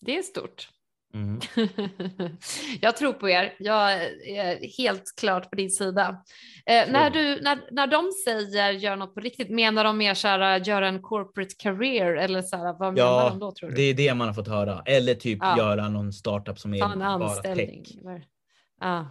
Det 0.00 0.18
är 0.18 0.22
stort. 0.22 0.68
Mm. 1.14 1.40
jag 2.80 2.96
tror 2.96 3.12
på 3.12 3.28
er. 3.28 3.54
Jag 3.58 3.92
är 4.28 4.76
helt 4.78 5.14
klart 5.16 5.50
på 5.50 5.56
din 5.56 5.70
sida. 5.70 6.22
Eh, 6.66 6.92
när, 6.92 7.10
du, 7.10 7.40
när, 7.42 7.60
när 7.70 7.86
de 7.86 8.12
säger 8.24 8.70
gör 8.70 8.96
något 8.96 9.14
på 9.14 9.20
riktigt, 9.20 9.50
menar 9.50 9.84
de 9.84 9.98
mer 9.98 10.14
så 10.14 10.28
här, 10.28 10.60
göra 10.60 10.88
en 10.88 11.02
corporate 11.02 11.54
career 11.58 12.14
eller 12.14 12.42
så 12.42 12.56
här, 12.56 12.78
vad 12.78 12.98
ja, 12.98 13.16
menar 13.16 13.30
de 13.30 13.38
då 13.38 13.52
tror 13.52 13.70
du? 13.70 13.76
det 13.76 13.82
är 13.82 13.94
det 13.94 14.14
man 14.14 14.26
har 14.26 14.34
fått 14.34 14.48
höra. 14.48 14.82
Eller 14.86 15.14
typ 15.14 15.38
ja. 15.40 15.58
göra 15.58 15.88
någon 15.88 16.12
startup 16.12 16.58
som 16.58 16.74
är 16.74 16.78
bara 16.78 17.06
anställning. 17.06 17.84
tech. 17.84 18.24
Ja. 18.80 19.06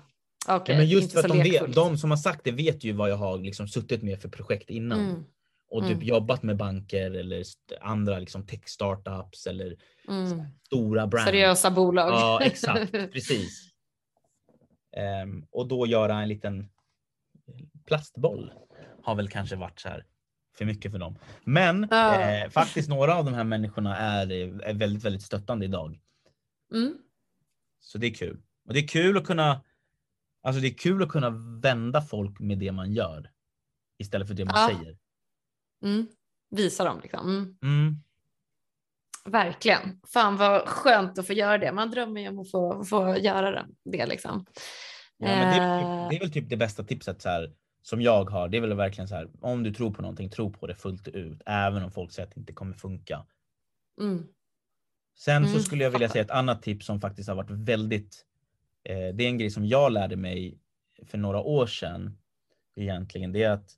Okay, 0.48 0.76
ja, 0.76 0.80
men 0.80 0.88
just 0.88 1.14
för 1.14 1.20
att 1.20 1.28
de, 1.28 1.44
vet, 1.44 1.76
de, 1.76 1.98
som 1.98 2.10
har 2.10 2.18
sagt 2.18 2.44
det 2.44 2.52
vet 2.52 2.84
ju 2.84 2.94
vad 2.94 3.10
jag 3.10 3.18
har 3.18 3.38
liksom 3.38 3.68
suttit 3.68 4.04
med 4.04 4.22
för 4.22 4.30
projekt 4.30 4.70
innan. 4.70 5.00
Mm 5.00 5.24
och 5.70 5.82
typ 5.82 5.92
mm. 5.92 6.08
jobbat 6.08 6.44
med 6.44 6.58
banker 6.58 7.12
eller 7.12 7.44
andra 7.82 8.20
liksom 8.20 8.46
tech 8.46 8.68
startups 8.68 9.48
eller 9.48 9.76
mm. 10.08 10.44
stora 10.66 11.08
brands. 11.08 11.26
Seriösa 11.26 11.72
bolag. 11.72 12.10
Ja, 12.12 12.40
exakt. 12.44 12.92
Precis. 12.92 13.72
Um, 15.24 15.48
och 15.52 15.68
då 15.68 15.88
göra 15.88 16.22
en 16.22 16.30
liten 16.30 16.70
plastboll 17.86 18.54
har 19.04 19.16
väl 19.16 19.30
kanske 19.30 19.56
varit 19.56 19.80
så 19.80 19.90
här 19.90 20.06
för 20.58 20.66
mycket 20.66 20.92
för 20.92 21.00
dem. 21.00 21.20
Men 21.44 21.88
ja. 21.92 22.22
eh, 22.22 22.50
faktiskt 22.50 22.90
några 22.90 23.16
av 23.16 23.26
de 23.26 23.34
här 23.34 23.44
människorna 23.44 23.98
är, 23.98 24.32
är 24.64 24.74
väldigt, 24.74 25.04
väldigt 25.04 25.24
stöttande 25.24 25.66
idag. 25.66 26.00
Mm. 26.74 26.98
Så 27.80 27.98
det 27.98 28.08
är 28.08 28.14
kul. 28.14 28.42
Och 28.68 28.74
det 28.74 28.80
är 28.80 28.88
kul 28.88 29.18
att 29.18 29.26
kunna 29.26 29.62
Alltså 30.48 30.62
det 30.62 30.68
är 30.68 30.74
kul 30.74 31.04
att 31.04 31.10
kunna 31.10 31.30
vända 31.62 32.02
folk 32.02 32.40
med 32.40 32.58
det 32.58 32.72
man 32.72 32.94
gör 32.94 33.32
istället 33.98 34.28
för 34.28 34.36
det 34.36 34.46
man 34.46 34.54
ja. 34.56 34.68
säger. 34.68 34.98
Mm. 35.84 36.08
Visa 36.50 36.84
dem 36.84 37.00
liksom. 37.04 37.30
Mm. 37.30 37.58
Mm. 37.64 37.96
Verkligen. 39.26 40.02
Fan 40.14 40.38
vad 40.38 40.68
skönt 40.68 41.20
att 41.20 41.28
få 41.28 41.34
göra 41.34 41.58
det. 41.58 41.72
Man 41.72 41.92
drömmer 41.92 42.22
ju 42.22 42.28
om 42.30 42.40
att 42.40 42.52
få, 42.52 42.84
få 42.84 43.18
göra 43.18 43.66
det 43.84 44.06
liksom. 44.06 44.46
Ja, 45.18 45.28
men 45.28 45.40
det, 45.40 45.64
är, 45.64 45.80
typ, 45.80 46.10
det 46.10 46.16
är 46.16 46.20
väl 46.20 46.32
typ 46.32 46.50
det 46.50 46.58
bästa 46.58 46.84
tipset 46.84 47.22
så 47.22 47.30
här, 47.30 47.54
som 47.82 48.02
jag 48.02 48.30
har. 48.30 48.50
Det 48.50 48.58
är 48.58 48.62
väl 48.62 48.74
verkligen 48.74 49.08
så 49.08 49.16
här, 49.16 49.30
om 49.42 49.64
du 49.64 49.74
tror 49.74 49.92
på 49.92 50.02
någonting, 50.02 50.30
tro 50.30 50.54
på 50.54 50.68
det 50.68 50.76
fullt 50.76 51.08
ut. 51.08 51.42
Även 51.46 51.84
om 51.84 51.92
folk 51.92 52.12
säger 52.12 52.28
att 52.28 52.36
det 52.36 52.40
inte 52.40 52.54
kommer 52.54 52.74
funka. 52.74 53.26
Mm. 54.02 54.28
Sen 55.18 55.44
så 55.44 55.50
mm. 55.50 55.62
skulle 55.64 55.84
jag 55.84 55.92
vilja 55.92 56.10
säga 56.10 56.24
ett 56.24 56.32
annat 56.32 56.62
tips 56.62 56.86
som 56.86 57.02
faktiskt 57.02 57.30
har 57.30 57.36
varit 57.36 57.52
väldigt, 57.52 58.26
eh, 58.26 58.37
det 58.88 59.24
är 59.24 59.28
en 59.28 59.38
grej 59.38 59.50
som 59.50 59.66
jag 59.66 59.92
lärde 59.92 60.16
mig 60.16 60.60
för 61.06 61.18
några 61.18 61.40
år 61.40 61.68
sedan 61.68 62.18
egentligen. 62.76 63.32
Det 63.32 63.44
är 63.44 63.52
att 63.52 63.72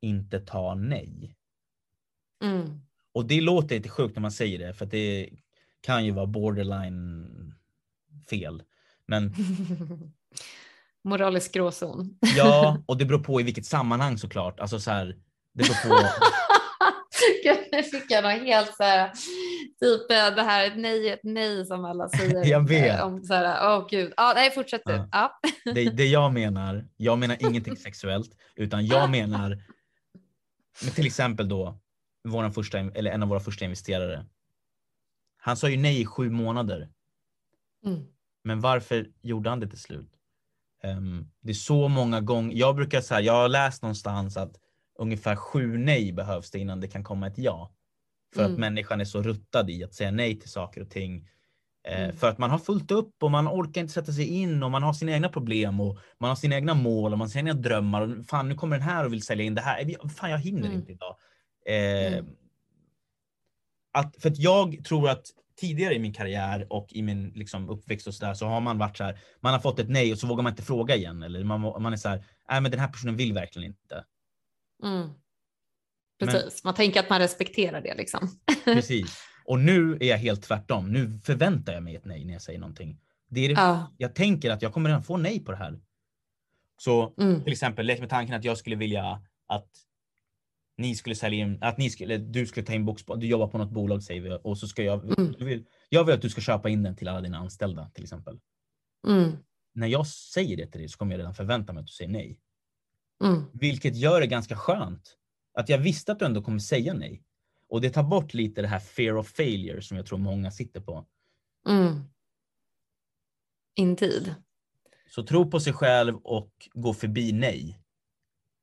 inte 0.00 0.40
ta 0.40 0.74
nej. 0.74 1.36
Mm. 2.44 2.80
Och 3.12 3.26
det 3.26 3.40
låter 3.40 3.76
lite 3.76 3.88
sjukt 3.88 4.16
när 4.16 4.20
man 4.20 4.32
säger 4.32 4.58
det, 4.58 4.74
för 4.74 4.86
det 4.86 5.30
kan 5.80 6.04
ju 6.04 6.10
vara 6.10 6.26
borderline 6.26 7.54
fel. 8.30 8.62
Men... 9.06 9.34
Moralisk 11.04 11.52
gråzon. 11.52 12.18
ja, 12.36 12.82
och 12.86 12.96
det 12.96 13.04
beror 13.04 13.24
på 13.24 13.40
i 13.40 13.44
vilket 13.44 13.66
sammanhang 13.66 14.18
såklart. 14.18 14.60
Alltså 14.60 14.80
så 14.80 14.90
här, 14.90 15.16
det 15.52 15.62
beror 15.62 15.88
på... 15.88 16.08
Jag 17.42 17.86
fick 17.86 18.10
jag 18.10 18.24
något 18.24 18.42
helt 18.42 18.76
så 18.76 18.82
här, 18.82 19.12
typ 19.80 20.10
eh, 20.10 20.34
det 20.36 20.42
här 20.42 20.66
ett 20.66 20.76
nej, 20.76 21.10
ett 21.10 21.20
nej 21.22 21.66
som 21.66 21.84
alla 21.84 22.08
säger. 22.08 22.44
jag 22.50 22.68
vet. 22.68 23.02
Om 23.02 23.22
så 23.24 23.34
här, 23.34 23.78
oh, 23.78 23.86
gud. 23.90 24.12
Ja, 24.16 24.32
nej, 24.34 24.50
fortsätt 24.50 24.82
du. 24.84 24.92
Ja. 24.92 25.08
ja. 25.12 25.40
det, 25.74 25.90
det 25.90 26.06
jag 26.06 26.32
menar, 26.32 26.88
jag 26.96 27.18
menar 27.18 27.36
ingenting 27.40 27.76
sexuellt, 27.76 28.30
utan 28.56 28.86
jag 28.86 29.10
menar 29.10 29.58
men 30.84 30.92
till 30.92 31.06
exempel 31.06 31.48
då, 31.48 31.78
våran 32.24 32.52
första, 32.52 32.78
eller 32.78 33.10
en 33.10 33.22
av 33.22 33.28
våra 33.28 33.40
första 33.40 33.64
investerare. 33.64 34.26
Han 35.36 35.56
sa 35.56 35.68
ju 35.68 35.76
nej 35.76 36.00
i 36.00 36.06
sju 36.06 36.30
månader. 36.30 36.88
Mm. 37.84 38.04
Men 38.44 38.60
varför 38.60 39.10
gjorde 39.22 39.50
han 39.50 39.60
det 39.60 39.68
till 39.68 39.78
slut? 39.78 40.10
Um, 40.84 41.30
det 41.40 41.50
är 41.50 41.54
så 41.54 41.88
många 41.88 42.20
gånger, 42.20 42.56
jag 42.56 42.76
brukar 42.76 43.00
säga, 43.00 43.20
jag 43.20 43.32
har 43.32 43.48
läst 43.48 43.82
någonstans 43.82 44.36
att 44.36 44.56
ungefär 44.98 45.36
sju 45.36 45.78
nej 45.78 46.12
behövs 46.12 46.50
det 46.50 46.58
innan 46.58 46.80
det 46.80 46.88
kan 46.88 47.04
komma 47.04 47.26
ett 47.26 47.38
ja. 47.38 47.75
För 48.36 48.44
mm. 48.44 48.52
att 48.52 48.58
människan 48.58 49.00
är 49.00 49.04
så 49.04 49.22
ruttad 49.22 49.70
i 49.70 49.84
att 49.84 49.94
säga 49.94 50.10
nej 50.10 50.40
till 50.40 50.50
saker 50.50 50.80
och 50.80 50.90
ting. 50.90 51.28
Eh, 51.88 52.04
mm. 52.04 52.16
För 52.16 52.28
att 52.28 52.38
man 52.38 52.50
har 52.50 52.58
fullt 52.58 52.90
upp 52.90 53.22
och 53.22 53.30
man 53.30 53.48
orkar 53.48 53.80
inte 53.80 53.92
sätta 53.92 54.12
sig 54.12 54.28
in 54.28 54.62
och 54.62 54.70
man 54.70 54.82
har 54.82 54.92
sina 54.92 55.12
egna 55.12 55.28
problem 55.28 55.80
och 55.80 55.98
man 56.18 56.28
har 56.28 56.36
sina 56.36 56.54
egna 56.54 56.74
mål 56.74 57.12
och 57.12 57.18
man 57.18 57.26
har 57.26 57.32
sina 57.32 57.50
egna 57.50 57.62
drömmar. 57.62 58.02
Och 58.02 58.26
fan, 58.26 58.48
nu 58.48 58.54
kommer 58.54 58.78
den 58.78 58.88
här 58.88 59.04
och 59.04 59.12
vill 59.12 59.22
sälja 59.22 59.44
in 59.44 59.54
det 59.54 59.60
här. 59.60 60.08
Fan, 60.08 60.30
jag 60.30 60.38
hinner 60.38 60.66
mm. 60.66 60.72
inte 60.72 60.92
idag. 60.92 61.16
Eh, 61.66 62.12
mm. 62.12 62.26
att, 63.92 64.16
för 64.18 64.30
att 64.30 64.38
jag 64.38 64.84
tror 64.84 65.08
att 65.08 65.26
tidigare 65.56 65.94
i 65.94 65.98
min 65.98 66.12
karriär 66.12 66.66
och 66.70 66.92
i 66.92 67.02
min 67.02 67.28
liksom, 67.28 67.68
uppväxt 67.70 68.06
och 68.06 68.14
sådär 68.14 68.34
så 68.34 68.46
har 68.46 68.60
man 68.60 68.78
varit 68.78 68.96
så 68.96 69.04
här, 69.04 69.18
man 69.40 69.52
har 69.52 69.60
fått 69.60 69.78
ett 69.78 69.88
nej 69.88 70.12
och 70.12 70.18
så 70.18 70.26
vågar 70.26 70.42
man 70.42 70.52
inte 70.52 70.62
fråga 70.62 70.96
igen. 70.96 71.22
Eller 71.22 71.44
man, 71.44 71.60
man 71.60 71.92
är 71.92 71.96
så 71.96 72.08
här, 72.08 72.24
nej 72.50 72.60
men 72.60 72.70
den 72.70 72.80
här 72.80 72.88
personen 72.88 73.16
vill 73.16 73.32
verkligen 73.32 73.68
inte. 73.68 74.04
Mm. 74.82 75.08
Precis, 76.18 76.42
men, 76.42 76.68
man 76.68 76.74
tänker 76.74 77.00
att 77.00 77.10
man 77.10 77.18
respekterar 77.18 77.80
det 77.80 77.94
liksom. 77.94 78.28
precis. 78.64 79.22
Och 79.44 79.58
nu 79.58 79.98
är 80.00 80.06
jag 80.06 80.18
helt 80.18 80.42
tvärtom. 80.42 80.92
Nu 80.92 81.20
förväntar 81.24 81.72
jag 81.72 81.82
mig 81.82 81.96
ett 81.96 82.04
nej 82.04 82.24
när 82.24 82.32
jag 82.32 82.42
säger 82.42 82.58
någonting. 82.58 83.00
Det 83.28 83.40
är 83.40 83.48
det, 83.48 83.54
ja. 83.54 83.94
Jag 83.96 84.14
tänker 84.14 84.50
att 84.50 84.62
jag 84.62 84.72
kommer 84.72 84.88
redan 84.88 85.02
få 85.02 85.16
nej 85.16 85.44
på 85.44 85.52
det 85.52 85.58
här. 85.58 85.80
Så 86.78 87.14
mm. 87.20 87.44
till 87.44 87.52
exempel, 87.52 87.86
lek 87.86 88.00
med 88.00 88.10
tanken 88.10 88.34
att 88.34 88.44
jag 88.44 88.58
skulle 88.58 88.76
vilja 88.76 89.22
att 89.46 89.68
ni 90.78 90.94
skulle 90.94 91.14
sälja 91.14 91.38
in, 91.38 91.58
att 91.60 91.78
ni 91.78 91.90
skulle, 91.90 92.16
du 92.16 92.46
skulle 92.46 92.66
ta 92.66 92.72
in 92.72 92.84
Boxboll, 92.84 93.20
du 93.20 93.26
jobbar 93.26 93.48
på 93.48 93.58
något 93.58 93.70
bolag 93.70 94.02
säger 94.02 94.20
vi 94.20 94.38
och 94.42 94.58
så 94.58 94.68
ska 94.68 94.82
jag, 94.82 95.18
mm. 95.18 95.34
vill, 95.38 95.64
jag 95.88 96.04
vill 96.04 96.14
att 96.14 96.22
du 96.22 96.30
ska 96.30 96.40
köpa 96.40 96.68
in 96.68 96.82
den 96.82 96.96
till 96.96 97.08
alla 97.08 97.20
dina 97.20 97.38
anställda 97.38 97.90
till 97.94 98.04
exempel. 98.04 98.38
Mm. 99.08 99.32
När 99.74 99.86
jag 99.86 100.06
säger 100.06 100.56
det 100.56 100.66
till 100.66 100.80
dig 100.80 100.88
så 100.88 100.98
kommer 100.98 101.12
jag 101.12 101.18
redan 101.18 101.34
förvänta 101.34 101.72
mig 101.72 101.80
att 101.80 101.86
du 101.86 101.92
säger 101.92 102.10
nej. 102.10 102.38
Mm. 103.24 103.44
Vilket 103.52 103.96
gör 103.96 104.20
det 104.20 104.26
ganska 104.26 104.56
skönt. 104.56 105.16
Att 105.56 105.68
jag 105.68 105.78
visste 105.78 106.12
att 106.12 106.18
du 106.18 106.24
ändå 106.24 106.42
kommer 106.42 106.58
säga 106.58 106.94
nej. 106.94 107.22
Och 107.68 107.80
det 107.80 107.90
tar 107.90 108.02
bort 108.02 108.34
lite 108.34 108.62
det 108.62 108.68
här 108.68 108.78
fear 108.78 109.16
of 109.16 109.28
failure 109.28 109.82
som 109.82 109.96
jag 109.96 110.06
tror 110.06 110.18
många 110.18 110.50
sitter 110.50 110.80
på. 110.80 111.06
Mm. 111.68 112.00
Indeed. 113.74 114.34
Så 115.10 115.22
tro 115.22 115.50
på 115.50 115.60
sig 115.60 115.72
själv 115.72 116.16
och 116.16 116.68
gå 116.74 116.94
förbi 116.94 117.32
nej. 117.32 117.78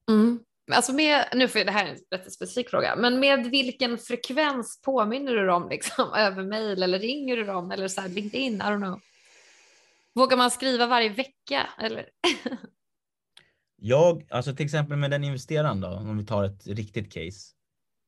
Mm. 0.10 0.39
Alltså 0.72 0.94
med, 0.94 1.26
nu 1.34 1.48
för 1.48 1.66
det 1.66 1.72
här 1.72 1.86
är 1.86 1.89
en 1.89 1.98
rätt 2.12 2.34
specifik 2.34 2.70
fråga, 2.70 2.96
men 2.96 3.20
med 3.20 3.48
vilken 3.48 3.98
frekvens 3.98 4.82
påminner 4.82 5.34
du 5.34 5.46
dem 5.46 5.70
liksom, 5.70 6.14
över 6.16 6.44
mail 6.44 6.84
eller 6.84 7.00
ringer 7.00 7.38
du 7.38 7.44
dem 7.44 7.72
eller 7.72 7.88
så 7.88 8.02
här 8.02 8.10
LinkedIn? 8.10 8.56
I 8.56 8.60
don't 8.60 8.78
know. 8.78 9.00
Vågar 10.14 10.38
man 10.38 10.52
skriva 10.52 10.88
varje 10.88 11.10
vecka 11.10 11.70
eller? 11.80 12.10
jag, 13.86 14.25
alltså 14.29 14.55
till 14.55 14.65
exempel 14.65 14.97
med 14.97 15.11
den 15.11 15.23
investeraren 15.23 15.81
då, 15.81 15.88
om 15.88 16.17
vi 16.17 16.25
tar 16.25 16.43
ett 16.43 16.67
riktigt 16.67 17.13
case. 17.13 17.53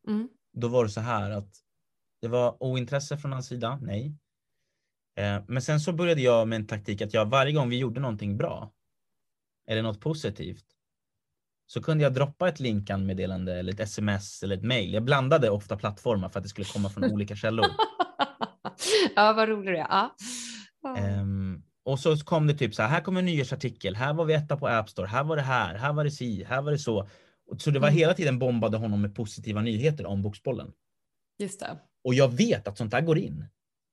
Mm. 0.08 0.30
Då 0.54 0.68
var 0.68 0.84
det 0.84 0.90
så 0.90 1.02
här 1.02 1.32
att 1.32 1.50
det 2.22 2.28
var 2.28 2.64
ointresse 2.64 3.18
från 3.18 3.34
hans 3.34 3.48
sida, 3.48 3.80
nej. 3.82 4.16
Eh, 5.18 5.44
men 5.48 5.62
sen 5.62 5.80
så 5.80 5.94
började 5.94 6.22
jag 6.22 6.48
med 6.48 6.56
en 6.56 6.68
taktik 6.68 7.02
att 7.02 7.14
jag 7.14 7.26
varje 7.26 7.54
gång 7.54 7.70
vi 7.70 7.78
gjorde 7.78 8.00
någonting 8.00 8.38
bra 8.38 8.74
eller 9.68 9.82
något 9.82 10.02
positivt 10.02 10.66
så 11.66 11.82
kunde 11.82 12.04
jag 12.04 12.14
droppa 12.14 12.48
ett 12.48 12.60
linkanmeddelande 12.60 13.60
eller 13.60 13.74
ett 13.74 13.80
sms 13.80 14.44
eller 14.44 14.58
ett 14.58 14.64
mail. 14.64 14.94
Jag 14.94 15.04
blandade 15.04 15.50
ofta 15.50 15.78
plattformar 15.78 16.30
för 16.30 16.40
att 16.40 16.44
det 16.44 16.50
skulle 16.50 16.66
komma 16.66 16.90
från 16.90 17.04
olika 17.12 17.36
källor. 17.36 17.66
ja, 19.16 19.34
vad 19.34 19.50
roligt 19.50 19.74
det 19.76 19.80
är. 19.80 19.86
Ja. 19.88 20.16
Och 21.86 22.00
så 22.00 22.18
kom 22.18 22.48
det 22.48 22.54
typ 22.54 22.76
så 22.76 22.82
här, 22.82 22.90
här 22.90 23.02
kommer 23.02 23.20
en 23.20 23.26
nyhetsartikel, 23.26 23.96
här 23.96 24.14
var 24.14 24.26
vi 24.26 24.34
etta 24.34 24.58
på 24.58 24.68
App 24.68 24.90
Store, 24.90 25.08
här 25.08 25.24
var 25.24 25.36
det 25.36 25.42
här, 25.42 25.76
här 25.76 25.94
var 25.94 26.04
det 26.04 26.12
si, 26.12 26.44
här 26.44 26.62
var 26.62 26.72
det 26.72 26.78
så. 26.78 27.10
Så 27.58 27.72
det 27.72 27.80
var 27.80 27.88
mm. 27.88 27.98
hela 27.98 28.14
tiden 28.14 28.40
bombade 28.40 28.78
honom 28.78 29.02
med 29.02 29.16
positiva 29.16 29.62
nyheter 29.62 30.06
om 30.06 30.22
Boxbollen. 30.22 30.72
Just 31.40 31.60
det. 31.60 31.78
Och 32.04 32.14
jag 32.14 32.34
vet 32.34 32.68
att 32.68 32.78
sånt 32.78 32.92
där 32.92 33.02
går 33.02 33.18
in. 33.18 33.46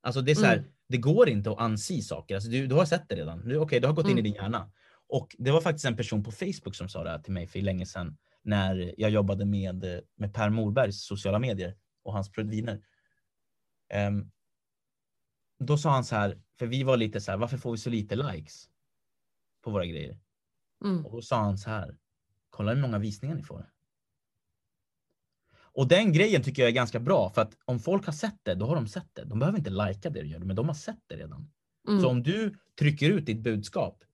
Alltså 0.02 0.20
det 0.20 0.30
är 0.30 0.34
så 0.34 0.44
här, 0.44 0.56
mm. 0.56 0.70
det 0.88 0.96
går 0.96 1.28
inte 1.28 1.50
att 1.50 1.58
anse 1.58 2.02
saker. 2.02 2.34
Alltså 2.34 2.50
du, 2.50 2.66
du 2.66 2.74
har 2.74 2.84
sett 2.84 3.08
det 3.08 3.16
redan. 3.16 3.38
Okej, 3.40 3.58
okay, 3.58 3.80
det 3.80 3.86
har 3.86 3.94
gått 3.94 4.04
in 4.04 4.10
i 4.10 4.20
mm. 4.20 4.24
din 4.24 4.34
hjärna. 4.34 4.70
Och 5.08 5.36
det 5.38 5.50
var 5.50 5.60
faktiskt 5.60 5.84
en 5.84 5.96
person 5.96 6.22
på 6.22 6.30
Facebook 6.30 6.74
som 6.74 6.88
sa 6.88 7.04
det 7.04 7.10
här 7.10 7.18
till 7.18 7.32
mig 7.32 7.46
för 7.46 7.58
länge 7.58 7.86
sedan 7.86 8.16
när 8.42 8.94
jag 8.96 9.10
jobbade 9.10 9.44
med, 9.44 10.02
med 10.16 10.34
Per 10.34 10.50
Morbergs 10.50 11.04
sociala 11.04 11.38
medier 11.38 11.76
och 12.04 12.12
hans 12.12 12.30
viner. 12.36 12.80
Um, 14.08 14.30
då 15.62 15.78
sa 15.78 15.90
han 15.90 16.04
så 16.04 16.16
här, 16.16 16.38
för 16.58 16.66
vi 16.66 16.82
var 16.82 16.96
lite 16.96 17.20
så 17.20 17.30
här, 17.30 17.38
varför 17.38 17.58
får 17.58 17.72
vi 17.72 17.78
så 17.78 17.90
lite 17.90 18.16
likes 18.16 18.68
på 19.62 19.70
våra 19.70 19.86
grejer? 19.86 20.18
Mm. 20.84 21.06
Och 21.06 21.12
då 21.12 21.22
sa 21.22 21.36
han 21.36 21.58
så 21.58 21.70
här, 21.70 21.96
kolla 22.50 22.74
hur 22.74 22.82
många 22.82 22.98
visningar 22.98 23.34
ni 23.34 23.42
får. 23.42 23.70
Och 25.74 25.88
den 25.88 26.12
grejen 26.12 26.42
tycker 26.42 26.62
jag 26.62 26.68
är 26.68 26.74
ganska 26.74 27.00
bra 27.00 27.30
för 27.30 27.42
att 27.42 27.56
om 27.64 27.80
folk 27.80 28.06
har 28.06 28.12
sett 28.12 28.38
det, 28.42 28.54
då 28.54 28.66
har 28.66 28.74
de 28.74 28.88
sett 28.88 29.14
det. 29.14 29.24
De 29.24 29.38
behöver 29.38 29.58
inte 29.58 29.70
lajka 29.70 30.10
det 30.10 30.22
du 30.22 30.28
gör, 30.28 30.38
men 30.38 30.56
de 30.56 30.68
har 30.68 30.74
sett 30.74 31.00
det 31.06 31.16
redan. 31.16 31.50
Mm. 31.88 32.00
Så 32.00 32.08
om 32.08 32.22
du 32.22 32.58
trycker 32.78 33.10
ut 33.10 33.26
ditt 33.26 33.40
budskap 33.40 34.04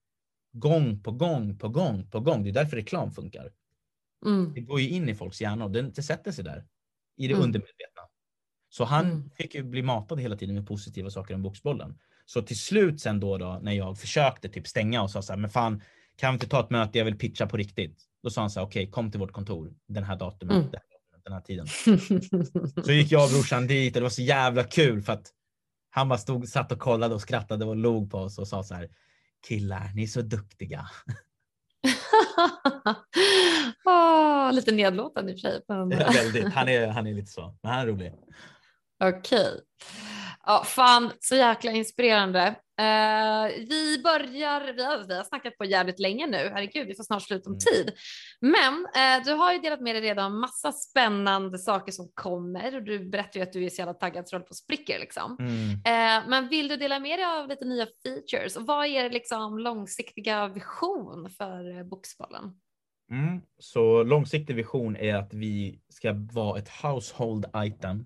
gång 0.51 1.03
på 1.03 1.11
gång 1.11 1.57
på 1.57 1.69
gång 1.69 2.09
på 2.09 2.19
gång. 2.19 2.43
Det 2.43 2.49
är 2.49 2.53
därför 2.53 2.77
reklam 2.77 3.11
funkar. 3.11 3.53
Mm. 4.25 4.53
Det 4.53 4.61
går 4.61 4.79
ju 4.79 4.89
in 4.89 5.09
i 5.09 5.15
folks 5.15 5.41
hjärnor. 5.41 5.69
Det, 5.69 5.81
det 5.81 6.03
sätter 6.03 6.31
sig 6.31 6.43
där 6.43 6.65
i 7.15 7.27
det 7.27 7.33
mm. 7.33 7.43
undermedvetna. 7.43 7.88
Så 8.69 8.83
han 8.83 9.05
mm. 9.05 9.29
fick 9.29 9.55
ju 9.55 9.63
bli 9.63 9.81
matad 9.81 10.19
hela 10.19 10.35
tiden 10.35 10.55
med 10.55 10.67
positiva 10.67 11.09
saker 11.09 11.33
om 11.33 11.41
boxbollen. 11.41 11.99
Så 12.25 12.41
till 12.41 12.59
slut 12.59 13.01
sen 13.01 13.19
då, 13.19 13.37
då 13.37 13.59
när 13.61 13.71
jag 13.71 13.99
försökte 13.99 14.49
typ 14.49 14.67
stänga 14.67 15.01
och 15.01 15.11
sa 15.11 15.21
så 15.21 15.33
här, 15.33 15.37
men 15.39 15.49
fan, 15.49 15.81
kan 16.15 16.33
vi 16.33 16.35
inte 16.35 16.47
ta 16.47 16.59
ett 16.59 16.69
möte? 16.69 16.97
Jag 16.97 17.05
vill 17.05 17.17
pitcha 17.17 17.47
på 17.47 17.57
riktigt. 17.57 18.01
Då 18.23 18.29
sa 18.29 18.41
han 18.41 18.49
så 18.49 18.59
här, 18.59 18.67
okej, 18.67 18.83
okay, 18.83 18.91
kom 18.91 19.11
till 19.11 19.19
vårt 19.19 19.31
kontor 19.31 19.73
den 19.87 20.03
här 20.03 20.15
datumet, 20.15 20.55
mm. 20.55 20.71
den 21.23 21.33
här 21.33 21.41
tiden. 21.41 21.67
så 22.85 22.91
gick 22.91 23.11
jag 23.11 23.23
och 23.23 23.29
brorsan 23.29 23.67
dit 23.67 23.95
och 23.95 23.99
det 23.99 24.03
var 24.03 24.09
så 24.09 24.21
jävla 24.21 24.63
kul 24.63 25.01
för 25.01 25.13
att 25.13 25.33
han 25.89 26.09
bara 26.09 26.19
stod, 26.19 26.47
satt 26.47 26.71
och 26.71 26.79
kollade 26.79 27.15
och 27.15 27.21
skrattade 27.21 27.65
och 27.65 27.75
log 27.75 28.11
på 28.11 28.17
oss 28.17 28.39
och 28.39 28.47
sa 28.47 28.63
så 28.63 28.75
här, 28.75 28.89
killar, 29.47 29.91
ni 29.95 30.03
är 30.03 30.07
så 30.07 30.21
duktiga. 30.21 30.89
oh, 33.85 34.53
lite 34.53 34.71
nedlåtande 34.71 35.31
i 35.31 35.35
och 35.35 35.39
för 35.39 35.49
sig. 35.49 35.61
Väldigt. 36.23 36.53
Han 36.53 36.69
är, 36.69 36.87
han 36.87 37.07
är 37.07 37.13
lite 37.13 37.31
så, 37.31 37.57
men 37.61 37.71
han 37.71 37.81
är 37.81 37.87
rolig. 37.87 38.13
Okej. 39.03 39.39
Okay. 39.39 39.61
Ja, 40.45 40.63
fan 40.65 41.11
så 41.19 41.35
jäkla 41.35 41.71
inspirerande. 41.71 42.55
Uh, 42.81 43.65
vi 43.69 44.01
börjar, 44.03 44.73
vi 44.73 44.83
har, 44.83 45.07
vi 45.07 45.15
har 45.15 45.23
snackat 45.23 45.57
på 45.57 45.65
jävligt 45.65 45.99
länge 45.99 46.27
nu, 46.27 46.51
herregud 46.53 46.87
vi 46.87 46.95
får 46.95 47.03
snart 47.03 47.21
slut 47.21 47.45
om 47.45 47.51
mm. 47.51 47.59
tid. 47.59 47.93
Men 48.41 48.73
uh, 48.73 49.25
du 49.25 49.33
har 49.33 49.53
ju 49.53 49.59
delat 49.59 49.81
med 49.81 49.95
dig 49.95 50.01
redan 50.01 50.39
massa 50.39 50.71
spännande 50.71 51.57
saker 51.57 51.91
som 51.91 52.11
kommer 52.13 52.75
och 52.75 52.83
du 52.83 53.09
berättar 53.09 53.39
ju 53.39 53.43
att 53.43 53.53
du 53.53 53.65
är 53.65 53.69
så 53.69 53.81
jävla 53.81 53.93
taggad 53.93 54.29
så 54.29 54.37
du 54.37 54.43
på 54.43 54.53
sprickor 54.53 54.99
liksom. 54.99 55.37
Mm. 55.39 55.69
Uh, 55.69 56.29
men 56.29 56.49
vill 56.49 56.67
du 56.67 56.75
dela 56.75 56.99
med 56.99 57.19
dig 57.19 57.25
av 57.25 57.47
lite 57.47 57.65
nya 57.65 57.87
features 58.03 58.55
och 58.55 58.65
vad 58.65 58.85
är 58.85 59.09
liksom 59.09 59.59
långsiktiga 59.59 60.47
vision 60.47 61.29
för 61.37 61.83
Boxbollen? 61.83 62.43
Mm. 63.11 63.41
Så 63.59 64.03
långsiktig 64.03 64.55
vision 64.55 64.95
är 64.95 65.15
att 65.15 65.33
vi 65.33 65.79
ska 65.89 66.13
vara 66.33 66.59
ett 66.59 66.69
household 66.83 67.45
item. 67.55 68.05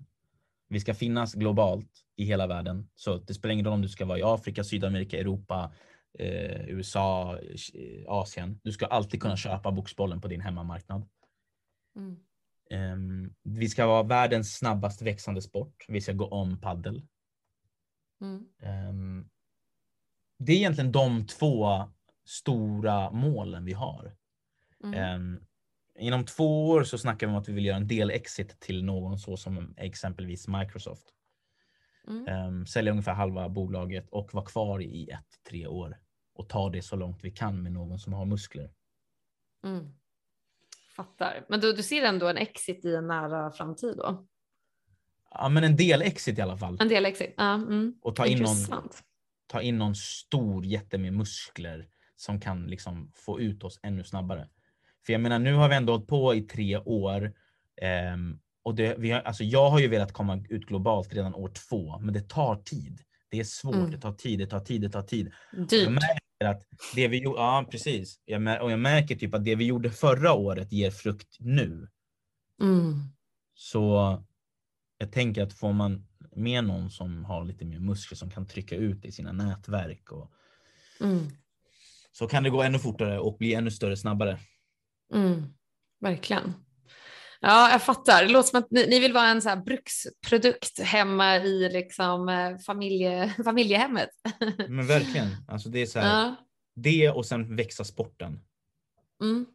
Vi 0.68 0.80
ska 0.80 0.94
finnas 0.94 1.34
globalt 1.34 1.90
i 2.16 2.24
hela 2.24 2.46
världen. 2.46 2.88
Så 2.94 3.16
det 3.16 3.34
spelar 3.34 3.52
ingen 3.52 3.64
roll 3.64 3.74
om 3.74 3.82
du 3.82 3.88
ska 3.88 4.04
vara 4.04 4.18
i 4.18 4.22
Afrika, 4.22 4.64
Sydamerika, 4.64 5.18
Europa, 5.18 5.72
eh, 6.18 6.68
USA, 6.68 7.38
eh, 7.38 8.04
Asien. 8.06 8.60
Du 8.64 8.72
ska 8.72 8.86
alltid 8.86 9.22
kunna 9.22 9.36
köpa 9.36 9.72
boxbollen 9.72 10.20
på 10.20 10.28
din 10.28 10.40
hemmamarknad. 10.40 11.08
Mm. 11.96 12.16
Um, 12.70 13.34
vi 13.42 13.68
ska 13.68 13.86
vara 13.86 14.02
världens 14.02 14.56
snabbast 14.56 15.02
växande 15.02 15.42
sport. 15.42 15.84
Vi 15.88 16.00
ska 16.00 16.12
gå 16.12 16.28
om 16.28 16.60
paddel. 16.60 17.02
Mm. 18.20 18.46
Um, 18.88 19.30
det 20.38 20.52
är 20.52 20.56
egentligen 20.56 20.92
de 20.92 21.26
två 21.26 21.88
stora 22.24 23.10
målen 23.10 23.64
vi 23.64 23.72
har. 23.72 24.16
Mm. 24.84 25.14
Um, 25.14 25.46
inom 25.98 26.24
två 26.24 26.68
år 26.68 26.84
så 26.84 26.98
snackar 26.98 27.26
vi 27.26 27.32
om 27.32 27.38
att 27.38 27.48
vi 27.48 27.52
vill 27.52 27.64
göra 27.64 27.76
en 27.76 27.86
del 27.86 28.10
exit 28.10 28.60
till 28.60 28.84
någon 28.84 29.18
så 29.18 29.36
som 29.36 29.74
exempelvis 29.76 30.48
Microsoft. 30.48 31.14
Mm. 32.08 32.46
Um, 32.46 32.66
sälja 32.66 32.92
ungefär 32.92 33.14
halva 33.14 33.48
bolaget 33.48 34.08
och 34.10 34.34
vara 34.34 34.44
kvar 34.44 34.82
i 34.82 35.10
ett, 35.10 35.44
tre 35.48 35.66
år 35.66 35.98
och 36.34 36.48
ta 36.48 36.70
det 36.70 36.82
så 36.82 36.96
långt 36.96 37.24
vi 37.24 37.30
kan 37.30 37.62
med 37.62 37.72
någon 37.72 37.98
som 37.98 38.12
har 38.12 38.24
muskler. 38.24 38.70
Mm. 39.64 39.94
Fattar. 40.96 41.46
Men 41.48 41.60
du, 41.60 41.72
du 41.72 41.82
ser 41.82 42.04
ändå 42.04 42.28
en 42.28 42.36
exit 42.36 42.84
i 42.84 42.94
en 42.94 43.06
nära 43.06 43.50
framtid 43.50 43.96
då? 43.96 44.26
Ja, 45.30 45.48
men 45.48 45.64
en 45.64 45.76
del 45.76 46.02
exit 46.02 46.38
i 46.38 46.42
alla 46.42 46.56
fall. 46.56 46.76
En 46.80 46.88
del 46.88 47.06
exit. 47.06 47.34
Ja, 47.36 47.54
mm. 47.54 47.98
Och 48.02 48.16
ta 48.16 48.26
in, 48.26 48.38
någon, 48.38 48.88
ta 49.46 49.62
in 49.62 49.78
någon 49.78 49.94
stor 49.94 50.64
jätte 50.64 50.98
med 50.98 51.12
muskler 51.12 51.88
som 52.16 52.40
kan 52.40 52.66
liksom 52.66 53.12
få 53.14 53.40
ut 53.40 53.64
oss 53.64 53.80
ännu 53.82 54.04
snabbare. 54.04 54.48
För 55.06 55.12
jag 55.12 55.20
menar, 55.20 55.38
nu 55.38 55.54
har 55.54 55.68
vi 55.68 55.74
ändå 55.74 55.92
hållit 55.92 56.08
på 56.08 56.34
i 56.34 56.42
tre 56.42 56.78
år 56.78 57.32
um, 58.14 58.40
och 58.62 58.74
det, 58.74 58.94
vi 58.98 59.10
har, 59.10 59.20
alltså 59.20 59.44
jag 59.44 59.70
har 59.70 59.78
ju 59.78 59.88
velat 59.88 60.12
komma 60.12 60.44
ut 60.48 60.66
globalt 60.66 61.14
redan 61.14 61.34
år 61.34 61.48
två, 61.68 61.98
men 61.98 62.14
det 62.14 62.28
tar 62.28 62.56
tid. 62.56 63.00
Det 63.28 63.40
är 63.40 63.44
svårt, 63.44 63.74
mm. 63.74 63.90
det 63.90 63.98
tar 63.98 64.12
tid, 64.12 64.38
det 64.38 64.46
tar 64.46 64.60
tid, 64.60 64.80
det 64.80 64.88
tar 64.88 65.02
tid. 65.02 65.32
Dyrt. 65.52 65.72
Jag 65.72 65.92
märker 65.92 66.44
att 66.44 66.62
det 66.94 67.08
vi 67.08 67.22
gjorde, 67.22 67.38
ja 67.38 67.68
precis. 67.70 68.20
Jag, 68.24 68.62
och 68.62 68.72
jag 68.72 68.78
märker 68.78 69.16
typ 69.16 69.34
att 69.34 69.44
det 69.44 69.54
vi 69.54 69.64
gjorde 69.64 69.90
förra 69.90 70.32
året 70.32 70.72
ger 70.72 70.90
frukt 70.90 71.36
nu. 71.40 71.88
Mm. 72.62 73.02
Så 73.54 74.24
jag 74.98 75.12
tänker 75.12 75.42
att 75.42 75.52
får 75.52 75.72
man 75.72 76.06
med 76.36 76.64
någon 76.64 76.90
som 76.90 77.24
har 77.24 77.44
lite 77.44 77.64
mer 77.64 77.78
muskler 77.78 78.16
som 78.16 78.30
kan 78.30 78.46
trycka 78.46 78.76
ut 78.76 79.04
i 79.04 79.12
sina 79.12 79.32
nätverk 79.32 80.12
och 80.12 80.32
mm. 81.00 81.30
så 82.12 82.26
kan 82.26 82.42
det 82.42 82.50
gå 82.50 82.62
ännu 82.62 82.78
fortare 82.78 83.18
och 83.18 83.38
bli 83.38 83.54
ännu 83.54 83.70
större 83.70 83.96
snabbare. 83.96 84.38
Mm. 85.14 85.42
Verkligen. 86.00 86.52
Ja, 87.40 87.70
jag 87.70 87.82
fattar. 87.82 88.24
Det 88.24 88.32
låter 88.32 88.48
som 88.48 88.58
att 88.58 88.70
ni, 88.70 88.86
ni 88.86 89.00
vill 89.00 89.12
vara 89.12 89.28
en 89.28 89.42
så 89.42 89.56
bruksprodukt 89.56 90.80
hemma 90.80 91.36
i 91.36 91.68
liksom 91.72 92.28
eh, 92.28 92.58
familje, 92.58 93.34
familjehemmet. 93.44 94.10
Men 94.68 94.86
verkligen. 94.86 95.28
Alltså 95.48 95.68
det 95.68 95.82
är 95.82 95.86
så 95.86 95.98
här, 95.98 96.06
ja. 96.08 96.36
det 96.74 97.10
och 97.10 97.26
sen 97.26 97.56
växa 97.56 97.84
sporten. 97.84 98.40
Mm. 99.22 99.46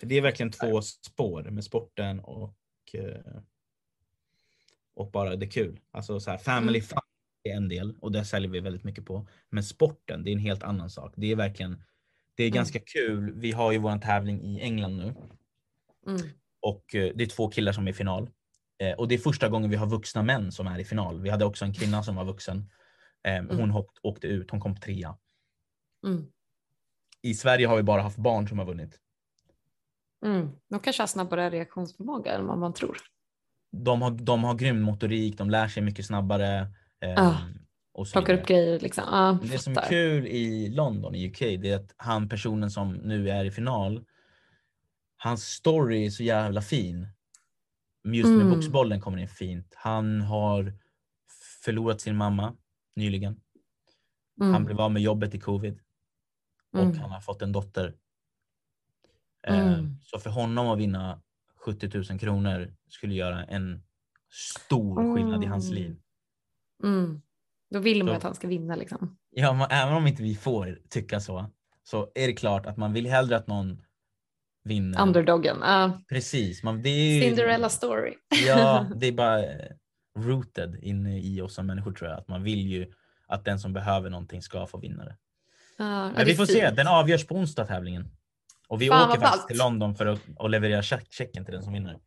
Det 0.00 0.14
är 0.14 0.22
verkligen 0.22 0.52
två 0.52 0.82
spår 0.82 1.42
med 1.42 1.64
sporten 1.64 2.20
och, 2.20 2.56
eh, 2.94 3.40
och 4.94 5.10
bara 5.10 5.36
det 5.36 5.46
kul. 5.46 5.80
Alltså 5.90 6.20
så 6.20 6.30
här, 6.30 6.38
family 6.38 6.78
mm. 6.78 6.88
fun 6.88 6.98
är 7.42 7.56
en 7.56 7.68
del 7.68 7.94
och 8.00 8.12
det 8.12 8.24
säljer 8.24 8.50
vi 8.50 8.60
väldigt 8.60 8.84
mycket 8.84 9.04
på. 9.04 9.28
Men 9.50 9.64
sporten, 9.64 10.24
det 10.24 10.30
är 10.30 10.32
en 10.32 10.38
helt 10.38 10.62
annan 10.62 10.90
sak. 10.90 11.14
Det 11.16 11.32
är 11.32 11.36
verkligen, 11.36 11.82
det 12.34 12.42
är 12.42 12.48
mm. 12.48 12.56
ganska 12.56 12.78
kul. 12.78 13.32
Vi 13.34 13.52
har 13.52 13.72
ju 13.72 13.78
våran 13.78 14.00
tävling 14.00 14.42
i 14.42 14.60
England 14.60 14.96
nu. 14.96 15.14
Mm. 16.06 16.20
Och 16.60 16.94
eh, 16.94 17.12
det 17.14 17.24
är 17.24 17.26
två 17.26 17.48
killar 17.48 17.72
som 17.72 17.86
är 17.86 17.90
i 17.90 17.94
final. 17.94 18.30
Eh, 18.78 18.92
och 18.92 19.08
det 19.08 19.14
är 19.14 19.18
första 19.18 19.48
gången 19.48 19.70
vi 19.70 19.76
har 19.76 19.86
vuxna 19.86 20.22
män 20.22 20.52
som 20.52 20.66
är 20.66 20.78
i 20.78 20.84
final. 20.84 21.20
Vi 21.20 21.30
hade 21.30 21.44
också 21.44 21.64
en 21.64 21.74
kvinna 21.74 22.02
som 22.02 22.16
var 22.16 22.24
vuxen. 22.24 22.70
Eh, 23.24 23.42
hon 23.42 23.60
mm. 23.60 23.84
åkte 24.02 24.26
ut, 24.26 24.50
hon 24.50 24.60
kom 24.60 24.76
trea. 24.76 25.16
Mm. 26.06 26.26
I 27.22 27.34
Sverige 27.34 27.66
har 27.66 27.76
vi 27.76 27.82
bara 27.82 28.02
haft 28.02 28.18
barn 28.18 28.48
som 28.48 28.58
har 28.58 28.66
vunnit. 28.66 28.98
Mm. 30.24 30.50
De 30.68 30.80
kanske 30.80 31.02
har 31.02 31.06
snabbare 31.06 31.50
reaktionsförmåga 31.50 32.32
än 32.32 32.46
vad 32.46 32.58
man 32.58 32.74
tror. 32.74 32.96
De 33.70 34.02
har, 34.02 34.10
de 34.10 34.44
har 34.44 34.54
grym 34.54 34.82
motorik, 34.82 35.38
de 35.38 35.50
lär 35.50 35.68
sig 35.68 35.82
mycket 35.82 36.06
snabbare. 36.06 36.66
Eh, 37.00 37.14
ah, 37.16 37.36
och 37.92 38.12
plockar 38.12 38.34
upp 38.34 38.46
grejer 38.46 38.80
liksom. 38.80 39.04
Ah, 39.06 39.38
det 39.42 39.58
som 39.58 39.72
är 39.72 39.88
kul 39.88 40.26
i 40.26 40.68
London, 40.68 41.14
i 41.14 41.28
UK, 41.28 41.38
det 41.38 41.70
är 41.70 41.76
att 41.76 41.94
han 41.96 42.28
personen 42.28 42.70
som 42.70 42.92
nu 42.92 43.30
är 43.30 43.44
i 43.44 43.50
final, 43.50 44.04
hans 45.16 45.44
story 45.44 46.06
är 46.06 46.10
så 46.10 46.22
jävla 46.22 46.62
fin. 46.62 47.08
Just 48.04 48.28
med 48.28 48.40
mm. 48.40 48.50
boxbollen 48.50 49.00
kommer 49.00 49.18
in 49.18 49.28
fint. 49.28 49.74
Han 49.76 50.20
har 50.20 50.72
förlorat 51.64 52.00
sin 52.00 52.16
mamma 52.16 52.56
nyligen. 52.96 53.40
Mm. 54.40 54.52
Han 54.52 54.64
blev 54.64 54.80
av 54.80 54.92
med 54.92 55.02
jobbet 55.02 55.34
i 55.34 55.40
covid. 55.40 55.80
Och 56.72 56.78
mm. 56.78 56.98
han 56.98 57.10
har 57.10 57.20
fått 57.20 57.42
en 57.42 57.52
dotter. 57.52 57.94
Eh, 59.46 59.68
mm. 59.68 59.96
Så 60.02 60.18
för 60.18 60.30
honom 60.30 60.68
att 60.68 60.78
vinna 60.78 61.22
70 61.56 61.90
000 62.10 62.18
kronor 62.18 62.74
skulle 62.88 63.14
göra 63.14 63.44
en 63.44 63.82
stor 64.30 65.14
skillnad 65.14 65.44
i 65.44 65.46
hans 65.46 65.70
mm. 65.70 65.82
liv. 65.82 65.96
Då 67.72 67.78
vill 67.78 68.04
man 68.04 68.14
så, 68.14 68.16
att 68.16 68.22
han 68.22 68.34
ska 68.34 68.48
vinna 68.48 68.76
liksom. 68.76 69.16
Ja, 69.30 69.52
man, 69.52 69.70
även 69.70 69.94
om 69.94 70.06
inte 70.06 70.22
vi 70.22 70.34
får 70.34 70.78
tycka 70.90 71.20
så, 71.20 71.50
så 71.82 72.08
är 72.14 72.26
det 72.26 72.32
klart 72.32 72.66
att 72.66 72.76
man 72.76 72.92
vill 72.92 73.06
hellre 73.06 73.36
att 73.36 73.46
någon 73.46 73.82
vinner. 74.64 75.02
Underdoggen. 75.02 75.62
Uh. 75.62 75.98
Precis. 76.08 76.62
Man, 76.62 76.82
det 76.82 76.88
är 76.88 77.22
Cinderella 77.22 77.68
story. 77.68 78.14
ja, 78.46 78.86
det 78.96 79.06
är 79.06 79.12
bara 79.12 79.42
rooted 80.18 80.78
inne 80.82 81.20
i 81.20 81.40
oss 81.40 81.54
som 81.54 81.66
människor 81.66 81.92
tror 81.92 82.10
jag. 82.10 82.18
Att 82.18 82.28
man 82.28 82.42
vill 82.42 82.66
ju 82.66 82.92
att 83.26 83.44
den 83.44 83.58
som 83.58 83.72
behöver 83.72 84.10
någonting 84.10 84.42
ska 84.42 84.66
få 84.66 84.78
vinna 84.78 85.04
det. 85.04 85.16
Uh, 85.80 86.12
Men 86.14 86.26
vi 86.26 86.34
får 86.34 86.46
fint. 86.46 86.58
se. 86.58 86.70
Den 86.70 86.88
avgörs 86.88 87.26
på 87.26 87.34
onsdag 87.34 87.64
tävlingen. 87.64 88.10
Och 88.68 88.82
vi 88.82 88.88
Fan, 88.88 89.10
åker 89.10 89.20
faktiskt 89.20 89.48
till 89.48 89.58
London 89.58 89.94
för 89.94 90.06
att, 90.06 90.20
att 90.38 90.50
leverera 90.50 90.82
checken 90.82 91.44
till 91.44 91.54
den 91.54 91.62
som 91.62 91.72
vinner. 91.72 91.98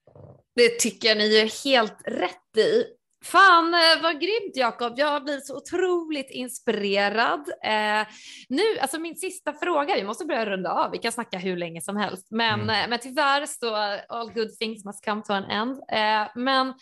Det 0.56 0.80
tycker 0.80 1.08
jag 1.08 1.18
ni 1.18 1.38
är 1.38 1.64
helt 1.66 2.02
rätt 2.06 2.58
i. 2.58 2.84
Fan 3.26 3.74
eh, 3.74 4.04
vad 4.04 4.22
grymt 4.22 4.56
Jakob, 4.56 4.94
jag 4.98 5.08
har 5.08 5.22
blivit 5.22 5.48
så 5.48 5.58
otroligt 5.58 6.32
inspirerad. 6.32 7.50
Eh, 7.64 8.08
nu, 8.50 8.80
alltså 8.82 9.00
min 9.00 9.16
sista 9.16 9.54
fråga, 9.54 9.96
vi 9.96 10.04
måste 10.04 10.26
börja 10.26 10.46
runda 10.46 10.72
av, 10.72 10.92
vi 10.92 10.98
kan 10.98 11.12
snacka 11.12 11.38
hur 11.38 11.58
länge 11.58 11.82
som 11.82 11.98
helst, 11.98 12.28
men, 12.32 12.62
mm. 12.62 12.84
Eh, 12.84 12.90
men 12.90 13.00
tyvärr 13.00 13.46
så 13.46 13.76
all 14.10 14.32
good 14.34 14.58
things 14.58 14.86
must 14.86 15.06
come 15.06 15.22
to 15.22 15.34
an 15.34 15.44
end. 15.44 15.84
Eh, 15.92 16.32
men 16.36 16.74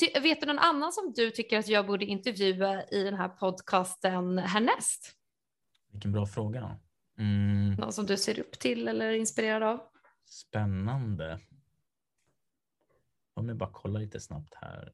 ty, 0.00 0.20
vet 0.20 0.40
du 0.40 0.46
någon 0.46 0.58
annan 0.58 0.92
som 0.92 1.12
du 1.16 1.30
tycker 1.30 1.58
att 1.58 1.68
jag 1.68 1.86
borde 1.86 2.04
intervjua 2.04 2.84
i 2.84 3.04
den 3.04 3.14
här 3.14 3.28
podcasten 3.28 4.38
härnäst? 4.38 5.12
Vilken 5.92 6.12
bra 6.12 6.26
fråga. 6.26 6.76
Mm. 7.18 7.74
Någon 7.74 7.92
som 7.92 8.06
du 8.06 8.16
ser 8.16 8.40
upp 8.40 8.58
till 8.58 8.88
eller 8.88 9.06
är 9.06 9.12
inspirerad 9.12 9.62
av? 9.62 9.80
Spännande. 10.26 11.40
Om 13.34 13.48
jag 13.48 13.56
bara 13.56 13.70
kolla 13.72 13.98
lite 13.98 14.20
snabbt 14.20 14.54
här. 14.54 14.92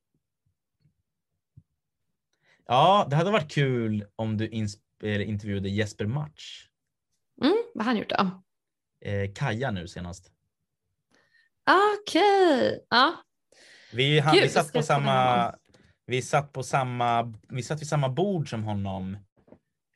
Ja, 2.70 3.06
det 3.10 3.16
hade 3.16 3.30
varit 3.30 3.50
kul 3.50 4.04
om 4.16 4.36
du 4.36 4.48
intervjuade 5.02 5.68
Jesper 5.68 6.06
Match. 6.06 6.66
Mm, 7.42 7.56
vad 7.74 7.84
har 7.84 7.92
han 7.92 7.98
gjort 7.98 8.08
då? 8.08 8.42
Eh, 9.08 9.32
Kaja 9.34 9.70
nu 9.70 9.88
senast. 9.88 10.32
Okej, 11.70 12.66
okay. 12.66 12.78
ja. 12.90 13.14
Vi, 13.92 14.18
han, 14.18 14.34
Gud, 14.34 14.42
vi 14.42 14.48
satt 14.48 14.72
på 14.72 14.82
samma, 14.82 15.54
vi 16.06 16.22
satt 16.22 16.52
på 16.52 16.62
samma, 16.62 17.34
vi 17.48 17.62
satt 17.62 17.80
vid 17.80 17.88
samma 17.88 18.08
bord 18.08 18.50
som 18.50 18.64
honom 18.64 19.16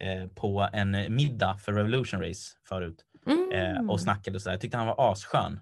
eh, 0.00 0.26
på 0.26 0.68
en 0.72 1.14
middag 1.14 1.58
för 1.58 1.72
Revolution 1.72 2.20
Race 2.20 2.56
förut 2.68 3.04
mm. 3.26 3.52
eh, 3.52 3.90
och 3.90 4.00
snackade 4.00 4.40
så 4.40 4.48
där. 4.48 4.54
Jag 4.54 4.60
tyckte 4.60 4.76
han 4.76 4.86
var 4.86 5.12
asskön. 5.12 5.60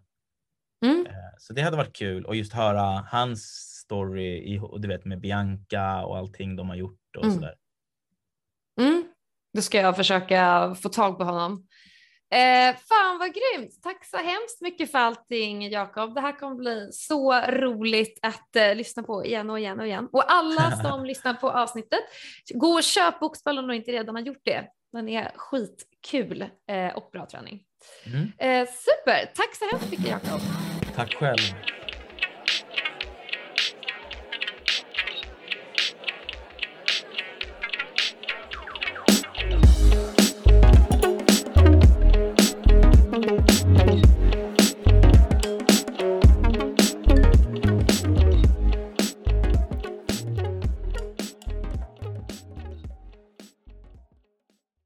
Mm. 0.84 1.06
Eh, 1.06 1.12
så 1.38 1.52
det 1.52 1.62
hade 1.62 1.76
varit 1.76 1.96
kul 1.96 2.24
och 2.24 2.36
just 2.36 2.52
höra 2.52 3.06
hans 3.08 3.42
story 3.84 4.54
i, 4.54 4.60
du 4.78 4.88
vet, 4.88 5.04
med 5.04 5.20
Bianca 5.20 6.04
och 6.04 6.16
allting 6.16 6.56
de 6.56 6.68
har 6.68 6.76
gjort 6.76 7.01
och 7.16 7.24
mm. 7.24 7.34
sådär. 7.34 7.54
Mm. 8.80 9.04
Då 9.54 9.62
ska 9.62 9.80
jag 9.80 9.96
försöka 9.96 10.74
få 10.82 10.88
tag 10.88 11.18
på 11.18 11.24
honom. 11.24 11.66
Eh, 12.32 12.76
fan 12.88 13.18
vad 13.18 13.30
grymt! 13.34 13.82
Tack 13.82 14.04
så 14.04 14.16
hemskt 14.16 14.60
mycket 14.60 14.92
för 14.92 14.98
allting 14.98 15.70
Jakob. 15.70 16.14
Det 16.14 16.20
här 16.20 16.38
kommer 16.38 16.54
bli 16.56 16.88
så 16.92 17.40
roligt 17.40 18.18
att 18.22 18.56
eh, 18.56 18.74
lyssna 18.74 19.02
på 19.02 19.24
igen 19.24 19.50
och 19.50 19.58
igen 19.58 19.80
och 19.80 19.86
igen. 19.86 20.08
Och 20.12 20.32
alla 20.32 20.76
som 20.82 21.04
lyssnar 21.04 21.34
på 21.34 21.50
avsnittet, 21.50 22.00
gå 22.54 22.68
och 22.68 22.82
köp 22.82 23.20
Boxbollen 23.20 23.64
om 23.64 23.68
du 23.68 23.76
inte 23.76 23.92
redan 23.92 24.14
har 24.14 24.22
gjort 24.22 24.42
det. 24.44 24.64
Den 24.92 25.08
är 25.08 25.32
skitkul 25.36 26.44
eh, 26.70 26.96
och 26.96 27.08
bra 27.12 27.26
träning. 27.26 27.62
Mm. 28.06 28.32
Eh, 28.38 28.68
super! 28.68 29.32
Tack 29.34 29.54
så 29.54 29.64
hemskt 29.70 29.90
mycket 29.90 30.08
Jakob. 30.08 30.40
Tack 30.94 31.14
själv. 31.14 31.38